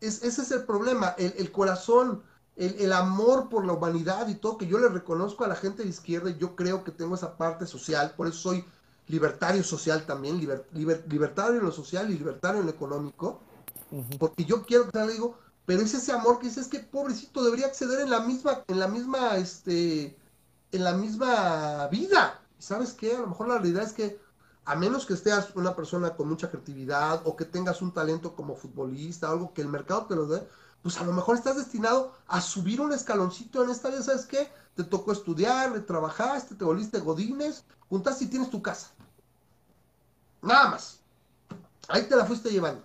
ese 0.00 0.28
es 0.28 0.50
el 0.52 0.62
problema. 0.62 1.16
El, 1.18 1.50
corazón, 1.50 2.22
el, 2.54 2.92
amor 2.92 3.48
por 3.48 3.66
la 3.66 3.72
humanidad 3.72 4.28
y 4.28 4.36
todo, 4.36 4.56
que 4.56 4.68
yo 4.68 4.78
le 4.78 4.88
reconozco 4.88 5.44
a 5.44 5.48
la 5.48 5.56
gente 5.56 5.82
de 5.82 5.88
izquierda, 5.88 6.30
y 6.30 6.38
yo 6.38 6.54
creo 6.54 6.84
que 6.84 6.92
tengo 6.92 7.16
esa 7.16 7.36
parte 7.36 7.66
social, 7.66 8.14
por 8.16 8.28
eso 8.28 8.38
soy 8.38 8.64
libertario 9.08 9.64
social 9.64 10.06
también, 10.06 10.38
libertario 10.72 11.58
en 11.58 11.64
lo 11.64 11.72
social 11.72 12.12
y 12.12 12.16
libertario 12.16 12.60
en 12.60 12.66
lo 12.66 12.72
económico, 12.72 13.40
porque 14.20 14.44
yo 14.44 14.64
quiero 14.64 14.88
que 14.88 14.98
le 14.98 15.14
digo, 15.14 15.36
pero 15.66 15.82
es 15.82 15.94
ese 15.94 16.12
amor 16.12 16.38
que 16.38 16.48
dices 16.48 16.68
que 16.68 16.80
pobrecito 16.80 17.42
debería 17.42 17.66
acceder 17.66 18.00
en 18.00 18.10
la 18.10 18.20
misma, 18.20 18.64
en 18.68 18.78
la 18.78 18.88
misma, 18.88 19.36
este, 19.36 20.16
en 20.72 20.84
la 20.84 20.92
misma 20.92 21.86
vida. 21.88 22.40
¿Sabes 22.58 22.92
qué? 22.92 23.16
A 23.16 23.20
lo 23.20 23.28
mejor 23.28 23.48
la 23.48 23.58
realidad 23.58 23.84
es 23.84 23.92
que 23.92 24.20
a 24.66 24.74
menos 24.74 25.06
que 25.06 25.16
seas 25.16 25.54
una 25.54 25.76
persona 25.76 26.16
con 26.16 26.28
mucha 26.28 26.50
creatividad 26.50 27.22
o 27.24 27.36
que 27.36 27.44
tengas 27.44 27.82
un 27.82 27.92
talento 27.92 28.34
como 28.34 28.56
futbolista, 28.56 29.30
algo 29.30 29.52
que 29.52 29.62
el 29.62 29.68
mercado 29.68 30.06
te 30.06 30.16
lo 30.16 30.26
dé, 30.26 30.46
pues 30.82 30.98
a 30.98 31.04
lo 31.04 31.12
mejor 31.12 31.36
estás 31.36 31.56
destinado 31.56 32.12
a 32.26 32.40
subir 32.40 32.80
un 32.80 32.92
escaloncito 32.92 33.64
en 33.64 33.70
esta 33.70 33.88
vida, 33.88 34.02
¿sabes 34.02 34.26
qué? 34.26 34.50
Te 34.74 34.84
tocó 34.84 35.12
estudiar, 35.12 35.78
trabajaste, 35.86 36.54
te 36.54 36.64
volviste 36.64 36.98
godines, 37.00 37.64
juntaste 37.88 38.24
y 38.24 38.28
tienes 38.28 38.50
tu 38.50 38.60
casa. 38.60 38.90
Nada 40.42 40.68
más. 40.68 41.00
Ahí 41.88 42.06
te 42.06 42.16
la 42.16 42.24
fuiste 42.26 42.50
llevando. 42.50 42.82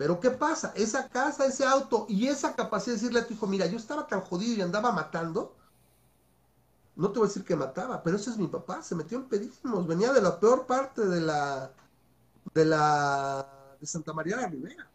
Pero 0.00 0.18
¿qué 0.18 0.30
pasa? 0.30 0.72
Esa 0.76 1.10
casa, 1.10 1.44
ese 1.44 1.62
auto 1.66 2.06
y 2.08 2.26
esa 2.26 2.56
capacidad 2.56 2.94
de 2.94 3.00
decirle 3.02 3.20
a 3.20 3.26
tu 3.26 3.34
hijo, 3.34 3.46
mira, 3.46 3.66
yo 3.66 3.76
estaba 3.76 4.06
tan 4.06 4.22
jodido 4.22 4.56
y 4.56 4.62
andaba 4.62 4.92
matando, 4.92 5.54
no 6.96 7.12
te 7.12 7.18
voy 7.18 7.26
a 7.26 7.28
decir 7.28 7.44
que 7.44 7.54
mataba, 7.54 8.02
pero 8.02 8.16
ese 8.16 8.30
es 8.30 8.38
mi 8.38 8.46
papá, 8.46 8.82
se 8.82 8.94
metió 8.94 9.18
en 9.18 9.28
pedísimos, 9.28 9.86
venía 9.86 10.10
de 10.14 10.22
la 10.22 10.40
peor 10.40 10.64
parte 10.64 11.04
de 11.04 11.20
la, 11.20 11.70
de 12.54 12.64
la, 12.64 13.46
de 13.78 13.86
Santa 13.86 14.14
María 14.14 14.36
de 14.36 14.42
la 14.42 14.48
Ribera. 14.48 14.90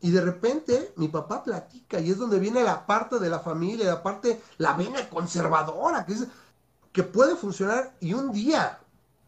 Y 0.00 0.10
de 0.12 0.20
repente 0.20 0.92
mi 0.94 1.08
papá 1.08 1.42
platica 1.42 1.98
y 1.98 2.12
es 2.12 2.18
donde 2.18 2.38
viene 2.38 2.62
la 2.62 2.86
parte 2.86 3.18
de 3.18 3.28
la 3.28 3.40
familia, 3.40 3.86
la 3.86 4.04
parte, 4.04 4.40
la 4.58 4.74
vena 4.74 5.10
conservadora, 5.10 6.06
que 6.06 6.12
es, 6.12 6.28
que 6.92 7.02
puede 7.02 7.34
funcionar 7.34 7.92
y 7.98 8.14
un 8.14 8.30
día 8.30 8.78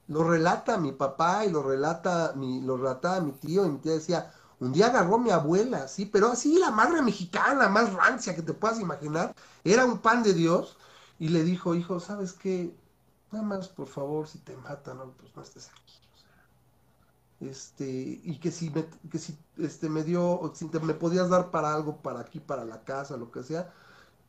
lo 0.09 0.25
relata 0.25 0.79
mi 0.79 0.93
papá 0.93 1.45
y 1.47 1.51
lo 1.51 1.63
relata 1.63 2.33
mi, 2.37 2.61
lo 2.63 2.77
relataba 2.77 3.21
mi 3.21 3.33
tío 3.33 3.67
y 3.67 3.71
mi 3.71 3.79
tía 3.81 3.93
decía, 3.95 4.33
un 4.61 4.73
día 4.73 4.87
agarró 4.89 5.19
mi 5.19 5.31
abuela, 5.31 5.89
sí, 5.89 6.07
pero 6.07 6.29
así 6.33 6.59
la 6.59 6.71
madre 6.73 7.03
mexicana, 7.03 7.69
más 7.69 7.93
rancia 7.95 8.35
que 8.35 8.43
te 8.43 8.55
puedas 8.55 8.81
imaginar, 8.81 9.35
era 9.65 9.85
un 9.87 10.01
pan 10.03 10.23
de 10.23 10.35
Dios, 10.35 10.79
y 11.19 11.29
le 11.29 11.45
dijo, 11.45 11.75
hijo, 11.75 12.01
¿sabes 12.01 12.33
qué? 12.35 12.77
Nada 13.31 13.45
más, 13.45 13.69
por 13.69 13.89
favor, 13.89 14.27
si 14.29 14.39
te 14.41 14.57
matan, 14.57 14.99
pues 15.19 15.35
no 15.37 15.43
estés 15.43 15.69
aquí. 15.71 15.95
este, 17.41 18.21
y 18.25 18.41
que 18.41 18.51
si 18.51 18.71
me, 18.71 18.89
que 19.11 19.19
si 19.19 19.39
este, 19.59 19.89
me 19.89 20.03
dio, 20.05 20.53
si 20.55 20.69
te, 20.71 20.81
me 20.81 20.95
podías 20.95 21.29
dar 21.31 21.51
para 21.51 21.75
algo, 21.75 22.03
para 22.03 22.21
aquí, 22.21 22.41
para 22.41 22.65
la 22.65 22.83
casa, 22.85 23.17
lo 23.17 23.31
que 23.31 23.43
sea, 23.45 23.73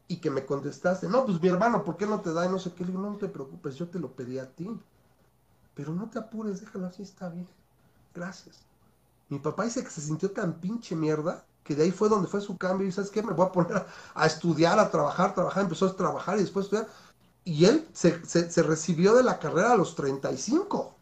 y 0.08 0.22
que 0.22 0.32
me 0.32 0.46
contestaste, 0.46 1.10
no, 1.10 1.26
pues 1.26 1.42
mi 1.42 1.50
hermano, 1.50 1.84
¿por 1.86 1.98
qué 1.98 2.06
no 2.08 2.22
te 2.22 2.34
da? 2.34 2.46
Y 2.46 2.50
no 2.50 2.60
sé 2.60 2.74
qué, 2.74 2.84
le 2.86 2.92
digo, 2.92 3.02
no, 3.04 3.12
no 3.12 3.18
te 3.18 3.30
preocupes, 3.30 3.76
yo 3.76 3.90
te 3.90 4.00
lo 4.00 4.16
pedí 4.16 4.40
a 4.40 4.54
ti, 4.56 4.68
pero 5.74 5.93
no 5.93 6.09
te 6.09 6.20
apures, 6.20 6.61
déjalo 6.61 6.88
así, 6.88 7.03
está 7.03 7.30
bien, 7.30 7.47
gracias. 8.13 8.57
Mi 9.30 9.39
papá 9.39 9.65
dice 9.65 9.84
que 9.84 9.89
se 9.89 10.01
sintió 10.01 10.32
tan 10.32 10.53
pinche 10.59 10.95
mierda 10.95 11.45
que 11.63 11.76
de 11.76 11.84
ahí 11.84 11.91
fue 11.91 12.09
donde 12.09 12.28
fue 12.28 12.41
su 12.41 12.57
cambio 12.57 12.88
y 12.88 12.91
sabes 12.91 13.11
qué, 13.11 13.22
me 13.22 13.34
voy 13.34 13.45
a 13.45 13.51
poner 13.51 13.86
a, 14.15 14.26
estudiar, 14.26 14.80
a 14.80 14.89
trabajar, 14.89 15.36
trabajar, 15.36 15.63
empezó 15.63 15.86
a 15.86 15.95
trabajar 15.95 16.38
y 16.38 16.41
después 16.41 16.65
estudiar. 16.65 16.88
Y 17.45 17.65
él 17.65 17.88
se, 17.93 18.26
se, 18.26 18.63
recibió 18.63 19.13
de 19.13 19.22
la 19.22 19.38
carrera 19.38 19.74
a 19.74 19.78
los 19.78 19.93
35. 19.93 20.95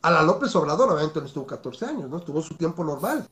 A 0.00 0.10
la 0.10 0.22
López 0.22 0.56
Obrador, 0.56 0.90
obviamente 0.90 1.20
no 1.20 1.26
estuvo 1.26 1.46
14 1.46 1.84
años, 1.84 2.08
¿no? 2.08 2.16
Estuvo 2.16 2.40
su 2.40 2.54
tiempo 2.54 2.82
normal. 2.82 3.28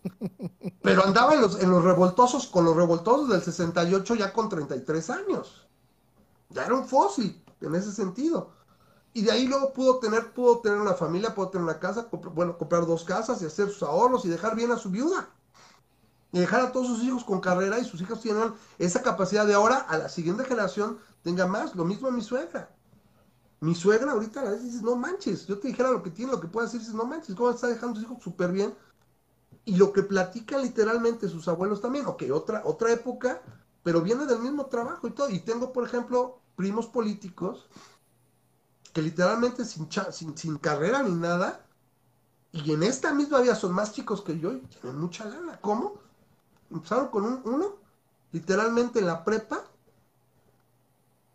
Pero 0.82 1.04
andaba 1.04 1.32
en 1.32 1.40
los, 1.40 1.58
en 1.58 1.70
los 1.70 1.82
revoltosos, 1.82 2.46
con 2.48 2.66
los 2.66 2.76
revoltosos 2.76 3.30
del 3.30 3.42
68 3.42 4.14
ya 4.14 4.34
con 4.34 4.50
33 4.50 5.08
años. 5.08 5.66
Ya 6.50 6.66
era 6.66 6.74
un 6.74 6.86
fósil 6.86 7.42
en 7.62 7.74
ese 7.74 7.92
sentido. 7.92 8.50
Y 9.18 9.22
de 9.22 9.32
ahí 9.32 9.48
luego 9.48 9.72
pudo 9.72 9.98
tener, 9.98 10.32
pudo 10.32 10.60
tener 10.60 10.78
una 10.78 10.94
familia, 10.94 11.34
pudo 11.34 11.48
tener 11.48 11.64
una 11.64 11.80
casa, 11.80 12.06
bueno, 12.36 12.56
comprar 12.56 12.86
dos 12.86 13.02
casas 13.02 13.42
y 13.42 13.46
hacer 13.46 13.68
sus 13.68 13.82
ahorros 13.82 14.24
y 14.24 14.28
dejar 14.28 14.54
bien 14.54 14.70
a 14.70 14.78
su 14.78 14.90
viuda. 14.90 15.28
Y 16.30 16.38
dejar 16.38 16.60
a 16.60 16.70
todos 16.70 16.86
sus 16.86 17.02
hijos 17.02 17.24
con 17.24 17.40
carrera 17.40 17.80
y 17.80 17.84
sus 17.84 18.00
hijos 18.00 18.20
tienen 18.20 18.54
esa 18.78 19.02
capacidad 19.02 19.44
de 19.44 19.54
ahora 19.54 19.78
a 19.78 19.98
la 19.98 20.08
siguiente 20.08 20.44
generación 20.44 21.00
tenga 21.24 21.48
más. 21.48 21.74
Lo 21.74 21.84
mismo 21.84 22.06
a 22.06 22.12
mi 22.12 22.22
suegra. 22.22 22.70
Mi 23.58 23.74
suegra 23.74 24.12
ahorita 24.12 24.40
a 24.40 24.50
veces 24.50 24.66
dice, 24.66 24.84
no 24.84 24.94
manches, 24.94 25.48
yo 25.48 25.58
te 25.58 25.66
dijera 25.66 25.90
lo 25.90 26.04
que 26.04 26.10
tiene, 26.10 26.30
lo 26.30 26.40
que 26.40 26.46
puede 26.46 26.68
hacer, 26.68 26.78
dices, 26.78 26.94
no 26.94 27.04
manches, 27.04 27.34
¿cómo 27.34 27.50
está 27.50 27.66
dejando 27.66 27.94
a 27.94 27.96
sus 27.96 28.04
hijos 28.04 28.22
súper 28.22 28.52
bien? 28.52 28.72
Y 29.64 29.74
lo 29.74 29.92
que 29.92 30.04
platican 30.04 30.62
literalmente 30.62 31.28
sus 31.28 31.48
abuelos 31.48 31.80
también, 31.80 32.06
ok, 32.06 32.22
otra, 32.32 32.62
otra 32.64 32.92
época, 32.92 33.42
pero 33.82 34.00
viene 34.00 34.26
del 34.26 34.38
mismo 34.38 34.66
trabajo 34.66 35.08
y 35.08 35.10
todo. 35.10 35.28
Y 35.28 35.40
tengo, 35.40 35.72
por 35.72 35.84
ejemplo, 35.84 36.38
primos 36.54 36.86
políticos 36.86 37.68
que 38.98 39.02
literalmente 39.02 39.64
sin, 39.64 39.88
sin, 40.34 40.58
carrera 40.58 41.04
ni 41.04 41.14
nada, 41.14 41.64
y 42.50 42.72
en 42.72 42.82
esta 42.82 43.14
misma 43.14 43.40
vida 43.40 43.54
son 43.54 43.72
más 43.72 43.92
chicos 43.92 44.22
que 44.22 44.40
yo 44.40 44.50
y 44.50 44.58
tienen 44.58 44.98
mucha 44.98 45.24
lana. 45.24 45.60
¿Cómo? 45.60 46.00
Empezaron 46.68 47.06
con 47.06 47.24
un, 47.24 47.40
uno, 47.44 47.76
literalmente 48.32 48.98
en 48.98 49.06
la 49.06 49.22
prepa, 49.22 49.62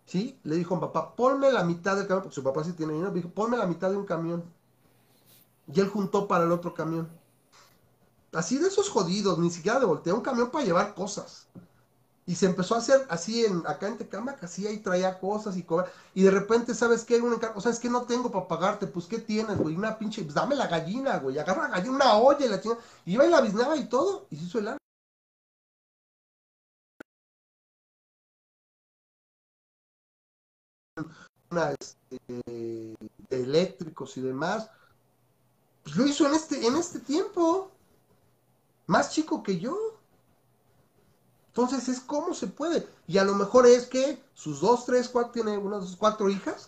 ¿sí? 0.06 0.38
Le 0.44 0.58
dijo 0.58 0.76
a 0.76 0.82
papá, 0.82 1.16
ponme 1.16 1.54
la 1.54 1.64
mitad 1.64 1.96
del 1.96 2.06
camión, 2.06 2.24
porque 2.24 2.36
su 2.36 2.44
papá 2.44 2.66
sí 2.66 2.74
tiene 2.74 2.92
dinero, 2.92 3.12
dijo, 3.12 3.30
ponme 3.30 3.56
la 3.56 3.66
mitad 3.66 3.90
de 3.90 3.96
un 3.96 4.06
camión. 4.06 4.44
Y 5.74 5.80
él 5.80 5.88
juntó 5.88 6.28
para 6.28 6.44
el 6.44 6.52
otro 6.52 6.74
camión. 6.74 7.08
Así 8.34 8.58
de 8.58 8.68
esos 8.68 8.90
jodidos, 8.90 9.40
ni 9.40 9.50
siquiera 9.50 9.80
de 9.80 9.86
voltear 9.86 10.18
un 10.18 10.22
camión 10.22 10.52
para 10.52 10.66
llevar 10.66 10.94
cosas. 10.96 11.48
Y 12.26 12.36
se 12.36 12.46
empezó 12.46 12.76
a 12.76 12.78
hacer 12.78 13.06
así 13.10 13.46
en, 13.46 13.64
acá 13.68 13.88
en 13.88 13.98
Tecamac, 13.98 14.42
así 14.44 14.66
ahí 14.66 14.78
traía 14.78 15.20
cosas 15.20 15.58
y 15.58 15.64
cobra. 15.64 15.92
Y 16.14 16.24
de 16.24 16.32
repente, 16.32 16.74
¿sabes 16.74 17.04
qué? 17.04 17.20
Un 17.22 17.34
encargo, 17.34 17.60
o 17.60 17.62
sea, 17.62 17.72
es 17.72 17.80
que 17.80 17.90
no 17.90 18.04
tengo 18.04 18.32
para 18.32 18.48
pagarte, 18.48 18.88
pues 18.88 19.08
¿qué 19.08 19.20
tienes, 19.20 19.58
güey? 19.58 19.76
Una 19.76 19.98
pinche, 19.98 20.24
pues 20.24 20.34
dame 20.36 20.56
la 20.56 20.68
gallina, 20.68 21.18
güey. 21.20 21.38
Agarra 21.38 21.64
la 21.64 21.76
gallina, 21.78 21.96
una 21.96 22.18
olla 22.18 22.46
y 22.46 22.50
la 22.50 22.62
chingada. 22.62 22.82
Y 23.06 23.14
iba 23.14 23.26
y 23.26 23.30
la 23.30 23.42
biznaba 23.42 23.76
y 23.76 23.90
todo. 23.90 24.28
Y 24.30 24.38
se 24.38 24.46
hizo 24.46 24.60
el 24.60 24.78
Una, 31.52 31.72
este, 31.80 32.96
eléctricos 33.30 34.18
y 34.18 34.22
demás. 34.22 34.70
Pues 35.84 35.96
lo 35.96 36.08
hizo 36.08 36.28
en 36.28 36.34
este, 36.36 36.66
en 36.66 36.76
este 36.76 37.00
tiempo. 37.00 37.72
Más 38.88 39.12
chico 39.12 39.44
que 39.44 39.60
yo. 39.60 39.93
Entonces 41.56 41.88
es 41.88 42.00
cómo 42.00 42.34
se 42.34 42.48
puede. 42.48 42.88
Y 43.08 43.20
a 43.20 43.24
lo 43.24 43.36
mejor 43.36 43.68
es 43.68 43.86
que 43.86 44.20
sus 44.34 44.60
dos, 44.60 44.86
tres, 44.86 45.08
cuatro, 45.08 45.34
tiene 45.34 45.56
unas 45.56 45.96
cuatro 45.96 46.28
hijas, 46.28 46.68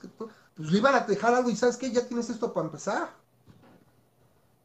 pues 0.56 0.70
le 0.70 0.78
iban 0.78 0.94
a 0.94 1.00
dejar 1.00 1.34
algo 1.34 1.50
y 1.50 1.56
sabes 1.56 1.76
que 1.76 1.92
ya 1.92 2.08
tienes 2.08 2.30
esto 2.30 2.54
para 2.54 2.68
empezar. 2.68 3.10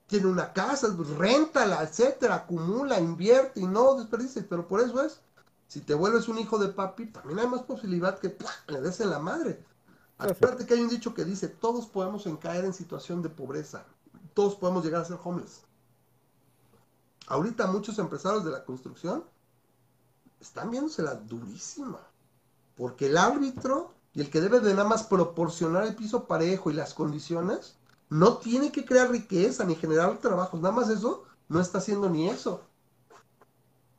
Tiene 0.08 0.26
una 0.26 0.52
casa, 0.52 0.92
pues, 0.94 1.08
réntala, 1.08 1.82
etcétera, 1.82 2.34
acumula, 2.34 3.00
invierte 3.00 3.60
y 3.60 3.66
no 3.66 3.94
desperdices. 3.94 4.44
Pero 4.46 4.68
por 4.68 4.82
eso 4.82 5.02
es, 5.02 5.20
si 5.68 5.80
te 5.80 5.94
vuelves 5.94 6.28
un 6.28 6.38
hijo 6.38 6.58
de 6.58 6.68
papi, 6.68 7.06
también 7.06 7.38
hay 7.38 7.46
más 7.46 7.62
posibilidad 7.62 8.18
que 8.18 8.36
le 8.68 8.80
des 8.82 9.00
en 9.00 9.08
la 9.08 9.20
madre. 9.20 9.64
Acuérdate 10.18 10.66
que 10.66 10.74
hay 10.74 10.82
un 10.82 10.90
dicho 10.90 11.14
que 11.14 11.24
dice, 11.24 11.48
todos 11.48 11.86
podemos 11.86 12.28
caer 12.42 12.66
en 12.66 12.74
situación 12.74 13.22
de 13.22 13.30
pobreza. 13.30 13.86
Todos 14.34 14.54
podemos 14.54 14.84
llegar 14.84 15.00
a 15.00 15.06
ser 15.06 15.18
homeless. 15.24 15.62
Ahorita 17.26 17.68
muchos 17.68 17.98
empresarios 17.98 18.44
de 18.44 18.50
la 18.50 18.66
construcción 18.66 19.24
están 20.40 20.70
viéndosela 20.70 21.14
durísima. 21.14 22.00
Porque 22.76 23.06
el 23.06 23.18
árbitro 23.18 23.94
y 24.12 24.20
el 24.20 24.30
que 24.30 24.40
debe 24.40 24.60
de 24.60 24.74
nada 24.74 24.88
más 24.88 25.04
proporcionar 25.04 25.84
el 25.84 25.94
piso 25.94 26.26
parejo 26.26 26.70
y 26.70 26.74
las 26.74 26.94
condiciones, 26.94 27.76
no 28.08 28.38
tiene 28.38 28.72
que 28.72 28.84
crear 28.84 29.10
riqueza 29.10 29.64
ni 29.64 29.76
generar 29.76 30.18
trabajos. 30.18 30.60
Nada 30.60 30.74
más 30.74 30.88
eso, 30.88 31.24
no 31.48 31.60
está 31.60 31.78
haciendo 31.78 32.08
ni 32.10 32.28
eso. 32.28 32.62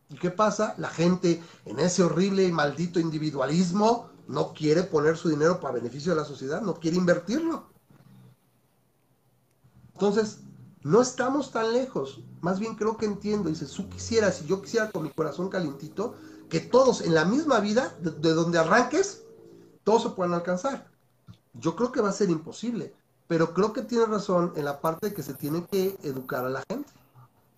¿Y 0.10 0.16
qué 0.16 0.30
pasa? 0.30 0.76
La 0.78 0.90
gente 0.90 1.42
en 1.66 1.80
ese 1.80 2.04
horrible 2.04 2.44
y 2.44 2.52
maldito 2.52 3.00
individualismo 3.00 4.10
no 4.28 4.54
quiere 4.54 4.84
poner 4.84 5.16
su 5.16 5.30
dinero 5.30 5.60
para 5.62 5.76
beneficio 5.76 6.14
de 6.14 6.20
la 6.20 6.26
sociedad, 6.26 6.62
no 6.62 6.76
quiere 6.76 6.98
invertirlo. 6.98 7.68
Entonces, 9.94 10.40
no 10.84 11.02
estamos 11.02 11.52
tan 11.52 11.72
lejos. 11.72 12.22
Más 12.42 12.60
bien 12.60 12.76
creo 12.76 12.98
que 12.98 13.06
entiendo. 13.06 13.50
Dice, 13.50 13.66
tú 13.68 13.88
quisieras, 13.88 14.38
si 14.38 14.46
yo 14.48 14.62
quisiera 14.62 14.92
con 14.92 15.04
mi 15.04 15.12
corazón 15.12 15.48
calientito, 15.48 16.16
que 16.52 16.60
todos 16.60 17.00
en 17.00 17.14
la 17.14 17.24
misma 17.24 17.62
vida, 17.62 17.96
de, 18.02 18.34
donde 18.34 18.60
arranques, 18.60 19.24
todos 19.86 20.04
se 20.04 20.10
puedan 20.10 20.34
alcanzar. 20.34 20.86
Yo 21.54 21.78
creo 21.78 21.94
que 21.94 22.02
va 22.02 22.10
a 22.10 22.12
ser 22.12 22.30
imposible, 22.30 22.94
pero 23.30 23.54
creo 23.54 23.72
que 23.72 23.84
tiene 23.84 24.06
razón 24.06 24.52
en 24.58 24.66
la 24.66 24.82
parte 24.82 25.08
de 25.08 25.14
que 25.14 25.24
se 25.24 25.34
tiene 25.34 25.66
que 25.66 25.96
educar 26.04 26.44
a 26.44 26.50
la 26.50 26.62
gente. 26.70 26.92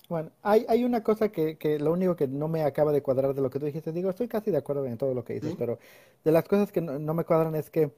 Bueno, 0.10 0.30
hay, 0.44 0.68
hay 0.70 0.84
una 0.84 1.04
cosa 1.04 1.30
que, 1.30 1.58
que, 1.58 1.80
lo 1.80 1.91
único 1.91 2.16
que 2.16 2.28
no 2.28 2.48
me 2.48 2.64
acaba 2.64 2.91
de 2.91 3.02
cuadrar 3.02 3.34
de 3.34 3.41
lo 3.41 3.50
que 3.50 3.58
tú 3.58 3.66
dijiste, 3.66 3.91
digo, 3.91 4.12
estoy 4.12 4.28
casi 4.28 4.52
de 4.52 4.58
acuerdo 4.58 4.86
en 4.86 5.00
todo 5.00 5.16
lo 5.16 5.24
que 5.24 5.34
dices, 5.34 5.56
pero 5.58 5.80
de 6.24 6.32
las 6.32 6.48
cosas 6.48 6.72
que 6.72 6.82
no, 6.82 7.14
me 7.16 7.26
cuadran 7.26 7.56
es 7.56 7.72
que 7.72 7.91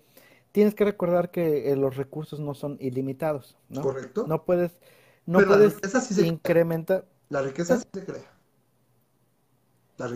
tienes 0.53 0.75
que 0.75 0.85
recordar 0.85 1.29
que 1.29 1.73
eh, 1.73 1.75
los 1.75 1.97
recursos 1.97 2.39
no 2.39 2.53
son 2.53 2.77
ilimitados, 2.79 3.57
¿no? 3.67 3.81
Correcto. 3.81 4.25
No 4.27 4.45
puedes, 4.45 4.71
no 5.25 5.41
puedes 5.41 5.75
incrementar. 6.19 7.05
La 7.27 7.41
riqueza 7.41 7.79
sí 7.79 7.85
se 7.93 8.05
crea. 8.05 8.34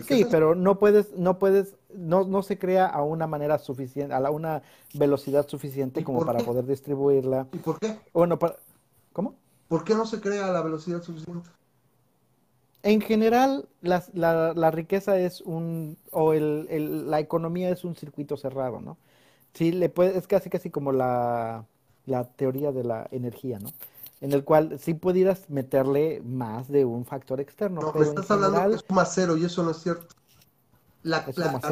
Sí, 0.06 0.26
pero 0.30 0.54
no 0.54 0.78
puedes, 0.78 1.16
no 1.16 1.38
puedes, 1.38 1.74
no, 1.94 2.24
no 2.24 2.42
se 2.42 2.58
crea 2.58 2.86
a 2.86 3.02
una 3.02 3.26
manera 3.26 3.58
suficiente, 3.58 4.12
a 4.14 4.20
la, 4.20 4.30
una 4.30 4.62
velocidad 4.92 5.48
suficiente 5.48 6.04
como 6.04 6.26
para 6.26 6.40
poder 6.40 6.66
distribuirla. 6.66 7.46
¿Y 7.52 7.58
por 7.58 7.78
qué? 7.78 7.98
Bueno, 8.12 8.38
para, 8.38 8.56
¿cómo? 9.12 9.34
¿Por 9.68 9.84
qué 9.84 9.94
no 9.94 10.04
se 10.04 10.20
crea 10.20 10.48
a 10.48 10.52
la 10.52 10.60
velocidad 10.60 11.02
suficiente? 11.02 11.48
En 12.82 13.00
general, 13.00 13.68
la, 13.80 14.04
la, 14.12 14.52
la 14.54 14.70
riqueza 14.70 15.18
es 15.18 15.40
un, 15.40 15.96
o 16.10 16.32
el, 16.32 16.66
el, 16.70 17.10
la 17.10 17.20
economía 17.20 17.70
es 17.70 17.84
un 17.84 17.94
circuito 17.94 18.36
cerrado, 18.36 18.80
¿no? 18.80 18.98
Sí, 19.54 19.72
le 19.72 19.88
puede, 19.88 20.16
es 20.16 20.26
casi 20.26 20.50
casi 20.50 20.70
como 20.70 20.92
la, 20.92 21.64
la 22.06 22.24
teoría 22.24 22.72
de 22.72 22.84
la 22.84 23.06
energía, 23.10 23.58
¿no? 23.58 23.70
En 24.20 24.32
el 24.32 24.44
cual 24.44 24.78
sí 24.78 24.94
pudieras 24.94 25.48
meterle 25.48 26.22
más 26.24 26.68
de 26.68 26.84
un 26.84 27.06
factor 27.06 27.40
externo. 27.40 27.80
No, 27.80 27.92
pero 27.92 28.04
estás 28.04 28.30
hablando 28.30 28.68
de 28.68 28.78
suma 28.78 29.04
cero 29.06 29.36
y 29.36 29.44
eso 29.44 29.62
no 29.62 29.70
es 29.70 29.78
cierto. 29.78 30.14
La, 31.02 31.24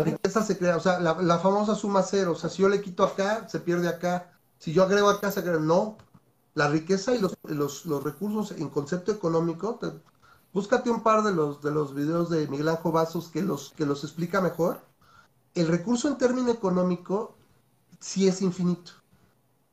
riqueza 0.02 0.42
se 0.42 0.56
crea, 0.56 0.78
o 0.78 0.80
sea, 0.80 0.98
la, 0.98 1.38
famosa 1.38 1.74
suma 1.74 2.02
cero, 2.02 2.32
o 2.32 2.34
sea, 2.34 2.48
si 2.48 2.62
yo 2.62 2.68
le 2.70 2.80
quito 2.80 3.04
acá, 3.04 3.46
se 3.46 3.60
pierde 3.60 3.86
acá, 3.86 4.32
si 4.58 4.72
yo 4.72 4.82
agrego 4.82 5.10
acá, 5.10 5.30
se 5.30 5.40
agrega, 5.40 5.60
no. 5.60 5.98
La 6.54 6.68
riqueza 6.68 7.14
y 7.14 7.18
los, 7.18 7.36
los, 7.42 7.84
los 7.84 8.02
recursos 8.02 8.58
en 8.58 8.70
concepto 8.70 9.12
económico, 9.12 9.78
búscate 10.54 10.88
un 10.88 11.02
par 11.02 11.22
de 11.22 11.32
los, 11.32 11.60
de 11.62 11.70
los 11.70 11.94
videos 11.94 12.30
de 12.30 12.48
Miguel 12.48 12.70
Ángel 12.70 12.90
Vasos 12.90 13.28
que 13.28 13.42
los, 13.42 13.74
que 13.76 13.84
los 13.84 14.02
explica 14.02 14.40
mejor. 14.40 14.80
El 15.54 15.68
recurso 15.68 16.08
en 16.08 16.16
término 16.16 16.50
económico 16.50 17.36
sí 18.00 18.26
es 18.26 18.40
infinito. 18.40 18.92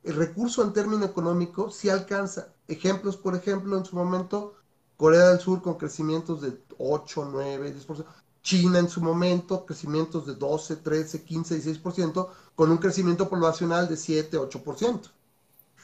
El 0.04 0.18
recurso 0.18 0.64
en 0.64 0.74
término 0.74 1.06
económico 1.06 1.72
sí 1.72 1.90
alcanza 1.90 2.55
ejemplos, 2.68 3.18
por 3.18 3.36
ejemplo, 3.36 3.78
en 3.78 3.86
su 3.86 3.96
momento, 3.96 4.56
Corea 4.98 5.30
del 5.30 5.40
Sur 5.40 5.62
con 5.62 5.76
crecimientos 5.76 6.42
de 6.42 6.58
8, 6.78 7.30
9, 7.32 7.76
10%. 7.76 8.06
China 8.42 8.78
en 8.78 8.90
su 8.90 9.02
momento, 9.02 9.66
crecimientos 9.66 10.28
de 10.28 10.36
12, 10.36 10.76
13, 10.78 11.24
15, 11.24 11.82
16%, 11.82 12.28
con 12.54 12.70
un 12.70 12.78
crecimiento 12.78 13.28
poblacional 13.28 13.88
de 13.88 13.98
7, 13.98 14.38
8%. 14.38 15.10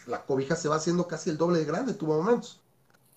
La 0.05 0.23
cobija 0.23 0.55
se 0.55 0.69
va 0.69 0.75
haciendo 0.75 1.07
casi 1.07 1.31
el 1.31 1.37
doble 1.37 1.59
de 1.59 1.65
grande, 1.65 1.95
tuvo 1.95 2.17
momentos. 2.17 2.61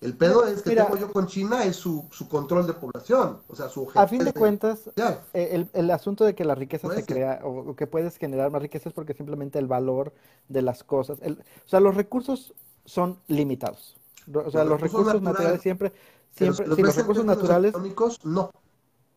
El 0.01 0.15
pedo 0.15 0.45
es 0.45 0.61
que 0.61 0.75
tengo 0.75 0.97
yo 0.97 1.11
con 1.11 1.25
China 1.27 1.63
es 1.63 1.77
su, 1.77 2.05
su, 2.11 2.27
control 2.27 2.67
de 2.67 2.73
población, 2.73 3.39
o 3.47 3.55
sea, 3.55 3.69
su 3.69 3.87
A 3.95 4.07
fin 4.07 4.23
de, 4.23 4.33
cuentas, 4.33 4.89
eh, 5.33 5.49
el, 5.51 5.69
el, 5.73 5.89
asunto 5.89 6.25
de 6.25 6.35
que 6.35 6.43
la 6.43 6.53
riqueza 6.53 6.93
se 6.93 7.05
crea 7.05 7.39
o, 7.43 7.75
que 7.75 7.87
puedes 7.87 8.17
generar 8.17 8.51
más 8.51 8.61
riqueza 8.61 8.89
es 8.89 8.93
porque 8.93 9.13
simplemente 9.13 9.57
el 9.57 9.67
valor 9.67 10.13
de 10.49 10.61
las 10.61 10.83
cosas, 10.83 11.19
el, 11.21 11.33
o 11.33 11.67
sea, 11.67 11.79
los 11.79 11.95
recursos 11.95 12.53
son 12.85 13.19
limitados. 13.27 13.97
O 14.33 14.49
sea, 14.49 14.63
los, 14.63 14.79
recursos, 14.81 15.21
naturales, 15.21 15.61
siempre, 15.61 15.91
siempre, 16.31 16.67
los, 16.67 16.79
los 16.79 16.95
recursos 16.95 17.25
naturales, 17.25 17.69
económicos 17.69 18.25
no, 18.25 18.49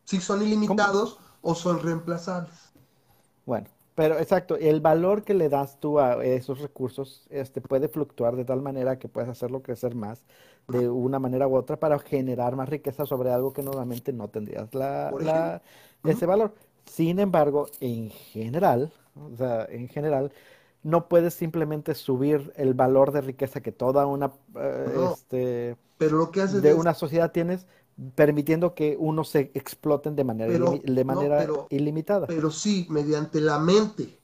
si 0.05 0.21
son 0.21 0.43
ilimitados 0.43 1.19
o 1.43 1.55
son 1.55 1.81
reemplazables. 1.81 2.55
Bueno, 3.47 3.69
pero 3.95 4.19
exacto, 4.19 4.57
el 4.57 4.81
valor 4.81 5.25
que 5.25 5.35
le 5.35 5.49
das 5.49 5.81
tú 5.81 5.99
a 5.99 6.25
esos 6.25 6.61
recursos 6.61 7.27
este, 7.31 7.61
puede 7.61 7.89
fluctuar 7.89 8.37
de 8.37 8.45
tal 8.45 8.63
manera 8.63 8.99
que 8.99 9.09
puedes 9.09 9.29
hacerlo 9.29 9.61
crecer 9.61 9.95
más 9.95 10.25
de 10.69 10.89
una 10.89 11.19
manera 11.19 11.49
u 11.49 11.57
otra 11.57 11.81
para 11.81 11.99
generar 11.99 12.55
más 12.55 12.69
riqueza 12.69 13.07
sobre 13.07 13.33
algo 13.33 13.53
que 13.53 13.63
normalmente 13.63 14.13
no 14.13 14.29
tendrías 14.29 14.73
la, 14.75 15.61
ese 16.05 16.27
valor. 16.27 16.55
Sin 16.85 17.19
embargo, 17.19 17.67
en 17.81 18.11
general, 18.11 18.93
o 19.17 19.37
sea, 19.37 19.67
en 19.69 19.89
general, 19.89 20.31
no 20.83 21.09
puedes 21.09 21.35
simplemente 21.35 21.95
subir 21.95 22.53
el 22.57 22.75
valor 22.75 23.13
de 23.13 23.21
riqueza 23.21 23.61
que 23.61 23.73
toda 23.73 24.07
una 24.07 24.33
eh, 24.57 25.11
este, 25.13 25.77
pero 25.99 26.17
lo 26.17 26.31
que 26.31 26.47
de 26.47 26.75
una 26.75 26.95
sociedad 26.95 27.33
tienes 27.33 27.67
permitiendo 28.15 28.75
que 28.75 28.97
uno 28.99 29.25
se 29.25 29.51
exploten 29.55 30.15
de 30.15 30.25
manera, 30.25 30.71
de 30.85 31.05
manera 31.05 31.47
ilimitada. 31.69 32.29
Pero 32.29 32.51
sí, 32.51 32.87
mediante 32.91 33.41
la 33.41 33.59
mente 33.59 34.19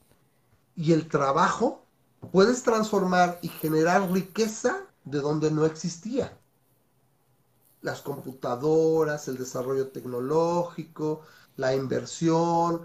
y 0.75 0.93
el 0.93 1.09
trabajo, 1.09 1.85
puedes 2.31 2.63
transformar 2.63 3.37
y 3.41 3.49
generar 3.49 4.09
riqueza 4.11 4.77
de 5.03 5.19
donde 5.19 5.51
no 5.51 5.65
existía. 5.65 6.37
Las 7.81 8.01
computadoras, 8.01 9.27
el 9.27 9.37
desarrollo 9.37 9.89
tecnológico, 9.89 11.21
la 11.57 11.75
inversión, 11.75 12.81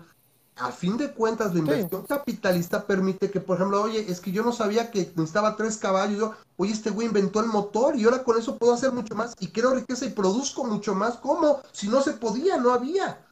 a 0.61 0.71
fin 0.73 0.97
de 0.97 1.11
cuentas, 1.13 1.55
la 1.55 1.61
inversión 1.61 2.05
capitalista 2.07 2.87
permite 2.87 3.31
que, 3.31 3.41
por 3.41 3.57
ejemplo, 3.57 3.83
oye, 3.83 4.05
es 4.11 4.21
que 4.21 4.31
yo 4.31 4.43
no 4.43 4.53
sabía 4.53 4.91
que 4.91 5.11
necesitaba 5.17 5.57
tres 5.57 5.79
caballos. 5.79 6.19
Yo, 6.19 6.35
oye, 6.57 6.73
este 6.73 6.91
güey 6.91 7.07
inventó 7.07 7.41
el 7.41 7.47
motor 7.47 7.97
y 7.97 8.05
ahora 8.05 8.23
con 8.23 8.39
eso 8.39 8.59
puedo 8.59 8.75
hacer 8.75 8.93
mucho 8.93 9.15
más 9.15 9.35
y 9.41 9.49
creo 9.49 9.75
riqueza 9.75 10.05
y 10.05 10.11
produzco 10.11 10.65
mucho 10.65 10.95
más. 10.95 11.17
¿Cómo? 11.17 11.61
Si 11.73 11.89
no 11.89 12.03
se 12.03 12.13
podía, 12.13 12.59
no 12.59 12.73
había. 12.73 13.27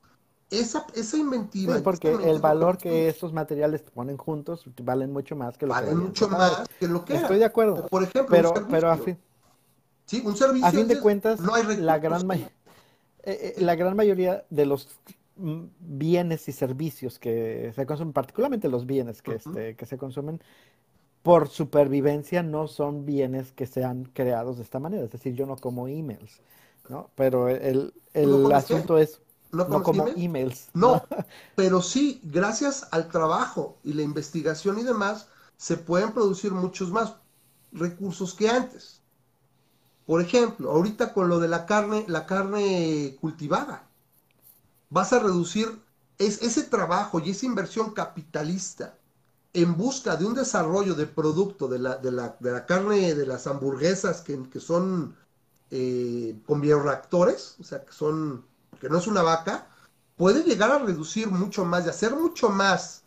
Esa, 0.50 0.86
esa 0.94 1.18
inventiva. 1.18 1.76
Sí, 1.76 1.82
porque 1.82 2.10
el 2.10 2.40
valor 2.40 2.78
que 2.78 3.08
estos 3.08 3.34
materiales 3.34 3.82
ponen 3.82 4.16
juntos 4.16 4.64
valen 4.82 5.12
mucho 5.12 5.36
más 5.36 5.58
que 5.58 5.66
lo 5.66 5.74
valen 5.74 5.98
mucho 5.98 6.26
más 6.26 6.66
que 6.80 6.88
lo 6.88 7.04
que 7.04 7.16
Estoy 7.16 7.38
de 7.38 7.44
acuerdo. 7.44 7.86
por 7.88 8.02
ejemplo, 8.02 8.28
pero, 8.30 8.54
pero 8.70 8.90
a 8.90 8.96
fin, 8.96 9.18
sí, 10.06 10.22
un 10.24 10.34
servicio 10.34 10.66
a 10.66 10.70
fin 10.70 10.88
de 10.88 10.98
cuentas, 11.00 11.38
no 11.40 11.52
hay 11.52 11.76
la 11.76 11.98
gran 11.98 12.30
eh, 12.32 12.48
eh, 13.24 13.54
la 13.58 13.74
gran 13.74 13.94
mayoría 13.94 14.46
de 14.48 14.64
los 14.64 14.88
bienes 15.38 16.48
y 16.48 16.52
servicios 16.52 17.18
que 17.18 17.72
se 17.74 17.86
consumen, 17.86 18.12
particularmente 18.12 18.68
los 18.68 18.86
bienes 18.86 19.22
que, 19.22 19.36
este, 19.36 19.76
que 19.76 19.86
se 19.86 19.96
consumen 19.96 20.40
por 21.22 21.48
supervivencia, 21.48 22.42
no 22.42 22.68
son 22.68 23.04
bienes 23.04 23.52
que 23.52 23.66
sean 23.66 24.04
creados 24.04 24.56
de 24.56 24.62
esta 24.62 24.78
manera. 24.78 25.04
Es 25.04 25.12
decir, 25.12 25.34
yo 25.34 25.46
no 25.46 25.56
como 25.56 25.88
emails, 25.88 26.40
¿no? 26.88 27.10
Pero 27.14 27.48
el, 27.48 27.92
el 28.14 28.52
asunto 28.52 28.98
es, 28.98 29.20
no, 29.52 29.82
como 29.82 30.08
emails. 30.08 30.68
No, 30.74 31.02
pero 31.54 31.82
sí, 31.82 32.20
gracias 32.24 32.88
al 32.90 33.08
trabajo 33.08 33.78
y 33.84 33.94
la 33.94 34.02
investigación 34.02 34.78
y 34.78 34.84
demás, 34.84 35.28
se 35.56 35.76
pueden 35.76 36.12
producir 36.12 36.52
muchos 36.52 36.90
más 36.90 37.14
recursos 37.72 38.34
que 38.34 38.48
antes. 38.48 39.02
Por 40.06 40.22
ejemplo, 40.22 40.70
ahorita 40.70 41.12
con 41.12 41.28
lo 41.28 41.38
de 41.38 41.48
la 41.48 41.66
carne, 41.66 42.04
la 42.08 42.26
carne 42.26 43.16
cultivada 43.20 43.87
vas 44.90 45.12
a 45.12 45.18
reducir 45.18 45.80
es, 46.18 46.42
ese 46.42 46.64
trabajo 46.64 47.20
y 47.20 47.30
esa 47.30 47.46
inversión 47.46 47.92
capitalista 47.92 48.98
en 49.52 49.76
busca 49.76 50.16
de 50.16 50.26
un 50.26 50.34
desarrollo 50.34 50.94
de 50.94 51.06
producto 51.06 51.68
de 51.68 51.78
la, 51.78 52.66
carne 52.66 53.14
de 53.14 53.26
las 53.26 53.46
hamburguesas 53.46 54.20
que, 54.20 54.48
que 54.50 54.60
son 54.60 55.16
eh, 55.70 56.38
con 56.46 56.60
bioreactores, 56.60 57.56
o 57.58 57.64
sea, 57.64 57.84
que 57.84 57.92
son, 57.92 58.44
que 58.80 58.88
no 58.88 58.98
es 58.98 59.06
una 59.06 59.22
vaca, 59.22 59.66
puede 60.16 60.42
llegar 60.42 60.70
a 60.70 60.78
reducir 60.78 61.28
mucho 61.30 61.64
más 61.64 61.86
y 61.86 61.88
hacer 61.88 62.14
mucho 62.14 62.50
más 62.50 63.02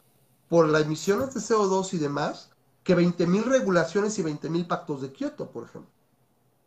por 0.49 0.67
las 0.67 0.83
emisiones 0.83 1.33
de 1.33 1.41
CO2 1.41 1.93
y 1.93 1.97
demás 1.97 2.49
que 2.83 2.97
20.000 2.97 3.43
regulaciones 3.43 4.17
y 4.17 4.23
20.000 4.23 4.67
pactos 4.67 5.01
de 5.01 5.11
Kioto, 5.11 5.51
por 5.51 5.65
ejemplo. 5.65 5.91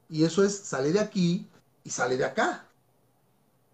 Y 0.08 0.24
eso 0.24 0.44
es, 0.44 0.56
sale 0.56 0.92
de 0.92 1.00
aquí 1.00 1.48
y 1.82 1.90
sale 1.90 2.16
de 2.16 2.24
acá 2.24 2.66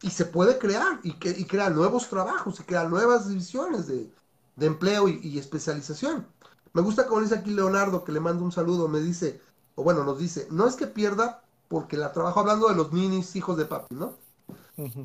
y 0.02 0.10
se 0.10 0.24
puede 0.24 0.58
crear 0.58 1.00
y, 1.02 1.14
que, 1.14 1.30
y 1.30 1.44
crear 1.44 1.72
nuevos 1.72 2.08
trabajos 2.08 2.58
y 2.60 2.62
crear 2.62 2.88
nuevas 2.88 3.28
divisiones 3.28 3.86
de, 3.86 4.10
empleo 4.58 5.08
y, 5.08 5.38
especialización. 5.38 6.26
Me 6.72 6.82
gusta 6.82 7.06
como 7.06 7.22
dice 7.22 7.34
aquí 7.34 7.50
Leonardo, 7.50 8.04
que 8.04 8.12
le 8.12 8.20
mando 8.20 8.44
un 8.44 8.52
saludo, 8.52 8.88
me 8.88 9.00
dice, 9.00 9.40
o 9.74 9.82
bueno, 9.82 10.04
nos 10.04 10.18
dice, 10.18 10.46
no 10.50 10.66
es 10.66 10.76
que 10.76 10.86
pierda 10.86 11.42
porque 11.68 11.96
la 11.96 12.12
trabajo 12.12 12.40
hablando 12.40 12.68
de 12.68 12.74
los 12.74 12.92
ninis 12.92 13.34
hijos 13.36 13.56
de 13.56 13.64
papi, 13.64 13.94
¿no? 13.94 14.16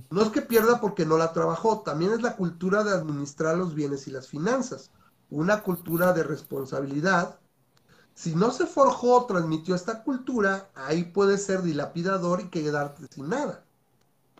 No 0.09 0.21
es 0.21 0.29
que 0.29 0.41
pierda 0.41 0.79
porque 0.79 1.05
no 1.05 1.17
la 1.17 1.33
trabajó, 1.33 1.81
también 1.81 2.13
es 2.13 2.21
la 2.21 2.37
cultura 2.37 2.83
de 2.83 2.91
administrar 2.91 3.57
los 3.57 3.75
bienes 3.75 4.07
y 4.07 4.11
las 4.11 4.27
finanzas, 4.27 4.91
una 5.29 5.63
cultura 5.63 6.13
de 6.13 6.23
responsabilidad. 6.23 7.39
Si 8.13 8.35
no 8.35 8.51
se 8.51 8.67
forjó, 8.67 9.25
transmitió 9.25 9.75
esta 9.75 10.03
cultura, 10.03 10.69
ahí 10.75 11.03
puede 11.03 11.37
ser 11.37 11.61
dilapidador 11.61 12.39
y 12.39 12.49
quedarte 12.49 13.07
sin 13.09 13.27
nada. 13.29 13.65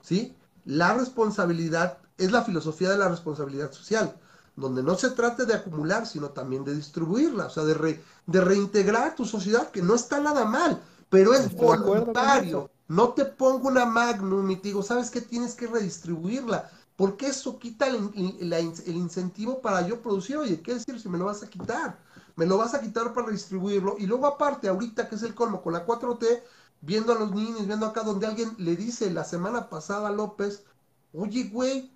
¿Sí? 0.02 0.36
La 0.66 0.94
responsabilidad 0.94 2.00
es 2.18 2.32
la 2.32 2.44
filosofía 2.44 2.90
de 2.90 2.98
la 2.98 3.10
responsabilidad 3.10 3.72
social, 3.72 4.16
donde 4.56 4.82
no 4.84 4.96
se 4.96 5.12
trate 5.12 5.46
de 5.46 5.54
acumular, 5.54 6.08
sino 6.08 6.30
también 6.30 6.64
de 6.64 6.76
distribuirla, 6.76 7.48
o 7.48 7.50
sea, 7.50 7.64
de, 7.64 8.02
de 8.26 8.42
reintegrar 8.42 9.16
tu 9.16 9.26
sociedad, 9.26 9.70
que 9.70 9.82
no 9.82 9.96
está 9.96 10.20
nada 10.20 10.46
mal, 10.46 10.82
pero 11.10 11.34
es 11.34 11.54
voluntario. 11.54 12.70
No 12.88 13.10
te 13.10 13.26
pongo 13.26 13.68
una 13.68 13.86
magnum 13.86 14.50
y 14.52 14.58
te 14.58 14.70
digo, 14.70 14.84
¿sabes 14.84 15.10
qué? 15.10 15.22
Tienes 15.22 15.56
que 15.56 15.68
redistribuirla, 15.68 16.70
porque 16.96 17.28
eso 17.28 17.58
quita 17.58 17.88
el, 17.88 18.12
el 18.40 18.96
incentivo 18.96 19.60
para 19.60 19.86
yo 19.88 20.02
producir. 20.02 20.38
Oye, 20.38 20.62
¿qué 20.62 20.76
decir 20.76 21.00
si 21.00 21.10
me 21.10 21.18
lo 21.18 21.26
vas 21.26 21.44
a 21.44 21.50
quitar? 21.50 21.98
Me 22.36 22.46
lo 22.46 22.58
vas 22.58 22.74
a 22.74 22.82
quitar 22.82 23.14
para 23.14 23.28
redistribuirlo. 23.28 23.96
Y 23.98 24.06
luego 24.06 24.28
aparte, 24.28 24.68
ahorita 24.68 25.10
que 25.10 25.16
es 25.16 25.24
el 25.24 25.34
colmo 25.34 25.62
con 25.62 25.74
la 25.74 25.86
4T, 25.86 26.44
viendo 26.86 27.14
a 27.14 27.20
los 27.20 27.32
niños, 27.32 27.66
viendo 27.66 27.88
acá 27.88 28.04
donde 28.04 28.28
alguien 28.28 28.56
le 28.58 28.76
dice 28.76 29.10
la 29.12 29.24
semana 29.24 29.70
pasada 29.70 30.10
a 30.10 30.12
López, 30.12 30.64
oye, 31.14 31.46
güey, 31.46 31.92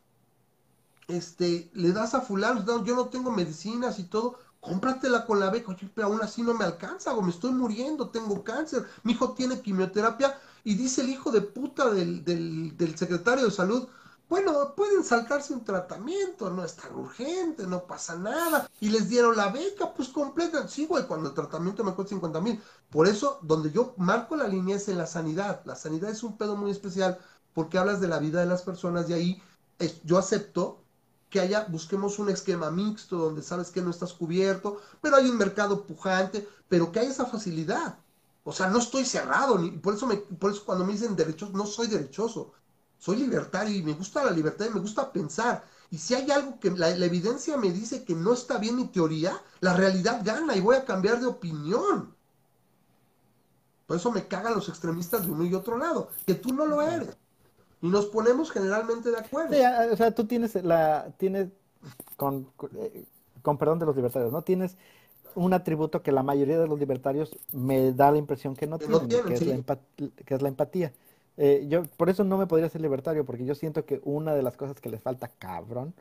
este, 1.08 1.70
le 1.74 1.92
das 1.92 2.14
a 2.16 2.22
fulano, 2.22 2.84
yo 2.84 2.96
no 2.96 3.10
tengo 3.10 3.32
medicinas 3.32 4.00
y 4.00 4.04
todo, 4.04 4.40
cómpratela 4.60 5.26
con 5.26 5.40
la 5.40 5.52
beca, 5.52 5.76
pero 5.94 6.08
aún 6.08 6.22
así 6.22 6.42
no 6.42 6.54
me 6.56 6.66
alcanza, 6.66 7.14
o 7.14 7.22
me 7.22 7.30
estoy 7.30 7.52
muriendo, 7.52 8.10
tengo 8.10 8.44
cáncer, 8.44 8.88
mi 9.04 9.14
hijo 9.14 9.34
tiene 9.34 9.62
quimioterapia, 9.62 10.40
y 10.64 10.76
dice 10.76 11.02
el 11.02 11.10
hijo 11.10 11.32
de 11.32 11.42
puta 11.42 11.92
del, 11.92 12.24
del, 12.24 12.76
del 12.76 12.98
secretario 12.98 13.46
de 13.46 13.52
salud, 13.52 13.88
bueno, 14.30 14.76
pueden 14.76 15.04
saltarse 15.04 15.54
un 15.54 15.64
tratamiento, 15.66 16.52
no 16.52 16.64
es 16.64 16.76
tan 16.76 16.96
urgente, 16.96 17.66
no 17.66 17.86
pasa 17.86 18.16
nada. 18.16 18.70
Y 18.80 18.90
les 18.90 19.10
dieron 19.10 19.36
la 19.36 19.50
beca, 19.50 19.92
pues 19.96 20.10
completa. 20.10 20.68
Sí, 20.68 20.86
güey, 20.86 21.08
cuando 21.08 21.30
el 21.30 21.36
tratamiento 21.36 21.84
me 21.84 21.94
cuesta 21.94 22.10
50 22.10 22.40
mil. 22.40 22.62
Por 22.92 23.08
eso, 23.08 23.40
donde 23.42 23.72
yo 23.72 23.96
marco 23.98 24.36
la 24.36 24.48
línea 24.48 24.76
es 24.76 24.88
en 24.88 25.00
la 25.00 25.08
sanidad. 25.08 25.62
La 25.66 25.76
sanidad 25.76 26.12
es 26.12 26.22
un 26.22 26.38
pedo 26.38 26.56
muy 26.56 26.70
especial 26.70 27.18
porque 27.54 27.80
hablas 27.80 28.02
de 28.02 28.08
la 28.08 28.20
vida 28.20 28.40
de 28.40 28.46
las 28.46 28.62
personas 28.62 29.10
y 29.10 29.14
ahí 29.14 29.44
yo 30.04 30.20
acepto 30.20 30.84
que 31.30 31.40
haya, 31.40 31.66
busquemos 31.66 32.20
un 32.20 32.30
esquema 32.30 32.70
mixto 32.70 33.18
donde 33.18 33.42
sabes 33.42 33.72
que 33.72 33.82
no 33.82 33.90
estás 33.90 34.14
cubierto, 34.14 34.80
pero 35.02 35.16
hay 35.16 35.30
un 35.30 35.38
mercado 35.38 35.86
pujante, 35.86 36.48
pero 36.68 36.92
que 36.92 37.00
hay 37.00 37.08
esa 37.08 37.26
facilidad. 37.26 37.98
O 38.44 38.52
sea, 38.52 38.68
no 38.68 38.80
estoy 38.80 39.06
cerrado, 39.06 39.58
ni, 39.58 39.72
por 39.72 39.96
eso 39.96 40.08
me, 40.08 40.18
por 40.18 40.52
eso 40.52 40.66
cuando 40.66 40.86
me 40.86 40.94
dicen 40.94 41.16
derechos, 41.16 41.52
no 41.54 41.66
soy 41.66 41.88
derechoso 41.88 42.54
soy 43.00 43.18
libertario 43.18 43.76
y 43.76 43.82
me 43.82 43.94
gusta 43.94 44.24
la 44.24 44.32
libertad 44.32 44.68
y 44.70 44.74
me 44.74 44.82
gusta 44.82 45.12
pensar. 45.12 45.64
Y 45.90 45.98
si 45.98 46.14
hay 46.14 46.30
algo 46.30 46.60
que 46.60 46.70
la, 46.70 46.90
evidencia 46.90 47.58
me 47.58 47.72
dice 47.72 48.04
que 48.04 48.14
no 48.14 48.34
está 48.34 48.60
bien 48.60 48.76
mi 48.76 48.88
teoría, 48.88 49.42
la 49.62 49.76
realidad 49.76 50.22
gana 50.24 50.56
y 50.56 50.62
voy 50.62 50.76
a 50.76 50.86
cambiar 50.86 51.20
de 51.20 51.26
opinión. 51.26 52.14
Por 53.88 53.98
eso 53.98 54.12
me 54.12 54.28
cagan 54.28 54.54
los 54.54 54.70
extremistas 54.70 55.26
de 55.26 55.32
uno 55.32 55.46
y 55.46 55.56
otro 55.56 55.78
lado, 55.78 56.10
que 56.28 56.36
tú 56.36 56.54
no 56.54 56.68
lo 56.68 56.82
eres. 56.82 57.18
Y 57.82 57.88
nos 57.88 58.06
ponemos 58.08 58.52
generalmente 58.52 59.10
de 59.10 59.18
acuerdo. 59.18 59.56
o 59.92 59.98
sea, 59.98 60.14
tú 60.14 60.26
tienes 60.26 60.54
la, 60.64 61.12
tienes, 61.18 61.48
con, 62.18 62.48
eh, 62.76 63.06
con 63.42 63.58
perdón 63.58 63.80
de 63.80 63.86
los 63.86 63.96
libertarios, 63.96 64.32
¿no? 64.32 64.44
Tienes 64.44 64.76
un 65.36 65.54
atributo 65.54 66.04
que 66.04 66.12
la 66.12 66.22
mayoría 66.22 66.60
de 66.60 66.68
los 66.68 66.78
libertarios 66.78 67.36
me 67.54 67.94
da 67.94 68.12
la 68.12 68.18
impresión 68.18 68.56
que 68.56 68.68
no 68.68 68.78
tienen, 68.78 69.08
que, 69.08 69.34
es 69.34 69.42
la 69.46 69.80
que, 70.26 70.36
es 70.36 70.42
la 70.42 70.50
empatía. 70.50 70.92
Eh, 71.42 71.66
yo 71.70 71.84
por 71.96 72.10
eso 72.10 72.26
no 72.26 72.38
me 72.38 72.48
podría 72.48 72.68
ser 72.70 72.82
libertario, 72.82 73.26
porque 73.26 73.46
yo 73.46 73.56
siento 73.56 73.86
que 73.86 74.02
una 74.04 74.34
de 74.34 74.44
las 74.44 74.58
cosas 74.58 74.80
que 74.82 74.90
les 74.90 75.02
falta 75.02 75.30
cabrón 75.40 75.94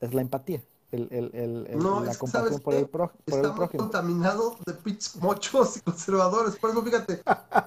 es 0.00 0.14
la 0.14 0.22
empatía. 0.22 0.62
El, 0.90 1.08
el, 1.10 1.30
el, 1.34 1.78
No, 1.78 2.02
la 2.02 2.14
compasión 2.14 2.30
¿sabes 2.46 2.60
por 2.60 2.72
el, 2.72 2.86
pro- 2.86 3.10
por 3.10 3.20
el 3.26 3.34
Estamos 3.34 3.56
prójimo. 3.58 3.82
contaminados 3.84 4.54
de 4.64 4.72
pinches 4.72 5.16
mochos 5.16 5.76
y 5.76 5.80
conservadores. 5.80 6.56
Por 6.56 6.70
eso, 6.70 6.82
fíjate, 6.82 7.22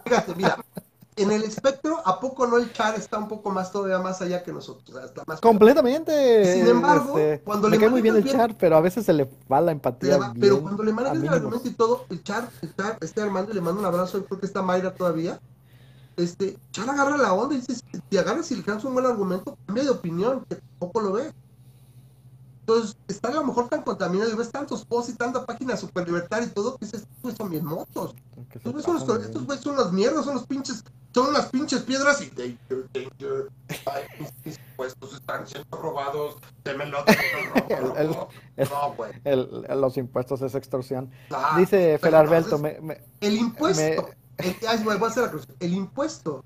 fíjate, 0.06 0.36
mira, 0.36 0.58
en 1.18 1.32
el 1.32 1.44
espectro, 1.44 2.02
¿a 2.04 2.20
poco 2.20 2.48
no 2.48 2.58
el 2.58 2.72
char 2.74 2.96
está 2.96 3.20
un 3.20 3.28
poco 3.28 3.52
más 3.52 3.72
todavía 3.72 4.00
más 4.00 4.22
allá 4.24 4.42
que 4.42 4.52
nosotros? 4.54 4.90
O 4.90 4.94
sea, 4.94 5.06
está 5.06 5.24
más 5.28 5.40
Completamente. 5.42 6.54
Sin 6.56 6.66
embargo, 6.66 7.20
este, 7.20 7.44
cuando 7.44 7.68
me 7.68 7.76
le 7.76 7.80
cae 7.82 7.90
muy 7.92 8.02
bien 8.02 8.16
el 8.16 8.24
bien- 8.24 8.38
char, 8.38 8.58
pero 8.58 8.78
a 8.78 8.82
veces 8.82 9.06
se 9.06 9.14
le 9.14 9.30
va 9.52 9.62
la 9.62 9.72
empatía 9.74 10.18
va- 10.18 10.30
bien 10.30 10.40
pero 10.42 10.62
cuando 10.62 10.82
le 10.82 10.94
manejas 10.94 11.18
el 11.18 11.28
argumento 11.30 11.68
y 11.68 11.74
todo, 11.74 12.06
el 12.10 12.24
Char, 12.24 12.50
el 12.62 12.76
Char, 12.76 12.98
este 13.02 13.22
Armando, 13.22 13.52
y 13.52 13.56
le 13.56 13.62
mando 13.62 13.82
un 13.82 13.86
abrazo, 13.86 14.18
yo 14.18 14.26
creo 14.26 14.40
que 14.40 14.46
está 14.48 14.62
Mayra 14.64 14.96
todavía. 14.96 15.40
Este, 16.20 16.58
Char 16.72 16.90
agarra 16.90 17.16
la 17.18 17.32
onda 17.34 17.56
y 17.56 17.60
dice, 17.62 17.76
si 18.10 18.18
agarras 18.18 18.52
y 18.52 18.56
le 18.58 18.64
das 18.64 18.84
un 18.84 18.94
buen 18.94 19.06
argumento, 19.06 19.58
cambia 19.66 19.86
de 19.86 19.90
opinión, 19.90 20.46
que 20.50 20.56
tampoco 20.56 21.00
lo 21.00 21.14
ve. 21.14 21.32
Entonces, 22.62 22.98
está 23.08 23.30
a 23.30 23.34
lo 23.36 23.46
mejor 23.46 23.70
tan 23.70 23.82
contaminado 23.84 24.30
y 24.30 24.36
ves 24.36 24.52
tantos 24.52 24.84
posts 24.86 25.14
y 25.14 25.16
tanta 25.16 25.46
página 25.46 25.76
super 25.78 26.06
libertaria 26.06 26.48
y 26.48 26.52
todo, 26.52 26.78
que 26.78 26.86
dices, 26.86 27.08
estos 27.16 27.36
son 27.36 27.50
bien 27.50 27.64
motos. 27.66 28.14
Estos 28.54 28.74
güeyes 28.74 29.04
son, 29.06 29.22
estos 29.24 29.46
güeyes 29.46 29.66
las 29.66 29.92
mierdas, 29.94 30.26
son 30.26 30.36
los 30.36 30.46
pinches, 30.46 30.84
son 31.14 31.32
las 31.34 31.48
pinches 31.48 31.82
piedras 31.82 32.22
y 32.22 32.30
danger, 32.30 32.86
danger. 32.94 33.50
Ay, 33.86 34.04
mis, 34.20 34.30
mis 34.46 34.58
impuestos 34.60 35.14
están 35.14 35.48
siendo 35.48 35.78
robados, 35.78 36.36
démelo, 36.64 36.98
démelo, 37.06 37.96
El- 37.98 38.10
el- 38.58 38.70
no, 38.70 38.94
güey. 38.96 39.80
los 39.82 39.98
impuestos 39.98 40.42
es 40.42 40.54
extorsión. 40.54 41.10
Ah, 41.32 41.56
Dice 41.58 41.94
entonces, 41.94 42.60
me, 42.60 42.80
me- 42.82 43.02
El 43.22 43.38
impuesto, 43.38 43.82
Me- 44.04 44.19
el, 44.40 44.56
ay, 44.68 44.84
voy 44.84 44.96
a 45.02 45.08
hacer 45.08 45.24
la 45.24 45.32
cruz. 45.32 45.44
El 45.60 45.74
impuesto, 45.74 46.42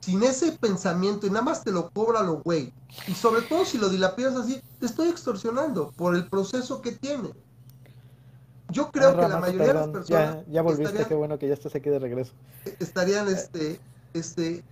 sin 0.00 0.22
ese 0.22 0.52
pensamiento 0.60 1.26
y 1.26 1.30
nada 1.30 1.42
más 1.42 1.62
te 1.62 1.70
lo 1.70 1.88
cobra 1.94 2.22
lo 2.22 2.40
güey, 2.42 2.72
y 3.06 3.14
sobre 3.14 3.42
todo 3.42 3.64
si 3.64 3.78
lo 3.78 3.88
dilapidas 3.88 4.34
así, 4.36 4.60
te 4.78 4.86
estoy 4.86 5.08
extorsionando 5.08 5.90
por 5.96 6.14
el 6.16 6.28
proceso 6.28 6.82
que 6.82 6.92
tiene. 6.92 7.30
Yo 8.72 8.90
creo 8.90 9.10
Ah, 9.10 9.20
que 9.20 9.28
la 9.28 9.38
mayoría 9.38 9.66
de 9.68 9.74
las 9.74 9.88
personas 9.88 10.36
ya, 10.46 10.52
ya 10.52 10.62
volviste, 10.62 10.84
estarían- 10.86 11.08
qué 11.08 11.14
bueno 11.14 11.38
que 11.38 11.48
ya 11.48 11.54
estás 11.54 11.74
aquí 11.74 11.90
de 11.90 11.98
regreso. 11.98 12.32
estarían 12.80 13.28
este 13.28 13.78
este 14.14 14.62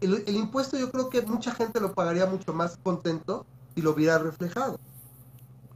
el, 0.00 0.24
el 0.26 0.36
impuesto 0.36 0.76
yo 0.78 0.90
creo 0.90 1.08
que 1.08 1.22
mucha 1.22 1.52
gente 1.52 1.80
lo 1.80 1.92
pagaría 1.94 2.26
mucho 2.26 2.52
más 2.52 2.76
contento 2.82 3.44
si 3.74 3.82
lo 3.82 3.94
viera 3.94 4.18
reflejado 4.18 4.76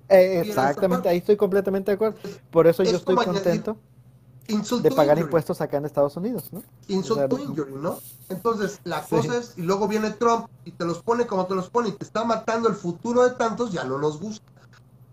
Eh, 0.08 0.40
exactamente, 0.40 1.08
ahí 1.08 1.18
estoy 1.18 1.36
completamente 1.36 1.92
de 1.92 1.94
acuerdo. 1.94 2.18
Por 2.50 2.66
eso 2.66 2.82
yo 2.82 2.90
Es 2.90 2.96
estoy 2.96 3.14
contento 3.16 3.76
de 4.50 4.90
pagar 4.90 5.16
injury. 5.16 5.22
impuestos 5.28 5.60
acá 5.60 5.76
en 5.78 5.86
Estados 5.86 6.16
Unidos, 6.16 6.52
¿no? 6.52 6.62
insult 6.88 7.32
O 7.32 7.36
sea, 7.36 7.44
injury, 7.44 7.72
¿no? 7.74 7.98
Entonces, 8.28 8.80
la 8.84 9.02
Sí. 9.02 9.16
cosa 9.16 9.36
es, 9.36 9.54
y 9.56 9.62
luego 9.62 9.88
viene 9.88 10.10
Trump 10.10 10.46
y 10.64 10.72
te 10.72 10.84
los 10.84 11.02
pone 11.02 11.26
como 11.26 11.46
te 11.46 11.54
los 11.54 11.70
pone 11.70 11.90
y 11.90 11.92
te 11.92 12.04
está 12.04 12.24
matando 12.24 12.68
el 12.68 12.74
futuro 12.74 13.22
de 13.22 13.30
tantos, 13.30 13.72
ya 13.72 13.84
no 13.84 13.98
nos 13.98 14.20
gusta. 14.20 14.44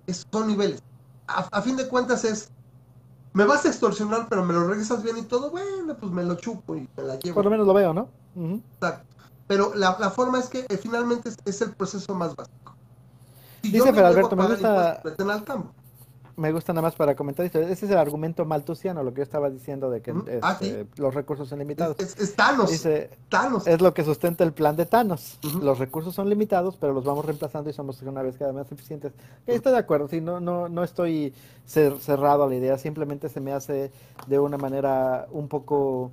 Es, 0.05 0.25
son 0.31 0.47
niveles. 0.47 0.81
A, 1.27 1.47
a 1.51 1.61
fin 1.61 1.75
de 1.75 1.87
cuentas 1.87 2.23
es, 2.25 2.49
me 3.33 3.45
vas 3.45 3.65
a 3.65 3.69
extorsionar, 3.69 4.27
pero 4.29 4.43
me 4.45 4.53
lo 4.53 4.67
regresas 4.67 5.03
bien 5.03 5.17
y 5.17 5.23
todo, 5.23 5.51
bueno, 5.51 5.95
pues 5.99 6.11
me 6.11 6.23
lo 6.23 6.35
chupo 6.35 6.75
y 6.75 6.87
me 6.97 7.03
la 7.03 7.17
llevo. 7.19 7.35
Por 7.35 7.45
lo 7.45 7.51
menos 7.51 7.67
lo 7.67 7.73
veo, 7.73 7.93
¿no? 7.93 8.09
Exacto. 8.73 9.05
Pero 9.47 9.73
la, 9.75 9.95
la 9.99 10.09
forma 10.09 10.39
es 10.39 10.47
que 10.47 10.65
eh, 10.67 10.77
finalmente 10.77 11.29
es, 11.29 11.37
es 11.45 11.61
el 11.61 11.71
proceso 11.73 12.13
más 12.13 12.35
básico. 12.35 12.73
Si 13.61 13.71
Dice 13.71 13.77
yo 13.79 13.85
me 13.85 13.91
gusta- 13.91 14.07
al 14.07 15.43
tambo. 15.43 15.71
Me 16.37 16.51
gusta 16.51 16.71
nada 16.71 16.83
más 16.83 16.95
para 16.95 17.15
comentar 17.15 17.45
esto. 17.47 17.59
Ese 17.59 17.85
es 17.87 17.91
el 17.91 17.97
argumento 17.97 18.45
maltusiano, 18.45 19.01
lo 19.01 19.11
que 19.11 19.17
yo 19.17 19.23
estaba 19.23 19.49
diciendo 19.49 19.89
de 19.89 20.01
que 20.01 20.11
Ujú. 20.11 20.25
Ah, 20.43 20.57
este, 20.61 20.85
los 20.97 21.13
recursos 21.15 21.49
son 21.49 21.57
limitados. 21.57 21.97
Es, 21.99 22.15
es- 22.19 22.35
Thanos. 22.35 22.69
Dice, 22.69 23.09
Thanos. 23.27 23.65
es 23.65 23.81
lo 23.81 23.91
que 23.95 24.03
sustenta 24.03 24.43
el 24.43 24.53
plan 24.53 24.75
de 24.75 24.85
Thanos. 24.85 25.39
Los 25.61 25.79
recursos 25.79 26.13
son 26.13 26.29
limitados, 26.29 26.77
pero 26.79 26.93
los 26.93 27.03
vamos 27.03 27.25
reemplazando 27.25 27.71
y 27.71 27.73
somos 27.73 27.99
una 28.03 28.21
vez 28.21 28.37
cada 28.37 28.51
vez 28.51 28.63
más 28.63 28.71
eficientes. 28.71 29.13
Ok, 29.13 29.17
Estoy 29.47 29.71
de 29.71 29.79
acuerdo, 29.79 30.07
sí, 30.07 30.21
no, 30.21 30.39
no, 30.39 30.69
no 30.69 30.83
estoy 30.83 31.33
cer- 31.67 31.97
cerrado 31.99 32.43
a 32.43 32.47
la 32.47 32.55
idea, 32.55 32.77
simplemente 32.77 33.29
se 33.29 33.41
me 33.41 33.51
hace 33.51 33.91
de 34.27 34.37
una 34.39 34.57
manera 34.59 35.27
un 35.31 35.47
poco 35.47 36.11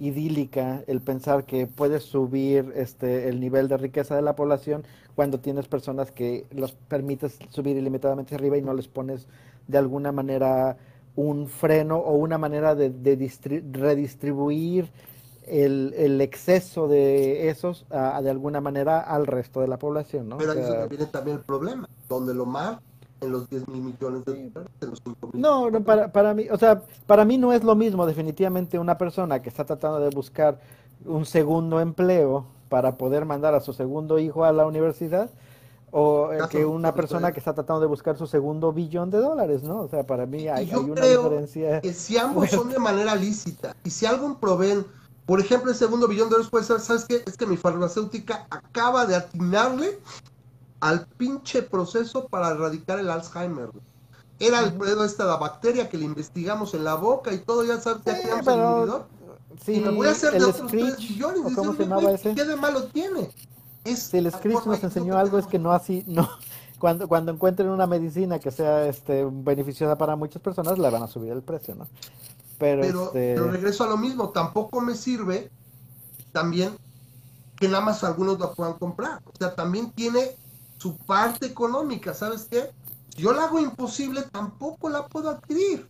idílica 0.00 0.82
el 0.86 1.00
pensar 1.00 1.44
que 1.44 1.66
puedes 1.66 2.02
subir 2.04 2.72
este 2.74 3.28
el 3.28 3.38
nivel 3.38 3.68
de 3.68 3.76
riqueza 3.76 4.16
de 4.16 4.22
la 4.22 4.34
población 4.34 4.82
cuando 5.14 5.40
tienes 5.40 5.68
personas 5.68 6.10
que 6.10 6.46
los 6.50 6.72
permites 6.72 7.38
subir 7.50 7.76
ilimitadamente 7.76 8.34
arriba 8.34 8.56
y 8.56 8.62
no 8.62 8.72
les 8.72 8.88
pones 8.88 9.26
de 9.70 9.78
alguna 9.78 10.12
manera 10.12 10.76
un 11.16 11.48
freno 11.48 11.98
o 11.98 12.14
una 12.16 12.38
manera 12.38 12.74
de, 12.74 12.90
de 12.90 13.18
distri- 13.18 13.62
redistribuir 13.72 14.90
el, 15.46 15.92
el 15.96 16.20
exceso 16.20 16.86
de 16.88 17.48
esos 17.48 17.84
ah, 17.90 18.20
de 18.22 18.30
alguna 18.30 18.60
manera 18.60 19.00
al 19.00 19.26
resto 19.26 19.60
de 19.60 19.68
la 19.68 19.78
población, 19.78 20.28
¿no? 20.28 20.38
Pero 20.38 20.50
O 20.50 20.54
ahí 20.54 20.60
es 20.60 20.66
sea, 20.68 20.86
viene 20.86 21.06
también 21.06 21.38
el 21.38 21.42
problema, 21.42 21.88
donde 22.08 22.34
lo 22.34 22.46
mar 22.46 22.80
en 23.20 23.32
los 23.32 23.48
10 23.50 23.68
mil 23.68 23.82
millones 23.82 24.24
de 24.24 24.50
dólares, 24.50 24.72
en 24.80 24.90
los 24.90 25.00
5 25.04 25.30
mil. 25.32 25.42
No, 25.42 25.70
no, 25.70 25.82
para, 25.82 26.12
para 26.12 26.34
mí, 26.34 26.46
o 26.50 26.56
sea, 26.56 26.82
para 27.06 27.24
mí 27.24 27.36
no 27.36 27.52
es 27.52 27.64
lo 27.64 27.74
mismo 27.74 28.06
definitivamente 28.06 28.78
una 28.78 28.96
persona 28.96 29.42
que 29.42 29.48
está 29.48 29.64
tratando 29.64 29.98
de 30.00 30.10
buscar 30.10 30.58
un 31.04 31.24
segundo 31.26 31.80
empleo 31.80 32.46
para 32.68 32.96
poder 32.96 33.24
mandar 33.24 33.54
a 33.54 33.60
su 33.60 33.72
segundo 33.72 34.18
hijo 34.18 34.44
a 34.44 34.52
la 34.52 34.66
universidad 34.66 35.30
o 35.92 36.28
Caso 36.36 36.48
que 36.48 36.64
una 36.64 36.94
persona 36.94 37.32
que 37.32 37.38
está 37.40 37.52
tratando 37.54 37.80
de 37.80 37.86
buscar 37.86 38.16
su 38.16 38.26
segundo 38.26 38.72
billón 38.72 39.10
de 39.10 39.18
dólares, 39.18 39.62
¿no? 39.62 39.80
O 39.82 39.88
sea, 39.88 40.04
para 40.04 40.26
mí 40.26 40.48
hay, 40.48 40.66
yo 40.66 40.78
hay 40.78 40.84
una 40.84 40.94
creo 41.00 41.22
diferencia. 41.24 41.80
que 41.80 41.92
si 41.92 42.16
ambos 42.18 42.48
son 42.50 42.68
de 42.70 42.78
manera 42.78 43.14
lícita 43.16 43.74
y 43.84 43.90
si 43.90 44.06
algo 44.06 44.38
proveen, 44.38 44.86
por 45.26 45.40
ejemplo, 45.40 45.70
el 45.70 45.76
segundo 45.76 46.06
billón 46.08 46.28
de 46.28 46.32
dólares 46.34 46.50
puede 46.50 46.64
ser, 46.64 46.80
¿sabes 46.80 47.04
qué? 47.06 47.22
Es 47.26 47.36
que 47.36 47.46
mi 47.46 47.56
farmacéutica 47.56 48.46
acaba 48.50 49.06
de 49.06 49.16
atinarle 49.16 49.98
al 50.80 51.06
pinche 51.06 51.62
proceso 51.62 52.26
para 52.28 52.48
erradicar 52.50 52.98
el 52.98 53.10
Alzheimer. 53.10 53.70
Era 54.38 54.60
el 54.60 54.72
pedo 54.72 55.04
esta 55.04 55.26
la 55.26 55.36
bacteria 55.36 55.88
que 55.90 55.98
le 55.98 56.06
investigamos 56.06 56.72
en 56.72 56.84
la 56.84 56.94
boca 56.94 57.32
y 57.32 57.38
todo, 57.38 57.62
ya 57.64 57.78
sabes, 57.80 58.02
ya 58.04 58.14
Sí, 58.14 58.22
creamos 58.22 58.44
pero- 58.46 58.62
el 58.62 58.72
inhibidor. 58.76 59.06
Sí, 59.62 59.72
y 59.74 59.80
me 59.80 59.90
voy 59.90 60.06
a 60.06 60.12
hacer 60.12 60.32
de 60.32 60.44
otros 60.44 60.70
3 60.70 60.92
Screech, 60.94 61.08
billones. 61.10 61.40
¿o 61.40 61.42
Dices, 61.42 61.56
¿cómo 61.56 61.72
se 61.72 61.76
"Oye, 61.76 61.82
llamaba 61.84 62.02
güey, 62.02 62.14
ese? 62.14 62.34
¿Qué 62.34 62.44
de 62.44 62.56
malo 62.56 62.84
tiene? 62.84 63.30
Es 63.84 64.00
Si 64.04 64.18
el 64.18 64.30
forma 64.30 64.64
nos 64.66 64.84
enseñó 64.84 65.16
algo 65.16 65.38
es 65.38 65.46
que 65.46 65.58
no 65.58 65.72
así, 65.72 66.04
no, 66.06 66.28
cuando, 66.78 67.08
cuando 67.08 67.32
encuentren 67.32 67.68
una 67.68 67.86
medicina 67.86 68.38
que 68.38 68.50
sea 68.50 68.86
este 68.86 69.26
beneficiosa 69.30 69.96
para 69.96 70.16
muchas 70.16 70.42
personas, 70.42 70.78
le 70.78 70.90
van 70.90 71.02
a 71.02 71.06
subir 71.06 71.32
el 71.32 71.42
precio, 71.42 71.74
¿no? 71.74 71.86
Pero, 72.58 72.82
Pero, 72.82 73.04
este, 73.06 73.34
pero 73.34 73.50
regreso 73.50 73.84
a 73.84 73.88
lo 73.88 73.96
mismo, 73.96 74.30
tampoco 74.30 74.80
me 74.80 74.94
sirve 74.94 75.50
también 76.32 76.76
que 77.56 77.68
nada 77.68 77.84
más 77.84 78.04
algunos 78.04 78.38
la 78.38 78.52
puedan 78.52 78.74
comprar. 78.74 79.22
O 79.26 79.36
sea, 79.38 79.54
también 79.54 79.92
tiene 79.92 80.36
su 80.78 80.96
parte 80.96 81.46
económica, 81.46 82.14
¿sabes 82.14 82.48
qué? 82.50 82.70
Yo 83.16 83.32
la 83.32 83.44
hago 83.44 83.60
imposible, 83.60 84.22
tampoco 84.22 84.88
la 84.88 85.06
puedo 85.06 85.28
adquirir. 85.28 85.86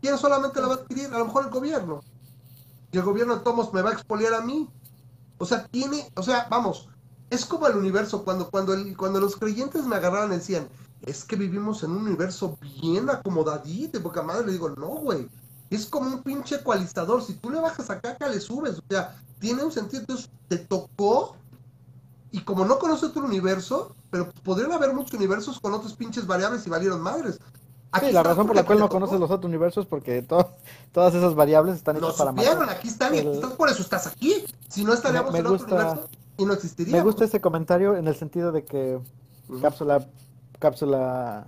¿Quién 0.00 0.18
solamente 0.18 0.60
la 0.60 0.66
va 0.66 0.74
a 0.74 0.76
adquirir? 0.78 1.06
A 1.14 1.18
lo 1.18 1.26
mejor 1.26 1.44
el 1.44 1.50
gobierno. 1.50 2.00
Y 2.90 2.98
el 2.98 3.04
gobierno 3.04 3.36
de 3.36 3.42
Tomos 3.42 3.72
me 3.72 3.82
va 3.82 3.90
a 3.90 3.92
expoliar 3.92 4.34
a 4.34 4.40
mí. 4.40 4.68
O 5.38 5.46
sea, 5.46 5.66
tiene, 5.68 6.10
o 6.16 6.22
sea, 6.22 6.48
vamos, 6.50 6.88
es 7.34 7.44
como 7.46 7.66
el 7.66 7.76
universo, 7.76 8.24
cuando, 8.24 8.50
cuando, 8.50 8.74
el, 8.74 8.96
cuando 8.96 9.18
los 9.20 9.36
creyentes 9.36 9.84
me 9.86 9.96
agarraban 9.96 10.32
y 10.32 10.36
decían, 10.36 10.68
es 11.02 11.24
que 11.24 11.34
vivimos 11.36 11.82
en 11.82 11.90
un 11.92 12.06
universo 12.06 12.58
bien 12.80 13.08
acomodadito, 13.10 14.02
poca 14.02 14.22
madre, 14.22 14.46
le 14.46 14.52
digo, 14.52 14.68
no, 14.70 14.86
güey, 14.88 15.28
es 15.70 15.86
como 15.86 16.08
un 16.08 16.22
pinche 16.22 16.56
ecualizador, 16.56 17.22
si 17.22 17.34
tú 17.34 17.50
le 17.50 17.58
bajas 17.60 17.88
a 17.90 18.00
caca, 18.00 18.28
le 18.28 18.38
subes, 18.40 18.78
o 18.78 18.82
sea, 18.88 19.16
tiene 19.40 19.64
un 19.64 19.72
sentido, 19.72 20.00
entonces 20.02 20.28
te 20.48 20.58
tocó, 20.58 21.36
y 22.30 22.40
como 22.40 22.64
no 22.64 22.78
conoces 22.78 23.10
otro 23.10 23.24
universo, 23.24 23.94
pero 24.10 24.30
podrían 24.44 24.72
haber 24.72 24.92
muchos 24.92 25.14
universos 25.14 25.58
con 25.60 25.72
otros 25.74 25.94
pinches 25.94 26.26
variables 26.26 26.66
y 26.66 26.70
valieron 26.70 27.00
madres. 27.00 27.38
Aquí 27.94 28.06
sí, 28.06 28.12
la 28.12 28.22
razón 28.22 28.46
por 28.46 28.56
porque 28.56 28.60
la 28.62 28.66
cual 28.66 28.78
no 28.78 28.88
conoces 28.88 29.20
los 29.20 29.30
otros 29.30 29.48
universos 29.48 29.84
porque 29.86 30.22
to- 30.22 30.50
todas 30.92 31.14
esas 31.14 31.34
variables 31.34 31.76
están 31.76 31.96
hechas 31.98 32.14
para 32.14 32.32
matar. 32.32 32.70
aquí 32.70 32.88
están, 32.88 33.14
y 33.14 33.18
aquí 33.18 33.28
estás, 33.28 33.52
por 33.52 33.68
eso 33.68 33.82
estás 33.82 34.06
aquí. 34.06 34.44
Si 34.68 34.82
no 34.84 34.94
estaríamos 34.94 35.32
Me- 35.32 35.42
me 35.42 35.48
en 35.48 35.54
otro 35.54 35.58
gusta- 35.66 35.74
universo 35.90 36.08
y 36.42 36.46
no 36.46 36.52
existiría. 36.54 36.96
Me 36.96 37.02
gusta 37.02 37.24
ese 37.24 37.40
comentario 37.40 37.96
en 37.96 38.06
el 38.08 38.14
sentido 38.16 38.52
de 38.52 38.64
que 38.64 38.98
cápsula, 39.60 40.06
cápsula 40.58 41.46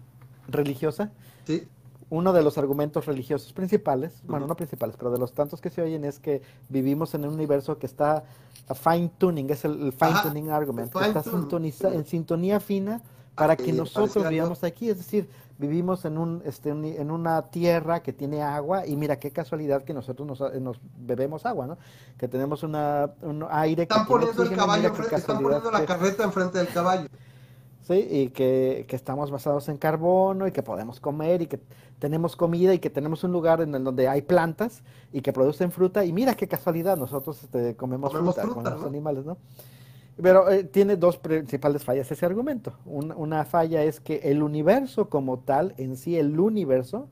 religiosa, 0.48 1.10
Sí, 1.46 1.66
uno 2.10 2.32
de 2.32 2.42
los 2.42 2.56
argumentos 2.58 3.06
religiosos 3.06 3.52
principales, 3.52 4.22
bueno, 4.26 4.46
no 4.46 4.56
principales, 4.56 4.96
pero 4.96 5.10
de 5.10 5.18
los 5.18 5.32
tantos 5.34 5.60
que 5.60 5.68
se 5.70 5.82
oyen 5.82 6.04
es 6.04 6.18
que 6.18 6.42
vivimos 6.68 7.14
en 7.14 7.24
un 7.26 7.34
universo 7.34 7.78
que 7.78 7.86
está 7.86 8.24
a 8.68 8.74
fine 8.74 9.10
tuning, 9.18 9.50
es 9.50 9.64
el, 9.64 9.72
el 9.86 9.92
fine 9.92 10.10
Ajá, 10.12 10.22
tuning 10.22 10.48
argument, 10.50 10.90
que 10.92 10.98
está 11.04 11.22
sintoniza- 11.22 11.92
en 11.92 12.06
sintonía 12.06 12.60
fina 12.60 13.02
para 13.34 13.56
que 13.56 13.64
sí, 13.66 13.72
nosotros 13.72 14.28
vivamos 14.30 14.64
aquí, 14.64 14.88
es 14.88 14.96
decir, 14.98 15.28
vivimos 15.58 16.04
en 16.04 16.18
un 16.18 16.42
este 16.44 16.70
en 16.70 17.10
una 17.10 17.42
tierra 17.50 18.02
que 18.02 18.12
tiene 18.12 18.42
agua 18.42 18.86
y 18.86 18.96
mira 18.96 19.18
qué 19.18 19.30
casualidad 19.30 19.82
que 19.82 19.94
nosotros 19.94 20.26
nos, 20.26 20.40
nos 20.60 20.80
bebemos 20.98 21.46
agua, 21.46 21.66
¿no? 21.66 21.78
Que 22.18 22.26
tenemos 22.28 22.62
una, 22.62 23.12
un 23.22 23.46
aire 23.50 23.86
que 23.86 23.94
están 23.94 24.06
tiene 24.06 24.20
poniendo 24.20 24.42
el 24.42 24.48
oxígeno, 24.48 24.62
caballo, 24.66 24.82
qué 24.82 24.88
enfrente- 25.02 25.16
están 25.16 25.42
poniendo 25.42 25.70
la 25.70 25.80
que- 25.80 25.86
carreta 25.86 26.24
enfrente 26.24 26.58
del 26.58 26.68
caballo. 26.68 27.08
¿sí? 27.82 27.94
Y 28.10 28.28
que, 28.30 28.86
que, 28.88 28.96
estamos 28.96 29.30
basados 29.30 29.68
en 29.68 29.76
carbono 29.76 30.46
y 30.46 30.52
que 30.52 30.62
podemos 30.62 31.00
comer 31.00 31.42
y 31.42 31.46
que 31.46 31.60
tenemos 31.98 32.34
comida 32.34 32.72
y 32.74 32.78
que 32.78 32.88
tenemos 32.90 33.22
un 33.24 33.32
lugar 33.32 33.60
en 33.60 33.74
el 33.74 33.84
donde 33.84 34.08
hay 34.08 34.22
plantas 34.22 34.82
y 35.12 35.20
que 35.20 35.32
producen 35.34 35.70
fruta. 35.70 36.04
Y 36.04 36.12
mira 36.12 36.34
qué 36.34 36.48
casualidad, 36.48 36.96
nosotros 36.96 37.42
este, 37.44 37.76
comemos, 37.76 38.10
fruta, 38.10 38.42
con 38.48 38.64
los 38.64 38.84
animales, 38.84 39.24
¿no? 39.26 39.36
Pero 40.20 40.48
eh, 40.48 40.64
tiene 40.64 40.96
dos 40.96 41.18
principales 41.18 41.82
fallas 41.82 42.10
ese 42.10 42.24
argumento. 42.24 42.74
una 42.84 43.44
falla 43.44 43.82
es 43.82 44.00
que 44.00 44.20
el 44.24 44.42
universo 44.42 45.08
como 45.08 45.40
tal, 45.40 45.74
en 45.76 45.96
sí, 45.96 46.16
el 46.16 46.38
universo, 46.38 47.08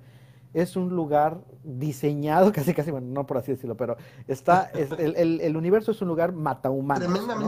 es 0.54 0.76
un 0.76 0.90
lugar 0.90 1.40
diseñado, 1.64 2.52
casi 2.54 2.74
casi, 2.74 2.90
bueno, 2.90 3.08
no 3.10 3.26
por 3.26 3.38
así 3.38 3.52
decirlo, 3.52 3.76
pero 3.76 3.96
está, 4.28 4.70
el, 4.98 5.40
el, 5.40 5.56
universo 5.56 5.90
es 5.90 6.02
un 6.02 6.08
lugar 6.08 6.32
mata 6.32 6.70
humano. 6.70 7.06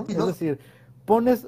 Es 0.08 0.26
decir, 0.26 0.58
pones, 1.04 1.46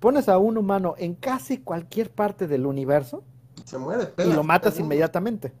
pones 0.00 0.28
a 0.28 0.38
un 0.38 0.58
humano 0.58 0.94
en 0.98 1.14
casi 1.14 1.58
cualquier 1.58 2.10
parte 2.10 2.46
del 2.46 2.66
universo 2.66 3.24
se 3.64 3.78
muere, 3.78 4.12
y 4.18 4.32
lo 4.32 4.44
matas 4.44 4.78
inmediatamente. 4.78 5.52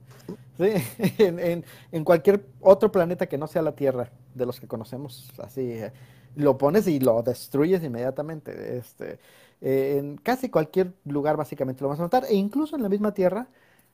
¿sí? 0.58 0.72
en, 1.18 1.64
en, 1.90 2.04
cualquier 2.04 2.44
otro 2.60 2.92
planeta 2.92 3.26
que 3.26 3.38
no 3.38 3.46
sea 3.46 3.62
la 3.62 3.72
Tierra, 3.72 4.10
de 4.34 4.46
los 4.46 4.60
que 4.60 4.66
conocemos, 4.66 5.30
así, 5.42 5.62
eh, 5.62 5.92
lo 6.36 6.58
pones 6.58 6.86
y 6.88 7.00
lo 7.00 7.22
destruyes 7.22 7.82
inmediatamente. 7.82 8.78
Este, 8.78 9.18
eh, 9.60 9.96
en 9.98 10.16
casi 10.16 10.50
cualquier 10.50 10.92
lugar 11.04 11.36
básicamente 11.36 11.82
lo 11.82 11.88
vas 11.88 12.00
a 12.00 12.04
matar, 12.04 12.24
e 12.28 12.34
incluso 12.34 12.76
en 12.76 12.82
la 12.82 12.88
misma 12.88 13.14
Tierra, 13.14 13.48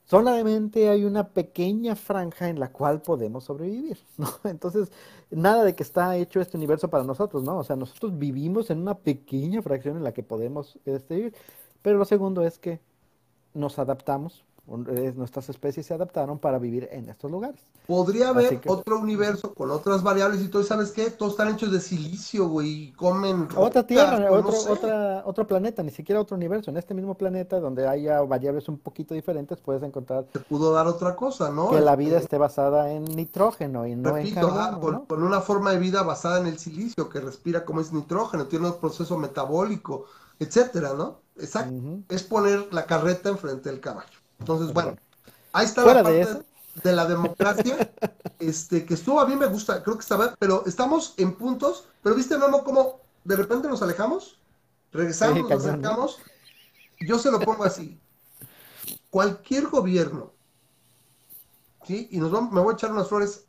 solamente 0.05 0.89
hay 0.89 1.05
una 1.05 1.29
pequeña 1.29 1.95
franja 1.95 2.49
en 2.49 2.59
la 2.59 2.71
cual 2.71 3.01
podemos 3.01 3.45
sobrevivir. 3.45 3.97
Entonces, 4.43 4.91
nada 5.29 5.63
de 5.63 5.75
que 5.75 5.83
está 5.83 6.17
hecho 6.17 6.41
este 6.41 6.57
universo 6.57 6.89
para 6.89 7.03
nosotros, 7.03 7.43
¿no? 7.43 7.57
O 7.57 7.63
sea, 7.63 7.75
nosotros 7.75 8.17
vivimos 8.17 8.69
en 8.69 8.79
una 8.79 8.95
pequeña 8.95 9.61
fracción 9.61 9.97
en 9.97 10.03
la 10.03 10.13
que 10.13 10.23
podemos 10.23 10.79
este, 10.85 11.15
vivir. 11.15 11.35
Pero 11.81 11.97
lo 11.97 12.05
segundo 12.05 12.45
es 12.45 12.59
que 12.59 12.79
nos 13.53 13.79
adaptamos 13.79 14.43
nuestras 14.67 15.49
especies 15.49 15.85
se 15.85 15.93
adaptaron 15.93 16.39
para 16.39 16.59
vivir 16.59 16.87
en 16.91 17.09
estos 17.09 17.29
lugares. 17.29 17.59
Podría 17.87 18.29
haber 18.29 18.61
otro 18.67 18.99
universo 18.99 19.53
con 19.53 19.71
otras 19.71 20.03
variables 20.03 20.41
y 20.41 20.47
todo, 20.47 20.63
¿sabes 20.63 20.91
qué? 20.91 21.09
Todos 21.09 21.33
están 21.33 21.49
hechos 21.49 21.71
de 21.71 21.81
silicio, 21.81 22.47
güey, 22.47 22.69
y 22.69 22.91
comen... 22.93 23.47
Otra 23.55 23.85
tierra, 23.85 24.31
otro, 24.31 24.53
otra, 24.71 25.23
otro 25.25 25.47
planeta, 25.47 25.83
ni 25.83 25.91
siquiera 25.91 26.21
otro 26.21 26.37
universo. 26.37 26.71
En 26.71 26.77
este 26.77 26.93
mismo 26.93 27.15
planeta, 27.15 27.59
donde 27.59 27.87
haya 27.87 28.21
variables 28.21 28.69
un 28.69 28.77
poquito 28.77 29.13
diferentes, 29.13 29.59
puedes 29.59 29.83
encontrar... 29.83 30.25
Se 30.31 30.39
pudo 30.39 30.71
dar 30.71 30.87
otra 30.87 31.15
cosa, 31.15 31.49
¿no? 31.49 31.69
Que 31.69 31.81
la 31.81 31.95
vida 31.95 32.15
este, 32.15 32.25
esté 32.25 32.37
basada 32.37 32.91
en 32.91 33.03
nitrógeno 33.03 33.85
y 33.87 33.95
no 33.95 34.15
en 34.15 34.33
carbono, 34.33 35.05
con, 35.05 35.23
una 35.23 35.41
forma 35.41 35.71
de 35.71 35.79
vida 35.79 36.03
basada 36.03 36.39
en 36.39 36.47
el 36.47 36.59
silicio, 36.59 37.09
que 37.09 37.19
respira 37.19 37.65
como 37.65 37.81
es 37.81 37.91
nitrógeno, 37.91 38.45
tiene 38.47 38.67
un 38.67 38.79
proceso 38.79 39.17
metabólico, 39.17 40.05
etcétera, 40.39 40.93
¿no? 40.93 41.19
Exacto. 41.37 41.73
Es 42.09 42.23
poner 42.23 42.71
la 42.71 42.85
carreta 42.85 43.29
enfrente 43.29 43.69
del 43.69 43.79
caballo. 43.79 44.20
Entonces, 44.41 44.73
bueno, 44.73 44.97
ahí 45.53 45.65
está 45.65 45.85
la 45.85 46.01
parte 46.01 46.43
de, 46.83 46.91
la 46.93 47.05
democracia, 47.05 47.93
este, 48.39 48.85
que 48.85 48.95
estuvo 48.95 49.19
a 49.19 49.27
mí 49.27 49.35
me 49.35 49.45
gusta, 49.45 49.83
creo 49.83 49.97
que 49.97 50.01
estaba, 50.01 50.35
pero 50.39 50.63
estamos 50.65 51.13
en 51.17 51.33
puntos, 51.33 51.85
pero 52.01 52.15
viste, 52.15 52.39
Memo, 52.39 52.63
cómo 52.63 53.01
de 53.23 53.35
repente 53.35 53.67
nos 53.67 53.83
alejamos, 53.83 54.39
regresamos, 54.91 55.47
nos 55.47 55.51
acercamos. 55.51 56.19
Yo 57.01 57.19
se 57.19 57.31
lo 57.31 57.39
pongo 57.39 57.63
así. 57.63 57.99
Cualquier 59.11 59.67
gobierno, 59.67 60.31
¿sí? 61.85 62.07
Y 62.11 62.17
nos 62.17 62.31
vamos, 62.31 62.51
me 62.51 62.61
voy 62.61 62.73
a 62.73 62.75
echar 62.75 62.91
unas 62.91 63.07
flores 63.07 63.45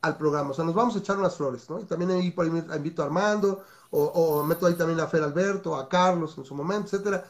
al 0.00 0.16
programa, 0.16 0.50
o 0.50 0.54
sea, 0.54 0.64
nos 0.64 0.76
vamos 0.76 0.94
a 0.94 1.00
echar 1.00 1.18
unas 1.18 1.34
flores, 1.34 1.68
¿no? 1.68 1.80
Y 1.80 1.84
también 1.84 2.12
ahí 2.12 2.30
por 2.30 2.44
ahí 2.44 2.52
invito 2.76 3.02
a 3.02 3.06
Armando, 3.06 3.64
o, 3.90 4.04
o 4.04 4.44
meto 4.44 4.66
ahí 4.66 4.74
también 4.74 5.00
a 5.00 5.08
Fer 5.08 5.24
Alberto, 5.24 5.74
a 5.74 5.88
Carlos 5.88 6.38
en 6.38 6.44
su 6.44 6.54
momento, 6.54 6.94
etcétera 6.94 7.28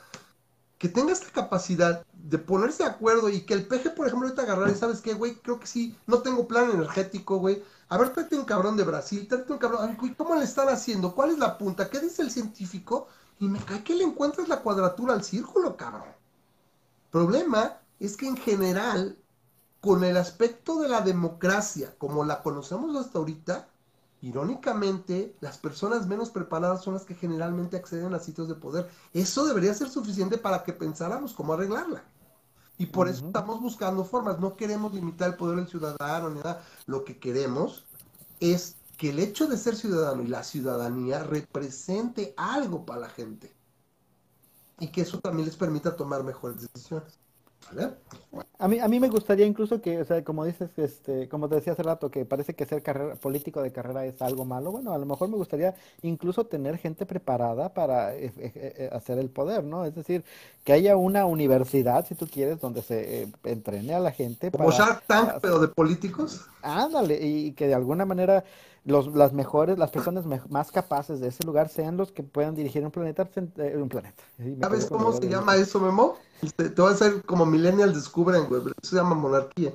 que 0.78 0.88
tenga 0.88 1.12
esta 1.12 1.30
capacidad 1.30 2.04
de 2.12 2.38
ponerse 2.38 2.82
de 2.82 2.90
acuerdo 2.90 3.28
y 3.30 3.46
que 3.46 3.54
el 3.54 3.66
peje, 3.66 3.90
por 3.90 4.06
ejemplo, 4.06 4.28
ahorita 4.28 4.42
agarrar 4.42 4.70
y 4.70 4.74
sabes 4.74 5.00
qué, 5.00 5.14
güey, 5.14 5.36
creo 5.36 5.58
que 5.58 5.66
sí, 5.66 5.96
no 6.06 6.18
tengo 6.18 6.46
plan 6.46 6.70
energético, 6.70 7.38
güey. 7.38 7.62
A 7.88 7.96
ver, 7.96 8.12
tráete 8.12 8.36
un 8.36 8.44
cabrón 8.44 8.76
de 8.76 8.84
Brasil, 8.84 9.26
tráete 9.28 9.52
un 9.52 9.58
cabrón, 9.58 9.96
güey, 9.98 10.14
¿cómo 10.14 10.34
le 10.34 10.44
están 10.44 10.68
haciendo? 10.68 11.14
¿Cuál 11.14 11.30
es 11.30 11.38
la 11.38 11.56
punta? 11.56 11.88
¿Qué 11.88 12.00
dice 12.00 12.22
el 12.22 12.30
científico? 12.30 13.08
Y 13.38 13.48
me 13.48 13.58
cae 13.60 13.84
que 13.84 13.94
le 13.94 14.04
encuentras 14.04 14.48
la 14.48 14.60
cuadratura 14.60 15.14
al 15.14 15.24
círculo, 15.24 15.76
cabrón. 15.76 16.08
Problema 17.10 17.78
es 18.00 18.16
que 18.16 18.26
en 18.26 18.36
general, 18.36 19.16
con 19.80 20.04
el 20.04 20.16
aspecto 20.16 20.80
de 20.80 20.88
la 20.88 21.00
democracia, 21.00 21.94
como 21.96 22.24
la 22.24 22.42
conocemos 22.42 22.94
hasta 22.96 23.18
ahorita, 23.18 23.68
Irónicamente, 24.22 25.36
las 25.40 25.58
personas 25.58 26.06
menos 26.06 26.30
preparadas 26.30 26.82
son 26.82 26.94
las 26.94 27.04
que 27.04 27.14
generalmente 27.14 27.76
acceden 27.76 28.14
a 28.14 28.18
sitios 28.18 28.48
de 28.48 28.54
poder. 28.54 28.88
Eso 29.12 29.44
debería 29.44 29.74
ser 29.74 29.88
suficiente 29.88 30.38
para 30.38 30.64
que 30.64 30.72
pensáramos 30.72 31.32
cómo 31.32 31.52
arreglarla. 31.52 32.02
Y 32.78 32.86
por 32.86 33.08
eso 33.08 33.26
estamos 33.26 33.60
buscando 33.60 34.04
formas. 34.04 34.38
No 34.38 34.56
queremos 34.56 34.92
limitar 34.92 35.30
el 35.30 35.36
poder 35.36 35.56
del 35.56 35.68
ciudadano 35.68 36.30
ni 36.30 36.36
nada. 36.36 36.62
Lo 36.86 37.04
que 37.04 37.18
queremos 37.18 37.84
es 38.40 38.76
que 38.96 39.10
el 39.10 39.18
hecho 39.18 39.46
de 39.46 39.56
ser 39.56 39.76
ciudadano 39.76 40.22
y 40.22 40.26
la 40.26 40.42
ciudadanía 40.42 41.22
represente 41.22 42.34
algo 42.36 42.84
para 42.84 43.00
la 43.00 43.08
gente. 43.08 43.54
Y 44.78 44.88
que 44.88 45.02
eso 45.02 45.20
también 45.20 45.46
les 45.46 45.56
permita 45.56 45.96
tomar 45.96 46.22
mejores 46.22 46.60
decisiones. 46.60 47.18
A 48.58 48.68
mí, 48.68 48.78
a 48.78 48.88
mí 48.88 49.00
me 49.00 49.08
gustaría 49.08 49.46
incluso 49.46 49.80
que, 49.80 50.00
o 50.00 50.04
sea, 50.04 50.22
como 50.24 50.44
dices, 50.44 50.70
este, 50.76 51.28
como 51.28 51.48
te 51.48 51.56
decía 51.56 51.72
hace 51.72 51.82
rato, 51.82 52.10
que 52.10 52.24
parece 52.24 52.54
que 52.54 52.64
ser 52.64 52.82
carrera, 52.82 53.14
político 53.16 53.62
de 53.62 53.72
carrera 53.72 54.04
es 54.04 54.20
algo 54.22 54.44
malo. 54.44 54.72
Bueno, 54.72 54.92
a 54.92 54.98
lo 54.98 55.06
mejor 55.06 55.28
me 55.28 55.36
gustaría 55.36 55.74
incluso 56.02 56.44
tener 56.46 56.78
gente 56.78 57.06
preparada 57.06 57.72
para 57.74 58.14
eh, 58.14 58.32
eh, 58.38 58.52
eh, 58.54 58.90
hacer 58.92 59.18
el 59.18 59.30
poder, 59.30 59.64
¿no? 59.64 59.84
Es 59.84 59.94
decir, 59.94 60.24
que 60.64 60.72
haya 60.72 60.96
una 60.96 61.26
universidad, 61.26 62.06
si 62.06 62.14
tú 62.14 62.26
quieres, 62.26 62.60
donde 62.60 62.82
se 62.82 63.28
entrene 63.44 63.94
a 63.94 64.00
la 64.00 64.12
gente. 64.12 64.50
Como 64.50 64.70
Shark 64.70 65.02
Tank, 65.06 65.34
pero 65.40 65.58
de 65.58 65.68
políticos. 65.68 66.46
Ándale, 66.62 67.18
y 67.20 67.52
que 67.52 67.66
de 67.66 67.74
alguna 67.74 68.04
manera 68.04 68.44
los, 68.86 69.08
las 69.08 69.32
mejores, 69.32 69.78
las 69.78 69.90
personas 69.90 70.24
más 70.48 70.70
capaces 70.70 71.18
de 71.18 71.28
ese 71.28 71.44
lugar 71.44 71.68
sean 71.68 71.96
los 71.96 72.12
que 72.12 72.22
puedan 72.22 72.54
dirigir 72.54 72.84
un 72.84 72.92
planeta. 72.92 73.28
Eh, 73.34 73.76
un 73.76 73.88
planeta. 73.88 74.22
¿Sabes 74.60 74.86
cómo 74.86 75.12
se 75.12 75.28
llama 75.28 75.56
eso, 75.56 75.80
Memo? 75.80 76.16
Te, 76.54 76.70
te, 76.70 76.80
voy 76.80 76.92
a 76.92 76.94
hacer 76.94 77.22
como 77.24 77.44
millennials 77.44 77.94
descubren, 77.94 78.46
güey, 78.46 78.62
eso 78.62 78.90
se 78.90 78.96
llama 78.96 79.16
monarquía. 79.16 79.72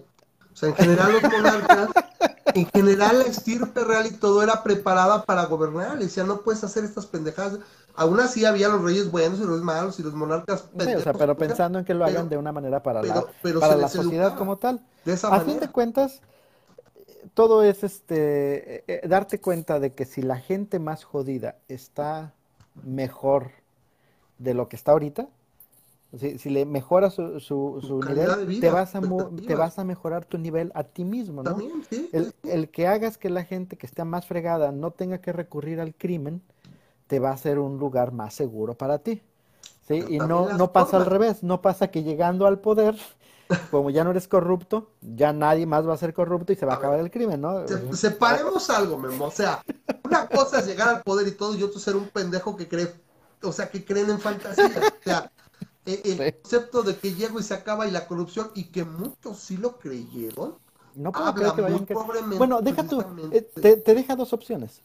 O 0.54 0.56
sea, 0.56 0.70
en 0.70 0.76
general 0.76 1.12
los 1.12 1.24
monarcas, 1.24 1.90
en 2.56 2.66
general 2.68 3.20
la 3.20 3.26
estirpe 3.26 3.84
real 3.84 4.08
y 4.08 4.12
todo 4.12 4.44
era 4.44 4.64
preparada 4.64 5.24
para 5.24 5.46
gobernar. 5.46 5.98
Le 5.98 6.06
decía, 6.06 6.24
no 6.24 6.42
puedes 6.42 6.64
hacer 6.64 6.86
estas 6.86 7.06
pendejadas. 7.06 7.60
Aún 7.96 8.18
así 8.22 8.46
había 8.46 8.70
los 8.70 8.82
reyes 8.82 9.12
buenos 9.12 9.40
y 9.42 9.44
los 9.44 9.62
malos 9.62 10.00
y 10.00 10.04
los 10.04 10.14
monarcas 10.14 10.62
pendejos, 10.62 11.02
o 11.02 11.04
sea, 11.04 11.14
pero 11.14 11.36
pensando 11.36 11.80
en 11.80 11.84
que 11.84 11.94
lo 11.94 12.06
hagan 12.06 12.30
de 12.30 12.38
una 12.38 12.54
manera 12.54 12.82
para 12.82 13.04
la, 13.04 13.26
para 13.60 13.76
la 13.76 13.90
sociedad 13.90 14.38
como 14.38 14.58
tal. 14.58 14.80
De 15.04 15.12
esa 15.12 15.28
a 15.28 15.42
fin 15.42 15.60
de 15.60 15.70
cuentas, 15.70 16.22
todo 17.34 17.64
es 17.64 17.84
este 17.84 18.76
eh, 18.76 18.84
eh, 18.88 19.08
darte 19.08 19.40
cuenta 19.40 19.80
de 19.80 19.92
que 19.92 20.06
si 20.06 20.22
la 20.22 20.38
gente 20.38 20.80
más 20.80 21.04
jodida 21.04 21.58
está 21.68 22.34
mejor 22.84 23.52
de 24.38 24.54
lo 24.54 24.70
que 24.70 24.76
está 24.76 24.92
ahorita, 24.94 25.28
si, 26.18 26.50
le 26.50 26.66
mejora 26.66 27.10
su, 27.10 27.40
su, 27.40 28.02
nivel, 28.06 28.60
te, 28.60 28.70
vas 28.70 28.96
a 28.96 29.02
te 29.48 29.56
vas 29.56 29.80
a 29.80 29.86
mejorar 29.86 30.26
tu 30.26 30.38
nivel 30.38 30.70
a 30.76 30.84
ti 30.84 31.06
mismo, 31.06 31.42
¿no? 31.42 31.56
el, 32.12 32.34
el, 32.44 32.70
que 32.70 32.86
hagas 32.88 33.18
que 33.18 33.30
la 33.30 33.46
gente 33.46 33.78
que 33.78 33.86
esté 33.86 34.04
más 34.04 34.26
fregada 34.26 34.74
no 34.74 34.92
tenga 34.92 35.20
que 35.20 35.32
recurrir 35.32 35.80
al 35.80 35.96
crimen, 35.96 36.42
te 37.08 37.20
va 37.20 37.32
a 37.32 37.38
ser 37.38 37.60
un 37.60 37.78
lugar 37.78 38.12
más 38.12 38.34
seguro 38.34 38.74
para 38.74 39.00
ti. 39.00 39.22
¿sí? 39.88 40.04
y 40.10 40.18
no, 40.18 40.52
no 40.58 40.74
pasa 40.74 40.98
al 40.98 41.06
revés, 41.06 41.44
no 41.44 41.62
pasa 41.62 41.90
que 41.92 42.04
llegando 42.04 42.46
al 42.46 42.60
poder 42.60 42.96
como 43.70 43.90
ya 43.90 44.04
no 44.04 44.12
eres 44.12 44.28
corrupto, 44.28 44.92
ya 45.02 45.34
nadie 45.34 45.66
más 45.66 45.88
va 45.88 45.94
a 45.94 45.98
ser 45.98 46.14
corrupto 46.14 46.54
y 46.54 46.56
se 46.56 46.66
va 46.66 46.74
a, 46.74 46.76
acabar 46.78 47.00
el 47.00 47.12
crimen, 47.12 47.42
¿no? 47.42 47.66
separemos 47.94 48.70
algo, 48.70 48.98
Memo. 48.98 49.26
O 49.26 49.32
sea, 49.32 49.64
una 50.04 50.28
cosa 50.28 50.60
es 50.60 50.68
llegar 50.68 50.90
al 50.90 51.04
poder 51.04 51.28
y 51.28 51.32
todo, 51.32 51.56
y 51.56 51.64
otro 51.64 51.80
ser 51.80 51.96
un 51.96 52.08
pendejo 52.10 52.56
que 52.56 52.68
cree, 52.68 52.94
o 53.44 53.52
sea, 53.52 53.70
que 53.70 53.84
creen 53.84 54.10
en 54.10 54.20
fantasía. 54.20 54.66
O 54.66 55.04
sea, 55.04 55.32
el, 55.86 56.36
concepto 56.42 56.84
de 56.84 56.96
que 56.96 57.14
llego 57.14 57.40
y 57.40 57.44
se 57.44 57.54
acaba 57.54 57.88
y 57.88 57.92
la 57.92 58.08
corrupción, 58.08 58.52
y 58.54 58.66
que 58.66 58.84
muchos 58.84 59.40
sí 59.40 59.58
lo 59.58 59.78
creyeron. 59.78 60.56
No 60.96 61.12
puedo 61.12 61.34
creer 61.34 61.54
que 61.54 61.62
vayan 61.62 61.88
Bueno, 62.38 62.62
deja 62.62 62.84
tú, 62.84 63.04
eh, 63.32 63.42
te, 63.42 63.78
te, 63.78 63.96
deja 63.96 64.16
dos 64.16 64.34
opciones. 64.34 64.82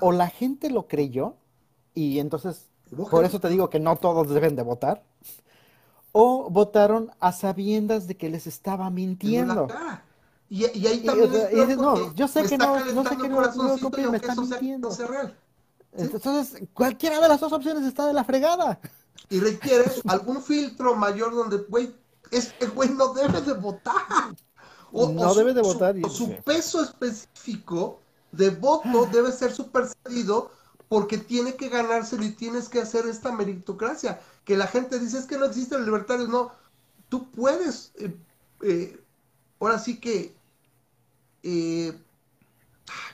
O 0.00 0.12
la 0.12 0.28
gente 0.28 0.70
lo 0.70 0.86
creyó, 0.86 1.34
y 1.94 2.18
entonces, 2.18 2.66
por 3.10 3.24
eso 3.24 3.40
te 3.40 3.48
digo 3.48 3.70
que 3.70 3.80
no 3.80 3.96
todos 3.96 4.28
deben 4.28 4.54
de 4.54 4.62
votar 4.62 5.02
o 6.18 6.48
votaron 6.48 7.10
a 7.20 7.30
sabiendas 7.30 8.06
de 8.06 8.16
que 8.16 8.30
les 8.30 8.46
estaba 8.46 8.88
mintiendo. 8.88 9.68
Y, 10.48 10.64
y, 10.78 10.86
ahí 10.86 11.04
también. 11.04 11.76
no, 11.76 12.14
yo 12.14 12.26
sé 12.26 12.44
que 12.44 12.56
no, 12.56 12.82
no 12.94 13.04
sé 13.04 13.18
que 13.18 13.28
no, 13.28 13.42
no 13.54 14.10
me 14.10 14.16
está 14.16 14.34
mintiendo. 14.34 14.88
Entonces, 15.92 16.62
cualquiera 16.72 17.20
de 17.20 17.28
las 17.28 17.38
dos 17.38 17.52
opciones 17.52 17.84
está 17.84 18.06
de 18.06 18.14
la 18.14 18.24
fregada. 18.24 18.80
Y 19.28 19.40
requieres 19.40 20.00
algún 20.08 20.42
filtro 20.42 20.96
mayor 20.96 21.34
donde, 21.34 21.58
güey, 21.68 21.94
este 22.30 22.66
güey 22.68 22.88
no 22.88 23.12
debe 23.12 23.42
de 23.42 23.52
votar. 23.52 23.94
O, 24.92 25.08
no 25.10 25.34
debe 25.34 25.52
de 25.52 25.60
votar. 25.60 25.94
Su, 26.04 26.08
su 26.08 26.36
peso 26.44 26.82
específico 26.82 28.00
de 28.32 28.48
voto 28.48 29.06
debe 29.12 29.32
ser 29.32 29.52
supersedido 29.52 30.50
porque 30.88 31.18
tiene 31.18 31.56
que 31.56 31.68
ganárselo 31.68 32.24
y 32.24 32.30
tienes 32.30 32.68
que 32.68 32.80
hacer 32.80 33.06
esta 33.06 33.32
meritocracia. 33.32 34.20
Que 34.44 34.56
la 34.56 34.66
gente 34.66 34.98
dice 34.98 35.18
es 35.18 35.26
que 35.26 35.38
no 35.38 35.46
existen 35.46 35.84
libertarios, 35.84 36.28
no. 36.28 36.52
Tú 37.08 37.30
puedes, 37.30 37.92
eh, 37.96 38.16
eh, 38.62 39.00
ahora 39.60 39.78
sí 39.78 39.98
que, 40.00 40.34
eh, 41.42 41.98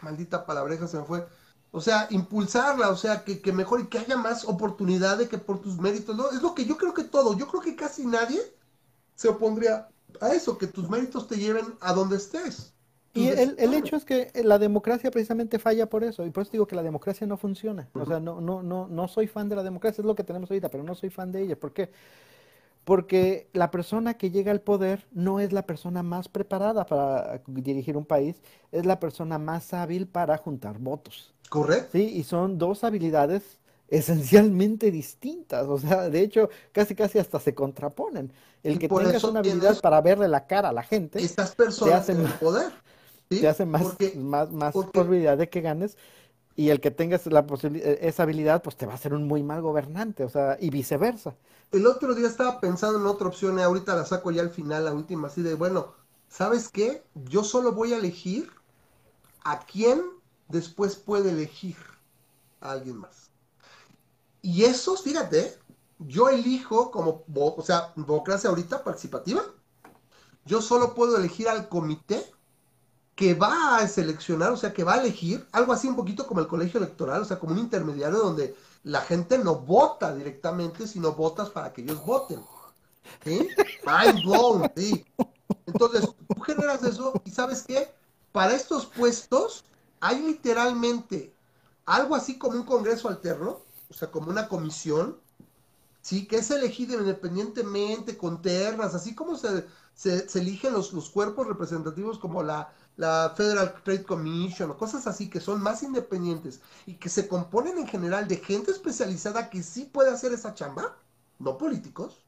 maldita 0.02 0.46
palabreja 0.46 0.86
se 0.86 0.98
me 0.98 1.04
fue, 1.04 1.26
o 1.70 1.80
sea, 1.80 2.06
impulsarla, 2.10 2.90
o 2.90 2.96
sea, 2.96 3.24
que, 3.24 3.40
que 3.40 3.52
mejor 3.52 3.80
y 3.80 3.86
que 3.88 3.98
haya 3.98 4.16
más 4.16 4.44
oportunidad 4.44 5.18
de 5.18 5.28
que 5.28 5.38
por 5.38 5.60
tus 5.60 5.78
méritos, 5.78 6.16
¿no? 6.16 6.30
Es 6.30 6.42
lo 6.42 6.54
que 6.54 6.66
yo 6.66 6.76
creo 6.76 6.94
que 6.94 7.04
todo, 7.04 7.36
yo 7.36 7.48
creo 7.48 7.62
que 7.62 7.76
casi 7.76 8.06
nadie 8.06 8.40
se 9.14 9.28
opondría 9.28 9.88
a 10.20 10.30
eso, 10.34 10.58
que 10.58 10.66
tus 10.66 10.88
méritos 10.90 11.28
te 11.28 11.36
lleven 11.38 11.76
a 11.80 11.92
donde 11.94 12.16
estés. 12.16 12.74
Y 13.14 13.28
el, 13.28 13.56
el, 13.58 13.74
hecho 13.74 13.96
es 13.96 14.04
que 14.06 14.32
la 14.42 14.58
democracia 14.58 15.10
precisamente 15.10 15.58
falla 15.58 15.86
por 15.86 16.02
eso, 16.02 16.24
y 16.24 16.30
por 16.30 16.42
eso 16.42 16.52
digo 16.52 16.66
que 16.66 16.76
la 16.76 16.82
democracia 16.82 17.26
no 17.26 17.36
funciona. 17.36 17.88
O 17.92 18.06
sea, 18.06 18.20
no, 18.20 18.40
no, 18.40 18.62
no, 18.62 18.88
no 18.88 19.08
soy 19.08 19.26
fan 19.26 19.50
de 19.50 19.56
la 19.56 19.62
democracia, 19.62 20.00
es 20.00 20.06
lo 20.06 20.14
que 20.14 20.24
tenemos 20.24 20.50
ahorita, 20.50 20.70
pero 20.70 20.82
no 20.82 20.94
soy 20.94 21.10
fan 21.10 21.30
de 21.30 21.42
ella. 21.42 21.56
¿Por 21.56 21.74
qué? 21.74 21.90
Porque 22.84 23.48
la 23.52 23.70
persona 23.70 24.14
que 24.14 24.30
llega 24.30 24.50
al 24.50 24.60
poder 24.60 25.06
no 25.12 25.40
es 25.40 25.52
la 25.52 25.66
persona 25.66 26.02
más 26.02 26.28
preparada 26.28 26.86
para 26.86 27.42
dirigir 27.46 27.96
un 27.96 28.06
país, 28.06 28.36
es 28.72 28.86
la 28.86 28.98
persona 28.98 29.38
más 29.38 29.74
hábil 29.74 30.06
para 30.06 30.38
juntar 30.38 30.78
votos. 30.78 31.34
Correcto. 31.50 31.90
Sí, 31.92 32.12
y 32.14 32.24
son 32.24 32.56
dos 32.56 32.82
habilidades 32.82 33.58
esencialmente 33.88 34.90
distintas. 34.90 35.68
O 35.68 35.78
sea, 35.78 36.08
de 36.08 36.22
hecho, 36.22 36.48
casi 36.72 36.94
casi 36.94 37.18
hasta 37.18 37.38
se 37.38 37.54
contraponen. 37.54 38.32
El 38.62 38.78
que 38.78 38.88
tengas 38.88 39.22
una 39.24 39.40
habilidad 39.40 39.80
para 39.80 40.00
verle 40.00 40.28
la 40.28 40.46
cara 40.46 40.70
a 40.70 40.72
la 40.72 40.82
gente, 40.82 41.20
estas 41.20 41.54
personas 41.54 42.06
te 42.06 42.12
hacen 42.12 42.24
el 42.24 42.32
poder. 42.34 42.72
Te 43.40 43.48
hace 43.48 43.66
más, 43.66 43.96
más, 44.16 44.50
más 44.50 44.74
posibilidad 44.74 45.36
de 45.36 45.48
que 45.48 45.60
ganes. 45.60 45.96
Y 46.54 46.68
el 46.68 46.80
que 46.80 46.90
tengas 46.90 47.26
la 47.26 47.46
e, 47.62 47.98
esa 48.02 48.24
habilidad, 48.24 48.62
pues 48.62 48.76
te 48.76 48.86
va 48.86 48.94
a 48.94 48.98
ser 48.98 49.14
un 49.14 49.26
muy 49.26 49.42
mal 49.42 49.62
gobernante, 49.62 50.24
o 50.24 50.28
sea, 50.28 50.58
y 50.60 50.70
viceversa. 50.70 51.34
El 51.70 51.86
otro 51.86 52.14
día 52.14 52.28
estaba 52.28 52.60
pensando 52.60 52.98
en 52.98 53.06
otra 53.06 53.28
opción 53.28 53.58
y 53.58 53.62
ahorita 53.62 53.96
la 53.96 54.04
saco 54.04 54.30
ya 54.30 54.42
al 54.42 54.50
final, 54.50 54.84
la 54.84 54.92
última, 54.92 55.28
así 55.28 55.40
de, 55.40 55.54
bueno, 55.54 55.94
¿sabes 56.28 56.68
qué? 56.68 57.02
Yo 57.14 57.44
solo 57.44 57.72
voy 57.72 57.94
a 57.94 57.96
elegir 57.96 58.50
a 59.44 59.60
quién 59.60 60.02
después 60.48 60.96
puede 60.96 61.30
elegir 61.30 61.76
a 62.60 62.72
alguien 62.72 62.98
más. 62.98 63.30
Y 64.42 64.64
eso, 64.64 64.96
fíjate, 64.96 65.56
yo 65.98 66.28
elijo 66.28 66.90
como, 66.90 67.24
o 67.34 67.62
sea, 67.62 67.92
democracia 67.96 68.50
ahorita 68.50 68.84
participativa, 68.84 69.42
yo 70.44 70.60
solo 70.60 70.94
puedo 70.94 71.16
elegir 71.16 71.48
al 71.48 71.68
comité 71.68 72.24
que 73.14 73.34
va 73.34 73.76
a 73.76 73.88
seleccionar, 73.88 74.52
o 74.52 74.56
sea, 74.56 74.72
que 74.72 74.84
va 74.84 74.94
a 74.94 75.00
elegir, 75.00 75.46
algo 75.52 75.72
así 75.72 75.86
un 75.86 75.96
poquito 75.96 76.26
como 76.26 76.40
el 76.40 76.46
colegio 76.46 76.78
electoral, 76.78 77.22
o 77.22 77.24
sea, 77.24 77.38
como 77.38 77.52
un 77.52 77.58
intermediario 77.58 78.18
donde 78.18 78.56
la 78.84 79.00
gente 79.02 79.38
no 79.38 79.56
vota 79.56 80.14
directamente, 80.14 80.86
sino 80.86 81.12
votas 81.12 81.50
para 81.50 81.72
que 81.72 81.82
ellos 81.82 82.04
voten. 82.04 82.40
¿Sí? 83.24 83.48
Mind 83.86 84.24
blown, 84.24 84.70
sí. 84.76 85.04
Entonces, 85.66 86.08
tú 86.28 86.40
generas 86.40 86.82
eso 86.82 87.12
y 87.24 87.30
¿sabes 87.30 87.64
qué? 87.66 87.92
Para 88.32 88.54
estos 88.54 88.86
puestos 88.86 89.64
hay 90.00 90.20
literalmente 90.22 91.34
algo 91.84 92.14
así 92.14 92.38
como 92.38 92.56
un 92.56 92.64
congreso 92.64 93.08
alterno, 93.08 93.60
o 93.90 93.94
sea, 93.94 94.10
como 94.10 94.30
una 94.30 94.48
comisión, 94.48 95.18
¿sí? 96.00 96.26
Que 96.26 96.36
es 96.36 96.50
elegido 96.50 96.98
independientemente, 96.98 98.16
con 98.16 98.40
ternas, 98.40 98.94
así 98.94 99.14
como 99.14 99.36
se, 99.36 99.66
se, 99.94 100.38
eligen 100.38 100.72
los, 100.72 100.92
los 100.92 101.10
cuerpos 101.10 101.46
representativos 101.46 102.18
como 102.18 102.42
la, 102.42 102.72
la 102.96 103.32
Federal 103.36 103.74
Trade 103.82 104.04
Commission 104.04 104.70
o 104.70 104.76
cosas 104.76 105.06
así 105.06 105.28
que 105.30 105.40
son 105.40 105.62
más 105.62 105.82
independientes 105.82 106.60
y 106.86 106.94
que 106.94 107.08
se 107.08 107.26
componen 107.26 107.78
en 107.78 107.86
general 107.86 108.28
de 108.28 108.36
gente 108.36 108.70
especializada 108.70 109.50
que 109.50 109.62
sí 109.62 109.84
puede 109.84 110.10
hacer 110.10 110.32
esa 110.32 110.54
chamba, 110.54 110.96
no 111.38 111.56
políticos, 111.56 112.22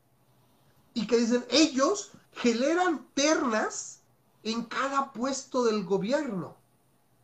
y 0.95 1.07
que 1.07 1.19
dicen 1.19 1.45
ellos 1.51 2.12
generan 2.32 3.07
ternas 3.15 4.01
en 4.43 4.65
cada 4.65 5.12
puesto 5.12 5.65
del 5.65 5.85
gobierno. 5.85 6.57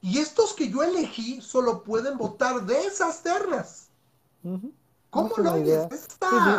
Y 0.02 0.18
estos 0.18 0.54
que 0.54 0.70
yo 0.70 0.82
elegí 0.82 1.40
solo 1.40 1.82
pueden 1.82 2.16
votar 2.16 2.64
de 2.64 2.86
esas 2.86 3.22
ternas. 3.22 3.88
¿Cómo 5.10 5.36
no? 5.38 5.56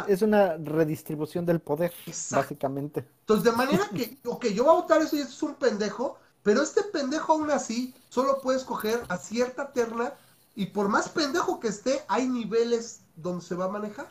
Es, 0.07 0.21
una 0.21 0.57
redistribución 0.57 1.45
del 1.45 1.59
poder, 1.59 1.93
básicamente. 2.31 3.07
Entonces, 3.21 3.45
de 3.45 3.57
manera 3.57 3.89
que, 3.95 4.19
ok, 4.25 4.47
yo 4.47 4.65
voy 4.65 4.73
a 4.73 4.81
votar 4.81 5.01
eso 5.01 5.15
y 5.15 5.19
eso 5.19 5.29
es 5.29 5.43
un 5.43 5.55
pendejo, 5.55 6.17
pero 6.43 6.61
este 6.61 6.83
pendejo 6.83 7.33
aún 7.33 7.51
así 7.51 7.93
solo 8.09 8.41
puede 8.41 8.57
escoger 8.57 9.03
a 9.09 9.17
cierta 9.17 9.71
terna 9.71 10.13
y 10.55 10.67
por 10.67 10.89
más 10.89 11.09
pendejo 11.09 11.59
que 11.59 11.67
esté, 11.67 12.03
hay 12.07 12.27
niveles 12.27 13.01
donde 13.15 13.45
se 13.45 13.55
va 13.55 13.65
a 13.65 13.69
manejar. 13.69 14.09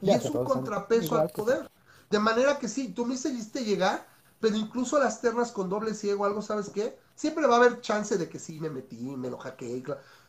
Y 0.00 0.10
es 0.10 0.24
un 0.26 0.44
contrapeso 0.44 1.16
al 1.16 1.28
poder. 1.30 1.70
De 2.10 2.18
manera 2.18 2.58
que 2.58 2.68
sí, 2.68 2.88
tú 2.88 3.04
me 3.04 3.14
hiciste 3.14 3.64
llegar, 3.64 4.06
pero 4.40 4.56
incluso 4.56 4.98
las 4.98 5.20
ternas 5.20 5.50
con 5.50 5.68
doble 5.68 5.94
ciego, 5.94 6.24
algo, 6.24 6.40
¿sabes 6.40 6.70
qué? 6.70 6.98
Siempre 7.14 7.46
va 7.46 7.54
a 7.54 7.58
haber 7.58 7.80
chance 7.80 8.16
de 8.16 8.28
que 8.28 8.38
sí 8.38 8.60
me 8.60 8.70
metí, 8.70 9.16
me 9.16 9.30
lo 9.30 9.38
hackeé, 9.38 9.82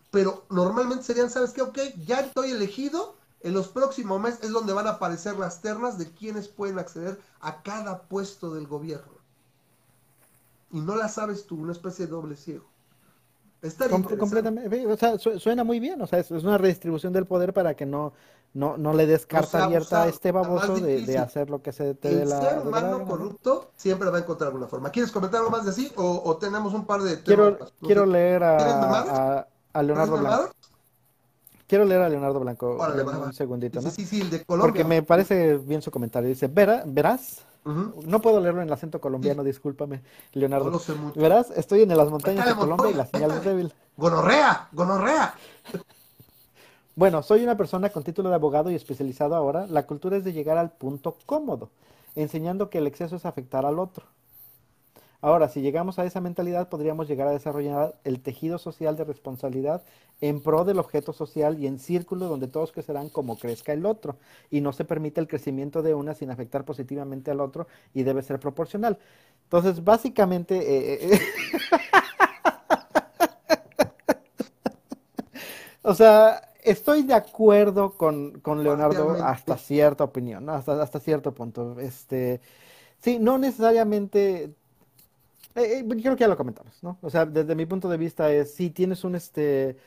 pero 0.09 0.45
normalmente 0.49 1.03
serían, 1.03 1.29
¿sabes 1.29 1.51
qué? 1.51 1.61
Ok, 1.61 1.77
ya 2.05 2.21
estoy 2.21 2.51
elegido, 2.51 3.15
en 3.41 3.53
los 3.53 3.67
próximos 3.67 4.19
meses 4.19 4.43
es 4.43 4.51
donde 4.51 4.73
van 4.73 4.87
a 4.87 4.91
aparecer 4.91 5.37
las 5.37 5.61
ternas 5.61 5.97
de 5.97 6.11
quienes 6.11 6.47
pueden 6.47 6.79
acceder 6.79 7.21
a 7.39 7.61
cada 7.61 8.01
puesto 8.03 8.53
del 8.53 8.67
gobierno 8.67 9.16
y 10.71 10.79
no 10.81 10.95
la 10.95 11.07
sabes 11.07 11.45
tú, 11.45 11.55
una 11.55 11.71
especie 11.71 12.05
de 12.05 12.11
doble 12.11 12.35
ciego. 12.35 12.65
Está 13.61 13.89
completamente, 13.89 14.85
o 14.85 14.95
sea, 14.95 15.17
suena 15.17 15.63
muy 15.63 15.79
bien, 15.79 15.99
o 16.01 16.05
sea, 16.05 16.19
es, 16.19 16.29
una 16.29 16.59
redistribución 16.59 17.11
del 17.11 17.25
poder 17.25 17.53
para 17.53 17.73
que 17.75 17.87
no, 17.87 18.13
no, 18.53 18.77
no 18.77 18.93
le 18.93 19.07
des 19.07 19.25
carta 19.25 19.63
abierta 19.63 20.03
a 20.03 20.07
este 20.07 20.31
baboso 20.31 20.75
de, 20.75 21.17
hacer 21.17 21.49
lo 21.49 21.61
que 21.63 21.71
se 21.71 21.95
te 21.95 22.15
dé 22.15 22.25
la. 22.25 22.37
El 22.37 22.43
ser 22.43 22.67
humano 22.67 23.03
corrupto 23.03 23.71
siempre 23.75 24.11
va 24.11 24.17
a 24.17 24.21
encontrar 24.21 24.49
alguna 24.49 24.67
forma. 24.67 24.91
¿Quieres 24.91 25.11
comentar 25.11 25.39
algo 25.39 25.49
más 25.49 25.65
de 25.65 25.71
así 25.71 25.91
o, 25.95 26.37
tenemos 26.37 26.73
un 26.75 26.85
par 26.85 27.01
de 27.01 27.21
Quiero, 27.23 27.57
quiero 27.81 28.05
leer 28.05 28.43
a, 28.43 29.47
a, 29.73 29.83
Leonardo 29.83 30.17
Blanco. 30.17 30.51
Quiero 31.67 31.83
leer 31.83 32.01
a 32.01 32.09
Leonardo 32.09 32.39
Blanco 32.39 32.77
un, 33.25 33.33
segundito, 33.33 33.81
¿no? 33.81 33.89
Sí, 33.89 34.05
sí, 34.05 34.21
el 34.21 34.29
de 34.29 34.45
Colombia. 34.45 34.71
Porque 34.71 34.83
me 34.87 35.01
parece 35.01 35.57
bien 35.57 35.81
su 35.81 35.89
comentario. 35.89 36.29
Dice, 36.29 36.47
Vera, 36.47 36.83
verás, 36.85 37.41
no 37.65 38.21
puedo 38.21 38.39
leerlo 38.39 38.61
en 38.61 38.67
el 38.67 38.73
acento 38.73 39.01
colombiano, 39.01 39.43
discúlpame, 39.43 40.01
Leonardo. 40.33 40.81
Verás, 41.15 41.51
estoy 41.51 41.81
en 41.81 41.89
las 41.89 42.09
montañas 42.09 42.45
de 42.45 42.55
Colombia 42.55 42.91
y 42.91 42.93
la 42.93 43.05
señal 43.05 43.31
es 43.31 43.43
débil. 43.43 43.73
Gonorrea, 43.97 44.69
gonorrea. 44.71 45.33
Bueno, 46.95 47.21
soy 47.21 47.43
una 47.43 47.55
persona 47.55 47.89
con 47.89 48.03
título 48.03 48.29
de 48.29 48.35
abogado 48.35 48.71
y 48.71 48.75
especializado 48.75 49.35
ahora. 49.35 49.67
La 49.67 49.85
cultura 49.85 50.17
es 50.17 50.23
de 50.23 50.33
llegar 50.33 50.57
al 50.57 50.71
punto 50.71 51.15
cómodo, 51.25 51.69
enseñando 52.15 52.69
que 52.69 52.79
el 52.79 52.87
exceso 52.87 53.15
es 53.15 53.25
afectar 53.25 53.65
al 53.65 53.77
otro. 53.77 54.05
Ahora, 55.19 55.49
si 55.49 55.61
llegamos 55.61 55.97
a 55.97 56.05
esa 56.05 56.21
mentalidad, 56.21 56.69
podríamos 56.69 57.07
llegar 57.07 57.27
a 57.27 57.31
desarrollar 57.31 57.95
el 58.03 58.21
tejido 58.21 58.59
social 58.59 58.95
de 58.95 59.03
responsabilidad 59.03 59.81
en 60.21 60.41
pro 60.41 60.63
del 60.63 60.77
objeto 60.77 61.11
social 61.11 61.59
y 61.59 61.65
en 61.65 61.79
círculo 61.79 62.27
donde 62.27 62.47
todos 62.47 62.71
crecerán 62.71 63.09
como 63.09 63.37
crezca 63.37 63.73
el 63.73 63.87
otro. 63.87 64.17
Y 64.51 64.61
no 64.61 64.73
se 64.73 64.85
permite 64.85 65.19
el 65.19 65.27
crecimiento 65.27 65.81
de 65.81 65.95
una 65.95 66.13
sin 66.13 66.29
afectar 66.29 66.65
positivamente 66.65 67.31
al 67.31 67.39
otro 67.39 67.67
y 67.95 68.03
debe 68.03 68.21
ser 68.21 68.39
proporcional. 68.39 68.99
Entonces, 69.43 69.83
básicamente... 69.83 70.57
Eh, 70.57 71.15
eh, 71.15 71.19
o 75.81 75.95
sea, 75.95 76.51
estoy 76.63 77.03
de 77.03 77.15
acuerdo 77.15 77.97
con, 77.97 78.39
con 78.41 78.63
Leonardo 78.63 79.13
hasta 79.23 79.57
cierta 79.57 80.03
opinión, 80.03 80.45
¿no? 80.45 80.53
hasta, 80.53 80.81
hasta 80.81 80.99
cierto 80.99 81.33
punto. 81.33 81.79
Este, 81.79 82.39
sí, 82.99 83.17
no 83.19 83.37
necesariamente 83.39 84.53
eh, 85.57 85.79
eh, 85.79 85.85
creo 85.87 86.15
que 86.15 86.21
ya 86.21 86.27
lo 86.27 86.37
comentamos, 86.37 86.81
¿no? 86.83 86.97
O 87.01 87.09
sea, 87.09 87.25
desde 87.25 87.55
mi 87.55 87.65
punto 87.65 87.89
de 87.89 87.97
vista 87.97 88.31
es, 88.31 88.53
si 88.53 88.69
tienes 88.69 89.03
un, 89.03 89.15
este, 89.15 89.77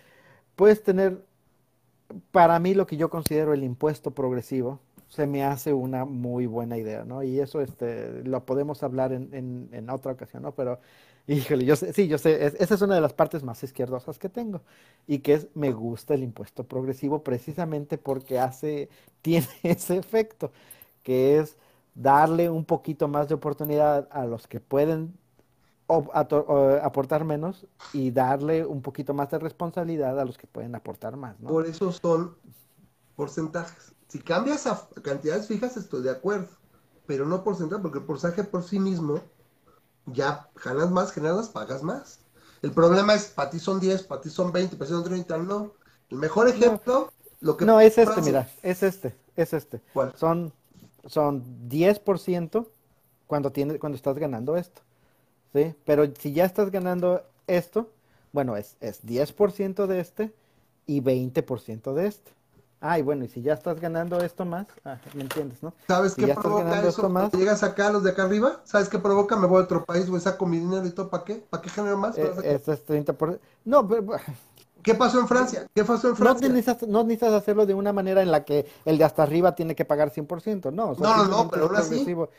puedes 0.57 0.83
tener, 0.83 1.25
para 2.33 2.59
mí 2.59 2.75
lo 2.75 2.87
que 2.87 2.97
yo 2.97 3.11
considero 3.11 3.55
el 3.55 3.65
impuesto 3.65 4.11
progresivo, 4.13 4.81
se 5.09 5.27
me 5.27 5.45
hace 5.45 5.73
una 5.73 6.05
muy 6.05 6.47
buena 6.47 6.79
idea, 6.79 7.05
¿no? 7.05 7.23
Y 7.23 7.41
eso, 7.41 7.61
este, 7.61 8.23
lo 8.25 8.45
podemos 8.45 8.83
hablar 8.83 9.13
en, 9.13 9.69
en, 9.73 9.91
otra 9.91 10.13
ocasión, 10.13 10.43
¿no? 10.43 10.53
Pero, 10.55 10.81
híjole, 11.27 11.65
yo 11.65 11.77
sé, 11.77 11.93
sí, 11.93 12.09
yo 12.09 12.19
sé, 12.19 12.47
esa 12.47 12.75
es 12.75 12.83
una 12.83 12.95
de 12.95 13.01
las 13.01 13.13
partes 13.13 13.43
más 13.43 13.63
izquierdosas 13.63 14.19
que 14.19 14.29
tengo, 14.29 14.63
y 15.07 15.21
que 15.21 15.35
es, 15.35 15.49
me 15.55 15.73
gusta 15.73 16.15
el 16.15 16.23
impuesto 16.23 16.65
progresivo 16.65 17.25
precisamente 17.25 17.99
porque 17.99 18.39
hace, 18.39 18.89
tiene 19.23 19.49
ese 19.63 19.97
efecto, 19.97 20.53
que 21.03 21.39
es 21.39 21.57
darle 21.95 22.51
un 22.51 22.65
poquito 22.65 23.09
más 23.09 23.29
de 23.29 23.35
oportunidad 23.35 24.09
a 24.13 24.27
los 24.27 24.47
que 24.47 24.61
pueden 24.61 25.15
aportar 25.93 27.25
menos 27.25 27.67
y 27.93 28.11
darle 28.11 28.65
un 28.65 28.83
poquito 28.83 29.15
más 29.15 29.31
de 29.31 29.39
responsabilidad 29.39 30.19
a 30.19 30.25
los 30.25 30.39
que 30.39 30.47
pueden 30.47 30.75
aportar 30.75 31.17
más. 31.17 31.39
¿no? 31.41 31.49
Por 31.49 31.67
eso 31.67 31.93
son 31.93 32.37
porcentajes. 33.17 33.93
Si 34.09 34.19
cambias 34.19 34.67
a 34.67 34.89
cantidades 35.03 35.47
fijas, 35.47 35.77
estoy 35.77 36.03
de 36.03 36.11
acuerdo, 36.11 36.49
pero 37.07 37.27
no 37.27 37.45
porcentaje, 37.45 37.83
porque 37.83 37.99
el 37.99 38.05
porcentaje 38.05 38.45
por 38.45 38.63
sí 38.63 38.79
mismo, 38.79 39.21
ya 40.07 40.49
ganas 40.65 40.91
más, 40.91 41.13
generas, 41.13 41.49
pagas 41.49 41.83
más. 41.83 42.21
El 42.63 42.73
problema 42.73 43.15
es, 43.15 43.27
para 43.27 43.51
ti 43.51 43.59
son 43.59 43.81
10, 43.81 44.03
para 44.05 44.21
ti 44.21 44.31
son 44.31 44.53
20, 44.53 44.77
para 44.77 44.89
ti 44.89 44.95
son 44.95 45.05
30, 45.05 45.39
no. 45.39 45.73
El 46.11 46.19
mejor 46.19 46.49
ejemplo, 46.49 47.13
lo 47.41 47.57
que 47.57 47.65
No, 47.65 47.81
es 47.81 47.99
este, 47.99 48.21
mira, 48.23 48.49
es 48.63 48.83
este, 48.83 49.17
es 49.37 49.53
este. 49.53 49.81
¿Cuál? 49.93 50.13
Son, 50.17 50.53
son 51.07 51.69
10% 51.69 52.67
cuando 53.27 53.53
tienes, 53.53 53.79
cuando 53.79 53.97
estás 53.97 54.19
ganando 54.19 54.57
esto. 54.57 54.83
¿Sí? 55.55 55.75
Pero 55.85 56.05
si 56.19 56.33
ya 56.33 56.45
estás 56.45 56.71
ganando 56.71 57.23
esto, 57.47 57.91
bueno, 58.33 58.57
es, 58.57 58.77
es 58.81 59.03
10% 59.05 59.87
de 59.87 60.01
este 60.01 60.33
y 60.87 61.01
20% 61.01 61.93
de 61.95 62.07
este. 62.07 62.31
Ah, 62.83 62.99
y 62.99 63.03
bueno, 63.03 63.25
y 63.25 63.29
si 63.29 63.43
ya 63.43 63.53
estás 63.53 63.79
ganando 63.79 64.19
esto 64.23 64.45
más, 64.47 64.67
ah, 64.87 64.99
¿me 65.13 65.23
entiendes, 65.23 65.63
no? 65.63 65.75
¿Sabes 65.87 66.15
Si 66.15 66.23
qué 66.23 66.29
provoca 66.35 66.79
eso? 66.79 66.89
esto 66.89 67.09
más, 67.11 67.31
llegas 67.33 67.63
acá 67.63 67.89
a 67.89 67.93
los 67.93 68.03
de 68.05 68.11
acá 68.11 68.23
arriba, 68.25 68.61
¿sabes 68.65 68.89
qué 68.89 68.99
provoca? 68.99 69.37
Me 69.37 69.47
voy 69.47 69.61
a 69.61 69.65
otro 69.65 69.85
país, 69.85 70.09
güey, 70.09 70.23
saco 70.23 70.47
mi 70.47 70.59
dinero 70.59 70.87
y 70.87 70.91
todo, 70.91 71.11
¿para 71.11 71.25
qué? 71.25 71.35
¿Para 71.51 71.63
qué 71.63 71.69
genero 71.69 71.99
más? 71.99 72.17
eh, 72.17 72.33
este 72.43 72.73
es 72.73 72.87
30%. 72.87 73.39
No, 73.65 73.87
pero, 73.87 74.07
¿Qué 74.83 74.95
pasó 74.95 75.21
en 75.21 75.29
Francia? 75.29 75.67
¿Qué 75.75 75.85
pasó 75.85 76.09
en 76.09 76.17
no 76.17 76.17
Francia? 76.17 76.49
necesitas, 76.49 76.89
no 76.89 77.03
necesitas 77.05 77.35
hacerlo 77.35 77.67
de 77.67 77.75
una 77.75 77.93
manera 77.93 78.23
en 78.23 78.31
la 78.31 78.45
que 78.45 78.67
el 78.87 78.97
de 78.97 79.05
hasta 79.05 79.23
arriba 79.25 79.55
tiene 79.55 79.75
que 79.75 79.85
pagar 79.85 80.11
100%, 80.11 80.73
no. 80.73 80.91
o 80.91 80.95
sea, 80.95 81.07
No, 81.07 81.17
no, 81.17 81.25
no, 81.29 81.51
pero 81.51 81.67
así, 81.77 81.89
progresivo. 81.91 82.31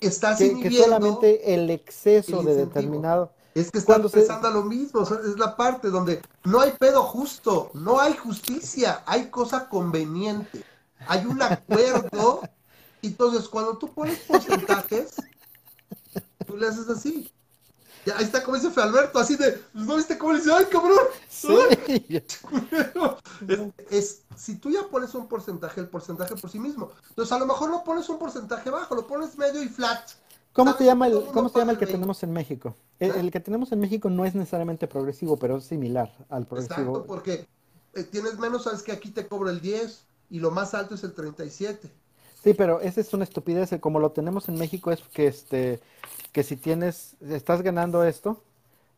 Estás 0.00 0.38
Que, 0.38 0.58
que 0.60 0.70
solamente 0.70 1.54
el 1.54 1.70
exceso 1.70 2.40
el 2.40 2.46
de 2.46 2.54
determinado. 2.56 3.32
Es 3.54 3.70
que 3.70 3.80
se- 3.80 3.86
pensando 4.08 4.48
a 4.48 4.50
lo 4.50 4.62
mismo, 4.62 5.02
es 5.02 5.38
la 5.38 5.56
parte 5.56 5.88
donde 5.90 6.22
no 6.44 6.60
hay 6.60 6.72
pedo 6.78 7.02
justo, 7.02 7.70
no 7.74 8.00
hay 8.00 8.14
justicia, 8.16 9.02
hay 9.06 9.28
cosa 9.28 9.68
conveniente, 9.68 10.64
hay 11.06 11.26
un 11.26 11.42
acuerdo. 11.42 12.40
Entonces, 13.02 13.48
cuando 13.48 13.76
tú 13.78 13.88
pones 13.92 14.18
porcentajes, 14.20 15.16
tú 16.46 16.56
le 16.56 16.68
haces 16.68 16.88
así. 16.88 17.30
Ya, 18.06 18.16
ahí 18.16 18.24
está 18.24 18.42
como 18.42 18.56
dice 18.56 18.70
Fe 18.70 18.80
Alberto, 18.80 19.18
así 19.18 19.36
de, 19.36 19.60
¿no 19.74 19.96
viste 19.96 20.16
cómo 20.16 20.32
le 20.32 20.38
dice? 20.38 20.52
¡Ay, 20.52 20.64
cabrón! 20.70 20.98
Sí. 21.28 21.48
Es, 23.48 23.60
es- 23.90 24.22
si 24.36 24.56
tú 24.56 24.70
ya 24.70 24.84
pones 24.88 25.14
un 25.14 25.28
porcentaje, 25.28 25.80
el 25.80 25.88
porcentaje 25.88 26.34
por 26.36 26.50
sí 26.50 26.58
mismo. 26.58 26.90
Entonces, 27.10 27.30
a 27.32 27.38
lo 27.38 27.46
mejor 27.46 27.68
no 27.70 27.84
pones 27.84 28.08
un 28.08 28.18
porcentaje 28.18 28.70
bajo, 28.70 28.94
lo 28.94 29.06
pones 29.06 29.36
medio 29.36 29.62
y 29.62 29.68
flat. 29.68 30.00
¿Cómo 30.52 30.72
se 30.76 30.84
llama 30.84 31.06
el, 31.08 31.26
cómo 31.26 31.48
se 31.48 31.58
llama 31.58 31.72
el 31.72 31.78
que 31.78 31.86
tenemos 31.86 32.22
en 32.22 32.32
México? 32.32 32.74
El, 32.98 33.10
el 33.12 33.30
que 33.30 33.40
tenemos 33.40 33.70
en 33.72 33.80
México 33.80 34.08
no 34.10 34.24
es 34.24 34.34
necesariamente 34.34 34.86
progresivo, 34.88 35.36
pero 35.36 35.58
es 35.58 35.64
similar 35.64 36.10
al 36.30 36.42
Exacto, 36.42 36.48
progresivo. 36.66 37.04
porque 37.04 37.46
eh, 37.94 38.02
tienes 38.04 38.38
menos, 38.38 38.64
sabes 38.64 38.82
que 38.82 38.92
aquí 38.92 39.10
te 39.10 39.26
cobro 39.28 39.50
el 39.50 39.60
10 39.60 40.00
y 40.30 40.40
lo 40.40 40.50
más 40.50 40.72
alto 40.74 40.94
es 40.94 41.04
el 41.04 41.12
37. 41.12 41.90
Sí, 42.42 42.54
pero 42.54 42.80
esa 42.80 43.00
es 43.02 43.12
una 43.12 43.24
estupidez. 43.24 43.72
eh, 43.72 43.80
Como 43.80 44.00
lo 44.00 44.10
tenemos 44.12 44.48
en 44.48 44.56
México 44.56 44.90
es 44.90 45.00
que 45.12 45.26
este 45.26 45.80
que 46.32 46.42
si 46.42 46.56
tienes 46.56 47.16
estás 47.20 47.62
ganando 47.62 48.04
esto, 48.04 48.42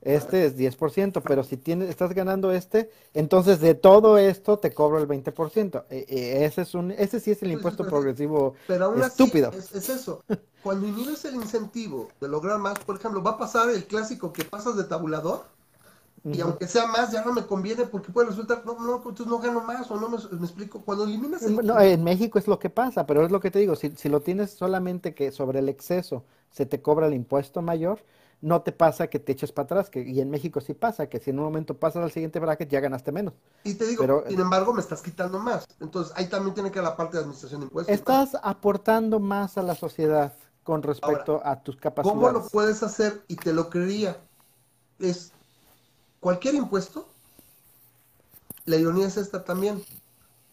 este 0.03 0.47
es 0.47 0.57
10%, 0.57 1.23
pero 1.25 1.45
si 1.45 1.57
tienes 1.57 1.89
estás 1.89 2.13
ganando 2.13 2.51
este, 2.51 2.91
entonces 3.15 3.61
de 3.61 3.75
todo 3.75 4.19
esto 4.19 4.59
te 4.59 4.75
cobro 4.75 4.99
el 4.99 5.07
20%. 5.07 5.85
Eh, 5.91 6.07
eh, 6.09 6.45
ese 6.45 6.63
es 6.63 6.75
un 6.75 6.91
ese 6.91 7.21
sí 7.21 7.31
es 7.31 7.43
el 7.43 7.53
impuesto 7.53 7.87
progresivo 7.87 8.55
Pero 8.67 8.87
aún 8.87 9.01
estúpido. 9.03 9.51
así, 9.51 9.59
es, 9.59 9.75
es 9.75 9.89
eso. 9.89 10.25
Cuando 10.63 10.87
inhibes 10.87 11.25
el 11.25 11.37
incentivo 11.37 12.09
de 12.21 12.29
lograr 12.29 12.59
más, 12.59 12.79
por 12.81 12.97
ejemplo, 12.97 13.23
va 13.23 13.33
a 13.33 13.39
pasar 13.39 13.71
el 13.71 13.85
clásico 13.85 14.33
que 14.33 14.45
pasas 14.45 14.77
de 14.77 14.85
tabulador 14.85 15.45
y 16.25 16.41
aunque 16.41 16.69
sea 16.69 16.87
más, 16.87 17.11
ya 17.11 17.25
no 17.25 17.33
me 17.33 17.45
conviene 17.45 17.85
porque 17.85 18.13
puede 18.13 18.29
resultar, 18.29 18.63
no, 18.65 18.79
no, 18.79 18.97
entonces 18.97 19.27
no 19.27 19.41
gano 19.41 19.61
más 19.61 19.91
o 19.91 19.99
no 19.99 20.09
me, 20.09 20.19
me 20.39 20.47
explico. 20.47 20.81
Cuando 20.85 21.05
eliminas 21.05 21.43
el 21.43 21.57
No, 21.57 21.81
en 21.81 22.05
México 22.05 22.39
es 22.39 22.47
lo 22.47 22.61
que 22.61 22.71
pasa, 22.71 23.07
pero 23.07 23.25
es 23.25 23.33
lo 23.33 23.41
que 23.41 23.51
te 23.51 23.59
digo, 23.59 23.75
si, 23.75 23.91
si 23.97 24.09
lo 24.09 24.21
tienes 24.21 24.53
solamente 24.53 25.15
que 25.15 25.33
sobre 25.33 25.59
el 25.59 25.69
exceso 25.69 26.25
se 26.53 26.67
te 26.67 26.81
cobra 26.83 27.09
el 27.09 27.15
impuesto 27.15 27.63
mayor, 27.63 28.05
no 28.41 28.63
te 28.63 28.73
pasa 28.73 29.09
que 29.09 29.19
te 29.21 29.33
eches 29.33 29.53
para 29.53 29.65
atrás, 29.65 29.91
que, 29.91 30.03
y 30.03 30.21
en 30.21 30.31
México 30.31 30.61
sí 30.61 30.75
pasa, 30.75 31.09
que 31.09 31.21
si 31.21 31.31
en 31.31 31.39
un 31.39 31.45
momento 31.47 31.79
pasas 31.79 32.03
al 32.05 32.11
siguiente 32.13 32.41
bracket 32.41 32.69
ya 32.71 32.81
ganaste 32.81 33.13
menos. 33.13 33.35
y 33.65 33.75
te 33.75 33.87
digo, 33.87 34.03
pero- 34.03 34.25
sin 34.29 34.41
embargo, 34.41 34.73
me 34.75 34.81
estás 34.81 35.03
quitando 35.03 35.39
más. 35.39 35.65
Entonces 35.81 36.13
ahí 36.17 36.27
también 36.27 36.55
tiene 36.55 36.71
que 36.71 36.79
ir 36.81 36.85
la 36.85 36.97
parte 36.97 37.17
de 37.17 37.23
administración 37.23 37.61
de 37.61 37.67
impuestos. 37.67 37.95
Estás 37.95 38.37
aportando 38.43 39.21
más 39.21 39.59
a 39.59 39.63
la 39.63 39.75
sociedad 39.75 40.33
con 40.65 40.83
respecto 40.83 41.41
a 41.45 41.63
tus 41.63 41.77
¿Cómo 41.77 41.91
lo 41.91 41.93
capacidades. 41.95 42.51
puedes 42.53 42.83
hacer? 42.83 43.23
Y 43.29 43.37
te 43.37 43.53
lo 43.53 43.69
creería. 43.71 44.17
Es 44.99 45.33
cualquier 46.21 46.55
impuesto. 46.55 47.07
La 48.65 48.77
ironía 48.77 49.07
es 49.07 49.17
esta 49.17 49.45
también. 49.45 49.83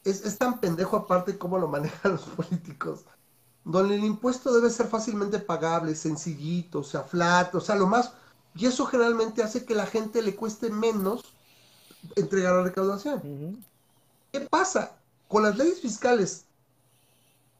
Es, 0.03 0.25
es 0.25 0.37
tan 0.37 0.59
pendejo 0.59 0.95
aparte 0.97 1.37
cómo 1.37 1.57
lo 1.59 1.67
manejan 1.67 2.11
los 2.13 2.21
políticos. 2.23 3.05
Donde 3.69 3.95
el 3.95 4.03
impuesto 4.03 4.51
debe 4.51 4.71
ser 4.71 4.87
fácilmente 4.87 5.37
pagable, 5.37 5.93
sencillito, 5.93 6.79
o 6.79 6.83
sea, 6.83 7.03
flat, 7.03 7.53
o 7.53 7.61
sea, 7.61 7.75
lo 7.75 7.85
más. 7.85 8.13
Y 8.55 8.65
eso 8.65 8.87
generalmente 8.87 9.43
hace 9.43 9.63
que 9.63 9.75
la 9.75 9.85
gente 9.85 10.23
le 10.23 10.35
cueste 10.35 10.71
menos 10.71 11.23
entregar 12.15 12.55
la 12.55 12.63
recaudación. 12.63 13.63
¿Qué 14.31 14.39
pasa? 14.41 14.97
Con 15.27 15.43
las 15.43 15.55
leyes 15.55 15.81
fiscales 15.81 16.45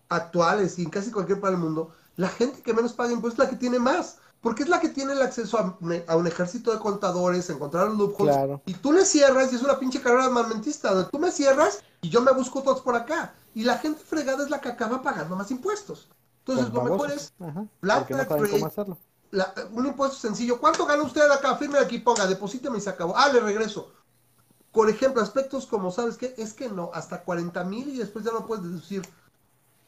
actuales 0.10 0.80
y 0.80 0.84
en 0.84 0.90
casi 0.90 1.12
cualquier 1.12 1.40
parte 1.40 1.56
del 1.56 1.64
mundo, 1.64 1.94
la 2.16 2.30
gente 2.30 2.64
que 2.64 2.74
menos 2.74 2.94
paga 2.94 3.14
impuestos 3.14 3.44
es 3.44 3.46
la 3.46 3.50
que 3.52 3.60
tiene 3.60 3.78
más, 3.78 4.18
porque 4.42 4.64
es 4.64 4.70
la 4.70 4.80
que 4.80 4.90
tiene 4.90 5.14
el 5.14 5.22
acceso 5.22 5.58
a, 5.58 5.78
un- 5.82 6.04
a 6.08 6.16
un 6.16 6.28
ejército 6.28 6.72
de 6.72 6.80
contadores, 6.80 7.50
encontrar 7.50 7.90
loopholes, 7.90 8.36
Claro. 8.36 8.62
y 8.66 8.74
tú 8.74 8.92
le 8.94 9.06
cierras 9.06 9.52
y 9.52 9.56
es 9.58 9.62
una 9.64 9.78
pinche 9.80 10.02
carrera 10.02 10.26
armamentista, 10.26 10.94
donde 10.94 11.10
tú 11.10 11.20
me 11.20 11.32
cierras 11.32 11.80
y 12.02 12.10
yo 12.10 12.22
me 12.22 12.32
busco 12.32 12.62
todos 12.64 12.82
por 12.82 12.96
acá, 12.96 13.34
y 13.54 13.64
la 13.64 13.78
gente 13.78 14.02
fregada 14.04 14.44
es 14.44 14.50
la 14.50 14.62
que 14.62 14.70
acaba 14.70 15.02
pagando 15.02 15.36
más 15.36 15.52
impuestos. 15.52 16.08
Entonces, 16.46 16.74
lo 16.74 16.84
mejor 16.84 17.12
es 17.12 17.34
porque 18.38 18.60
no 18.60 18.66
hacerlo. 18.68 18.98
la- 19.32 19.54
un 19.74 19.86
impuesto 19.86 20.18
sencillo. 20.18 20.60
¿Cuánto 20.60 20.86
gana 20.86 21.04
usted 21.04 21.30
acá? 21.30 21.56
Firme 21.58 21.78
aquí, 21.78 22.00
ponga, 22.00 22.26
deposíteme 22.26 22.78
y 22.78 22.82
se 22.82 22.90
acabó. 22.90 23.16
Ah, 23.16 23.30
le 23.32 23.40
regreso. 23.42 23.92
Por 24.72 24.90
ejemplo, 24.90 25.22
aspectos 25.22 25.66
como, 25.68 25.92
¿sabes 25.92 26.16
qué? 26.18 26.34
Es 26.38 26.54
que 26.54 26.70
no, 26.70 26.92
hasta 26.94 27.24
40 27.24 27.64
mil 27.64 27.90
y 27.90 27.98
después 27.98 28.24
ya 28.26 28.32
no 28.32 28.46
puedes 28.46 28.64
deducir. 28.64 29.02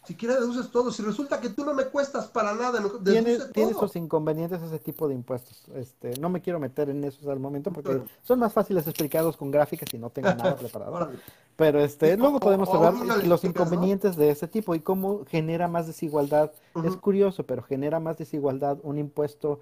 Si 0.04 0.16
quieres 0.16 0.40
deduces 0.40 0.72
todo. 0.72 0.92
Si 0.92 1.04
resulta 1.04 1.40
que 1.40 1.50
tú 1.50 1.64
no 1.64 1.74
me 1.76 1.86
cuestas 1.86 2.28
para 2.28 2.56
nada, 2.56 2.82
Tiene, 3.04 3.32
deduce 3.34 3.52
tiene 3.54 3.72
todo. 3.74 3.82
sus 3.82 3.96
inconvenientes 3.96 4.62
ese 4.62 4.80
tipo 4.80 5.08
de 5.08 5.14
impuestos. 5.14 5.64
Este, 5.76 6.20
no 6.20 6.30
me 6.30 6.42
quiero 6.42 6.60
meter 6.60 6.90
en 6.90 7.04
esos 7.04 7.28
al 7.28 7.40
momento 7.40 7.72
porque 7.72 7.90
Claro. 7.92 8.06
son 8.24 8.40
más 8.40 8.52
fáciles 8.52 8.88
explicados 8.88 9.38
con 9.38 9.52
gráficas 9.52 9.94
y 9.94 10.00
no 10.00 10.10
tengo 10.10 10.30
nada 10.30 10.56
preparado. 10.58 10.92
Órale. 10.94 11.20
Pero 11.56 11.80
este, 11.82 12.18
luego 12.18 12.40
podemos 12.40 12.68
o 12.70 12.84
hablar 12.84 13.22
de 13.22 13.28
los 13.28 13.44
inconvenientes 13.44 14.16
de 14.16 14.32
ese 14.32 14.48
tipo 14.48 14.74
y 14.74 14.80
cómo 14.80 15.24
genera 15.28 15.68
más 15.68 15.86
desigualdad. 15.86 16.52
Es 16.84 16.96
curioso, 16.98 17.46
pero 17.46 17.62
genera 17.62 18.00
más 18.00 18.18
desigualdad 18.18 18.80
un 18.82 18.98
impuesto 18.98 19.60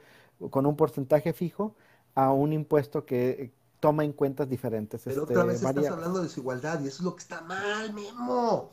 con 0.52 0.66
un 0.66 0.78
porcentaje 0.78 1.34
fijo 1.34 1.76
a 2.16 2.32
un 2.32 2.54
impuesto 2.54 3.06
que 3.06 3.30
eh, 3.30 3.52
toma 3.82 4.06
en 4.06 4.14
cuentas 4.14 4.48
diferentes. 4.50 5.02
Pero 5.04 5.24
este, 5.24 5.34
otra 5.34 5.44
vez 5.44 5.62
estás 5.62 5.86
hablando 5.88 6.20
de 6.20 6.26
desigualdad 6.26 6.80
y 6.82 6.88
eso 6.88 6.98
es 6.98 7.02
lo 7.04 7.16
que 7.16 7.24
está 7.24 7.42
mal, 7.42 7.94
Memo. 7.94 8.72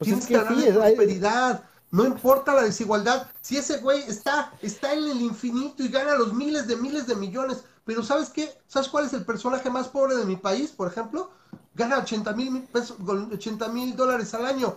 Pues 0.00 0.06
Tienes 0.08 0.24
es 0.24 0.28
que 0.28 0.54
sí, 0.54 0.64
hay- 0.64 0.94
prosperidad. 0.96 1.62
No 1.90 2.06
importa 2.06 2.54
la 2.54 2.62
desigualdad. 2.62 3.26
Si 3.42 3.58
ese 3.58 3.78
güey 3.78 4.00
está, 4.02 4.50
está 4.62 4.94
en 4.94 5.04
el 5.10 5.20
infinito 5.20 5.82
y 5.82 5.88
gana 5.88 6.14
los 6.14 6.32
miles 6.32 6.66
de 6.66 6.76
miles 6.76 7.06
de 7.06 7.16
millones. 7.16 7.64
Pero 7.84 8.02
¿sabes 8.02 8.30
qué? 8.30 8.50
¿Sabes 8.66 8.88
cuál 8.88 9.04
es 9.04 9.12
el 9.12 9.26
personaje 9.26 9.68
más 9.68 9.88
pobre 9.88 10.16
de 10.16 10.24
mi 10.24 10.36
país, 10.36 10.70
por 10.70 10.88
ejemplo? 10.88 11.30
Gana 11.74 11.98
80 11.98 12.32
mil 12.32 12.62
pesos, 12.62 12.96
80 13.06 13.68
mil 13.68 13.94
dólares 13.94 14.32
al 14.32 14.46
año. 14.46 14.76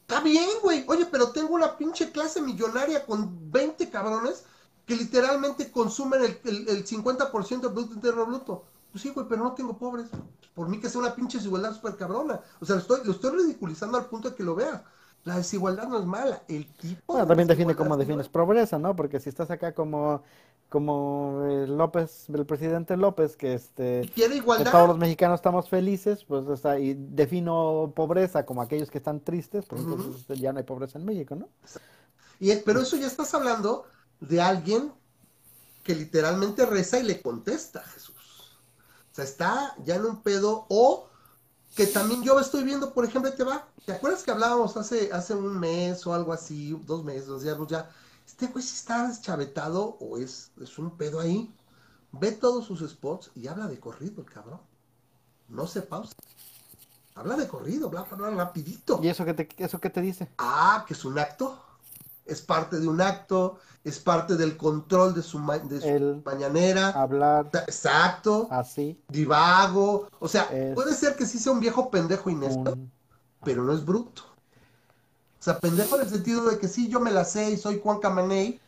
Está 0.00 0.20
bien, 0.20 0.48
güey. 0.62 0.84
Oye, 0.88 1.06
pero 1.06 1.30
tengo 1.30 1.54
una 1.54 1.76
pinche 1.76 2.10
clase 2.10 2.40
millonaria 2.40 3.06
con 3.06 3.52
20 3.52 3.88
cabrones 3.90 4.42
que 4.84 4.96
literalmente 4.96 5.70
consumen 5.70 6.22
el, 6.24 6.40
el, 6.44 6.68
el 6.68 6.84
50% 6.84 7.48
del 7.60 7.72
Producto 7.72 7.94
Interno 7.94 8.26
Bruto. 8.26 8.64
Pues 8.90 9.02
sí, 9.02 9.10
güey, 9.10 9.26
pero 9.28 9.42
no 9.44 9.52
tengo 9.52 9.76
pobres. 9.76 10.08
Por 10.54 10.68
mí 10.68 10.80
que 10.80 10.88
sea 10.88 11.00
una 11.00 11.14
pinche 11.14 11.38
desigualdad 11.38 11.74
súper 11.74 11.96
cabrona. 11.96 12.40
O 12.60 12.64
sea, 12.66 12.76
lo 12.76 12.82
estoy, 12.82 13.00
lo 13.04 13.12
estoy 13.12 13.30
ridiculizando 13.38 13.98
al 13.98 14.06
punto 14.06 14.30
de 14.30 14.36
que 14.36 14.42
lo 14.42 14.54
veas. 14.54 14.82
La 15.24 15.36
desigualdad 15.36 15.86
no 15.86 15.98
es 15.98 16.06
mala. 16.06 16.42
El 16.48 16.66
tipo 16.76 17.12
Bueno, 17.12 17.22
de 17.22 17.28
también 17.28 17.48
define 17.48 17.74
cómo 17.76 17.94
es 17.94 18.00
defines 18.00 18.28
pobreza, 18.28 18.78
¿no? 18.78 18.96
Porque 18.96 19.20
si 19.20 19.28
estás 19.28 19.50
acá 19.50 19.74
como, 19.74 20.22
como 20.70 21.44
López, 21.68 22.28
el 22.30 22.46
presidente 22.46 22.96
López, 22.96 23.36
que 23.36 23.54
este 23.54 24.10
quiere 24.14 24.36
igualdad. 24.36 24.72
todos 24.72 24.88
los 24.88 24.98
mexicanos 24.98 25.40
estamos 25.40 25.68
felices, 25.68 26.24
pues 26.24 26.46
o 26.46 26.56
sea, 26.56 26.78
y 26.78 26.94
defino 26.94 27.92
pobreza 27.94 28.46
como 28.46 28.62
aquellos 28.62 28.90
que 28.90 28.98
están 28.98 29.20
tristes, 29.20 29.66
pues 29.66 29.82
Ujú. 29.82 29.92
entonces 29.92 30.22
este, 30.22 30.38
ya 30.38 30.52
no 30.52 30.58
hay 30.58 30.64
pobreza 30.64 30.98
en 30.98 31.04
México, 31.04 31.34
¿no? 31.34 31.48
Y, 32.38 32.54
pero 32.56 32.80
eso 32.80 32.96
ya 32.96 33.06
estás 33.06 33.34
hablando 33.34 33.84
de 34.20 34.40
alguien 34.40 34.92
que 35.82 35.94
literalmente 35.94 36.66
reza 36.66 36.98
y 36.98 37.02
le 37.02 37.20
contesta 37.20 37.80
a 37.80 37.84
Jesús. 37.84 38.09
O 39.12 39.14
sea, 39.14 39.24
está 39.24 39.74
ya 39.84 39.96
en 39.96 40.04
un 40.04 40.22
pedo. 40.22 40.66
O 40.68 41.08
que 41.74 41.86
también 41.86 42.22
yo 42.22 42.38
estoy 42.38 42.64
viendo, 42.64 42.92
por 42.92 43.04
ejemplo, 43.04 43.32
te 43.32 43.44
va. 43.44 43.66
¿Te 43.86 43.92
acuerdas 43.92 44.22
que 44.22 44.30
hablábamos 44.30 44.76
hace, 44.76 45.12
hace 45.12 45.34
un 45.34 45.58
mes 45.58 46.06
o 46.06 46.14
algo 46.14 46.32
así, 46.32 46.78
dos 46.86 47.04
meses, 47.04 47.26
dos 47.26 47.42
días, 47.42 47.56
ya? 47.68 47.90
Este 48.26 48.46
güey 48.46 48.64
si 48.64 48.74
está 48.74 49.08
deschavetado 49.08 49.96
o 50.00 50.16
es, 50.16 50.50
es 50.60 50.78
un 50.78 50.96
pedo 50.96 51.20
ahí. 51.20 51.52
Ve 52.12 52.32
todos 52.32 52.66
sus 52.66 52.88
spots 52.88 53.30
y 53.34 53.46
habla 53.46 53.66
de 53.66 53.78
corrido 53.78 54.22
el 54.22 54.30
cabrón. 54.30 54.60
No 55.48 55.66
se 55.66 55.82
pausa. 55.82 56.12
Habla 57.14 57.36
de 57.36 57.48
corrido, 57.48 57.90
bla, 57.90 58.02
bla, 58.02 58.16
bla, 58.16 58.30
rapidito. 58.30 59.00
¿Y 59.02 59.08
eso 59.08 59.24
qué 59.24 59.34
te, 59.34 59.48
eso 59.62 59.80
qué 59.80 59.90
te 59.90 60.00
dice? 60.00 60.28
Ah, 60.38 60.84
que 60.86 60.94
es 60.94 61.04
un 61.04 61.18
acto. 61.18 61.58
Es 62.24 62.42
parte 62.42 62.78
de 62.78 62.88
un 62.88 63.00
acto, 63.00 63.58
es 63.84 63.98
parte 63.98 64.36
del 64.36 64.56
control 64.56 65.14
de 65.14 65.22
su, 65.22 65.38
de 65.64 65.80
su 65.80 66.22
mañanera. 66.24 66.90
Hablar. 66.90 67.50
Exacto. 67.52 68.48
Así. 68.50 69.00
Divago. 69.08 70.08
O 70.18 70.28
sea, 70.28 70.48
puede 70.74 70.94
ser 70.94 71.16
que 71.16 71.26
sí 71.26 71.38
sea 71.38 71.52
un 71.52 71.60
viejo 71.60 71.90
pendejo 71.90 72.30
inepto, 72.30 72.76
pero 73.44 73.64
no 73.64 73.72
es 73.72 73.84
bruto. 73.84 74.22
O 75.38 75.42
sea, 75.42 75.58
pendejo 75.58 75.96
en 75.96 76.02
el 76.02 76.08
sentido 76.10 76.44
de 76.44 76.58
que 76.58 76.68
sí, 76.68 76.88
yo 76.88 77.00
me 77.00 77.10
la 77.10 77.24
sé 77.24 77.50
y 77.50 77.56
soy 77.56 77.80
Juan 77.82 77.98
Camaney, 77.98 78.60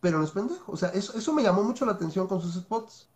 pero 0.00 0.18
no 0.18 0.24
es 0.24 0.32
pendejo. 0.32 0.72
O 0.72 0.76
sea, 0.76 0.88
eso, 0.88 1.16
eso 1.16 1.32
me 1.32 1.42
llamó 1.42 1.62
mucho 1.62 1.86
la 1.86 1.92
atención 1.92 2.26
con 2.26 2.40
sus 2.40 2.54
spots. 2.54 3.08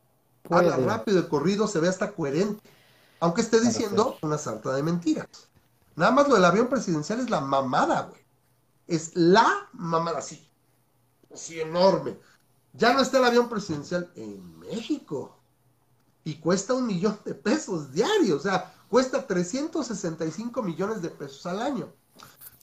Habla 0.49 0.77
rápido, 0.77 1.19
el 1.19 1.29
corrido 1.29 1.67
se 1.67 1.81
ve 1.81 1.89
hasta 1.89 2.13
coherente. 2.13 2.63
Aunque 3.21 3.41
esté 3.41 3.61
diciendo 3.61 4.17
una 4.23 4.39
sarta 4.39 4.73
de 4.73 4.83
mentiras. 4.83 5.27
Nada 5.97 6.13
más 6.13 6.29
lo 6.29 6.37
del 6.37 6.45
avión 6.45 6.69
presidencial 6.69 7.19
es 7.19 7.29
la 7.29 7.41
mamada, 7.41 8.03
güey. 8.03 8.28
Es 8.89 9.15
la 9.15 9.69
mamada, 9.75 10.19
así. 10.19 10.45
Así 11.33 11.61
enorme. 11.61 12.19
Ya 12.73 12.95
no 12.95 13.01
está 13.01 13.19
el 13.19 13.25
avión 13.25 13.49
presidencial 13.49 14.11
en 14.17 14.59
México. 14.59 15.39
Y 16.25 16.37
cuesta 16.41 16.75
un 16.75 16.87
millón 16.87 17.19
de 17.25 17.35
pesos 17.35 17.93
diarios. 17.93 18.41
O 18.41 18.43
sea, 18.43 18.75
cuesta 18.89 19.27
365 19.27 20.63
millones 20.63 21.03
de 21.03 21.11
pesos 21.11 21.47
al 21.47 21.63
año. 21.63 21.93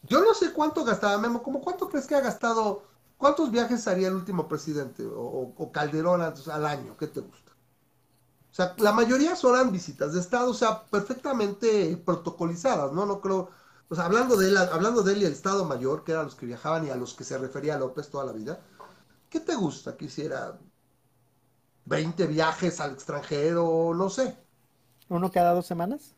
Yo 0.03 0.23
no 0.23 0.33
sé 0.33 0.51
cuánto 0.51 0.83
gastaba 0.83 1.17
Memo, 1.17 1.41
¿cómo 1.41 1.61
cuánto 1.61 1.89
crees 1.89 2.05
que 2.05 2.15
ha 2.15 2.21
gastado? 2.21 2.83
¿Cuántos 3.17 3.49
viajes 3.49 3.87
haría 3.87 4.09
el 4.09 4.15
último 4.15 4.47
presidente 4.47 5.03
o, 5.05 5.71
Calderón 5.71 6.21
al 6.21 6.65
año? 6.65 6.97
¿Qué 6.97 7.07
te 7.07 7.21
gusta? 7.21 7.51
O 8.51 8.55
sea, 8.55 8.75
la 8.77 8.91
mayoría 8.91 9.35
son 9.35 9.71
visitas 9.71 10.13
de 10.13 10.19
Estado, 10.19 10.51
o 10.51 10.53
sea, 10.53 10.85
perfectamente 10.85 11.97
protocolizadas, 12.05 12.91
¿no? 12.93 13.05
No 13.05 13.19
creo, 13.19 13.49
sea, 13.93 14.05
hablando 14.05 14.35
de 14.35 14.49
él, 14.49 14.57
hablando 14.57 15.03
de 15.03 15.13
él 15.13 15.21
y 15.21 15.25
el 15.25 15.33
Estado 15.33 15.65
Mayor, 15.65 16.03
que 16.03 16.13
eran 16.13 16.25
los 16.25 16.35
que 16.35 16.47
viajaban 16.47 16.87
y 16.87 16.89
a 16.89 16.95
los 16.95 17.13
que 17.13 17.23
se 17.23 17.37
refería 17.37 17.77
López 17.77 18.09
toda 18.09 18.25
la 18.25 18.31
vida, 18.31 18.59
¿qué 19.29 19.39
te 19.39 19.53
gusta 19.53 19.95
que 19.95 20.05
hiciera 20.05 20.57
20 21.85 22.25
viajes 22.25 22.79
al 22.79 22.93
extranjero, 22.93 23.93
no 23.95 24.09
sé? 24.09 24.35
¿Uno 25.09 25.31
cada 25.31 25.53
dos 25.53 25.67
semanas? 25.67 26.15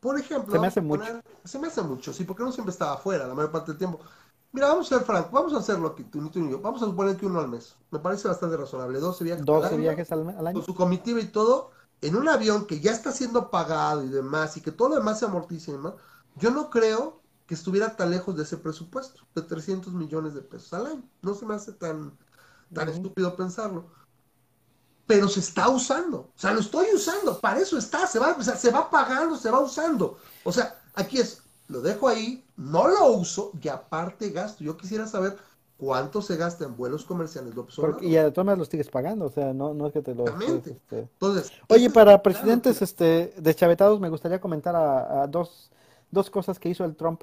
Por 0.00 0.18
ejemplo, 0.18 0.52
se 0.52 0.58
me 0.58 0.66
hace 0.66 0.80
mucho. 0.80 1.04
se 1.44 1.58
me 1.58 1.66
hace 1.66 1.82
mucho, 1.82 2.12
sí, 2.14 2.24
porque 2.24 2.42
no 2.42 2.52
siempre 2.52 2.72
estaba 2.72 2.94
afuera 2.94 3.26
la 3.26 3.34
mayor 3.34 3.52
parte 3.52 3.72
del 3.72 3.78
tiempo. 3.78 4.00
Mira, 4.52 4.68
vamos 4.68 4.90
a 4.90 4.96
ser 4.96 5.06
franco, 5.06 5.28
vamos 5.30 5.52
a 5.52 5.58
hacerlo 5.58 5.88
aquí, 5.88 6.04
tú, 6.04 6.28
tú 6.30 6.40
y 6.40 6.50
yo. 6.50 6.60
Vamos 6.60 6.82
a 6.82 6.86
suponer 6.86 7.16
que 7.16 7.26
uno 7.26 7.38
al 7.38 7.48
mes. 7.48 7.76
Me 7.90 7.98
parece 7.98 8.26
bastante 8.26 8.56
razonable. 8.56 8.98
12 8.98 9.24
viajes, 9.24 9.44
12 9.44 9.66
al, 9.66 9.74
año, 9.74 9.82
viajes 9.82 10.10
al, 10.10 10.28
año. 10.28 10.54
Con 10.54 10.64
su 10.64 10.74
comitiva 10.74 11.20
y 11.20 11.26
todo, 11.26 11.70
en 12.00 12.16
un 12.16 12.28
avión 12.28 12.66
que 12.66 12.80
ya 12.80 12.90
está 12.90 13.12
siendo 13.12 13.50
pagado 13.50 14.02
y 14.02 14.08
demás, 14.08 14.56
y 14.56 14.60
que 14.60 14.72
todo 14.72 14.88
lo 14.88 14.94
demás 14.96 15.18
se 15.18 15.26
amortiza 15.26 15.70
y 15.70 15.74
demás. 15.74 15.94
Yo 16.36 16.50
no 16.50 16.70
creo 16.70 17.20
que 17.46 17.54
estuviera 17.54 17.96
tan 17.96 18.10
lejos 18.10 18.36
de 18.36 18.44
ese 18.44 18.56
presupuesto, 18.56 19.22
de 19.34 19.42
300 19.42 19.92
millones 19.92 20.34
de 20.34 20.42
pesos 20.42 20.72
al 20.72 20.86
año. 20.86 21.02
No 21.22 21.34
se 21.34 21.46
me 21.46 21.54
hace 21.54 21.72
tan, 21.72 22.16
tan 22.72 22.88
estúpido 22.88 23.36
pensarlo 23.36 23.86
pero 25.10 25.26
se 25.26 25.40
está 25.40 25.68
usando. 25.68 26.18
O 26.18 26.38
sea, 26.38 26.52
lo 26.52 26.60
estoy 26.60 26.86
usando, 26.94 27.40
para 27.40 27.58
eso 27.58 27.76
está, 27.76 28.06
se 28.06 28.20
va, 28.20 28.40
se 28.40 28.70
va 28.70 28.88
pagando, 28.88 29.36
se 29.36 29.50
va 29.50 29.58
usando. 29.58 30.18
O 30.44 30.52
sea, 30.52 30.80
aquí 30.94 31.18
es, 31.18 31.42
lo 31.66 31.80
dejo 31.80 32.06
ahí, 32.06 32.44
no 32.56 32.86
lo 32.86 33.06
uso 33.14 33.50
y 33.60 33.66
aparte 33.66 34.30
gasto. 34.30 34.62
Yo 34.62 34.76
quisiera 34.76 35.08
saber 35.08 35.36
cuánto 35.78 36.22
se 36.22 36.36
gasta 36.36 36.64
en 36.64 36.76
vuelos 36.76 37.04
comerciales 37.04 37.54
y 38.00 38.10
de 38.10 38.30
todas 38.30 38.46
maneras 38.46 38.58
lo 38.58 38.64
sigues 38.66 38.88
pagando, 38.88 39.24
o 39.24 39.30
sea, 39.30 39.52
no, 39.52 39.74
no 39.74 39.88
es 39.88 39.92
que 39.92 40.02
te 40.02 40.14
lo... 40.14 40.26
Este... 40.26 40.78
Entonces, 40.90 41.50
Oye, 41.68 41.90
para 41.90 42.22
presidentes 42.22 42.80
este, 42.80 43.34
deschavetados 43.36 43.98
me 43.98 44.10
gustaría 44.10 44.40
comentar 44.40 44.76
a, 44.76 45.26
dos, 45.26 45.72
dos 46.10 46.30
cosas 46.30 46.58
que 46.58 46.68
hizo 46.68 46.84
el 46.84 46.96
Trump. 46.96 47.22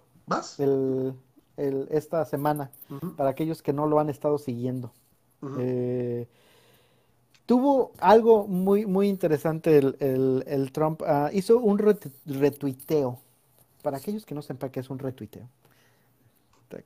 El, 0.59 1.13
el, 1.57 1.87
esta 1.91 2.23
semana, 2.25 2.71
para 3.15 3.29
aquellos 3.29 3.61
que 3.61 3.73
no 3.73 3.87
lo 3.87 3.99
han 3.99 4.09
estado 4.09 4.37
siguiendo. 4.37 4.91
eh, 5.59 6.27
Tuvo 7.45 7.93
algo 7.99 8.45
muy, 8.45 8.85
muy 8.85 9.07
interesante 9.07 9.77
el, 9.77 10.69
Trump. 10.73 11.01
Ah, 11.05 11.29
hizo 11.31 11.57
un 11.59 11.77
retuiteo. 12.25 13.19
Para 13.81 13.97
aquellos 13.97 14.25
que 14.25 14.35
no 14.35 14.41
sepan 14.41 14.69
qué 14.69 14.81
es 14.81 14.89
un 14.89 14.99
retuiteo. 14.99 15.47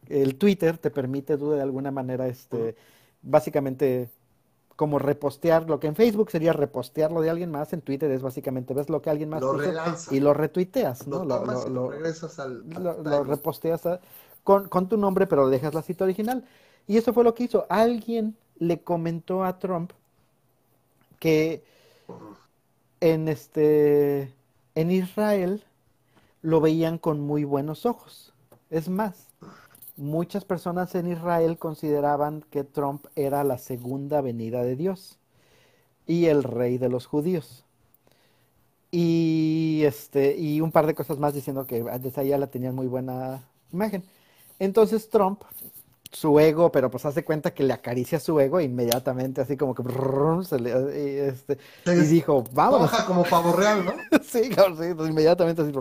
El 0.08 0.36
Twitter 0.36 0.78
te 0.78 0.92
permite, 0.92 1.36
tú 1.38 1.50
de 1.50 1.62
alguna 1.62 1.90
manera, 1.90 2.28
este, 2.28 2.76
básicamente 3.24 4.10
como 4.82 4.98
repostear 4.98 5.70
lo 5.70 5.80
que 5.80 5.86
en 5.86 5.96
Facebook 5.96 6.32
sería 6.32 6.54
repostearlo 6.54 7.22
de 7.22 7.30
alguien 7.30 7.52
más, 7.52 7.72
en 7.72 7.82
Twitter 7.82 8.10
es 8.10 8.24
básicamente 8.24 8.74
ves 8.74 8.90
lo 8.90 9.00
que 9.00 9.12
alguien 9.12 9.30
más 9.30 9.44
hizo 9.44 10.16
y 10.16 10.20
lo 10.20 10.34
retuiteas, 10.34 11.06
¿no? 11.06 11.24
Lo, 11.24 11.46
lo, 11.70 11.92
regresas 11.92 12.40
al, 12.40 12.68
lo, 12.68 13.24
reposteas 13.24 13.84
con, 14.44 14.70
con, 14.70 14.90
tu 14.90 14.98
nombre, 14.98 15.28
pero 15.28 15.50
dejas 15.50 15.76
la 15.76 15.84
cita 15.84 16.04
original. 16.04 16.44
Y 16.88 16.98
eso 16.98 17.14
fue 17.14 17.24
lo 17.24 17.36
que 17.36 17.44
hizo. 17.44 17.68
Alguien 17.70 18.36
le 18.58 18.82
comentó 18.82 19.44
a 19.44 19.60
Trump 19.60 19.92
que 21.20 21.64
en 23.02 23.28
este 23.28 24.34
en 24.74 24.90
Israel 24.90 25.64
lo 26.42 26.60
veían 26.60 26.98
con 26.98 27.20
muy 27.20 27.44
buenos 27.44 27.86
ojos. 27.86 28.34
Es 28.72 28.90
más, 28.90 29.28
muchas 29.98 30.46
personas 30.46 30.96
en 30.96 31.12
Israel 31.12 31.58
consideraban 31.58 32.44
que 32.50 32.64
Trump 32.64 33.06
era 33.16 33.44
la 33.44 33.58
segunda 33.58 34.22
venida 34.22 34.64
de 34.64 34.76
Dios 34.76 35.18
y 36.08 36.26
el 36.26 36.44
rey 36.44 36.78
de 36.78 36.90
los 36.90 37.06
judíos. 37.06 37.66
Y 38.92 39.84
este 39.86 40.38
y 40.38 40.60
un 40.62 40.72
par 40.72 40.86
de 40.86 40.96
cosas 40.96 41.18
más 41.18 41.34
diciendo 41.34 41.66
que 41.66 41.82
desde 41.84 42.22
allá 42.22 42.38
la 42.38 42.48
tenían 42.48 42.76
muy 42.76 42.88
buena 42.88 43.44
imagen. 43.72 44.04
Entonces 44.60 45.10
Trump 45.10 45.42
su 46.12 46.40
ego, 46.40 46.72
pero 46.72 46.92
pues 46.92 47.06
hace 47.06 47.24
cuenta 47.24 47.54
que 47.54 47.64
le 47.64 47.74
acaricia 47.74 48.20
su 48.20 48.40
ego 48.40 48.60
e 48.60 48.66
inmediatamente, 48.66 49.42
así 49.42 49.56
como 49.56 49.74
que 49.74 49.84
se 50.44 50.60
le, 50.60 51.28
este, 51.28 51.58
y 51.86 52.06
dijo, 52.08 52.44
vamos. 52.52 52.92
Como 53.08 53.24
pavo 53.24 53.54
real, 53.54 53.86
¿no? 53.86 53.94
sí, 54.24 54.52
sí, 54.52 54.94
pues, 54.96 55.10
inmediatamente 55.10 55.62
así, 55.62 55.72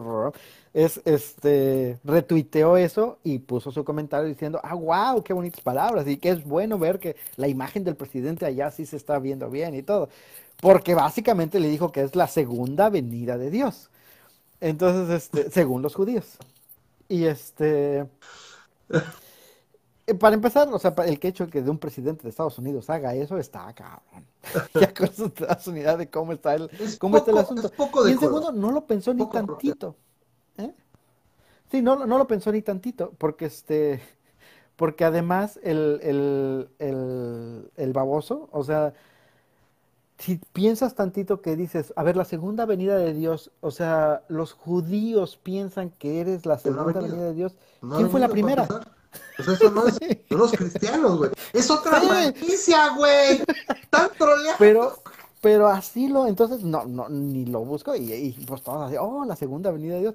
es, 0.73 1.01
este, 1.05 1.99
retuiteó 2.05 2.77
eso 2.77 3.19
y 3.25 3.41
puso 3.41 3.73
su 3.73 3.85
comentario 3.85 4.29
diciendo, 4.29 4.61
ah, 4.63 4.75
wow, 4.75 5.23
qué 5.23 5.33
bonitas 5.33 5.61
palabras, 5.63 6.07
y 6.07 6.17
que 6.17 6.31
es 6.31 6.45
bueno 6.45 6.79
ver 6.79 7.01
que 7.01 7.17
la 7.37 7.49
imagen 7.49 7.83
del 7.83 7.97
presidente 7.97 8.47
allá 8.47 8.71
sí 8.71 8.87
se 8.87 8.97
está 8.97 9.19
viendo 9.19 9.51
bien 9.51 9.75
y 9.75 9.83
todo, 9.83 10.09
porque 10.61 10.95
básicamente 10.95 11.59
le 11.59 11.69
dijo 11.69 11.91
que 11.91 12.03
es 12.03 12.15
la 12.15 12.29
segunda 12.29 12.89
venida 12.89 13.37
de 13.37 13.51
Dios. 13.51 13.91
Entonces, 14.61 15.25
este, 15.25 15.51
según 15.51 15.83
los 15.83 15.95
judíos. 15.95 16.37
Y 17.09 17.25
este... 17.25 18.07
Eh, 20.11 20.15
para 20.15 20.35
empezar, 20.35 20.69
o 20.73 20.79
sea, 20.79 20.93
el 21.07 21.21
que 21.21 21.29
hecho 21.29 21.49
que 21.49 21.63
de 21.63 21.71
un 21.71 21.79
presidente 21.79 22.25
de 22.25 22.31
Estados 22.31 22.59
Unidos 22.59 22.91
haga 22.91 23.15
eso 23.15 23.39
está 23.39 23.73
cabrón. 23.73 24.27
ya 24.75 24.93
con 24.93 25.07
eso 25.07 25.31
te 25.31 25.47
das 25.47 25.67
unidad 25.69 25.99
de 25.99 26.11
cómo 26.11 26.33
está 26.33 26.57
el, 26.57 26.69
cómo 26.99 27.17
está 27.17 27.31
el 27.31 27.39
asunto. 27.39 27.71
y 28.07 28.11
en 28.11 28.19
segundo, 28.19 28.51
no 28.51 28.73
lo 28.73 28.87
pensó 28.87 29.15
ni 29.15 29.25
tantito. 29.31 29.95
¿eh? 30.59 30.75
Sí, 31.71 31.81
no, 31.81 32.07
no 32.07 32.19
lo 32.19 32.27
pensó 32.27 32.51
ni 32.51 32.61
tantito, 32.61 33.13
porque 33.19 33.45
este, 33.45 34.03
porque 34.75 35.05
además 35.05 35.61
el, 35.63 36.01
el, 36.03 36.69
el, 36.81 37.71
el 37.77 37.93
baboso, 37.93 38.49
o 38.51 38.65
sea, 38.65 38.93
si 40.19 40.41
piensas 40.53 40.97
tantito 40.97 41.41
que 41.41 41.55
dices, 41.55 41.93
a 41.95 42.03
ver, 42.03 42.17
la 42.17 42.25
segunda 42.25 42.67
venida 42.67 42.99
de 42.99 43.15
Dios, 43.15 43.53
o 43.61 43.71
sea, 43.71 44.25
los 44.27 44.55
judíos 44.55 45.39
piensan 45.41 45.91
que 45.91 46.21
eres 46.21 46.47
la 46.47 46.59
segunda 46.59 47.01
venida 47.01 47.27
de 47.27 47.35
Dios. 47.35 47.55
¿Quién 47.81 48.11
fue 48.11 48.19
la 48.19 48.29
primera? 48.29 48.67
Pues 49.37 49.49
eso 49.49 49.71
no 49.71 49.87
es 49.87 49.99
los 50.31 50.53
cristianos, 50.53 51.19
güey. 51.19 51.31
Es 51.53 51.71
otra 51.71 52.01
franquicia, 52.01 52.95
güey. 52.97 53.43
Tan 53.91 54.11
troleado. 54.17 54.57
Pero, 54.59 55.03
pero 55.41 55.69
así 55.69 56.09
lo, 56.09 56.27
entonces 56.27 56.63
no, 56.63 56.85
no, 56.85 57.09
ni 57.09 57.47
lo 57.47 57.61
busco 57.61 57.95
y, 57.95 58.13
y 58.13 58.33
pues 58.47 58.63
todos 58.63 58.87
así, 58.87 58.97
oh, 58.99 59.25
la 59.25 59.37
segunda 59.37 59.71
venida 59.71 59.95
de 59.95 60.01
Dios. 60.01 60.15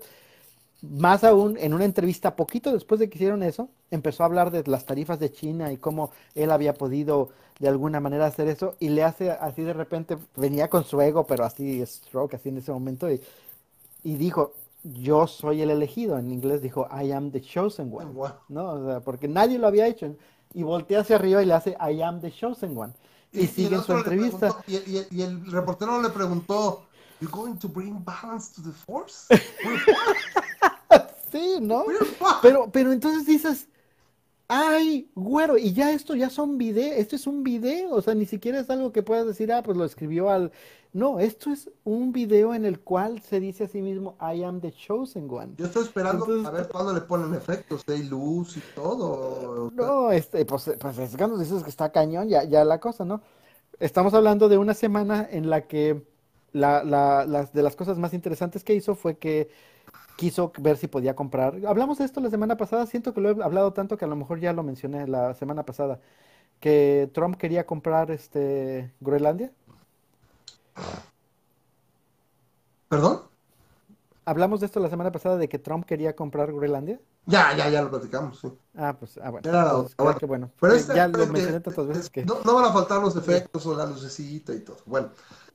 Más 0.82 1.24
aún, 1.24 1.58
en 1.58 1.74
una 1.74 1.86
entrevista, 1.86 2.36
poquito 2.36 2.72
después 2.72 3.00
de 3.00 3.10
que 3.10 3.18
hicieron 3.18 3.42
eso, 3.42 3.70
empezó 3.90 4.24
a 4.24 4.28
hablar 4.28 4.52
de 4.52 4.64
las 4.70 4.86
tarifas 4.86 5.20
de 5.20 5.32
China 5.32 5.72
y 5.72 5.78
cómo 5.78 6.12
él 6.36 6.52
había 6.52 6.76
podido 6.76 7.30
de 7.60 7.70
alguna 7.70 8.00
manera 8.00 8.26
hacer 8.28 8.48
eso 8.50 8.76
y 8.80 8.90
le 8.90 9.04
hace 9.04 9.32
así 9.32 9.64
de 9.64 9.74
repente, 9.74 10.18
venía 10.36 10.70
con 10.70 10.84
su 10.84 11.02
ego, 11.02 11.26
pero 11.26 11.46
así, 11.46 11.84
stroke, 11.86 12.36
así 12.36 12.50
en 12.50 12.58
ese 12.58 12.72
momento, 12.72 13.10
y, 13.10 13.22
y 14.04 14.16
dijo, 14.16 14.54
yo 14.94 15.28
soy 15.28 15.62
el 15.62 15.70
elegido. 15.70 16.18
En 16.18 16.32
inglés 16.32 16.62
dijo, 16.62 16.88
I 16.92 17.12
am 17.12 17.32
the 17.32 17.42
chosen 17.42 17.92
one. 17.94 18.12
¿No? 18.50 18.70
O 18.70 18.86
sea, 18.86 19.00
porque 19.02 19.28
nadie 19.28 19.58
lo 19.58 19.68
había 19.68 19.88
hecho. 19.88 20.16
Y 20.54 20.64
voltea 20.64 21.02
hacia 21.02 21.18
arriba 21.18 21.44
y 21.44 21.46
le 21.46 21.54
hace, 21.54 21.72
I 21.72 22.02
am 22.02 22.22
the 22.22 22.32
chosen 22.32 22.78
one. 22.78 22.94
Y, 23.32 23.48
sigue 23.48 23.78
su 23.82 23.92
entrevista. 23.92 24.56
y, 24.68 25.22
el 25.22 25.52
reportero 25.52 26.02
le 26.02 26.10
preguntó, 26.10 26.86
You 27.22 27.30
going 27.30 27.56
to 27.56 27.70
bring 27.70 28.04
balance 28.04 28.54
to 28.56 28.62
the 28.62 28.72
force? 28.72 29.28
sí, 31.32 31.60
¿no? 31.62 31.86
Pero, 32.42 32.70
pero 32.72 32.92
entonces 32.92 33.26
dices, 33.26 33.68
Ay, 34.48 35.10
güero, 35.16 35.58
y 35.58 35.74
ya 35.74 35.92
esto 35.92 36.16
ya 36.16 36.30
son 36.30 36.58
videos, 36.60 36.98
esto 36.98 37.16
es 37.16 37.26
un 37.26 37.44
video, 37.44 37.96
o 37.96 38.02
sea, 38.02 38.14
ni 38.14 38.28
siquiera 38.28 38.60
es 38.60 38.70
algo 38.70 38.92
que 38.92 39.02
puedas 39.02 39.26
decir, 39.26 39.52
ah, 39.52 39.64
pues 39.64 39.76
lo 39.76 39.86
escribió 39.86 40.30
al... 40.30 40.52
No, 40.94 41.20
esto 41.20 41.52
es 41.52 41.70
un 41.84 42.14
video 42.14 42.54
en 42.54 42.64
el 42.64 42.80
cual 42.80 43.22
se 43.22 43.40
dice 43.40 43.66
a 43.66 43.68
sí 43.68 43.82
mismo, 43.82 44.16
I 44.22 44.44
am 44.44 44.62
the 44.62 44.72
chosen 44.72 45.28
one. 45.30 45.54
Yo 45.58 45.66
estoy 45.66 45.84
esperando 45.84 46.26
a 46.48 46.52
ver 46.52 46.70
cuándo 46.70 46.94
le 46.94 47.02
ponen 47.02 47.34
efectos 47.34 47.86
de 47.86 48.00
luz 48.00 48.56
y 48.56 48.62
todo. 48.76 49.72
No, 49.74 50.12
este, 50.12 50.46
pues, 50.46 50.72
pues 50.80 50.98
es 51.00 51.18
cuando 51.18 51.38
dices 51.38 51.64
que 51.64 51.70
está 51.70 51.92
cañón, 51.92 52.30
ya, 52.30 52.44
ya 52.44 52.64
la 52.64 52.80
cosa, 52.80 53.04
¿no? 53.04 53.22
Estamos 53.80 54.14
hablando 54.14 54.48
de 54.48 54.58
una 54.58 54.74
semana 54.74 55.28
en 55.30 55.50
la 55.50 55.68
que 55.68 56.06
la, 56.54 56.84
la, 56.84 57.26
las, 57.26 57.52
de 57.52 57.64
las 57.64 57.76
cosas 57.76 57.98
más 57.98 58.14
interesantes 58.14 58.64
que 58.64 58.76
hizo 58.76 58.96
fue 58.96 59.18
que 59.18 59.50
quiso 60.16 60.52
ver 60.60 60.78
si 60.78 60.88
podía 60.88 61.16
comprar. 61.16 61.56
Hablamos 61.66 61.98
de 61.98 62.06
esto 62.06 62.22
la 62.22 62.30
semana 62.30 62.58
pasada, 62.58 62.86
siento 62.86 63.14
que 63.14 63.22
lo 63.22 63.30
he 63.30 63.44
hablado 63.44 63.74
tanto 63.74 63.98
que 63.98 64.06
a 64.06 64.08
lo 64.08 64.16
mejor 64.16 64.40
ya 64.40 64.54
lo 64.54 64.64
mencioné 64.64 65.08
la 65.08 65.34
semana 65.34 65.64
pasada, 65.64 66.00
que 66.60 67.10
Trump 67.14 67.38
quería 67.38 67.66
comprar 67.66 68.12
este 68.12 68.94
Groenlandia. 69.00 69.52
¿Perdón? 72.88 73.22
Hablamos 74.26 74.60
de 74.60 74.66
esto 74.66 74.80
la 74.80 74.90
semana 74.90 75.12
pasada 75.12 75.38
de 75.38 75.48
que 75.50 75.60
Trump 75.60 75.86
quería 75.86 76.16
comprar 76.16 76.52
Groenlandia. 76.52 77.00
Ya, 77.28 77.56
ya, 77.56 77.70
ya 77.70 77.82
lo 77.82 77.90
platicamos, 77.90 78.40
sí. 78.40 78.52
Ah, 78.76 78.96
pues, 78.98 79.20
ah, 79.22 79.32
bueno. 79.32 79.90
Pues, 79.96 80.16
que 80.18 80.26
bueno. 80.26 80.52
Pero 80.60 80.74
este 80.74 80.96
ya 80.96 81.08
lo 81.08 81.26
mencioné 81.26 81.60
tantas 81.60 81.88
veces 81.88 82.10
que... 82.10 82.24
No, 82.24 82.42
van 82.44 82.66
a 82.66 82.72
faltar 82.72 83.02
los 83.02 83.16
efectos 83.16 83.66
o 83.66 83.76
la 83.76 83.86
lucecita 83.86 84.54
y 84.54 84.60
todo. 84.60 84.78
Bueno, 84.86 85.10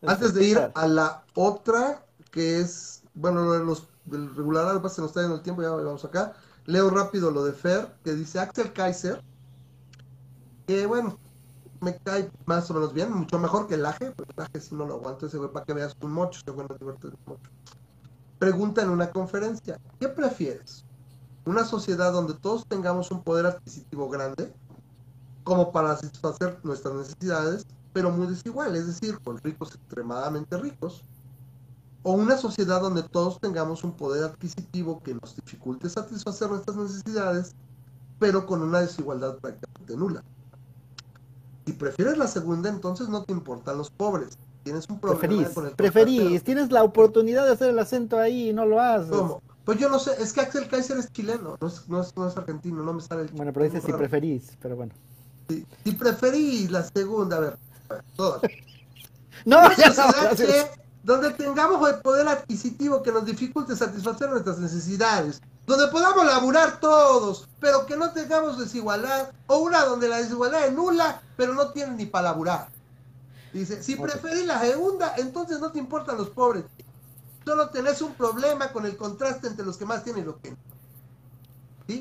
antes 0.05 0.35
de 0.35 0.45
ir 0.45 0.71
a 0.75 0.87
la 0.89 1.23
otra, 1.35 2.05
que 2.33 2.61
es, 2.61 3.03
bueno, 3.15 3.59
los 3.59 3.89
del 4.11 4.35
regular 4.35 4.67
alba 4.67 4.89
se 4.89 5.01
nos 5.01 5.11
está 5.11 5.21
yendo 5.21 5.37
el 5.37 5.43
tiempo, 5.43 5.63
ya 5.63 5.71
vamos 5.71 6.05
acá. 6.05 6.35
Leo 6.67 6.91
rápido 6.91 7.31
lo 7.31 7.45
de 7.45 7.53
Fer, 7.53 7.95
que 8.05 8.15
dice 8.15 8.39
Axel 8.39 8.73
Kaiser, 8.73 9.23
que 10.67 10.87
bueno, 10.87 11.19
me 11.81 11.97
cae 11.97 12.31
más 12.47 12.71
o 12.71 12.75
menos 12.75 12.93
bien, 12.93 13.13
mucho 13.13 13.39
mejor 13.39 13.67
que 13.67 13.75
el 13.75 13.87
Aje, 13.87 14.11
porque 14.13 14.33
el 14.37 14.43
Aje 14.45 14.61
si 14.61 14.75
no 14.75 14.87
lo 14.87 14.95
aguanto 14.95 15.27
ese 15.27 15.39
güey 15.39 15.51
para 15.51 15.65
que 15.65 15.73
veas 15.73 15.97
un 16.01 16.13
mocho, 16.13 16.41
ese 16.41 16.51
güey 16.51 16.67
no 16.69 16.87
mucho. 16.87 17.41
Pregunta 18.39 18.83
en 18.83 18.91
una 18.91 19.11
conferencia, 19.11 19.79
¿qué 19.99 20.09
prefieres? 20.09 20.85
¿Una 21.45 21.65
sociedad 21.65 22.13
donde 22.13 22.35
todos 22.35 22.67
tengamos 22.67 23.11
un 23.11 23.23
poder 23.23 23.47
adquisitivo 23.47 24.09
grande, 24.09 24.53
como 25.45 25.73
para 25.73 25.97
satisfacer 25.97 26.59
nuestras 26.63 26.95
necesidades, 26.95 27.67
pero 27.93 28.11
muy 28.11 28.27
desigual, 28.27 28.77
es 28.77 28.87
decir, 28.87 29.19
con 29.21 29.39
ricos 29.39 29.75
extremadamente 29.75 30.57
ricos? 30.59 31.05
O 32.03 32.13
una 32.13 32.37
sociedad 32.37 32.81
donde 32.81 33.03
todos 33.03 33.41
tengamos 33.41 33.85
un 33.85 33.93
poder 33.93 34.25
adquisitivo 34.25 35.03
que 35.03 35.15
nos 35.15 35.37
dificulte 35.37 35.89
satisfacer 35.89 36.49
nuestras 36.49 36.77
necesidades, 36.77 37.55
pero 38.19 38.47
con 38.47 38.63
una 38.63 38.81
desigualdad 38.81 39.37
prácticamente 39.39 39.97
nula. 39.97 40.25
Si 41.67 41.73
prefieres 41.73 42.17
la 42.17 42.27
segunda, 42.27 42.71
entonces 42.71 43.09
no 43.09 43.25
te 43.25 43.33
importan 43.33 43.77
los 43.77 43.91
pobres. 43.91 44.39
Tienes 44.63 44.89
un 44.89 44.99
problema 44.99 45.21
preferís, 45.21 45.49
con 45.55 45.67
el 45.67 45.73
Preferís, 45.73 46.43
tienes 46.43 46.71
la 46.71 46.83
oportunidad 46.83 47.47
de 47.47 47.53
hacer 47.53 47.71
el 47.71 47.79
acento 47.79 48.19
ahí 48.19 48.51
y 48.51 48.53
no 48.53 48.67
lo 48.67 48.81
haces. 48.81 49.11
¿Cómo? 49.11 49.43
Pues 49.65 49.79
yo 49.79 49.89
no 49.89 49.99
sé, 49.99 50.13
es 50.21 50.33
que 50.33 50.41
Axel 50.41 50.69
Kaiser 50.69 50.99
es 50.99 51.13
chileno, 51.13 51.57
no 51.61 51.67
es, 51.69 51.89
no 51.89 52.27
es, 52.27 52.37
argentino, 52.37 52.83
no 52.83 52.93
me 52.95 53.01
sale 53.01 53.23
el 53.23 53.29
Bueno, 53.29 53.53
pero 53.53 53.65
dice 53.67 53.81
si 53.81 53.93
preferís, 53.93 54.57
pero 54.61 54.77
bueno. 54.77 54.93
Si, 55.49 55.93
preferís 55.93 56.71
la 56.71 56.83
segunda, 56.83 57.37
a 57.37 57.41
ver, 57.41 57.59
todas. 58.17 58.43
no, 59.45 59.61
ya 59.77 59.93
donde 61.03 61.31
tengamos 61.31 61.89
el 61.89 62.01
poder 62.01 62.29
adquisitivo 62.29 63.03
que 63.03 63.13
nos 63.13 63.25
dificulte 63.25 63.75
satisfacer 63.75 64.31
nuestras 64.31 64.59
necesidades, 64.59 65.41
donde 65.67 65.89
podamos 65.89 66.27
laburar 66.27 66.81
todos, 66.81 67.49
pero 67.61 67.87
que 67.87 67.97
no 67.97 68.13
tengamos 68.13 68.59
desigualdad, 68.59 69.31
o 69.47 69.59
una 69.59 69.85
donde 69.85 70.09
la 70.09 70.19
desigualdad 70.19 70.67
es 70.67 70.73
nula, 70.73 71.23
pero 71.37 71.55
no 71.55 71.71
tienen 71.71 71.97
ni 71.97 72.07
para 72.07 72.31
laburar. 72.31 72.69
Dice, 73.53 73.83
si 73.83 73.97
preferís 73.97 74.47
la 74.47 74.61
segunda, 74.61 75.15
entonces 75.17 75.59
no 75.61 75.73
te 75.73 75.79
importan 75.79 76.17
los 76.17 76.31
pobres. 76.31 76.65
Solo 77.45 77.71
tenés 77.71 78.01
un 78.03 78.15
problema 78.15 78.73
con 78.73 78.87
el 78.87 78.97
contraste 78.97 79.49
entre 79.49 79.65
los 79.65 79.77
que 79.77 79.87
más 79.87 80.05
tienen 80.05 80.23
y 80.23 80.27
los 80.27 80.37
que 80.37 80.51
no. 80.53 80.57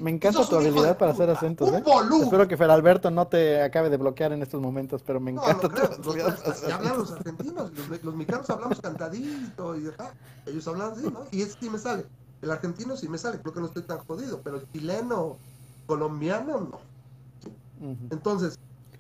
Me 0.02 0.12
encanta 0.12 0.48
tu 0.48 0.56
habilidad 0.56 0.98
para 0.98 1.12
hacer 1.12 1.30
acentos. 1.30 1.72
¿eh? 1.74 1.84
Espero 2.22 2.48
que 2.48 2.58
Fer 2.58 2.70
Alberto 2.70 3.10
no 3.10 3.28
te 3.28 3.62
acabe 3.62 3.90
de 3.90 3.98
bloquear 3.98 4.32
en 4.32 4.42
estos 4.42 4.62
momentos, 4.62 5.02
pero 5.06 5.20
me 5.20 5.32
encanta 5.32 5.70
tu 5.70 6.12
habilidad. 6.12 6.38
Ya 6.68 6.76
hablan 6.76 6.98
los 6.98 7.12
argentinos, 7.12 7.72
los, 8.04 8.16
mexicanos 8.16 8.50
hablamos 8.50 8.82
cantadito 8.82 9.78
y 9.78 9.90
ellos 10.46 10.68
hablan 10.68 10.92
así, 10.92 11.04
¿no? 11.04 11.26
Y 11.32 11.42
ese 11.42 11.58
sí 11.60 11.70
me 11.70 11.78
sale. 11.78 12.06
El 12.42 12.52
argentino 12.52 12.96
sí 12.96 13.10
me 13.10 13.18
sale, 13.18 13.40
creo 13.40 13.54
que 13.54 13.60
no 13.60 13.66
estoy 13.66 13.84
tan 13.84 14.00
jodido, 14.00 14.42
pero 14.42 14.58
el 14.58 14.72
chileno, 14.72 15.38
colombiano, 15.86 16.62
no. 16.62 16.80
Entonces, 18.10 18.58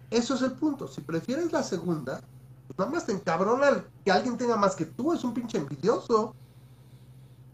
eso 0.09 0.35
es 0.35 0.41
el 0.41 0.53
punto. 0.53 0.87
Si 0.87 1.01
prefieres 1.01 1.51
la 1.51 1.63
segunda, 1.63 2.21
pues 2.67 2.77
nada 2.77 2.91
más 2.91 3.05
te 3.05 3.11
encabrona 3.11 3.83
que 4.03 4.11
alguien 4.11 4.37
tenga 4.37 4.55
más 4.55 4.75
que 4.75 4.85
tú, 4.85 5.13
es 5.13 5.23
un 5.23 5.33
pinche 5.33 5.57
envidioso. 5.57 6.35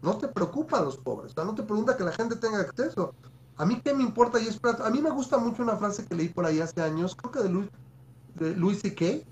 No 0.02 0.16
te 0.18 0.28
preocupan 0.28 0.84
los 0.84 0.96
pobres, 0.96 1.32
o 1.32 1.34
sea, 1.34 1.44
no 1.44 1.54
te 1.54 1.62
pregunta 1.62 1.96
que 1.96 2.04
la 2.04 2.12
gente 2.12 2.36
tenga 2.36 2.60
acceso. 2.60 3.14
A 3.56 3.64
mí 3.64 3.80
qué 3.82 3.94
me 3.94 4.02
importa 4.02 4.38
y 4.40 4.46
es 4.46 4.60
A 4.64 4.90
mí 4.90 5.00
me 5.00 5.10
gusta 5.10 5.38
mucho 5.38 5.62
una 5.62 5.76
frase 5.76 6.04
que 6.04 6.14
leí 6.14 6.28
por 6.28 6.44
ahí 6.44 6.60
hace 6.60 6.82
años, 6.82 7.16
creo 7.16 7.32
que 7.32 7.42
de 7.42 7.48
Luis, 7.48 7.68
de 8.34 8.54
Luis 8.54 8.80
C.K. 8.80 9.26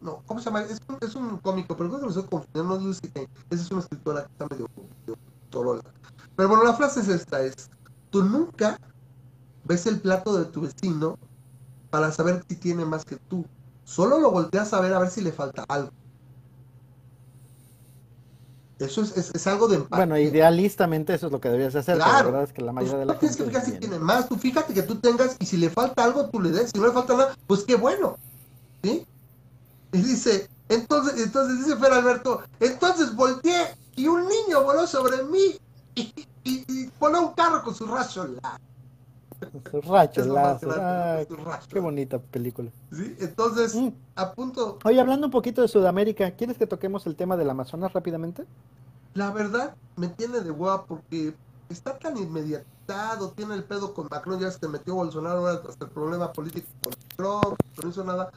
No, 0.00 0.22
¿cómo 0.26 0.40
se 0.40 0.46
llama? 0.46 0.62
Es 1.00 1.14
un, 1.14 1.36
cómico, 1.38 1.76
pero 1.76 1.90
creo 1.90 2.00
que 2.00 2.06
lo 2.06 2.08
estoy 2.08 2.28
confundiendo, 2.28 2.74
no 2.74 2.76
es 2.76 2.82
Luis 2.82 2.98
C.K. 3.02 3.20
Esa 3.50 3.62
es 3.62 3.70
una 3.70 3.80
escritora 3.80 4.24
que 4.24 4.32
está 4.32 4.46
medio, 4.48 4.68
medio 5.06 5.82
Pero 6.34 6.48
bueno, 6.48 6.64
la 6.64 6.74
frase 6.74 7.00
es 7.00 7.08
esta, 7.08 7.42
es, 7.42 7.70
tú 8.10 8.24
nunca 8.24 8.78
ves 9.64 9.86
el 9.86 10.00
plato 10.00 10.36
de 10.38 10.46
tu 10.46 10.62
vecino 10.62 11.18
para 11.90 12.10
saber 12.10 12.42
si 12.48 12.56
tiene 12.56 12.84
más 12.84 13.04
que 13.04 13.16
tú. 13.16 13.44
Solo 13.84 14.18
lo 14.18 14.30
volteas 14.30 14.72
a 14.72 14.80
ver 14.80 14.94
a 14.94 14.98
ver 14.98 15.10
si 15.10 15.20
le 15.20 15.32
falta 15.32 15.64
algo. 15.68 15.92
Eso 18.82 19.02
es, 19.02 19.16
es, 19.16 19.46
algo 19.46 19.68
de 19.68 19.76
empatía. 19.76 19.96
Bueno, 19.98 20.18
idealistamente 20.18 21.14
eso 21.14 21.26
es 21.26 21.32
lo 21.32 21.40
que 21.40 21.48
deberías 21.48 21.74
hacer, 21.74 21.96
claro. 21.96 22.12
la 22.12 22.22
verdad 22.22 22.42
es 22.44 22.52
que 22.52 22.62
la 22.62 22.72
mayoría 22.72 22.98
de 22.98 23.06
la 23.06 23.12
gente... 23.14 23.34
tienes 23.34 23.36
que 23.36 23.44
fijar 23.44 23.64
si 23.64 23.78
tiene 23.78 23.98
más, 23.98 24.28
tú 24.28 24.36
fíjate 24.36 24.74
que 24.74 24.82
tú 24.82 24.96
tengas 24.96 25.36
y 25.38 25.46
si 25.46 25.56
le 25.56 25.70
falta 25.70 26.04
algo 26.04 26.26
tú 26.26 26.40
le 26.40 26.50
des, 26.50 26.70
si 26.70 26.78
no 26.78 26.86
le 26.86 26.92
falta 26.92 27.14
nada, 27.14 27.36
pues 27.46 27.64
qué 27.64 27.76
bueno, 27.76 28.18
¿sí? 28.82 29.06
Y 29.92 29.98
dice, 29.98 30.48
entonces, 30.68 31.22
entonces 31.22 31.64
dice 31.64 31.76
Fer 31.76 31.92
Alberto, 31.92 32.42
entonces 32.60 33.14
volteé 33.14 33.76
y 33.94 34.08
un 34.08 34.26
niño 34.26 34.62
voló 34.64 34.86
sobre 34.86 35.22
mí 35.24 35.58
y, 35.94 36.12
y, 36.44 36.90
voló 36.98 37.28
un 37.28 37.34
carro 37.34 37.62
con 37.62 37.74
su 37.74 37.86
rayo 37.86 38.26
Sus 39.70 39.84
rayos 39.86 40.28
qué 41.68 41.80
bonita 41.80 42.18
película. 42.18 42.70
Sí, 42.92 43.16
entonces, 43.20 43.74
mm. 43.74 43.88
a 44.16 44.32
punto. 44.32 44.78
Oye, 44.84 45.00
hablando 45.00 45.26
un 45.26 45.30
poquito 45.30 45.62
de 45.62 45.68
Sudamérica, 45.68 46.30
¿quieres 46.32 46.58
que 46.58 46.66
toquemos 46.66 47.06
el 47.06 47.16
tema 47.16 47.36
del 47.36 47.50
Amazonas 47.50 47.92
rápidamente? 47.92 48.44
La 49.14 49.30
verdad, 49.30 49.74
me 49.96 50.08
tiene 50.08 50.40
de 50.40 50.50
hueá 50.50 50.84
porque 50.84 51.34
está 51.68 51.98
tan 51.98 52.16
inmediatado, 52.16 53.30
tiene 53.32 53.54
el 53.54 53.64
pedo 53.64 53.94
con 53.94 54.08
Macron, 54.10 54.40
ya 54.40 54.50
se 54.50 54.68
metió 54.68 54.94
Bolsonaro, 54.94 55.46
hasta 55.46 55.84
el 55.84 55.90
problema 55.90 56.32
político 56.32 56.68
con 56.82 56.92
Trump, 57.16 57.58
no 57.82 57.88
hizo 57.88 58.04
nada. 58.04 58.30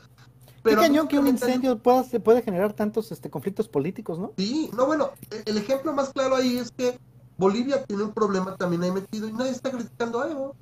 Pero 0.63 0.81
Qué 0.81 0.87
cañón 0.87 1.07
que 1.07 1.19
un 1.19 1.27
incendio 1.27 1.77
pueda, 1.77 2.03
se 2.03 2.19
puede 2.19 2.41
generar 2.41 2.73
tantos 2.73 3.11
este, 3.11 3.29
conflictos 3.29 3.67
políticos, 3.67 4.17
¿no? 4.17 4.33
Sí, 4.37 4.71
no, 4.75 4.87
bueno, 4.87 5.11
el 5.45 5.57
ejemplo 5.57 5.93
más 5.93 6.09
claro 6.09 6.35
ahí 6.35 6.57
es 6.57 6.71
que 6.71 6.97
Bolivia 7.37 7.83
tiene 7.83 8.03
un 8.03 8.11
problema 8.13 8.55
también 8.55 8.83
ahí 8.83 8.91
metido 8.91 9.27
y 9.27 9.33
nadie 9.33 9.51
está 9.51 9.69
criticando 9.69 10.21
a 10.21 10.31
Evo 10.31 10.55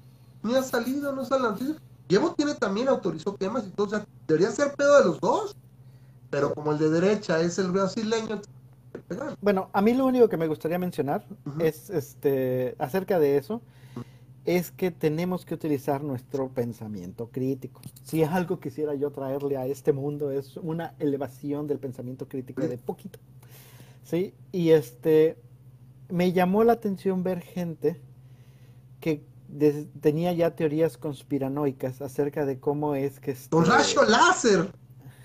ni 0.44 0.56
ha 0.56 0.64
salido, 0.64 1.14
no 1.14 1.26
sale 1.26 1.44
la 1.44 1.49
noticia. 1.52 1.76
Tiene 2.07 2.53
también 2.56 2.90
autorizó 2.90 3.36
quemas 3.36 3.65
y 3.65 3.70
todo, 3.72 3.88
o 3.88 3.90
sea, 3.90 4.06
debería 4.28 4.52
ser 4.52 4.74
pedo 4.76 4.99
de 4.99 5.06
los 5.06 5.20
dos. 5.20 5.56
Pero 6.30 6.53
como 6.53 6.72
el 6.72 6.80
de 6.80 6.90
derecha 6.90 7.40
es 7.40 7.57
el 7.60 7.72
brasileño, 7.72 8.41
bueno, 9.41 9.70
a 9.74 9.82
mí 9.82 9.94
lo 9.94 10.06
único 10.06 10.30
que 10.30 10.38
me 10.38 10.48
gustaría 10.48 10.80
mencionar 10.80 11.26
es 11.60 11.90
este 11.90 12.76
acerca 12.80 13.20
de 13.20 13.38
eso 13.38 13.61
es 14.45 14.72
que 14.72 14.91
tenemos 14.91 15.45
que 15.45 15.53
utilizar 15.53 16.03
nuestro 16.03 16.49
pensamiento 16.49 17.30
crítico. 17.32 17.82
Si 18.03 18.24
algo 18.24 18.60
quisiera 18.60 18.94
yo 18.94 19.10
traerle 19.11 19.56
a 19.57 19.65
este 19.65 19.94
mundo 19.94 20.32
es 20.32 20.57
una 20.57 20.95
elevación 20.99 21.65
del 21.65 21.80
pensamiento 21.80 22.28
crítico 22.28 22.61
de 22.61 22.78
poquito. 22.78 23.20
¿Sí? 24.03 24.34
Y 24.52 24.72
este 24.72 25.38
me 26.10 26.34
llamó 26.34 26.64
la 26.64 26.74
atención 26.74 27.24
ver 27.24 27.41
gente 27.41 28.02
que 28.99 29.24
tenía 30.01 30.34
ya 30.34 30.55
teorías 30.55 30.97
conspiranoicas 30.97 32.01
acerca 32.01 32.45
de 32.45 32.59
cómo 32.59 32.95
es 32.95 33.19
que... 33.19 33.31
Este... 33.31 33.49
Con 33.49 33.65
rayo 33.65 34.03
láser. 34.03 34.71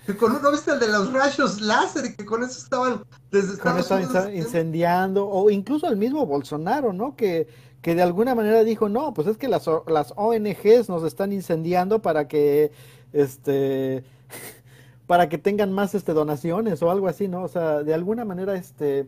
Que 0.05 0.15
con 0.15 0.41
¿No 0.41 0.51
viste 0.51 0.71
el 0.71 0.79
de 0.79 0.87
los 0.87 1.11
rayos 1.11 1.61
láser? 1.61 2.05
Y 2.05 2.15
que 2.15 2.25
con 2.25 2.43
eso 2.43 2.59
estaban... 2.59 3.03
Desde 3.31 3.57
con 3.57 3.77
eso 3.77 3.99
incendiando. 4.31 5.27
O 5.27 5.49
incluso 5.49 5.87
el 5.87 5.97
mismo 5.97 6.25
Bolsonaro, 6.25 6.93
¿no? 6.93 7.15
Que, 7.15 7.47
que 7.81 7.95
de 7.95 8.01
alguna 8.01 8.35
manera 8.35 8.63
dijo, 8.63 8.89
no, 8.89 9.13
pues 9.13 9.27
es 9.27 9.37
que 9.37 9.47
las, 9.47 9.65
las 9.87 10.13
ONGs 10.15 10.89
nos 10.89 11.03
están 11.03 11.31
incendiando 11.31 12.01
para 12.01 12.27
que... 12.27 12.71
este 13.13 14.03
para 15.07 15.27
que 15.27 15.39
tengan 15.39 15.71
más 15.73 15.95
este 15.95 16.13
donaciones 16.13 16.83
o 16.83 16.91
algo 16.91 17.07
así, 17.07 17.27
¿no? 17.27 17.43
O 17.43 17.47
sea, 17.47 17.81
de 17.81 17.95
alguna 17.95 18.25
manera 18.25 18.53
este 18.55 19.07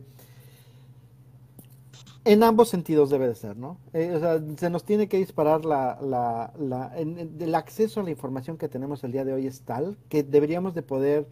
En 2.24 2.44
ambos 2.44 2.70
sentidos 2.70 3.10
debe 3.10 3.28
de 3.28 3.34
ser, 3.34 3.58
¿no? 3.58 3.78
Eh, 3.94 4.14
o 4.16 4.20
sea, 4.20 4.40
se 4.58 4.70
nos 4.70 4.84
tiene 4.84 5.08
que 5.08 5.18
disparar 5.18 5.66
la, 5.66 5.98
la, 6.02 6.54
la 6.60 6.96
el 6.96 7.56
acceso 7.56 8.00
a 8.00 8.04
la 8.04 8.12
información 8.12 8.58
que 8.58 8.70
tenemos 8.70 9.04
el 9.04 9.12
día 9.12 9.26
de 9.26 9.34
hoy 9.34 9.48
es 9.48 9.62
tal 9.62 9.98
que 10.08 10.22
deberíamos 10.22 10.76
de 10.76 10.84
poder, 10.84 11.28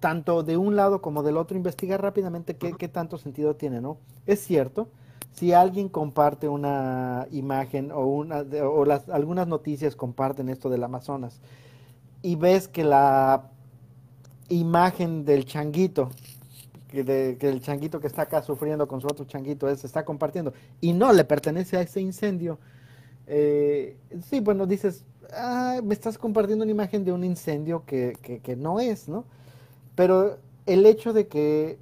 tanto 0.00 0.42
de 0.42 0.58
un 0.58 0.76
lado 0.76 1.00
como 1.00 1.22
del 1.22 1.38
otro, 1.38 1.56
investigar 1.56 2.02
rápidamente 2.02 2.56
qué, 2.56 2.74
qué 2.74 2.88
tanto 2.88 3.16
sentido 3.16 3.56
tiene, 3.56 3.80
¿no? 3.80 3.96
Es 4.26 4.40
cierto, 4.40 4.88
si 5.32 5.54
alguien 5.54 5.88
comparte 5.88 6.48
una 6.48 7.26
imagen 7.30 7.90
o, 7.90 8.06
una, 8.06 8.44
o 8.64 8.84
las, 8.84 9.08
algunas 9.08 9.46
noticias 9.46 9.96
comparten 9.96 10.50
esto 10.50 10.68
del 10.68 10.84
Amazonas 10.84 11.40
y 12.22 12.36
ves 12.36 12.68
que 12.68 12.84
la 12.84 13.44
imagen 14.48 15.24
del 15.24 15.44
changuito 15.46 16.10
que, 16.88 17.36
el 17.40 17.60
changuito 17.60 18.00
que 18.00 18.06
está 18.06 18.22
acá 18.22 18.42
sufriendo 18.42 18.88
con 18.88 19.00
su 19.00 19.06
otro 19.06 19.24
changuito 19.26 19.74
se 19.76 19.86
está 19.86 20.04
compartiendo 20.04 20.52
y 20.80 20.92
no 20.92 21.12
le 21.12 21.24
pertenece 21.24 21.76
a 21.76 21.82
ese 21.82 22.00
incendio, 22.00 22.58
eh, 23.26 23.96
sí, 24.28 24.40
bueno, 24.40 24.66
dices, 24.66 25.04
ah, 25.32 25.80
me 25.84 25.94
estás 25.94 26.18
compartiendo 26.18 26.64
una 26.64 26.72
imagen 26.72 27.04
de 27.04 27.12
un 27.12 27.24
incendio 27.24 27.84
que, 27.84 28.16
que, 28.42 28.56
no 28.56 28.80
es, 28.80 29.08
¿no? 29.08 29.24
Pero 29.94 30.38
el 30.66 30.86
hecho 30.86 31.12
de 31.12 31.28
que 31.28 31.78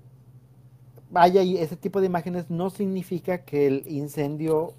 haya 1.14 1.42
ese 1.42 1.76
tipo 1.76 2.00
de 2.00 2.06
imágenes 2.06 2.50
no 2.50 2.70
significa 2.70 3.38
que 3.44 3.68
el 3.68 3.84
incendio 3.86 4.74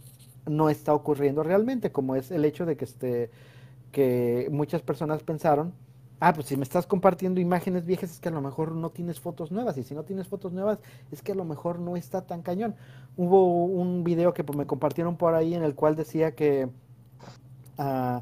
no 0.46 0.70
está 0.70 0.94
ocurriendo 0.94 1.44
realmente, 1.44 1.92
como 1.92 2.16
es 2.16 2.32
el 2.32 2.44
hecho 2.44 2.66
de 2.66 2.76
que, 2.76 2.86
este, 2.86 3.30
que 3.92 4.50
muchas 4.52 4.82
personas 4.82 5.24
pensaron 5.24 5.74
Ah, 6.20 6.34
pues 6.34 6.48
si 6.48 6.58
me 6.58 6.64
estás 6.64 6.88
compartiendo 6.88 7.40
imágenes 7.40 7.86
viejas 7.86 8.12
es 8.12 8.20
que 8.20 8.30
a 8.30 8.32
lo 8.32 8.42
mejor 8.42 8.72
no 8.72 8.90
tienes 8.90 9.20
fotos 9.20 9.52
nuevas 9.52 9.78
y 9.78 9.84
si 9.84 9.94
no 9.94 10.04
tienes 10.04 10.28
fotos 10.28 10.52
nuevas 10.52 10.80
es 11.12 11.22
que 11.22 11.34
a 11.34 11.36
lo 11.36 11.46
mejor 11.46 11.80
no 11.80 11.96
está 11.96 12.26
tan 12.26 12.42
cañón. 12.42 12.76
Hubo 13.18 13.66
un 13.66 14.04
video 14.04 14.34
que 14.34 14.44
me 14.44 14.66
compartieron 14.66 15.16
por 15.16 15.36
ahí 15.36 15.54
en 15.54 15.64
el 15.64 15.76
cual 15.76 15.96
decía 15.96 16.34
que 16.34 16.70
uh, 17.78 18.22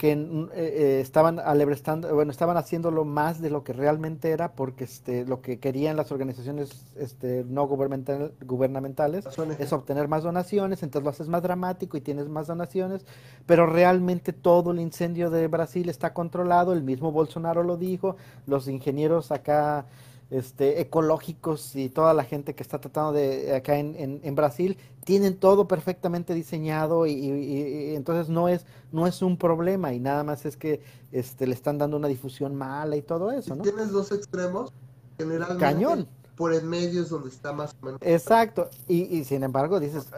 que 0.00 0.12
eh, 0.12 0.48
eh, 0.54 1.00
estaban 1.02 1.38
alebrestando, 1.38 2.14
bueno, 2.14 2.30
estaban 2.30 2.56
haciéndolo 2.56 3.04
más 3.04 3.42
de 3.42 3.50
lo 3.50 3.64
que 3.64 3.74
realmente 3.74 4.30
era, 4.30 4.52
porque 4.52 4.84
este, 4.84 5.26
lo 5.26 5.42
que 5.42 5.58
querían 5.58 5.94
las 5.94 6.10
organizaciones 6.10 6.86
este, 6.96 7.44
no 7.46 7.66
gubernamental, 7.68 8.32
gubernamentales 8.40 9.26
es 9.58 9.72
obtener 9.74 10.08
más 10.08 10.22
donaciones, 10.22 10.82
entonces 10.82 11.04
lo 11.04 11.10
haces 11.10 11.28
más 11.28 11.42
dramático 11.42 11.98
y 11.98 12.00
tienes 12.00 12.30
más 12.30 12.46
donaciones, 12.46 13.04
pero 13.44 13.66
realmente 13.66 14.32
todo 14.32 14.70
el 14.70 14.80
incendio 14.80 15.28
de 15.28 15.48
Brasil 15.48 15.90
está 15.90 16.14
controlado, 16.14 16.72
el 16.72 16.82
mismo 16.82 17.12
Bolsonaro 17.12 17.62
lo 17.62 17.76
dijo, 17.76 18.16
los 18.46 18.68
ingenieros 18.68 19.30
acá 19.30 19.84
este, 20.30 20.80
ecológicos 20.80 21.74
y 21.74 21.88
toda 21.88 22.14
la 22.14 22.24
gente 22.24 22.54
que 22.54 22.62
está 22.62 22.80
tratando 22.80 23.12
de 23.12 23.54
acá 23.54 23.76
en, 23.76 24.20
en, 24.22 24.34
Brasil 24.36 24.78
tienen 25.04 25.36
todo 25.36 25.66
perfectamente 25.66 26.34
diseñado 26.34 27.06
y, 27.06 27.94
entonces 27.96 28.28
no 28.28 28.48
es 28.48 28.64
no 28.92 29.08
es 29.08 29.22
un 29.22 29.36
problema 29.36 29.92
y 29.92 29.98
nada 29.98 30.22
más 30.22 30.46
es 30.46 30.56
que 30.56 30.82
este, 31.10 31.48
le 31.48 31.54
están 31.54 31.78
dando 31.78 31.96
una 31.96 32.06
difusión 32.06 32.54
mala 32.54 32.96
y 32.96 33.02
todo 33.02 33.32
eso, 33.32 33.56
¿no? 33.56 33.62
Tienes 33.64 33.90
dos 33.90 34.12
extremos, 34.12 34.72
generalmente 35.18 35.60
Cañón. 35.60 36.08
por 36.36 36.54
el 36.54 36.64
medio 36.64 37.02
es 37.02 37.08
donde 37.08 37.28
está 37.28 37.52
más 37.52 37.74
o 37.80 37.86
menos. 37.86 38.00
Exacto, 38.02 38.70
y, 38.86 39.02
y 39.16 39.24
sin 39.24 39.42
embargo 39.42 39.80
dices, 39.80 40.08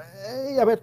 a 0.60 0.64
ver, 0.66 0.82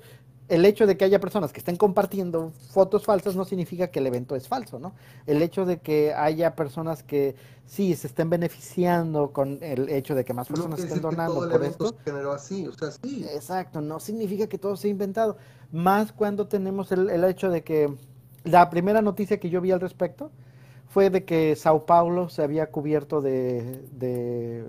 el 0.49 0.65
hecho 0.65 0.87
de 0.87 0.97
que 0.97 1.05
haya 1.05 1.19
personas 1.19 1.53
que 1.53 1.59
estén 1.59 1.77
compartiendo 1.77 2.51
fotos 2.71 3.05
falsas 3.05 3.35
no 3.35 3.45
significa 3.45 3.87
que 3.87 3.99
el 3.99 4.07
evento 4.07 4.35
es 4.35 4.47
falso, 4.47 4.79
¿no? 4.79 4.93
El 5.27 5.41
hecho 5.41 5.65
de 5.65 5.77
que 5.77 6.13
haya 6.13 6.55
personas 6.55 7.03
que 7.03 7.35
sí 7.65 7.95
se 7.95 8.07
estén 8.07 8.29
beneficiando 8.29 9.31
con 9.31 9.59
el 9.61 9.89
hecho 9.89 10.15
de 10.15 10.25
que 10.25 10.33
más 10.33 10.47
personas 10.47 10.79
estén 10.79 11.01
donando 11.01 11.47
por 11.47 11.63
esto. 11.63 11.95
generó 12.03 12.31
así, 12.31 12.67
o 12.67 12.73
sea, 12.73 12.89
sí. 12.91 13.25
Exacto, 13.33 13.79
no 13.79 13.99
significa 13.99 14.47
que 14.47 14.57
todo 14.57 14.75
sea 14.75 14.89
inventado. 14.89 15.37
Más 15.71 16.11
cuando 16.11 16.47
tenemos 16.47 16.91
el, 16.91 17.09
el 17.09 17.23
hecho 17.23 17.49
de 17.49 17.63
que 17.63 17.95
la 18.43 18.69
primera 18.71 19.01
noticia 19.03 19.39
que 19.39 19.49
yo 19.49 19.61
vi 19.61 19.71
al 19.71 19.79
respecto 19.79 20.31
fue 20.87 21.11
de 21.11 21.23
que 21.23 21.55
Sao 21.55 21.85
Paulo 21.85 22.29
se 22.29 22.41
había 22.41 22.71
cubierto 22.71 23.21
de, 23.21 23.87
de 23.91 24.65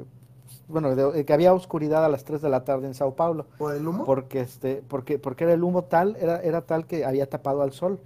bueno, 0.70 0.94
de, 0.94 1.24
que 1.24 1.32
había 1.32 1.52
oscuridad 1.52 2.04
a 2.04 2.08
las 2.08 2.24
3 2.24 2.40
de 2.40 2.48
la 2.48 2.64
tarde 2.64 2.86
en 2.86 2.94
Sao 2.94 3.14
Paulo. 3.14 3.46
¿Por 3.58 3.74
el 3.74 3.86
humo? 3.86 4.04
Porque, 4.04 4.40
este, 4.40 4.82
porque, 4.86 5.18
porque 5.18 5.44
era 5.44 5.52
el 5.52 5.62
humo 5.62 5.84
tal, 5.84 6.16
era, 6.20 6.40
era 6.40 6.62
tal 6.62 6.86
que 6.86 7.04
había 7.04 7.28
tapado 7.28 7.62
al 7.62 7.72
sol 7.72 8.00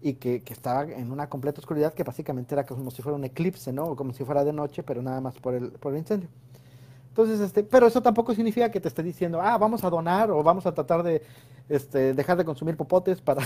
y 0.00 0.14
que, 0.14 0.42
que, 0.42 0.52
estaba 0.52 0.84
en 0.84 1.12
una 1.12 1.28
completa 1.28 1.60
oscuridad 1.60 1.92
que 1.92 2.04
básicamente 2.04 2.54
era 2.54 2.64
como 2.64 2.90
si 2.90 3.02
fuera 3.02 3.16
un 3.16 3.24
eclipse, 3.24 3.72
¿no? 3.72 3.96
Como 3.96 4.12
si 4.12 4.24
fuera 4.24 4.44
de 4.44 4.52
noche, 4.52 4.82
pero 4.82 5.02
nada 5.02 5.20
más 5.20 5.34
por 5.38 5.54
el, 5.54 5.72
por 5.72 5.92
el 5.92 5.98
incendio. 5.98 6.28
Entonces, 7.08 7.40
este, 7.40 7.64
pero 7.64 7.86
eso 7.86 8.00
tampoco 8.00 8.34
significa 8.34 8.70
que 8.70 8.80
te 8.80 8.88
esté 8.88 9.02
diciendo, 9.02 9.40
ah, 9.42 9.58
vamos 9.58 9.82
a 9.82 9.90
donar 9.90 10.30
o 10.30 10.42
vamos 10.42 10.64
a 10.64 10.72
tratar 10.72 11.02
de 11.02 11.22
este, 11.68 12.14
dejar 12.14 12.36
de 12.36 12.44
consumir 12.44 12.76
popotes 12.76 13.20
para, 13.20 13.42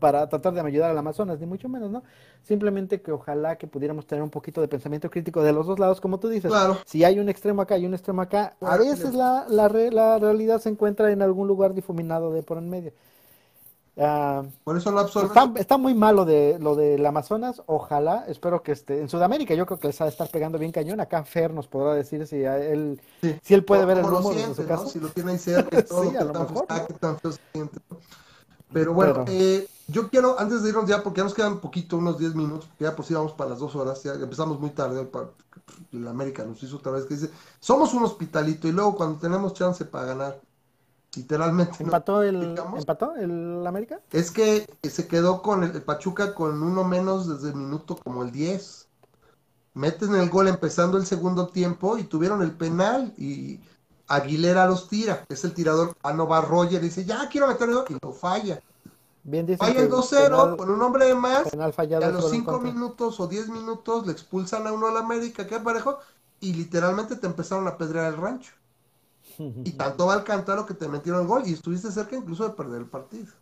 para 0.00 0.28
tratar 0.28 0.52
de 0.54 0.60
ayudar 0.60 0.90
al 0.90 0.98
Amazonas, 0.98 1.38
ni 1.38 1.46
mucho 1.46 1.68
menos, 1.68 1.90
¿no? 1.90 2.02
Simplemente 2.42 3.00
que 3.00 3.12
ojalá 3.12 3.56
que 3.56 3.66
pudiéramos 3.68 4.06
tener 4.06 4.24
un 4.24 4.30
poquito 4.30 4.60
de 4.60 4.66
pensamiento 4.66 5.10
crítico 5.10 5.42
de 5.42 5.52
los 5.52 5.66
dos 5.66 5.78
lados, 5.78 6.00
como 6.00 6.18
tú 6.18 6.28
dices. 6.28 6.50
Claro. 6.50 6.78
Si 6.86 7.04
hay 7.04 7.20
un 7.20 7.28
extremo 7.28 7.62
acá 7.62 7.78
y 7.78 7.86
un 7.86 7.94
extremo 7.94 8.22
acá, 8.22 8.56
a 8.60 8.76
veces 8.76 9.14
la, 9.14 9.46
la, 9.48 9.68
la 9.68 10.18
realidad 10.18 10.60
se 10.60 10.70
encuentra 10.70 11.12
en 11.12 11.22
algún 11.22 11.46
lugar 11.46 11.74
difuminado 11.74 12.32
de 12.32 12.42
por 12.42 12.58
en 12.58 12.70
medio. 12.70 12.92
Uh, 13.96 14.46
por 14.64 14.78
eso 14.78 14.92
no 14.92 15.04
está, 15.04 15.52
está, 15.56 15.76
muy 15.76 15.94
malo 15.94 16.24
de 16.24 16.58
lo 16.58 16.74
del 16.74 17.04
Amazonas. 17.04 17.60
Ojalá, 17.66 18.24
espero 18.28 18.62
que 18.62 18.72
esté 18.72 19.00
en 19.00 19.10
Sudamérica. 19.10 19.54
Yo 19.54 19.66
creo 19.66 19.78
que 19.78 19.88
les 19.88 20.00
ha 20.00 20.04
de 20.04 20.10
estar 20.10 20.28
pegando 20.30 20.58
bien 20.58 20.72
cañón. 20.72 21.00
Acá 21.00 21.22
Fer 21.24 21.52
nos 21.52 21.66
podrá 21.66 21.92
decir 21.94 22.26
si 22.26 22.42
él, 22.42 22.98
sí. 23.20 23.36
si 23.42 23.52
él 23.52 23.62
puede 23.62 23.84
ver 23.84 23.98
el 23.98 24.06
humo 24.06 24.32
desde 24.32 24.54
su 24.54 24.66
casa. 24.66 24.86
Si 24.86 25.00
lo 25.00 25.08
tiene 25.08 25.32
ahí 25.32 25.38
cerca, 25.38 25.82
todo 25.88 26.08
sí, 26.08 26.16
a 26.16 26.24
lo 26.24 26.32
mejor, 26.32 26.66
¿no? 27.02 27.20
Pero 28.72 28.94
bueno, 28.94 29.24
Eh, 29.28 29.66
yo 29.90 30.08
quiero, 30.08 30.38
antes 30.38 30.62
de 30.62 30.70
irnos 30.70 30.88
ya, 30.88 31.02
porque 31.02 31.18
ya 31.18 31.24
nos 31.24 31.34
quedan 31.34 31.52
un 31.52 31.60
poquito, 31.60 31.96
unos 31.96 32.18
10 32.18 32.34
minutos, 32.34 32.68
ya 32.78 32.94
por 32.94 33.04
si 33.04 33.14
vamos 33.14 33.32
para 33.32 33.50
las 33.50 33.58
dos 33.58 33.74
horas, 33.74 34.02
ya 34.02 34.12
empezamos 34.14 34.60
muy 34.60 34.70
tarde, 34.70 35.08
la 35.92 36.10
América 36.10 36.44
nos 36.44 36.62
hizo 36.62 36.76
otra 36.76 36.92
vez 36.92 37.04
que 37.04 37.14
dice, 37.14 37.30
somos 37.58 37.92
un 37.94 38.04
hospitalito 38.04 38.68
y 38.68 38.72
luego 38.72 38.96
cuando 38.96 39.18
tenemos 39.18 39.54
chance 39.54 39.84
para 39.84 40.06
ganar, 40.06 40.40
literalmente. 41.16 41.82
¿Empató, 41.82 42.22
el, 42.22 42.58
¿empató 42.76 43.16
el 43.16 43.66
América? 43.66 44.00
Es 44.12 44.30
que 44.30 44.66
se 44.82 45.06
quedó 45.08 45.42
con 45.42 45.64
el, 45.64 45.82
Pachuca 45.82 46.34
con 46.34 46.62
uno 46.62 46.84
menos 46.84 47.28
desde 47.28 47.48
el 47.48 47.56
minuto 47.56 47.96
como 47.96 48.22
el 48.22 48.30
10. 48.30 48.88
Meten 49.74 50.14
el 50.14 50.30
gol 50.30 50.48
empezando 50.48 50.98
el 50.98 51.06
segundo 51.06 51.48
tiempo 51.48 51.96
y 51.96 52.04
tuvieron 52.04 52.42
el 52.42 52.52
penal 52.52 53.14
y 53.16 53.60
Aguilera 54.08 54.66
los 54.66 54.88
tira, 54.88 55.24
es 55.28 55.44
el 55.44 55.54
tirador, 55.54 55.96
a 56.02 56.12
no 56.12 56.26
va 56.26 56.40
Roger 56.40 56.80
dice, 56.80 57.04
ya 57.04 57.28
quiero 57.28 57.46
meter 57.46 57.68
el 57.68 57.76
gol 57.76 57.84
y 57.88 57.96
lo 58.02 58.12
falla 58.12 58.60
Bien 59.22 59.48
el 59.48 59.58
2-0 59.58 60.56
con 60.56 60.70
un 60.70 60.82
hombre 60.82 61.06
de 61.06 61.14
más. 61.14 61.48
y 61.52 61.94
a 61.94 62.10
los 62.10 62.30
5 62.30 62.60
minutos 62.60 63.20
o 63.20 63.26
10 63.26 63.48
minutos 63.48 64.06
le 64.06 64.12
expulsan 64.12 64.66
a 64.66 64.72
uno 64.72 64.88
al 64.88 64.96
América, 64.96 65.46
que 65.46 65.58
parejo, 65.60 65.98
y 66.40 66.54
literalmente 66.54 67.16
te 67.16 67.26
empezaron 67.26 67.68
a 67.68 67.76
pedrear 67.76 68.12
el 68.12 68.20
rancho. 68.20 68.52
y 69.38 69.72
tanto 69.72 70.06
va 70.06 70.14
al 70.14 70.18
Alcántara 70.20 70.64
que 70.66 70.74
te 70.74 70.88
metieron 70.88 71.22
el 71.22 71.26
gol 71.26 71.42
y 71.46 71.52
estuviste 71.52 71.90
cerca 71.90 72.16
incluso 72.16 72.44
de 72.44 72.54
perder 72.54 72.80
el 72.80 72.86
partido. 72.86 73.32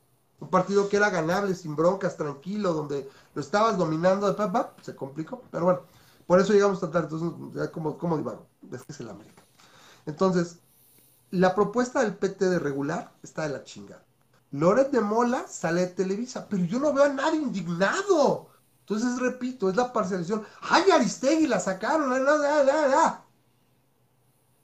Un 0.40 0.48
partido 0.48 0.88
que 0.88 0.96
era 0.96 1.10
ganable, 1.10 1.54
sin 1.54 1.74
broncas, 1.74 2.16
tranquilo, 2.16 2.72
donde 2.72 3.08
lo 3.34 3.40
estabas 3.40 3.76
dominando 3.76 4.28
de 4.28 4.34
papá, 4.34 4.74
se 4.82 4.94
complicó. 4.94 5.42
Pero 5.50 5.64
bueno, 5.64 5.80
por 6.26 6.40
eso 6.40 6.52
llegamos 6.52 6.78
a 6.78 6.90
tratar. 6.90 7.04
Entonces, 7.04 7.30
ya 7.54 7.72
como, 7.72 7.98
como 7.98 8.16
digo, 8.16 8.46
es 8.72 8.82
que 8.82 8.92
es 8.92 9.00
el 9.00 9.08
América. 9.08 9.42
Entonces, 10.06 10.58
la 11.30 11.54
propuesta 11.54 12.02
del 12.02 12.14
PT 12.14 12.50
de 12.50 12.58
regular 12.60 13.12
está 13.22 13.42
de 13.42 13.48
la 13.48 13.64
chingada. 13.64 14.04
Loret 14.52 14.90
de 14.90 15.00
Mola 15.00 15.46
sale 15.46 15.82
de 15.82 15.86
Televisa, 15.88 16.46
pero 16.48 16.64
yo 16.64 16.78
no 16.78 16.92
veo 16.92 17.04
a 17.04 17.08
nadie 17.08 17.40
indignado. 17.40 18.48
Entonces, 18.80 19.18
repito, 19.18 19.68
es 19.68 19.76
la 19.76 19.92
parcialización. 19.92 20.46
¡Ay, 20.62 20.90
Aristegui 20.90 21.46
la 21.46 21.60
sacaron! 21.60 22.10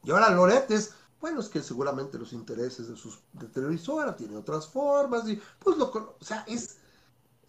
Y 0.02 0.11
ahora 0.11 0.31
Loret 0.31 0.70
es, 0.70 0.93
bueno, 1.20 1.40
es 1.40 1.48
que 1.48 1.62
seguramente 1.62 2.19
los 2.19 2.32
intereses 2.32 2.89
de 2.89 2.97
sus 2.97 3.20
de 3.32 3.48
televisora 3.48 4.16
tienen 4.16 4.36
otras 4.36 4.66
formas, 4.66 5.28
y 5.28 5.40
pues 5.59 5.77
lo 5.77 5.86
o 5.90 6.24
sea, 6.24 6.44
es 6.47 6.77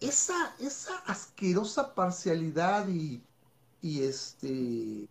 esa, 0.00 0.54
esa 0.58 0.96
asquerosa 1.06 1.94
parcialidad 1.94 2.88
y, 2.88 3.22
y 3.80 4.02
este 4.02 5.08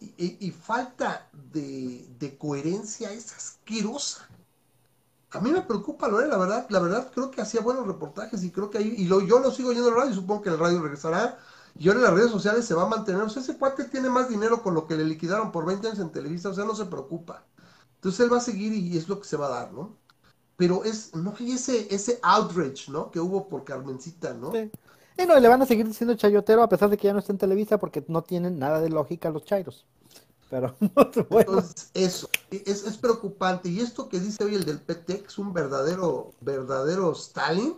y, 0.00 0.50
falta 0.52 1.28
de, 1.52 2.08
de 2.18 2.38
coherencia 2.38 3.10
es 3.10 3.32
asquerosa 3.32 4.28
a 5.30 5.40
mí 5.40 5.50
me 5.50 5.62
preocupa 5.62 6.08
Lore, 6.08 6.26
la 6.26 6.38
verdad, 6.38 6.66
la 6.70 6.80
verdad 6.80 7.10
creo 7.12 7.30
que 7.30 7.40
hacía 7.40 7.60
buenos 7.60 7.86
reportajes 7.86 8.42
y 8.44 8.50
creo 8.50 8.70
que 8.70 8.78
ahí, 8.78 8.94
y 8.96 9.04
lo, 9.04 9.20
yo 9.20 9.40
lo 9.40 9.50
sigo 9.50 9.72
yendo 9.72 9.88
en 9.88 9.94
radio, 9.94 10.14
supongo 10.14 10.42
que 10.42 10.48
el 10.48 10.58
radio 10.58 10.80
regresará, 10.82 11.38
y 11.78 11.88
ahora 11.88 12.00
en 12.00 12.04
las 12.06 12.14
redes 12.14 12.30
sociales 12.30 12.64
se 12.64 12.74
va 12.74 12.84
a 12.84 12.88
mantener, 12.88 13.22
o 13.22 13.28
sea, 13.28 13.42
ese 13.42 13.58
cuate 13.58 13.84
tiene 13.84 14.08
más 14.08 14.28
dinero 14.28 14.62
con 14.62 14.74
lo 14.74 14.86
que 14.86 14.96
le 14.96 15.04
liquidaron 15.04 15.52
por 15.52 15.66
20 15.66 15.86
años 15.86 15.98
en 16.00 16.10
Televisa, 16.10 16.48
o 16.48 16.54
sea, 16.54 16.64
no 16.64 16.74
se 16.74 16.86
preocupa. 16.86 17.44
Entonces 17.96 18.20
él 18.20 18.32
va 18.32 18.38
a 18.38 18.40
seguir 18.40 18.72
y, 18.72 18.96
es 18.96 19.08
lo 19.08 19.20
que 19.20 19.28
se 19.28 19.36
va 19.36 19.46
a 19.46 19.60
dar, 19.60 19.72
¿no? 19.72 19.96
Pero 20.56 20.82
es, 20.84 21.14
no 21.14 21.34
hay 21.38 21.52
ese, 21.52 21.92
ese 21.94 22.18
outrage, 22.22 22.90
¿no? 22.90 23.10
Que 23.10 23.20
hubo 23.20 23.48
por 23.48 23.64
Carmencita, 23.64 24.34
¿no? 24.34 24.52
Sí. 24.52 24.70
Y 25.18 25.26
no, 25.26 25.38
le 25.38 25.48
van 25.48 25.60
a 25.62 25.66
seguir 25.66 25.86
diciendo 25.86 26.14
chayotero 26.14 26.62
a 26.62 26.68
pesar 26.68 26.88
de 26.90 26.96
que 26.96 27.08
ya 27.08 27.12
no 27.12 27.18
está 27.18 27.32
en 27.32 27.38
Televisa 27.38 27.78
porque 27.78 28.04
no 28.06 28.22
tienen 28.22 28.58
nada 28.58 28.80
de 28.80 28.88
lógica 28.88 29.30
los 29.30 29.44
chairos. 29.44 29.84
Pero 30.50 30.74
bueno. 31.30 31.50
Entonces, 31.50 31.90
eso, 31.94 32.28
es, 32.50 32.84
es 32.84 32.96
preocupante. 32.96 33.68
Y 33.68 33.80
esto 33.80 34.08
que 34.08 34.20
dice 34.20 34.44
hoy 34.44 34.54
el 34.54 34.64
del 34.64 34.80
PT, 34.80 35.24
es 35.26 35.38
un 35.38 35.52
verdadero, 35.52 36.32
verdadero 36.40 37.12
Stalin, 37.12 37.74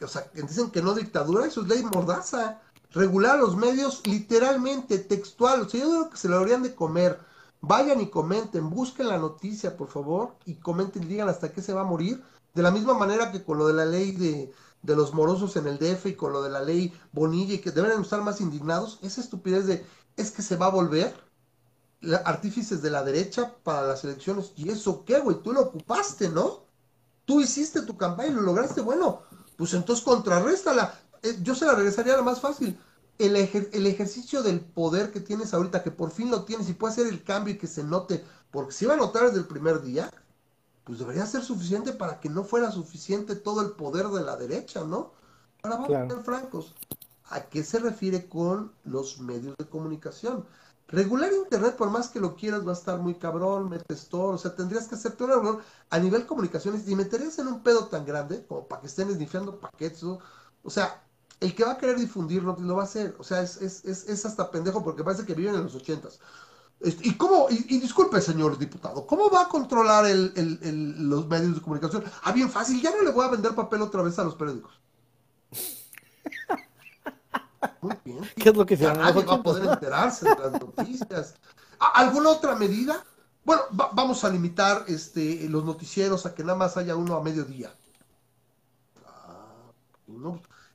o 0.00 0.08
sea, 0.08 0.30
dicen 0.34 0.70
que 0.70 0.82
no 0.82 0.94
dictadura, 0.94 1.46
eso 1.46 1.62
es 1.62 1.68
ley 1.68 1.82
mordaza. 1.82 2.60
Regular 2.92 3.38
los 3.38 3.56
medios 3.56 4.06
literalmente, 4.06 4.98
textual. 4.98 5.62
O 5.62 5.68
sea, 5.68 5.80
yo 5.80 5.90
creo 5.90 6.10
que 6.10 6.16
se 6.16 6.28
lo 6.28 6.36
deberían 6.36 6.62
de 6.62 6.74
comer. 6.74 7.18
Vayan 7.60 8.00
y 8.00 8.08
comenten, 8.08 8.70
busquen 8.70 9.08
la 9.08 9.18
noticia, 9.18 9.76
por 9.76 9.88
favor, 9.88 10.36
y 10.46 10.54
comenten 10.54 11.02
y 11.02 11.06
digan 11.06 11.28
hasta 11.28 11.52
qué 11.52 11.60
se 11.60 11.74
va 11.74 11.82
a 11.82 11.84
morir. 11.84 12.22
De 12.54 12.62
la 12.62 12.70
misma 12.70 12.94
manera 12.94 13.32
que 13.32 13.42
con 13.42 13.58
lo 13.58 13.66
de 13.66 13.74
la 13.74 13.84
ley 13.84 14.12
de, 14.12 14.52
de 14.82 14.96
los 14.96 15.12
morosos 15.12 15.56
en 15.56 15.66
el 15.66 15.78
DF 15.78 16.06
y 16.06 16.14
con 16.14 16.32
lo 16.32 16.42
de 16.42 16.50
la 16.50 16.62
ley 16.62 16.92
Bonilla 17.12 17.54
y 17.54 17.58
que 17.58 17.72
deben 17.72 18.00
estar 18.00 18.22
más 18.22 18.40
indignados, 18.40 18.98
esa 19.02 19.20
estupidez 19.20 19.66
de 19.66 19.84
es 20.16 20.30
que 20.30 20.42
se 20.42 20.56
va 20.56 20.66
a 20.66 20.70
volver 20.70 21.27
artífices 22.24 22.82
de 22.82 22.90
la 22.90 23.02
derecha 23.02 23.54
para 23.62 23.86
las 23.86 24.04
elecciones. 24.04 24.52
¿Y 24.56 24.70
eso 24.70 25.04
qué, 25.04 25.18
güey? 25.20 25.42
Tú 25.42 25.52
lo 25.52 25.62
ocupaste, 25.62 26.28
¿no? 26.28 26.64
Tú 27.24 27.40
hiciste 27.40 27.82
tu 27.82 27.96
campaña 27.96 28.30
y 28.30 28.34
lo 28.34 28.42
lograste. 28.42 28.80
Bueno, 28.80 29.22
pues 29.56 29.74
entonces 29.74 30.04
contrarréstala. 30.04 30.94
Eh, 31.22 31.38
yo 31.42 31.54
se 31.54 31.66
la 31.66 31.74
regresaría 31.74 32.14
a 32.14 32.18
la 32.18 32.22
más 32.22 32.40
fácil. 32.40 32.78
El, 33.18 33.34
el, 33.34 33.86
ejercicio 33.86 34.44
del 34.44 34.60
poder 34.60 35.10
que 35.10 35.20
tienes 35.20 35.52
ahorita, 35.52 35.82
que 35.82 35.90
por 35.90 36.12
fin 36.12 36.30
lo 36.30 36.44
tienes 36.44 36.68
y 36.68 36.74
puede 36.74 36.92
hacer 36.92 37.08
el 37.08 37.24
cambio 37.24 37.54
y 37.54 37.58
que 37.58 37.66
se 37.66 37.82
note, 37.82 38.24
porque 38.52 38.72
se 38.72 38.84
iba 38.84 38.94
a 38.94 38.96
notar 38.96 39.24
desde 39.24 39.38
el 39.38 39.46
primer 39.46 39.82
día, 39.82 40.08
pues 40.84 41.00
debería 41.00 41.26
ser 41.26 41.42
suficiente 41.42 41.92
para 41.92 42.20
que 42.20 42.28
no 42.28 42.44
fuera 42.44 42.70
suficiente 42.70 43.34
todo 43.34 43.60
el 43.62 43.72
poder 43.72 44.06
de 44.06 44.22
la 44.22 44.36
derecha, 44.36 44.84
¿no? 44.84 45.12
Ahora 45.64 45.76
vamos 45.78 45.96
a 45.96 46.06
ser 46.06 46.22
francos. 46.22 46.74
¿A 47.24 47.42
qué 47.42 47.64
se 47.64 47.80
refiere 47.80 48.28
con 48.28 48.72
los 48.84 49.18
medios 49.18 49.56
de 49.58 49.66
comunicación? 49.66 50.46
Regular 50.88 51.30
Internet, 51.32 51.76
por 51.76 51.90
más 51.90 52.08
que 52.08 52.18
lo 52.18 52.34
quieras, 52.34 52.66
va 52.66 52.70
a 52.70 52.74
estar 52.74 52.98
muy 52.98 53.14
cabrón, 53.14 53.68
metes 53.68 54.08
todo, 54.08 54.34
o 54.34 54.38
sea, 54.38 54.56
tendrías 54.56 54.88
que 54.88 54.94
hacerte 54.94 55.24
una 55.24 55.58
a 55.90 55.98
nivel 55.98 56.26
comunicaciones 56.26 56.88
y 56.88 56.96
meterías 56.96 57.38
en 57.38 57.48
un 57.48 57.62
pedo 57.62 57.88
tan 57.88 58.06
grande 58.06 58.46
como 58.46 58.66
para 58.66 58.80
que 58.80 58.86
estén 58.86 59.10
esnifiando 59.10 59.60
paquetes, 59.60 60.02
o, 60.02 60.20
sea, 60.70 61.04
el 61.40 61.54
que 61.54 61.64
va 61.64 61.72
a 61.72 61.78
querer 61.78 61.98
difundirlo 61.98 62.56
lo 62.58 62.76
va 62.76 62.82
a 62.82 62.84
hacer, 62.86 63.14
o 63.18 63.24
sea, 63.24 63.42
es, 63.42 63.60
es, 63.60 63.84
es, 63.84 64.26
hasta 64.26 64.50
pendejo 64.50 64.82
porque 64.82 65.04
parece 65.04 65.26
que 65.26 65.34
viven 65.34 65.56
en 65.56 65.64
los 65.64 65.74
ochentas. 65.74 66.20
¿Y 66.80 67.14
cómo, 67.16 67.48
y, 67.50 67.80
disculpe, 67.80 68.20
señor 68.20 68.56
diputado, 68.56 69.06
cómo 69.06 69.28
va 69.30 69.42
a 69.42 69.48
controlar 69.48 70.06
el, 70.06 70.32
los 71.08 71.26
medios 71.28 71.56
de 71.56 71.60
comunicación? 71.60 72.04
Ah, 72.22 72.32
bien 72.32 72.48
fácil, 72.50 72.80
ya 72.80 72.92
no 72.96 73.02
le 73.02 73.10
voy 73.10 73.24
a 73.26 73.30
vender 73.30 73.54
papel 73.54 73.82
otra 73.82 74.02
vez 74.02 74.18
a 74.18 74.24
los 74.24 74.36
periódicos. 74.36 74.80
Muy 77.80 77.96
bien. 78.04 78.20
¿Qué 78.36 78.48
es 78.48 78.56
lo 78.56 78.66
que 78.66 78.76
se 78.76 78.84
Nadie 78.84 79.24
va 79.24 79.34
a 79.34 79.42
poder 79.42 79.64
enterarse 79.64 80.28
de 80.28 80.34
las 80.34 80.52
noticias. 80.52 81.34
¿Alguna 81.78 82.30
otra 82.30 82.56
medida? 82.56 83.04
Bueno, 83.44 83.62
vamos 83.70 84.24
a 84.24 84.28
limitar 84.28 84.84
este, 84.88 85.48
los 85.48 85.64
noticieros 85.64 86.26
a 86.26 86.34
que 86.34 86.44
nada 86.44 86.58
más 86.58 86.76
haya 86.76 86.96
uno 86.96 87.16
a 87.16 87.22
mediodía. 87.22 87.72
Ah, 89.06 89.70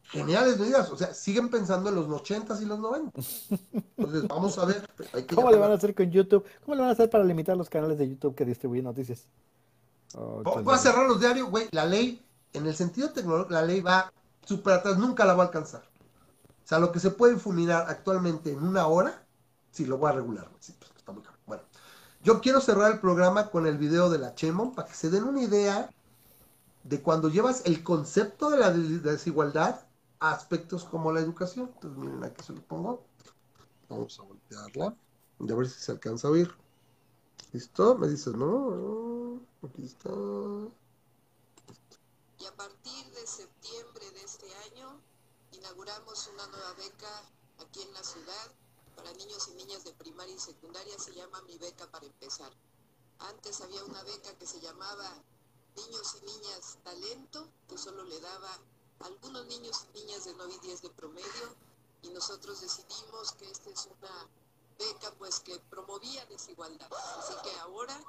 geniales 0.06 0.60
medidas. 0.60 0.90
O 0.90 0.98
sea, 0.98 1.14
siguen 1.14 1.50
pensando 1.50 1.90
en 1.90 1.96
los 1.96 2.08
ochentas 2.08 2.62
y 2.62 2.66
los 2.66 2.80
noventas. 2.80 3.46
Entonces, 3.98 4.28
vamos 4.28 4.58
a 4.58 4.66
ver. 4.66 4.90
¿Cómo 5.36 5.52
le 5.52 5.58
van 5.58 5.72
a 5.72 5.76
hacer 5.76 5.94
con 5.94 6.10
YouTube? 6.10 6.46
¿Cómo 6.64 6.76
le 6.76 6.82
van 6.82 6.90
a 6.90 6.94
hacer 6.94 7.10
para 7.10 7.24
limitar 7.24 7.56
los 7.58 7.70
canales 7.70 7.98
de 7.98 8.10
YouTube 8.10 8.34
que 8.34 8.46
distribuyen 8.46 8.86
noticias? 8.86 9.28
Oh, 10.16 10.42
Voy 10.44 10.74
a 10.74 10.78
cerrar 10.78 11.08
los 11.08 11.20
diarios, 11.20 11.50
güey. 11.50 11.68
La 11.72 11.86
ley, 11.86 12.24
en 12.54 12.66
el 12.66 12.76
sentido 12.76 13.12
tecnológico, 13.12 13.54
la 13.54 13.64
ley 13.64 13.82
va 13.82 14.12
súper 14.46 14.74
atrás. 14.74 14.98
Nunca 14.98 15.26
la 15.26 15.34
va 15.34 15.44
a 15.44 15.46
alcanzar. 15.48 15.84
O 16.64 16.68
sea, 16.68 16.80
lo 16.80 16.91
que 16.91 16.99
se 16.99 17.11
puede 17.11 17.38
fulminar 17.38 17.85
actualmente 17.90 18.52
en 18.52 18.64
una 18.64 18.88
hora, 18.88 19.26
sí, 19.72 19.85
lo 19.85 19.98
voy 19.98 20.10
a 20.10 20.14
regular. 20.14 20.49
Pues, 20.49 20.69
está 20.69 21.11
muy 21.11 21.22
caro. 21.22 21.38
Bueno, 21.45 21.64
yo 22.23 22.40
quiero 22.40 22.61
cerrar 22.61 22.94
el 22.94 22.99
programa 22.99 23.49
con 23.52 23.68
el 23.68 23.77
video 23.77 24.10
de 24.10 24.18
la 24.18 24.34
Chemon 24.34 24.73
para 24.73 24.88
que 24.88 24.95
se 24.95 25.10
den 25.10 25.26
una 25.26 25.41
idea 25.41 25.90
de 26.84 27.02
cuando 27.02 27.30
llevas 27.30 27.64
el 27.65 27.84
concepto 27.84 28.49
de 28.49 28.57
la 28.60 28.72
desigualdad 28.72 29.81
a 30.19 30.31
aspectos 30.31 30.85
como 30.85 31.11
la 31.11 31.19
educación. 31.19 31.69
Entonces, 31.73 31.99
miren, 31.99 32.23
aquí 32.23 32.44
se 32.44 32.53
lo 32.53 32.61
pongo. 32.61 33.03
Vamos 33.90 34.18
a 34.19 34.23
voltearla 34.23 34.95
y 35.40 35.52
a 35.52 35.56
ver 35.56 35.68
si 35.68 35.80
se 35.81 35.91
alcanza 35.91 36.30
a 36.30 36.31
oír. 36.31 36.49
¿Listo? 37.52 37.98
Me 37.98 38.07
dices, 38.07 38.34
¿no? 38.34 39.41
Aquí 39.64 39.84
está. 39.84 40.10
Y 42.40 42.45
a 42.45 42.56
partir 42.56 43.06
de 43.11 43.27
septiembre 43.27 44.11
de 44.11 44.23
este 44.23 44.48
año 44.72 44.99
una 46.14 46.45
nueva 46.45 46.73
beca 46.73 47.23
aquí 47.57 47.81
en 47.81 47.91
la 47.91 48.03
ciudad 48.03 48.52
para 48.95 49.11
niños 49.14 49.48
y 49.48 49.53
niñas 49.56 49.84
de 49.84 49.94
primaria 49.94 50.35
y 50.35 50.40
secundaria, 50.40 50.99
se 50.99 51.11
llama 51.11 51.41
Mi 51.41 51.57
Beca 51.57 51.90
para 51.90 52.06
Empezar. 52.06 52.53
Antes 53.18 53.61
había 53.61 53.84
una 53.84 54.03
beca 54.03 54.31
que 54.38 54.45
se 54.45 54.60
llamaba 54.60 55.11
Niños 55.76 56.15
y 56.22 56.26
Niñas 56.26 56.77
Talento, 56.84 57.49
que 57.68 57.80
solo 57.80 58.03
le 58.03 58.19
daba 58.19 58.60
a 58.99 59.06
algunos 59.07 59.48
niños 59.48 59.88
y 59.91 60.02
niñas 60.02 60.26
de 60.26 60.35
9 60.35 60.53
y 60.53 60.68
10 60.68 60.84
de 60.84 60.90
promedio, 60.91 61.56
y 62.03 62.10
nosotros 62.10 62.61
decidimos 62.61 63.31
que 63.31 63.49
esta 63.49 63.72
es 63.72 63.88
una 63.88 64.30
beca 64.77 65.11
pues 65.18 65.40
que 65.40 65.57
promovía 65.72 66.27
desigualdad. 66.27 66.94
Así 67.18 67.34
que 67.44 67.57
ahora, 67.61 67.99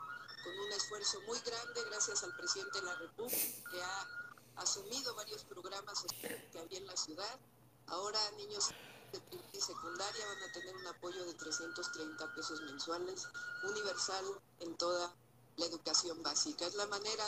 con 0.44 0.58
un 0.58 0.72
esfuerzo 0.72 1.22
muy 1.22 1.38
grande, 1.40 1.82
gracias 1.84 2.22
al 2.22 2.36
presidente 2.36 2.80
de 2.80 2.84
la 2.84 2.96
República, 2.96 3.70
que 3.70 3.82
ha 3.82 4.08
asumido 4.56 5.14
varios 5.14 5.42
programas 5.44 6.04
que 6.20 6.58
había 6.58 6.78
en 6.78 6.86
la 6.86 6.96
ciudad. 6.98 7.40
Ahora 7.86 8.18
niños 8.36 8.70
de 9.12 9.20
primaria 9.20 9.50
y 9.52 9.60
secundaria 9.60 10.24
van 10.26 10.50
a 10.50 10.52
tener 10.52 10.74
un 10.76 10.86
apoyo 10.86 11.24
de 11.24 11.34
330 11.34 12.34
pesos 12.34 12.60
mensuales, 12.62 13.28
universal 13.62 14.24
en 14.60 14.74
toda 14.76 15.14
la 15.56 15.66
educación 15.66 16.22
básica. 16.22 16.66
Es 16.66 16.74
la 16.74 16.86
manera 16.86 17.24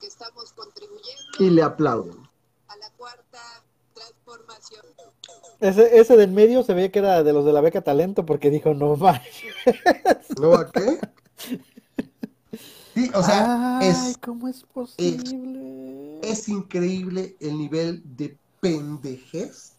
que 0.00 0.06
estamos 0.06 0.52
contribuyendo. 0.52 1.22
Y 1.38 1.50
le 1.50 1.62
aplauden. 1.62 2.28
A 2.68 2.76
la 2.76 2.90
cuarta 2.92 3.40
transformación. 3.94 4.86
Ese, 5.60 5.98
ese 5.98 6.16
del 6.16 6.30
medio 6.30 6.62
se 6.62 6.74
ve 6.74 6.90
que 6.90 7.00
era 7.00 7.22
de 7.22 7.32
los 7.32 7.44
de 7.44 7.52
la 7.52 7.60
beca 7.60 7.82
talento 7.82 8.24
porque 8.24 8.50
dijo 8.50 8.74
no 8.74 8.96
va. 8.96 9.20
¿No 10.40 10.54
a 10.54 10.70
qué? 10.70 11.00
Sí, 12.94 13.10
o 13.14 13.22
sea, 13.22 13.78
es, 13.82 14.18
¿cómo 14.18 14.48
es 14.48 14.62
posible? 14.64 16.18
Es, 16.22 16.48
increíble 16.48 17.36
el 17.40 17.56
nivel 17.56 18.02
de 18.16 18.36
pendejez 18.60 19.69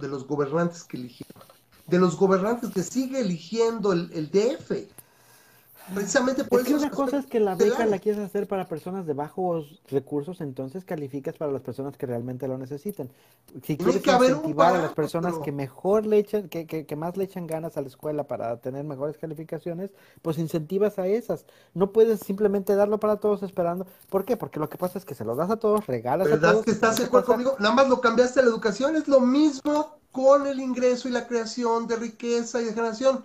de 0.00 0.08
los 0.08 0.26
gobernantes 0.26 0.84
que 0.84 0.96
eligieron. 0.96 1.42
De 1.86 1.98
los 1.98 2.16
gobernantes 2.16 2.70
que 2.70 2.82
sigue 2.82 3.20
eligiendo 3.20 3.92
el, 3.92 4.10
el 4.12 4.30
DF. 4.30 4.88
Precisamente 5.94 6.44
por 6.44 6.60
es 6.60 6.66
que 6.66 6.74
una 6.74 6.90
cosa 6.90 7.18
es 7.18 7.26
que 7.26 7.40
la 7.40 7.54
beca 7.54 7.84
la 7.86 7.98
quieres 7.98 8.20
hacer 8.20 8.46
para 8.46 8.68
personas 8.68 9.06
de 9.06 9.14
bajos 9.14 9.80
recursos, 9.88 10.40
entonces 10.40 10.84
calificas 10.84 11.36
para 11.36 11.50
las 11.50 11.62
personas 11.62 11.96
que 11.96 12.06
realmente 12.06 12.46
lo 12.46 12.58
necesitan. 12.58 13.10
Si 13.64 13.76
quieres 13.76 13.96
incentivar 13.96 14.76
a 14.76 14.82
las 14.82 14.92
personas 14.92 15.34
que 15.38 15.52
mejor 15.52 16.06
le 16.06 16.18
echan, 16.18 16.48
que, 16.48 16.66
que, 16.66 16.96
más 16.96 17.16
le 17.16 17.24
echan 17.24 17.46
ganas 17.46 17.76
a 17.76 17.80
la 17.80 17.88
escuela 17.88 18.24
para 18.24 18.60
tener 18.60 18.84
mejores 18.84 19.18
calificaciones, 19.18 19.90
pues 20.22 20.38
incentivas 20.38 20.98
a 20.98 21.06
esas. 21.06 21.44
No 21.74 21.92
puedes 21.92 22.20
simplemente 22.20 22.74
darlo 22.74 23.00
para 23.00 23.16
todos 23.16 23.42
esperando. 23.42 23.86
¿Por 24.08 24.24
qué? 24.24 24.36
Porque 24.36 24.60
lo 24.60 24.68
que 24.68 24.78
pasa 24.78 24.98
es 24.98 25.04
que 25.04 25.14
se 25.14 25.24
lo 25.24 25.34
das 25.34 25.50
a 25.50 25.56
todos, 25.56 25.86
regalas 25.86 26.28
a 26.28 26.30
todos. 26.30 26.40
¿Verdad 26.40 26.64
que 26.64 26.70
estás 26.70 26.98
de 26.98 27.04
acuerdo 27.04 27.26
conmigo? 27.26 27.56
Nada 27.58 27.74
más 27.74 27.88
lo 27.88 28.00
cambiaste 28.00 28.40
a 28.40 28.42
la 28.44 28.50
educación, 28.50 28.96
es 28.96 29.08
lo 29.08 29.20
mismo 29.20 29.98
con 30.12 30.46
el 30.46 30.60
ingreso 30.60 31.08
y 31.08 31.12
la 31.12 31.26
creación 31.26 31.86
de 31.86 31.96
riqueza 31.96 32.60
y 32.60 32.64
de 32.64 32.72
generación 32.72 33.24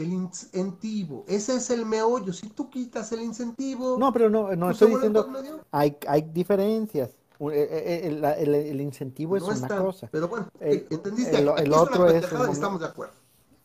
el 0.00 0.12
incentivo. 0.12 1.24
Ese 1.28 1.56
es 1.56 1.70
el 1.70 1.84
meollo. 1.84 2.32
Si 2.32 2.48
tú 2.48 2.70
quitas 2.70 3.12
el 3.12 3.20
incentivo. 3.20 3.96
No, 3.98 4.12
pero 4.12 4.30
no, 4.30 4.54
no 4.56 4.70
estoy 4.70 4.94
diciendo. 4.94 5.30
Hay, 5.70 5.96
hay 6.08 6.22
diferencias. 6.22 7.10
Eh, 7.40 7.46
eh, 7.52 8.00
eh, 8.04 8.36
el, 8.42 8.54
el, 8.54 8.80
incentivo 8.80 9.36
es 9.36 9.42
una 9.42 9.68
cosa. 9.68 10.08
Pero 10.12 10.28
bueno, 10.28 10.48
¿entendiste? 10.60 11.38
El, 11.38 11.72
otro 11.72 12.08
es. 12.08 12.24
estamos 12.52 12.80
de 12.80 12.86
acuerdo. 12.86 13.14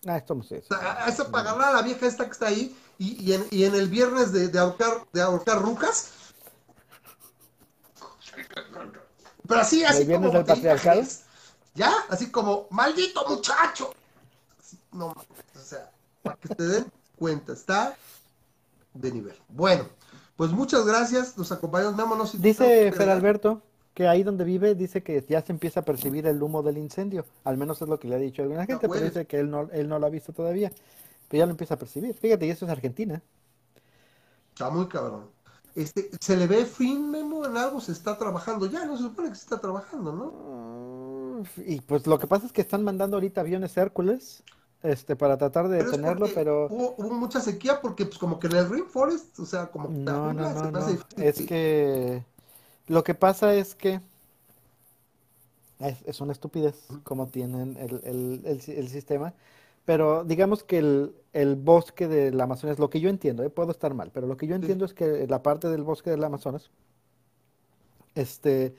Ah, 0.07 0.18
estamos 0.18 0.49
eso. 0.52 0.74
O 0.74 1.32
para 1.32 1.52
agarrar 1.52 1.74
a 1.74 1.78
la 1.78 1.82
vieja 1.82 2.06
esta 2.06 2.26
que 2.26 2.32
está 2.32 2.48
ahí 2.48 2.78
y, 2.98 3.22
y, 3.26 3.34
en, 3.34 3.45
y 3.49 3.64
en, 3.66 3.76
el 3.76 3.90
viernes 3.90 4.32
de, 4.32 4.48
de, 4.48 4.60
ahorcar, 4.60 5.06
de 5.12 5.22
ahorcar 5.22 5.62
rucas. 5.62 6.12
Pero 9.48 9.60
así, 9.60 9.84
así 9.84 10.02
¿El 10.02 10.07
viernes 10.07 10.32
del 10.32 10.45
patriarcal? 10.45 11.07
Ya, 11.74 11.94
así 12.10 12.32
como, 12.32 12.68
maldito 12.70 13.28
muchacho. 13.28 13.94
no, 14.94 15.07
o 15.07 15.60
sea, 15.62 15.91
para 16.26 16.38
que 16.38 16.54
se 16.54 16.64
den 16.64 16.86
cuenta, 17.18 17.54
está 17.54 17.96
de 18.94 19.12
nivel. 19.12 19.36
Bueno, 19.50 19.86
pues 20.36 20.52
muchas 20.52 20.86
gracias, 20.86 21.38
nos 21.38 21.52
acompañamos, 21.52 21.96
vámonos. 21.96 22.42
Dice 22.42 22.92
Fer 22.92 23.10
Alberto 23.10 23.62
que 23.96 24.10
ahí 24.10 24.24
donde 24.24 24.44
vive 24.44 24.76
dice 24.76 25.02
que 25.02 25.26
ya 25.28 25.42
se 25.42 25.54
empieza 25.54 25.80
a 25.80 25.86
percibir 25.86 26.28
el 26.28 26.44
humo 26.44 26.62
del 26.62 26.78
incendio, 26.78 27.26
al 27.46 27.58
menos 27.58 27.82
es 27.82 27.88
lo 27.88 27.98
que 27.98 28.10
le 28.10 28.16
ha 28.16 28.20
dicho 28.20 28.42
alguna 28.42 28.66
gente, 28.66 28.90
pero 28.90 29.06
dice 29.06 29.26
que 29.26 29.40
él 29.40 29.50
no, 29.50 29.70
él 29.72 29.88
no 29.88 29.98
lo 29.98 30.06
ha 30.06 30.10
visto 30.10 30.34
todavía, 30.34 30.70
pero 31.30 31.40
ya 31.40 31.46
lo 31.46 31.52
empieza 31.52 31.76
a 31.76 31.78
percibir. 31.78 32.14
Fíjate, 32.14 32.46
y 32.46 32.50
eso 32.50 32.66
es 32.66 32.72
Argentina. 32.72 33.22
Está 34.50 34.70
muy 34.70 34.88
cabrón. 34.88 35.30
Este, 35.76 36.10
¿Se 36.20 36.36
le 36.36 36.46
ve 36.46 36.66
fin, 36.66 37.10
Memo? 37.10 37.46
En 37.46 37.56
algo 37.56 37.80
se 37.80 37.94
está 37.94 38.18
trabajando 38.18 38.66
ya, 38.66 38.86
no 38.86 38.98
se 38.98 39.04
supone 39.04 39.30
que 39.30 39.36
se 39.36 39.44
está 39.44 39.62
trabajando, 39.62 40.12
¿no? 40.12 41.40
Mm, 41.40 41.44
y 41.66 41.80
pues 41.80 42.06
lo 42.06 42.20
que 42.20 42.28
pasa 42.28 42.46
es 42.46 42.52
que 42.52 42.62
están 42.62 42.84
mandando 42.84 43.16
ahorita 43.16 43.42
aviones 43.42 43.78
Hércules 43.78 44.44
este, 44.86 45.16
para 45.16 45.38
tratar 45.38 45.68
de 45.68 45.80
Pero 45.80 46.16
porque 46.16 46.32
pero 46.34 46.66
hubo, 46.70 46.95
hubo 46.98 47.14
mucha 47.16 47.40
sequía 47.41 47.82
porque 47.82 48.06
pues 48.06 48.18
como 48.18 48.40
que 48.40 48.48
en 48.48 48.56
el 48.56 48.70
Rainforest, 48.70 49.40
o 49.40 49.45
sea, 49.45 49.68
como 49.72 49.90
que 49.90 49.99
no, 49.99 50.34
no. 50.34 50.44
Es 51.18 51.41
que 51.41 52.24
lo 52.88 53.03
que 53.03 53.16
pasa 53.16 53.53
es 53.56 53.76
que 53.76 53.99
es, 55.80 56.02
es 56.06 56.22
una 56.22 56.32
estupidez 56.32 56.76
como 57.03 57.28
tienen 57.28 57.78
el, 57.78 58.02
el- 58.03 58.41
el 58.45 58.62
si- 58.62 58.74
el 58.74 58.88
sistema, 58.88 59.34
pero 59.86 60.24
digamos 60.24 60.64
que 60.64 60.78
el, 60.80 61.16
el 61.34 61.56
bosque 61.56 62.07
del 62.07 62.40
Amazonas, 62.40 62.80
lo 62.80 62.90
que 62.90 63.02
yo 63.02 63.10
entiendo, 63.10 63.44
eh, 63.44 63.49
puedo 63.49 63.72
estar 63.72 63.94
mal, 63.94 64.12
pero 64.14 64.28
lo 64.28 64.38
que 64.38 64.48
yo 64.48 64.56
Sí. 64.56 64.62
entiendo 64.62 64.86
es 64.86 64.94
que 64.94 65.28
la 65.28 65.44
parte 65.44 65.68
del 65.70 65.84
bosque 65.84 66.10
del 66.12 66.24
Amazonas, 66.24 66.70
este, 68.16 68.76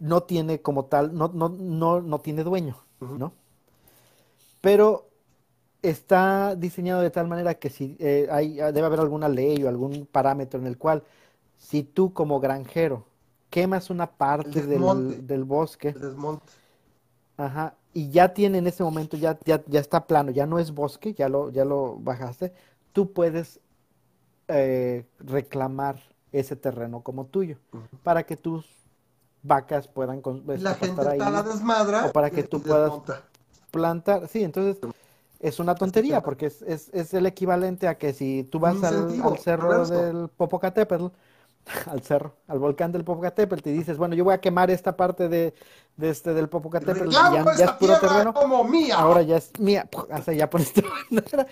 no 0.00 0.22
tiene 0.24 0.62
como 0.62 0.86
tal, 0.86 1.14
no, 1.16 1.28
no, 1.34 1.48
no, 1.50 2.00
no 2.02 2.20
tiene 2.20 2.44
dueño. 2.44 2.78
¿no? 3.00 3.32
Pero 4.60 5.08
está 5.82 6.54
diseñado 6.56 7.00
de 7.02 7.10
tal 7.10 7.28
manera 7.28 7.54
que 7.54 7.70
si 7.70 7.96
eh, 8.00 8.26
hay, 8.30 8.54
debe 8.56 8.84
haber 8.84 9.00
alguna 9.00 9.28
ley 9.28 9.62
o 9.62 9.68
algún 9.68 10.06
parámetro 10.10 10.58
en 10.60 10.66
el 10.66 10.76
cual 10.76 11.02
si 11.56 11.82
tú 11.82 12.12
como 12.12 12.40
granjero 12.40 13.04
quemas 13.50 13.90
una 13.90 14.06
parte 14.10 14.66
del, 14.66 15.26
del 15.26 15.44
bosque, 15.44 15.88
El 15.90 16.00
desmonte. 16.00 16.52
ajá, 17.36 17.74
y 17.94 18.10
ya 18.10 18.34
tiene 18.34 18.58
en 18.58 18.66
ese 18.66 18.82
momento, 18.82 19.16
ya, 19.16 19.38
ya, 19.44 19.62
ya 19.66 19.80
está 19.80 20.06
plano, 20.06 20.30
ya 20.30 20.46
no 20.46 20.58
es 20.58 20.72
bosque, 20.72 21.14
ya 21.14 21.28
lo, 21.28 21.50
ya 21.50 21.64
lo 21.64 21.96
bajaste, 22.00 22.52
tú 22.92 23.12
puedes 23.12 23.60
eh, 24.48 25.04
reclamar 25.20 26.00
ese 26.32 26.56
terreno 26.56 27.00
como 27.02 27.24
tuyo 27.26 27.56
para 28.02 28.22
que 28.24 28.36
tus 28.36 28.66
vacas 29.42 29.88
puedan 29.88 30.20
con- 30.20 30.38
Y 30.46 30.50
este, 30.52 30.58
la 30.58 30.74
gente 30.74 30.96
pastar 30.96 31.14
está 31.14 31.30
la 31.30 31.38
ahí, 31.40 31.46
desmadra 31.48 32.06
o 32.06 32.12
para 32.12 32.30
que 32.30 32.42
tú 32.42 32.60
puedas 32.60 32.92
plantar. 33.70 34.28
Sí, 34.28 34.42
entonces 34.42 34.76
es 35.40 35.60
una 35.60 35.74
tontería 35.74 36.22
porque 36.22 36.46
es, 36.46 36.62
es, 36.62 36.88
es 36.92 37.14
el 37.14 37.26
equivalente 37.26 37.86
a 37.88 37.96
que 37.96 38.12
si 38.12 38.44
tú 38.44 38.58
vas 38.58 38.82
al, 38.82 39.38
cerro 39.38 39.86
del 39.86 40.28
Popocatépetl, 40.28 41.06
al 41.86 42.02
cerro, 42.02 42.34
al 42.48 42.58
volcán 42.58 42.92
del 42.92 43.04
Popocatépetl, 43.04 43.68
y 43.68 43.72
dices, 43.72 43.98
bueno, 43.98 44.14
yo 44.14 44.24
voy 44.24 44.34
a 44.34 44.40
quemar 44.40 44.70
esta 44.70 44.96
parte 44.96 45.28
de, 45.28 45.54
de 45.96 46.10
este, 46.10 46.34
del 46.34 46.48
Popocatépetl, 46.48 47.10
ya, 47.10 47.44
ya 47.56 47.64
es 47.66 47.72
puro 47.72 47.98
terreno, 47.98 48.34
como 48.34 48.64
mía. 48.64 48.96
ahora 48.96 49.22
ya 49.22 49.36
es 49.36 49.50
mía, 49.58 49.88
hasta 50.10 50.32
ya 50.32 50.50
pones 50.50 50.72
tu 50.72 50.82
bandera. 51.10 51.46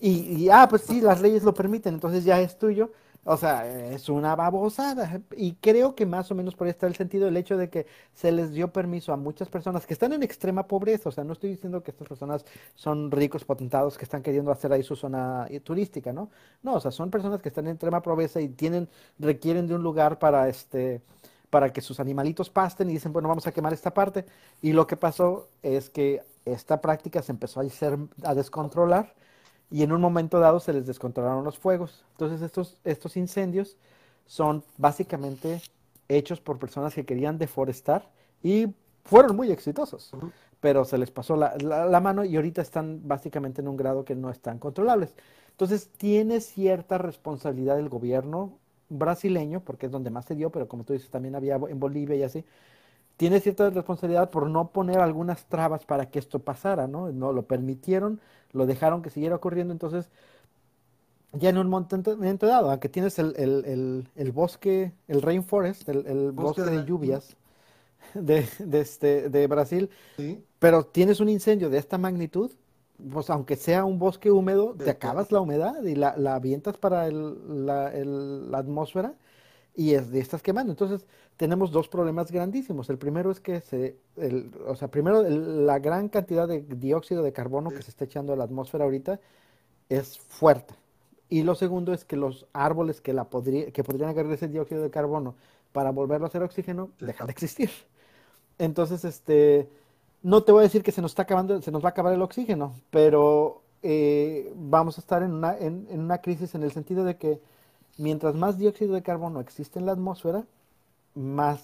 Y, 0.00 0.44
y, 0.44 0.50
ah, 0.50 0.66
pues 0.68 0.82
sí, 0.82 1.00
las 1.00 1.20
leyes 1.20 1.44
lo 1.44 1.54
permiten, 1.54 1.94
entonces 1.94 2.24
ya 2.24 2.40
es 2.40 2.58
tuyo. 2.58 2.90
O 3.24 3.36
sea, 3.36 3.92
es 3.92 4.08
una 4.08 4.34
babosada. 4.34 5.20
Y 5.36 5.54
creo 5.54 5.94
que 5.94 6.06
más 6.06 6.30
o 6.32 6.34
menos 6.34 6.56
por 6.56 6.66
ahí 6.66 6.72
está 6.72 6.88
el 6.88 6.96
sentido 6.96 7.26
del 7.26 7.36
hecho 7.36 7.56
de 7.56 7.70
que 7.70 7.86
se 8.12 8.32
les 8.32 8.52
dio 8.52 8.72
permiso 8.72 9.12
a 9.12 9.16
muchas 9.16 9.48
personas 9.48 9.86
que 9.86 9.94
están 9.94 10.12
en 10.12 10.24
extrema 10.24 10.66
pobreza. 10.66 11.08
O 11.08 11.12
sea, 11.12 11.22
no 11.22 11.32
estoy 11.32 11.50
diciendo 11.50 11.82
que 11.84 11.92
estas 11.92 12.08
personas 12.08 12.44
son 12.74 13.12
ricos 13.12 13.44
potentados 13.44 13.96
que 13.96 14.04
están 14.04 14.22
queriendo 14.22 14.50
hacer 14.50 14.72
ahí 14.72 14.82
su 14.82 14.96
zona 14.96 15.46
eh, 15.50 15.60
turística, 15.60 16.12
¿no? 16.12 16.30
No, 16.62 16.74
o 16.74 16.80
sea, 16.80 16.90
son 16.90 17.10
personas 17.10 17.40
que 17.40 17.48
están 17.48 17.66
en 17.66 17.72
extrema 17.74 18.02
pobreza 18.02 18.40
y 18.40 18.48
tienen, 18.48 18.88
requieren 19.20 19.68
de 19.68 19.74
un 19.76 19.82
lugar 19.84 20.18
para 20.18 20.48
este, 20.48 21.00
para 21.50 21.72
que 21.72 21.80
sus 21.80 22.00
animalitos 22.00 22.50
pasten 22.50 22.90
y 22.90 22.94
dicen, 22.94 23.12
bueno, 23.12 23.28
vamos 23.28 23.46
a 23.46 23.52
quemar 23.52 23.72
esta 23.72 23.94
parte. 23.94 24.24
Y 24.62 24.72
lo 24.72 24.86
que 24.88 24.96
pasó 24.96 25.48
es 25.62 25.90
que 25.90 26.22
esta 26.44 26.80
práctica 26.80 27.22
se 27.22 27.30
empezó 27.32 27.60
a 27.60 27.64
a 28.24 28.34
descontrolar 28.34 29.14
y 29.72 29.82
en 29.82 29.92
un 29.92 30.00
momento 30.00 30.40
dado 30.40 30.60
se 30.60 30.72
les 30.72 30.86
descontrolaron 30.86 31.44
los 31.44 31.58
fuegos. 31.58 32.04
Entonces 32.12 32.42
estos, 32.42 32.78
estos 32.84 33.16
incendios 33.16 33.76
son 34.26 34.64
básicamente 34.78 35.62
hechos 36.08 36.40
por 36.40 36.58
personas 36.58 36.94
que 36.94 37.04
querían 37.06 37.38
deforestar 37.38 38.08
y 38.42 38.68
fueron 39.04 39.36
muy 39.36 39.50
exitosos, 39.50 40.16
pero 40.60 40.84
se 40.84 40.98
les 40.98 41.10
pasó 41.10 41.36
la, 41.36 41.56
la- 41.58 41.86
la 41.86 42.00
mano 42.00 42.24
y 42.24 42.36
ahorita 42.36 42.62
están 42.62 43.00
básicamente 43.08 43.60
en 43.62 43.68
un 43.68 43.76
grado 43.76 44.04
que 44.04 44.14
no 44.14 44.30
están 44.30 44.58
controlables. 44.58 45.14
Entonces 45.52 45.88
tiene 45.96 46.40
cierta 46.40 46.98
responsabilidad 46.98 47.78
el 47.78 47.88
gobierno 47.88 48.58
brasileño, 48.88 49.60
porque 49.60 49.86
es 49.86 49.92
donde 49.92 50.10
más 50.10 50.26
se 50.26 50.34
dio, 50.36 50.50
pero 50.50 50.68
como 50.68 50.84
tú 50.84 50.92
dices, 50.92 51.10
también 51.10 51.34
había 51.34 51.56
en 51.56 51.80
Bolivia 51.80 52.16
y 52.16 52.22
así, 52.22 52.44
tiene 53.16 53.40
cierta 53.40 53.70
responsabilidad 53.70 54.30
por 54.30 54.48
no 54.50 54.70
poner 54.72 55.00
algunas 55.00 55.46
trabas 55.46 55.84
para 55.84 56.10
que 56.10 56.18
esto 56.18 56.40
pasara, 56.40 56.88
¿no? 56.88 57.10
No 57.12 57.32
lo 57.32 57.46
permitieron, 57.46 58.20
lo 58.52 58.66
dejaron 58.66 59.02
que 59.02 59.10
siguiera 59.10 59.36
ocurriendo, 59.36 59.72
entonces 59.72 60.10
ya 61.32 61.48
en 61.48 61.58
un 61.58 61.68
momento 61.68 62.46
dado, 62.46 62.70
aunque 62.70 62.88
tienes 62.88 63.18
el, 63.18 63.34
el- 63.36 63.64
el- 63.64 64.08
el 64.16 64.32
bosque, 64.32 64.92
el 65.08 65.22
rainforest, 65.22 65.88
el, 65.88 66.06
Bosque 66.32 66.62
bosque 66.62 66.62
de 66.62 66.84
lluvias 66.84 67.36
de, 68.14 68.46
de, 68.58 68.80
este, 68.80 69.30
de 69.30 69.46
Brasil, 69.46 69.90
Sí. 70.16 70.42
pero 70.58 70.84
tienes 70.86 71.20
un 71.20 71.28
incendio 71.28 71.70
de 71.70 71.78
esta 71.78 71.98
magnitud, 71.98 72.52
pues 73.12 73.30
aunque 73.30 73.56
sea 73.56 73.84
un 73.84 73.98
bosque 73.98 74.30
húmedo, 74.30 74.74
De- 74.74 74.84
te 74.84 74.90
acabas 74.90 75.32
la 75.32 75.40
humedad 75.40 75.82
y 75.84 75.94
la, 75.96 76.16
la 76.16 76.36
avientas 76.36 76.78
para 76.78 77.06
el- 77.08 77.66
la, 77.66 77.92
el- 77.92 78.50
la 78.50 78.58
atmósfera 78.58 79.14
y 79.74 79.94
es 79.94 80.10
de 80.10 80.20
estás 80.20 80.42
quemando. 80.42 80.72
Entonces, 80.72 81.06
tenemos 81.36 81.70
dos 81.72 81.88
problemas 81.88 82.30
grandísimos. 82.30 82.90
El 82.90 82.98
primero 82.98 83.30
es 83.30 83.40
que 83.40 83.60
se, 83.60 83.96
el- 84.16 84.50
o 84.66 84.76
sea, 84.76 84.88
primero 84.88 85.22
el- 85.22 85.66
la 85.66 85.78
gran 85.78 86.08
cantidad 86.08 86.46
de 86.48 86.60
dióxido 86.62 87.22
de 87.22 87.32
carbono 87.32 87.70
que 87.70 87.82
se 87.82 87.90
está 87.90 88.04
echando 88.04 88.32
a 88.32 88.36
la 88.36 88.44
atmósfera 88.44 88.84
ahorita 88.84 89.20
es 89.88 90.18
fuerte. 90.18 90.74
Y 91.28 91.42
lo 91.44 91.54
segundo 91.54 91.92
es 91.94 92.04
que 92.04 92.16
los 92.16 92.46
árboles 92.52 93.00
que 93.00 93.12
la 93.14 93.24
podría, 93.30 93.70
que 93.72 93.84
podrían 93.84 94.10
agarrar 94.10 94.32
ese 94.32 94.48
dióxido 94.48 94.82
de 94.82 94.90
carbono 94.90 95.36
para 95.72 95.90
volverlo 95.92 96.26
a 96.26 96.28
hacer 96.28 96.42
oxígeno 96.42 96.90
dejan 97.00 97.26
de 97.28 97.32
existir. 97.32 97.70
Entonces, 98.58 99.04
este, 99.04 99.68
no 100.22 100.42
te 100.44 100.52
voy 100.52 100.60
a 100.60 100.64
decir 100.64 100.82
que 100.82 100.92
se 100.92 101.02
nos 101.02 101.12
está 101.12 101.22
acabando, 101.22 101.60
se 101.62 101.70
nos 101.70 101.82
va 101.84 101.88
a 101.88 101.90
acabar 101.90 102.12
el 102.14 102.22
oxígeno, 102.22 102.74
pero 102.90 103.62
eh, 103.82 104.52
vamos 104.56 104.98
a 104.98 105.00
estar 105.00 105.22
en 105.22 105.32
una, 105.32 105.56
en, 105.58 105.86
en 105.90 106.00
una 106.00 106.18
crisis 106.20 106.54
en 106.54 106.62
el 106.62 106.72
sentido 106.72 107.04
de 107.04 107.16
que 107.16 107.40
mientras 107.98 108.34
más 108.34 108.58
dióxido 108.58 108.94
de 108.94 109.02
carbono 109.02 109.40
existe 109.40 109.78
en 109.78 109.86
la 109.86 109.92
atmósfera, 109.92 110.44
más 111.14 111.60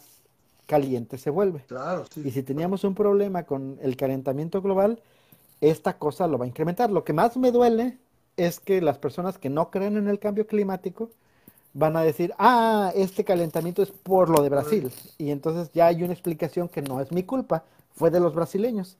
caliente 0.66 1.18
se 1.18 1.30
vuelve. 1.30 1.60
Claro, 1.66 2.04
sí. 2.12 2.22
Y 2.24 2.30
si 2.30 2.42
teníamos 2.42 2.84
un 2.84 2.94
problema 2.94 3.44
con 3.44 3.78
el 3.82 3.96
calentamiento 3.96 4.60
global, 4.60 5.00
esta 5.60 5.98
cosa 5.98 6.26
lo 6.26 6.38
va 6.38 6.44
a 6.44 6.48
incrementar. 6.48 6.90
Lo 6.90 7.04
que 7.04 7.12
más 7.12 7.36
me 7.36 7.50
duele 7.50 7.98
es 8.36 8.60
que 8.60 8.80
las 8.80 8.98
personas 8.98 9.38
que 9.38 9.50
no 9.50 9.70
creen 9.70 9.96
en 9.96 10.08
el 10.08 10.18
cambio 10.18 10.46
climático 10.46 11.10
van 11.74 11.96
a 11.96 12.02
decir, 12.02 12.32
ah, 12.38 12.92
este 12.94 13.24
calentamiento 13.24 13.82
es 13.82 13.90
por 13.90 14.28
lo 14.28 14.42
de 14.42 14.48
Brasil. 14.48 14.92
Y 15.18 15.30
entonces 15.30 15.70
ya 15.72 15.86
hay 15.86 16.02
una 16.02 16.12
explicación 16.12 16.68
que 16.68 16.82
no 16.82 17.00
es 17.00 17.12
mi 17.12 17.22
culpa, 17.22 17.64
fue 17.94 18.10
de 18.10 18.20
los 18.20 18.34
brasileños. 18.34 18.96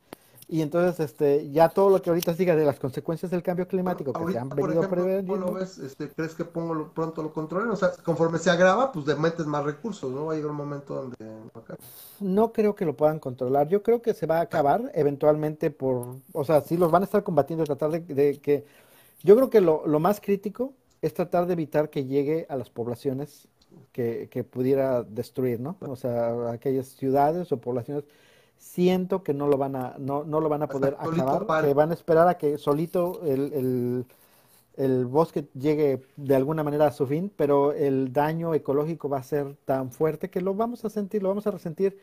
Y 0.50 0.62
entonces 0.62 0.98
este, 1.00 1.50
ya 1.50 1.68
todo 1.68 1.90
lo 1.90 2.00
que 2.00 2.08
ahorita 2.08 2.32
diga 2.32 2.56
de 2.56 2.64
las 2.64 2.78
consecuencias 2.80 3.30
del 3.30 3.42
cambio 3.42 3.68
climático 3.68 4.12
que 4.12 4.18
se 4.18 4.22
Ahorita, 4.22 4.40
han 4.40 4.48
venido 4.48 4.74
¿cómo 4.76 4.82
lo 4.82 4.88
preveniendo, 4.88 5.52
ves? 5.52 5.78
Este, 5.78 6.08
¿crees 6.08 6.34
que 6.34 6.44
pongo 6.44 6.74
lo- 6.74 6.92
pronto 6.92 7.22
lo 7.22 7.32
controlen? 7.34 7.68
O 7.70 7.76
sea, 7.76 7.92
conforme 8.02 8.38
se 8.38 8.50
agrava, 8.50 8.90
pues 8.90 9.06
le 9.06 9.14
metes 9.14 9.44
más 9.46 9.62
recursos, 9.64 10.10
¿no? 10.10 10.26
Va 10.26 10.32
a 10.32 10.36
llegar 10.36 10.50
un 10.50 10.56
momento 10.56 10.94
donde... 10.94 11.16
No 12.20 12.52
creo 12.52 12.74
que 12.74 12.84
lo 12.84 12.96
puedan 12.96 13.18
controlar. 13.20 13.68
Yo 13.68 13.82
creo 13.82 14.02
que 14.02 14.14
se 14.14 14.26
va 14.26 14.38
a 14.38 14.42
acabar 14.42 14.90
eventualmente 14.94 15.70
por, 15.70 16.16
o 16.32 16.44
sea, 16.44 16.62
sí 16.62 16.76
los 16.76 16.90
van 16.90 17.02
a 17.02 17.04
estar 17.04 17.22
combatiendo 17.22 17.64
tratar 17.64 17.90
de, 17.90 18.00
de 18.00 18.40
que, 18.40 18.64
yo 19.22 19.36
creo 19.36 19.50
que 19.50 19.60
lo, 19.60 19.86
lo 19.86 20.00
más 20.00 20.20
crítico 20.20 20.72
es 21.02 21.14
tratar 21.14 21.46
de 21.46 21.52
evitar 21.54 21.90
que 21.90 22.06
llegue 22.06 22.46
a 22.48 22.56
las 22.56 22.70
poblaciones 22.70 23.48
que, 23.92 24.28
que 24.30 24.44
pudiera 24.44 25.02
destruir, 25.04 25.60
¿no? 25.60 25.76
O 25.80 25.96
sea, 25.96 26.52
aquellas 26.52 26.88
ciudades 26.88 27.52
o 27.52 27.58
poblaciones. 27.60 28.04
Siento 28.58 29.22
que 29.22 29.34
no 29.34 29.46
lo 29.48 29.56
van 29.58 29.76
a, 29.76 29.94
no, 29.98 30.24
no 30.24 30.40
lo 30.40 30.48
van 30.48 30.62
a 30.62 30.70
poder 30.70 30.96
acabar, 31.00 31.52
que 31.56 31.74
van 31.74 31.90
a 31.90 31.94
esperar 31.94 32.28
a 32.28 32.38
que 32.38 32.58
solito 32.58 33.22
el, 33.24 33.52
el, 33.54 34.06
el 34.76 35.06
bosque 35.06 35.48
llegue 35.54 36.02
de 36.16 36.36
alguna 36.36 36.64
manera 36.64 36.86
a 36.88 36.92
su 36.92 37.06
fin, 37.06 37.32
pero 37.36 37.72
el 37.72 38.12
daño 38.12 38.54
ecológico 38.54 39.08
va 39.08 39.18
a 39.18 39.22
ser 39.22 39.56
tan 39.64 39.90
fuerte 39.92 40.30
que 40.30 40.40
lo 40.40 40.54
vamos 40.54 40.84
a 40.84 40.90
sentir, 40.90 41.22
lo 41.22 41.30
vamos 41.30 41.46
a 41.46 41.50
resentir 41.52 41.98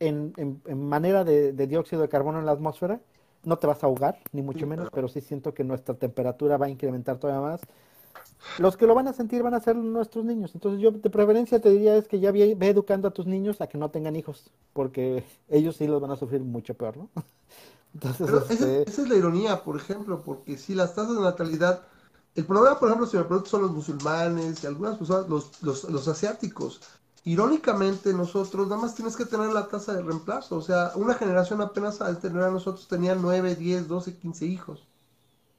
en, 0.00 0.32
en- 0.36 0.62
en 0.66 0.88
manera 0.88 1.24
de, 1.24 1.52
de 1.52 1.66
dióxido 1.66 2.02
de 2.02 2.08
carbono 2.08 2.38
en 2.40 2.46
la 2.46 2.52
atmósfera. 2.52 3.00
No 3.44 3.58
te 3.58 3.66
vas 3.68 3.82
a 3.84 3.86
ahogar, 3.86 4.18
ni 4.32 4.42
mucho 4.42 4.66
Sí, 4.66 4.70
menos, 4.70 4.90
pero 4.90 5.08
sí 5.08 5.20
siento 5.20 5.54
que 5.54 5.64
nuestra 5.64 5.94
temperatura 5.96 6.56
va 6.58 6.66
a 6.66 6.70
incrementar 6.70 7.18
todavía 7.18 7.42
más. 7.48 7.60
Los 8.58 8.76
que 8.76 8.86
lo 8.86 8.94
van 8.94 9.08
a 9.08 9.12
sentir 9.12 9.42
van 9.42 9.54
a 9.54 9.60
ser 9.60 9.76
nuestros 9.76 10.24
niños. 10.24 10.52
Entonces 10.54 10.80
yo 10.80 10.90
de 10.90 11.10
preferencia 11.10 11.60
te 11.60 11.70
diría 11.70 11.96
es 11.96 12.08
que 12.08 12.20
ya 12.20 12.32
ve, 12.32 12.54
ve 12.56 12.68
educando 12.68 13.08
a 13.08 13.10
tus 13.10 13.26
niños 13.26 13.60
a 13.60 13.66
que 13.66 13.78
no 13.78 13.90
tengan 13.90 14.16
hijos, 14.16 14.50
porque 14.72 15.24
ellos 15.48 15.76
sí 15.76 15.86
los 15.86 16.00
van 16.00 16.10
a 16.10 16.16
sufrir 16.16 16.42
mucho 16.42 16.74
peor, 16.74 16.96
¿no? 16.96 17.10
Entonces, 17.94 18.26
Pero 18.26 18.38
este, 18.50 18.82
esa 18.82 19.02
es 19.02 19.08
la 19.08 19.16
ironía, 19.16 19.62
por 19.62 19.76
ejemplo, 19.76 20.22
porque 20.22 20.58
si 20.58 20.74
las 20.74 20.94
tasas 20.94 21.16
de 21.16 21.22
natalidad, 21.22 21.82
el 22.34 22.44
problema, 22.44 22.78
por 22.78 22.88
ejemplo, 22.88 23.06
si 23.06 23.16
me 23.16 23.24
preguntas, 23.24 23.50
son 23.50 23.62
los 23.62 23.70
musulmanes 23.70 24.62
y 24.62 24.66
algunas 24.66 24.98
personas, 24.98 25.28
los, 25.28 25.62
los, 25.62 25.84
los 25.84 26.06
asiáticos. 26.06 26.82
Irónicamente, 27.24 28.12
nosotros 28.12 28.68
nada 28.68 28.82
más 28.82 28.94
tienes 28.94 29.16
que 29.16 29.24
tener 29.24 29.50
la 29.52 29.68
tasa 29.68 29.94
de 29.94 30.02
reemplazo. 30.02 30.56
O 30.56 30.62
sea, 30.62 30.92
una 30.94 31.14
generación 31.14 31.62
apenas 31.62 32.02
al 32.02 32.18
tener 32.18 32.42
a 32.42 32.50
nosotros 32.50 32.86
tenía 32.86 33.14
9, 33.14 33.56
10, 33.56 33.88
12, 33.88 34.18
15 34.18 34.46
hijos. 34.46 34.86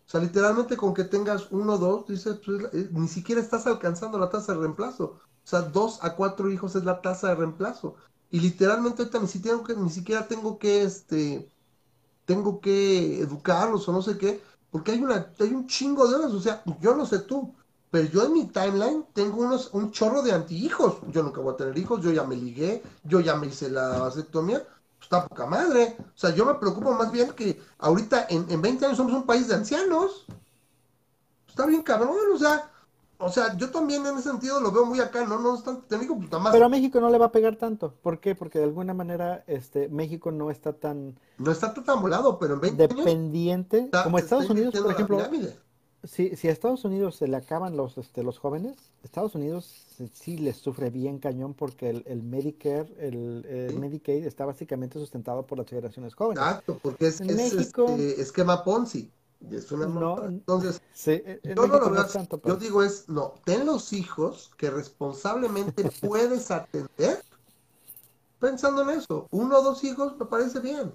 O 0.08 0.10
sea, 0.10 0.22
literalmente 0.22 0.78
con 0.78 0.94
que 0.94 1.04
tengas 1.04 1.52
uno 1.52 1.74
o 1.74 1.78
dos, 1.78 2.08
dices, 2.08 2.40
pues, 2.46 2.64
eh, 2.74 2.90
ni 2.94 3.08
siquiera 3.10 3.42
estás 3.42 3.68
alcanzando 3.68 4.18
la 4.18 4.30
tasa 4.30 4.54
de 4.54 4.60
reemplazo. 4.60 5.04
O 5.04 5.50
sea, 5.50 5.62
dos 5.62 6.04
a 6.04 6.16
cuatro 6.16 6.50
hijos 6.50 6.76
es 6.76 6.86
la 6.86 7.02
tasa 7.02 7.30
de 7.30 7.36
reemplazo. 7.36 7.96
Y 8.32 8.40
literalmente 8.40 9.02
ahorita 9.02 9.20
ni 9.20 9.28
siquiera, 9.28 9.60
ni 9.78 9.90
siquiera 9.90 10.28
tengo 10.28 10.58
que, 10.60 10.84
este, 10.84 11.50
tengo 12.26 12.62
que 12.62 13.20
educarlos 13.22 13.88
o 13.88 13.94
no 13.94 14.02
sé 14.02 14.18
qué, 14.18 14.42
porque 14.72 14.92
hay, 14.92 15.02
una, 15.02 15.34
hay 15.40 15.54
un 15.54 15.68
chingo 15.68 16.08
de 16.08 16.16
horas, 16.16 16.34
o 16.34 16.42
sea, 16.42 16.64
yo 16.82 16.96
no 16.96 17.06
sé 17.06 17.20
tú, 17.20 17.56
pero 17.90 18.08
yo 18.10 18.26
en 18.26 18.34
mi 18.34 18.46
timeline 18.48 19.06
tengo 19.14 19.42
unos, 19.44 19.74
un 19.74 19.92
chorro 19.92 20.22
de 20.22 20.34
antihijos. 20.34 20.98
Yo 21.12 21.24
nunca 21.24 21.42
voy 21.42 21.54
a 21.54 21.58
tener 21.58 21.78
hijos, 21.78 22.02
yo 22.02 22.12
ya 22.12 22.24
me 22.26 22.36
ligué, 22.36 22.84
yo 23.04 23.20
ya 23.22 23.36
me 23.36 23.48
hice 23.48 23.70
la 23.70 24.00
vasectomía. 24.00 24.66
Está 25.08 25.26
poca 25.26 25.46
madre. 25.46 25.96
O 26.00 26.18
sea, 26.18 26.36
yo 26.36 26.46
me 26.46 26.56
preocupo 26.56 26.92
más 26.92 27.14
bien 27.14 27.32
que 27.32 27.58
ahorita 27.78 28.28
en, 28.30 28.46
en 28.50 28.62
20 28.62 28.86
años 28.86 28.98
somos 28.98 29.14
un 29.14 29.26
país 29.26 29.48
de 29.48 29.56
ancianos. 29.56 30.26
Está 31.48 31.66
bien 31.66 31.82
cabrón, 31.82 32.18
o 32.34 32.38
sea, 32.38 32.70
o 33.18 33.30
sea, 33.30 33.56
yo 33.56 33.72
también 33.72 34.06
en 34.06 34.18
ese 34.18 34.30
sentido 34.30 34.60
lo 34.60 34.70
veo 34.70 34.86
muy 34.86 35.00
acá, 35.00 35.26
no, 35.26 35.40
no 35.40 35.56
es 35.56 35.64
tanto 35.64 35.84
técnico, 35.84 36.18
pues 36.18 36.30
nada 36.30 36.44
más. 36.44 36.52
Pero 36.52 36.66
a 36.66 36.70
México 36.70 37.00
no 37.00 37.10
le 37.10 37.18
va 37.18 37.28
a 37.28 37.32
pegar 37.32 37.56
tanto. 37.56 37.94
¿Por 38.02 38.20
qué? 38.20 38.36
Porque 38.36 38.60
de 38.60 38.66
alguna 38.66 38.94
manera 38.94 39.46
este, 39.48 39.88
México 39.88 40.30
no 40.30 40.52
está 40.52 40.74
tan 40.74 41.18
No 41.38 41.52
está 41.52 41.74
tan 41.74 42.02
volado, 42.02 42.38
pero 42.38 42.56
en 42.56 42.60
20 42.60 42.84
años 42.84 42.98
dependiente 42.98 43.90
como 44.04 44.18
Estados 44.18 44.50
Unidos, 44.50 44.76
por 44.78 44.92
ejemplo. 44.92 45.18
pirámide. 45.20 45.58
Si, 46.08 46.36
si 46.36 46.48
a 46.48 46.52
Estados 46.52 46.86
Unidos 46.86 47.16
se 47.18 47.28
le 47.28 47.36
acaban 47.38 47.76
los, 47.76 47.98
este, 47.98 48.24
los 48.24 48.40
jóvenes, 48.40 48.78
Estados 49.04 49.36
Unidos 49.36 49.86
sí- 50.14 50.38
les 50.38 50.56
sufre 50.58 50.90
bien 50.90 51.20
cañón 51.20 51.54
porque 51.54 51.90
el, 51.90 52.04
el 52.08 52.24
Medicare, 52.24 52.88
el, 53.00 53.70
Sí. 53.72 53.78
Medicaid 53.78 54.26
está 54.26 54.46
básicamente 54.46 55.00
sustentado 55.00 55.46
por 55.46 55.58
las 55.58 55.68
generaciones 55.68 56.16
jóvenes. 56.16 56.42
Exacto, 56.44 56.80
porque 56.82 57.08
es, 57.08 57.20
En 57.22 57.30
es, 57.32 57.54
México- 57.54 57.86
este, 57.90 58.22
esquema 58.22 58.64
Ponzi. 58.64 59.12
Y 59.40 59.56
es 59.56 59.72
una 59.72 59.86
No. 59.86 60.24
Entonces, 60.26 60.82
Sí, 60.94 61.22
en- 61.26 61.40
en 61.44 61.56
yo 61.56 61.68
no 61.68 61.78
lo 61.80 61.90
veo 61.92 62.06
tanto, 62.08 62.42
Yo 62.44 62.56
digo 62.56 62.82
es, 62.84 63.08
no, 63.10 63.34
ten 63.44 63.66
los 63.66 63.94
hijos 63.94 64.52
que 64.58 64.70
responsablemente 64.72 65.84
puedes 66.02 66.50
atender 66.52 67.22
pensando 68.40 68.82
en 68.84 68.92
eso. 69.00 69.28
Uno 69.32 69.60
o 69.60 69.62
dos 69.64 69.84
hijos 69.84 70.18
me 70.18 70.26
parece 70.26 70.60
bien. 70.60 70.94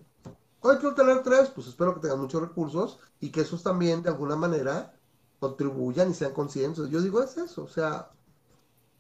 Hoy 0.61 0.77
quiero 0.77 0.95
tener 0.95 1.23
tres, 1.23 1.51
pues 1.55 1.67
espero 1.67 1.95
que 1.95 2.01
tengan 2.01 2.21
muchos 2.21 2.41
recursos 2.41 2.99
y 3.21 3.31
que 3.31 3.41
esos 3.41 3.63
también 3.63 4.03
de 4.03 4.11
alguna 4.11 4.37
manera 4.37 4.95
contribuyan 5.43 6.13
y 6.13 6.15
sean 6.15 6.33
conscientes. 6.33 6.89
Yo 6.89 7.03
digo 7.03 7.21
es 7.21 7.37
eso, 7.37 7.65
o 7.65 7.69
sea, 7.69 8.09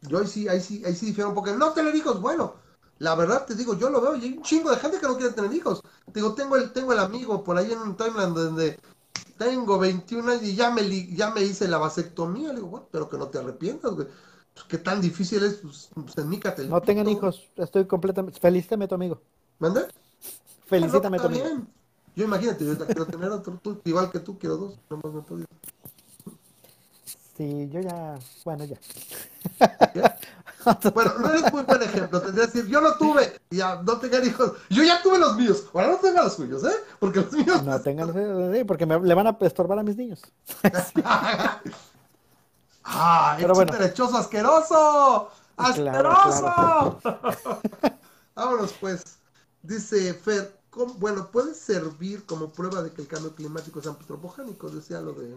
yo 0.02 0.18
ahí 0.18 0.26
sí, 0.26 0.48
ahí 0.48 0.60
sí, 0.60 0.82
ahí 0.84 0.94
sí 0.96 1.06
difiero 1.06 1.28
un 1.28 1.36
poco. 1.36 1.52
No 1.52 1.72
tener 1.72 1.94
hijos, 1.94 2.20
bueno, 2.20 2.54
la 2.98 3.14
verdad 3.14 3.46
te 3.46 3.54
digo, 3.54 3.78
yo 3.78 3.88
lo 3.90 4.00
veo 4.00 4.16
y 4.16 4.24
hay 4.24 4.32
un 4.38 4.42
chingo 4.42 4.70
de 4.70 4.76
gente 4.76 4.98
que 4.98 5.06
no 5.06 5.16
quiere 5.16 5.32
tener 5.32 5.52
hijos. 5.52 5.80
Te 6.12 6.14
digo, 6.20 6.34
tengo 6.34 6.56
el, 6.56 6.72
tengo 6.72 6.92
el 6.92 6.98
amigo 6.98 7.44
por 7.44 7.56
ahí 7.56 7.70
en 7.70 7.78
un 7.78 7.96
timeline 7.96 8.34
donde 8.34 8.76
tengo 9.38 9.78
21 9.78 10.28
años 10.32 10.42
y 10.42 10.56
ya 10.56 10.70
me, 10.72 10.82
li- 10.82 11.14
ya 11.14 11.30
me 11.30 11.42
hice 11.42 11.68
la 11.68 11.78
vasectomía. 11.78 12.48
Le 12.48 12.56
digo, 12.56 12.66
bueno, 12.68 12.88
pero 12.90 13.08
que 13.08 13.16
no 13.18 13.28
te 13.28 13.38
arrepientas, 13.38 13.92
güey. 13.92 14.08
Pues, 14.54 14.66
qué 14.66 14.78
tan 14.78 15.00
difícil 15.00 15.44
es, 15.44 15.54
pues, 15.62 15.90
pues 15.94 16.68
No 16.68 16.80
tengan 16.82 17.08
hijos, 17.08 17.48
estoy 17.56 17.86
completamente... 17.86 18.40
Felicítame 18.40 18.88
tu 18.88 18.96
amigo. 18.96 19.20
¿Mande? 19.60 19.86
Felicítame 20.66 21.18
Ah, 21.18 21.22
tu 21.22 21.28
no, 21.28 21.34
está 21.36 21.48
amigo. 21.48 21.66
Yo 22.14 22.24
imagínate, 22.24 22.66
yo 22.66 22.76
quiero 22.76 23.06
tener 23.06 23.30
otro, 23.30 23.58
tú, 23.62 23.80
igual 23.84 24.10
que 24.10 24.20
tú, 24.20 24.38
quiero 24.38 24.56
dos, 24.58 24.74
no 24.90 24.98
más 25.02 25.12
me 25.12 25.20
he 25.20 25.22
podido. 25.22 25.46
Sí, 27.42 27.68
yo 27.72 27.80
ya... 27.80 28.18
Bueno, 28.44 28.64
ya. 28.64 28.78
Bueno, 30.94 31.14
no 31.18 31.28
eres 31.28 31.52
muy 31.52 31.64
buen 31.64 31.82
ejemplo, 31.82 32.22
tendría 32.22 32.46
que 32.46 32.52
decir, 32.52 32.70
yo 32.70 32.80
no 32.80 32.94
tuve, 32.94 33.40
ya, 33.50 33.82
no 33.82 33.98
tengan 33.98 34.24
hijos, 34.24 34.52
yo 34.70 34.84
ya 34.84 35.02
tuve 35.02 35.18
los 35.18 35.36
míos, 35.36 35.64
ahora 35.74 35.88
no 35.88 35.96
tengan 35.96 36.22
los 36.22 36.34
suyos, 36.34 36.62
¿eh? 36.62 36.76
Porque 37.00 37.20
los 37.20 37.32
míos... 37.32 37.64
No 37.64 37.80
tengan... 37.80 38.12
sí, 38.54 38.62
porque 38.62 38.86
me, 38.86 39.00
le 39.00 39.12
van 39.14 39.26
a 39.26 39.36
estorbar 39.40 39.80
a 39.80 39.82
mis 39.82 39.96
niños. 39.96 40.22
¡Ah, 42.84 43.34
Pero 43.40 43.52
es 43.54 43.56
bueno. 43.58 43.72
derechoso 43.72 44.16
asqueroso! 44.16 45.30
Claro, 45.74 46.12
¡Asqueroso! 46.12 47.60
Vámonos 48.36 48.72
pues. 48.80 49.02
Dice 49.64 50.14
Fer, 50.14 50.60
¿cómo- 50.70 50.94
bueno, 50.94 51.28
puede 51.32 51.54
servir 51.54 52.24
como 52.24 52.52
prueba 52.52 52.82
de 52.82 52.92
que 52.92 53.02
el 53.02 53.08
cambio 53.08 53.34
climático 53.34 53.80
es 53.80 53.86
antropogénico, 53.88 54.70
decía 54.70 55.00
lo 55.00 55.12
de... 55.14 55.36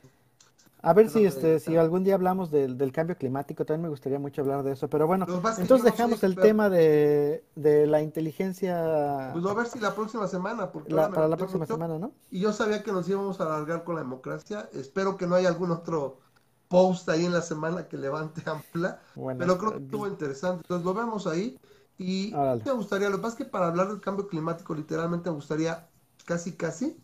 A 0.88 0.94
ver 0.94 1.10
si 1.10 1.26
este, 1.26 1.60
si 1.60 1.76
algún 1.78 2.04
día 2.04 2.14
hablamos 2.16 2.52
del, 2.52 2.78
del 2.78 2.92
cambio 2.92 3.18
climático, 3.18 3.66
también 3.66 3.84
me 3.84 3.90
gustaría 3.90 4.20
mucho 4.20 4.42
hablar 4.42 4.64
de 4.64 4.74
eso. 4.74 4.88
Pero 4.90 5.08
bueno, 5.08 5.28
entonces 5.58 5.84
no 5.84 5.92
dejamos 5.92 6.24
el 6.24 6.36
tema 6.40 6.70
de, 6.70 7.44
de 7.56 7.88
la 7.88 8.02
inteligencia 8.04 9.32
Pues 9.32 9.46
a 9.46 9.54
ver 9.54 9.68
si 9.68 9.80
la 9.80 9.94
próxima 9.96 10.28
semana, 10.28 10.72
porque 10.72 10.96
la- 10.96 11.12
para 11.12 11.28
la 11.28 11.38
próxima 11.38 11.66
mucho, 11.66 11.74
semana, 11.74 12.00
¿no? 12.00 12.12
Y 12.30 12.40
yo 12.42 12.54
sabía 12.54 12.84
que 12.84 12.92
nos 12.92 13.08
íbamos 13.10 13.40
a 13.40 13.46
alargar 13.46 13.84
con 13.84 13.96
la 13.96 14.02
democracia. 14.02 14.70
Espero 14.74 15.18
que 15.18 15.28
no 15.28 15.36
haya 15.36 15.50
algún 15.50 15.72
otro 15.72 16.20
post 16.68 17.10
ahí 17.10 17.26
en 17.26 17.34
la 17.34 17.42
semana 17.42 17.88
que 17.88 17.98
levante 17.98 18.42
ampla. 18.50 19.02
Bueno, 19.16 19.42
Pero 19.44 19.58
creo 19.58 19.72
que 19.72 19.78
eh, 19.78 19.86
estuvo 19.86 20.08
interesante. 20.08 20.62
Entonces 20.64 20.86
lo 20.86 20.94
vemos 20.94 21.28
ahí. 21.28 21.60
Y 21.98 22.34
Órale. 22.36 22.64
me 22.64 22.72
gustaría, 22.74 23.10
lo 23.10 23.18
que 23.18 23.22
pasa 23.24 23.34
es 23.38 23.46
que 23.46 23.52
para 23.52 23.68
hablar 23.68 23.88
del 23.90 24.02
cambio 24.02 24.28
climático, 24.28 24.74
literalmente 24.76 25.30
me 25.30 25.36
gustaría 25.36 25.90
casi, 26.26 26.56
casi, 26.58 26.98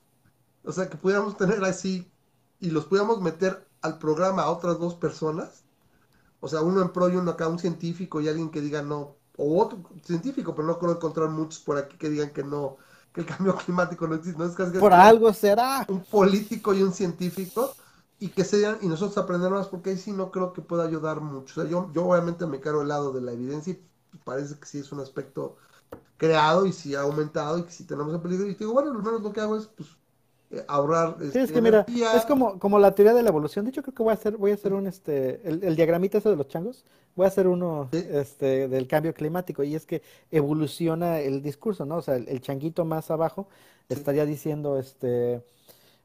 o 0.64 0.72
sea, 0.72 0.90
que 0.90 0.98
pudiéramos 0.98 1.38
tener 1.38 1.64
así 1.64 2.12
y 2.60 2.72
los 2.72 2.86
pudiéramos 2.88 3.22
meter 3.22 3.71
al 3.82 3.98
programa 4.00 4.44
a 4.44 4.52
otras 4.52 4.80
dos 4.80 4.96
personas. 4.96 5.64
O 6.40 6.48
sea, 6.48 6.62
uno 6.62 6.82
en 6.82 6.90
pro 6.92 7.10
y 7.10 7.16
uno 7.16 7.32
acá, 7.32 7.48
un 7.48 7.60
científico 7.60 8.22
y 8.22 8.28
alguien 8.28 8.50
que 8.52 8.62
diga 8.62 8.82
no, 8.82 9.16
o 9.38 9.62
otro 9.62 9.80
científico, 10.04 10.56
pero 10.56 10.68
no 10.68 10.80
creo 10.80 10.94
encontrar 10.94 11.30
muchos 11.30 11.60
por 11.62 11.78
aquí 11.78 11.98
que 11.98 12.10
digan 12.10 12.32
que 12.32 12.44
no, 12.44 12.78
que 13.14 13.22
el 13.22 13.28
cambio 13.28 13.56
climático 13.66 14.08
no 14.08 14.16
existe. 14.16 14.40
No 14.40 14.46
es 14.46 14.56
casi, 14.56 14.78
Por 14.78 14.94
algo 14.94 15.32
será. 15.34 15.86
un 15.88 16.04
político 16.04 16.74
y 16.74 16.82
un 16.84 16.94
científico 16.94 17.76
y 18.20 18.30
que 18.30 18.44
sean 18.44 18.78
y 18.82 18.88
nosotros 18.88 19.18
aprender 19.18 19.52
más 19.52 19.68
porque 19.68 19.92
ahí 19.92 19.98
sí 19.98 20.12
no 20.12 20.32
creo 20.32 20.54
que 20.54 20.62
pueda 20.62 20.84
ayudar 20.86 21.22
mucho. 21.22 21.60
O 21.60 21.64
sea, 21.64 21.72
yo, 21.72 21.92
yo 21.94 22.06
obviamente 22.06 22.46
me 22.48 22.60
cargo 22.60 22.82
el 22.82 22.88
lado 22.90 23.12
de 23.14 23.22
la 23.22 23.32
evidencia 23.34 23.74
y 23.74 24.18
parece 24.24 24.60
que 24.60 24.66
sí 24.66 24.80
es 24.80 24.92
un 24.92 25.00
aspecto 25.00 25.58
creado 26.18 26.66
y 26.66 26.74
sí 26.74 26.96
ha 26.96 27.02
aumentado 27.02 27.58
y 27.60 27.64
que 27.64 27.72
sí 27.72 27.86
tenemos 27.86 28.14
en 28.14 28.22
peligro. 28.22 28.48
Y 28.48 28.56
digo, 28.56 28.74
bueno, 28.74 28.92
al 28.92 29.04
menos 29.04 29.22
lo 29.22 29.34
que 29.34 29.42
hago 29.42 29.58
es 29.58 29.68
pues 29.68 29.90
ahorrar 30.68 31.18
Sí, 31.20 31.26
este, 31.28 31.44
es 31.44 31.52
que 31.52 31.62
mira, 31.62 31.86
es 32.16 32.26
como, 32.26 32.60
como 32.60 32.80
la 32.80 32.94
teoría 32.94 33.14
de 33.14 33.24
la 33.24 33.30
evolución. 33.30 33.66
De 33.66 33.72
hecho, 33.72 33.82
creo 33.84 33.94
que 33.94 34.04
voy 34.04 34.12
a 34.12 34.14
hacer, 34.16 34.38
voy 34.38 34.52
a 34.52 34.56
hacer 34.56 34.74
un 34.74 34.88
este, 34.88 35.42
el, 35.48 35.64
el 35.64 35.76
diagramita 35.76 36.18
ese 36.18 36.30
de 36.30 36.36
los 36.36 36.48
changos, 36.48 36.84
voy 37.16 37.26
a 37.26 37.28
hacer 37.30 37.48
uno 37.48 37.90
Sí. 37.92 38.06
este 38.12 38.68
del 38.68 38.88
cambio 38.88 39.14
climático, 39.14 39.64
y 39.64 39.76
es 39.76 39.86
que 39.86 40.02
evoluciona 40.32 41.20
el 41.20 41.42
discurso, 41.42 41.86
¿no? 41.86 41.98
O 41.98 42.02
sea, 42.02 42.16
el, 42.16 42.28
el 42.28 42.42
changuito 42.42 42.86
más 42.86 43.12
abajo 43.12 43.48
estaría 43.90 44.26
diciendo 44.26 44.78
este 44.80 45.42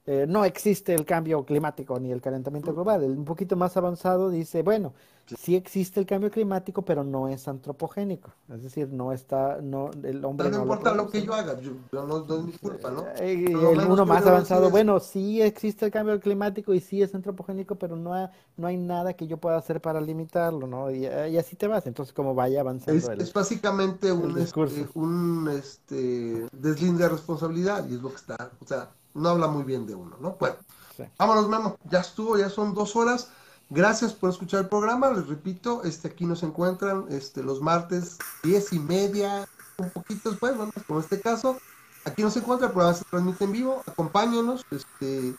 eh, 0.07 0.27
no 0.29 0.45
existe 0.45 0.95
el 0.95 1.05
cambio 1.05 1.45
climático 1.45 1.99
ni 1.99 2.13
el 2.13 2.21
calentamiento 2.21 2.73
global. 2.73 3.03
El 3.03 3.11
un 3.13 3.25
poquito 3.25 3.57
más 3.57 3.77
avanzado 3.77 4.31
dice, 4.31 4.63
bueno, 4.63 4.95
sí 5.35 5.57
existe 5.57 6.01
el 6.01 6.07
cambio 6.07 6.31
climático, 6.31 6.85
pero 6.85 7.05
no 7.05 7.29
es 7.29 7.49
antropogénico. 7.49 8.33
Es 8.49 8.63
decir, 8.63 8.89
no 8.89 9.13
está, 9.13 9.61
no, 9.63 9.91
el 10.03 10.25
hombre 10.25 10.51
no 10.51 10.57
no 10.57 10.63
importa 10.63 10.95
lo 10.95 11.11
que 11.11 11.23
yo 11.25 11.35
haga, 11.35 11.61
yo, 11.61 11.73
no, 11.93 12.07
no 12.07 12.37
es 12.37 12.45
mi 12.45 12.53
culpa, 12.53 12.91
¿no? 12.91 13.07
eh, 13.17 13.73
el 13.73 13.87
uno 13.87 14.07
más 14.07 14.27
avanzado, 14.27 14.71
es- 14.71 14.71
bueno, 14.71 15.01
sí 15.01 15.41
existe 15.43 15.85
el 15.87 15.91
cambio 15.93 16.21
climático 16.21 16.75
y 16.75 16.81
sí 16.81 17.03
es 17.03 17.15
antropogénico, 17.15 17.77
pero 17.77 17.97
no, 17.97 18.15
ha- 18.15 18.31
no 18.57 18.67
hay 18.67 18.77
nada 18.77 19.15
que 19.15 19.27
yo 19.27 19.39
pueda 19.39 19.57
hacer 19.59 19.81
para 19.81 20.01
limitarlo, 20.01 20.67
¿no? 20.67 20.91
Y, 20.91 21.07
y 21.07 21.39
así 21.39 21.57
te 21.57 21.67
vas. 21.69 21.87
Entonces, 21.87 22.13
como 22.13 22.35
vaya 22.35 22.61
Es, 22.61 22.61
avanzando 22.61 23.11
el... 23.11 23.29
es 23.29 23.33
básicamente 23.33 24.13
un, 24.13 24.39
este, 24.39 24.89
un 24.95 25.49
este, 25.53 26.49
deslinde 26.53 27.03
de 27.05 27.09
responsabilidad 27.11 27.89
y 27.89 27.95
es 27.95 28.01
lo 28.03 28.11
que 28.11 28.17
está, 28.17 28.53
o 28.61 28.67
sea, 28.67 28.95
no 29.15 29.29
habla 29.31 29.49
muy 29.49 29.65
bien 29.65 29.87
de 29.87 29.95
uno, 29.97 30.17
¿no? 30.21 30.37
Bueno, 30.39 30.57
Sí. 30.97 31.05
vámonos, 31.19 31.49
Memo, 31.49 31.77
ya 31.85 32.01
estuvo, 32.01 32.39
ya 32.39 32.51
son 32.51 32.75
dos 32.75 32.97
horas. 32.97 33.31
Gracias 33.69 34.13
por 34.13 34.31
escuchar 34.31 34.61
el 34.61 34.69
programa, 34.69 35.11
les 35.11 35.27
repito, 35.27 35.83
este, 35.83 36.07
aquí 36.07 36.25
nos 36.25 36.45
encuentran 36.45 37.07
este, 37.09 37.43
los 37.43 37.61
martes, 37.61 38.17
diez 38.45 38.73
y 38.73 38.79
media, 38.79 39.49
un 39.79 39.91
poquito 39.91 40.31
después, 40.31 40.57
bueno, 40.57 40.73
como 40.87 41.01
este 41.01 41.21
caso. 41.21 41.59
Aquí 42.05 42.23
nos 42.23 42.37
encuentra, 42.37 42.69
el 42.69 42.73
programa 42.73 42.97
se 42.97 43.05
transmite 43.05 43.43
en 43.43 43.53
vivo, 43.53 43.83
acompáñenos, 43.85 44.65
este, 44.71 45.35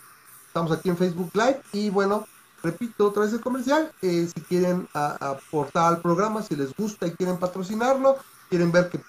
estamos 0.46 0.74
aquí 0.74 0.90
en 0.90 0.98
Facebook 0.98 1.32
Live. 1.36 1.62
Y 1.72 1.90
bueno, 1.90 2.28
repito 2.62 3.08
otra 3.08 3.24
vez 3.24 3.32
el 3.32 3.40
comercial, 3.40 3.94
eh, 4.02 4.30
si 4.34 4.42
quieren 4.42 4.90
aportar 4.94 5.94
al 5.94 6.02
programa, 6.02 6.44
si 6.44 6.58
les 6.58 6.76
gusta 6.76 7.08
y 7.08 7.12
quieren 7.12 7.38
patrocinarlo, 7.38 8.18
quieren 8.50 8.74
ver 8.74 8.90
que 8.90 9.00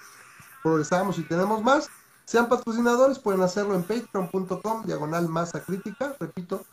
progresamos 0.63 1.19
y 1.19 1.23
tenemos 1.23 1.61
más, 1.61 1.89
sean 2.23 2.47
patrocinadores, 2.47 3.19
pueden 3.19 3.41
hacerlo 3.41 3.75
en 3.75 3.83
patreon.com, 3.83 4.85
diagonal 4.85 5.27
masa 5.27 5.61
crítica, 5.61 6.15
repito, 6.21 6.63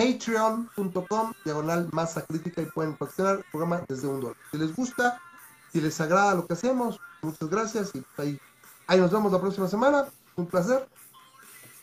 patreon.com, 0.00 1.32
diagonal 1.44 1.88
masa 1.92 2.22
crítica 2.22 2.62
y 2.62 2.66
pueden 2.66 2.96
patrocinar 2.96 3.36
el 3.36 3.44
programa 3.50 3.84
desde 3.86 4.08
un 4.08 4.20
dólar. 4.20 4.36
Si 4.50 4.56
les 4.56 4.74
gusta, 4.74 5.20
si 5.72 5.80
les 5.80 6.00
agrada 6.00 6.34
lo 6.34 6.46
que 6.46 6.54
hacemos, 6.54 6.98
muchas 7.20 7.50
gracias 7.50 7.90
y 7.94 8.04
ahí, 8.16 8.40
ahí 8.86 8.98
nos 8.98 9.10
vemos 9.10 9.30
la 9.30 9.40
próxima 9.40 9.68
semana, 9.68 10.06
un 10.36 10.46
placer. 10.46 10.88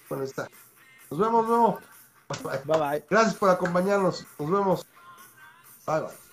Bueno, 0.10 0.24
está. 0.24 0.48
Nos 1.12 1.20
vemos, 1.20 1.48
vemos. 1.48 1.80
Bye, 2.44 2.44
bye. 2.44 2.62
Bye 2.66 2.80
bye. 2.80 3.06
Gracias 3.10 3.36
por 3.36 3.50
acompañarnos. 3.50 4.26
Nos 4.40 4.52
vemos. 4.52 4.86
Bye 5.86 6.02
bye. 6.02 6.27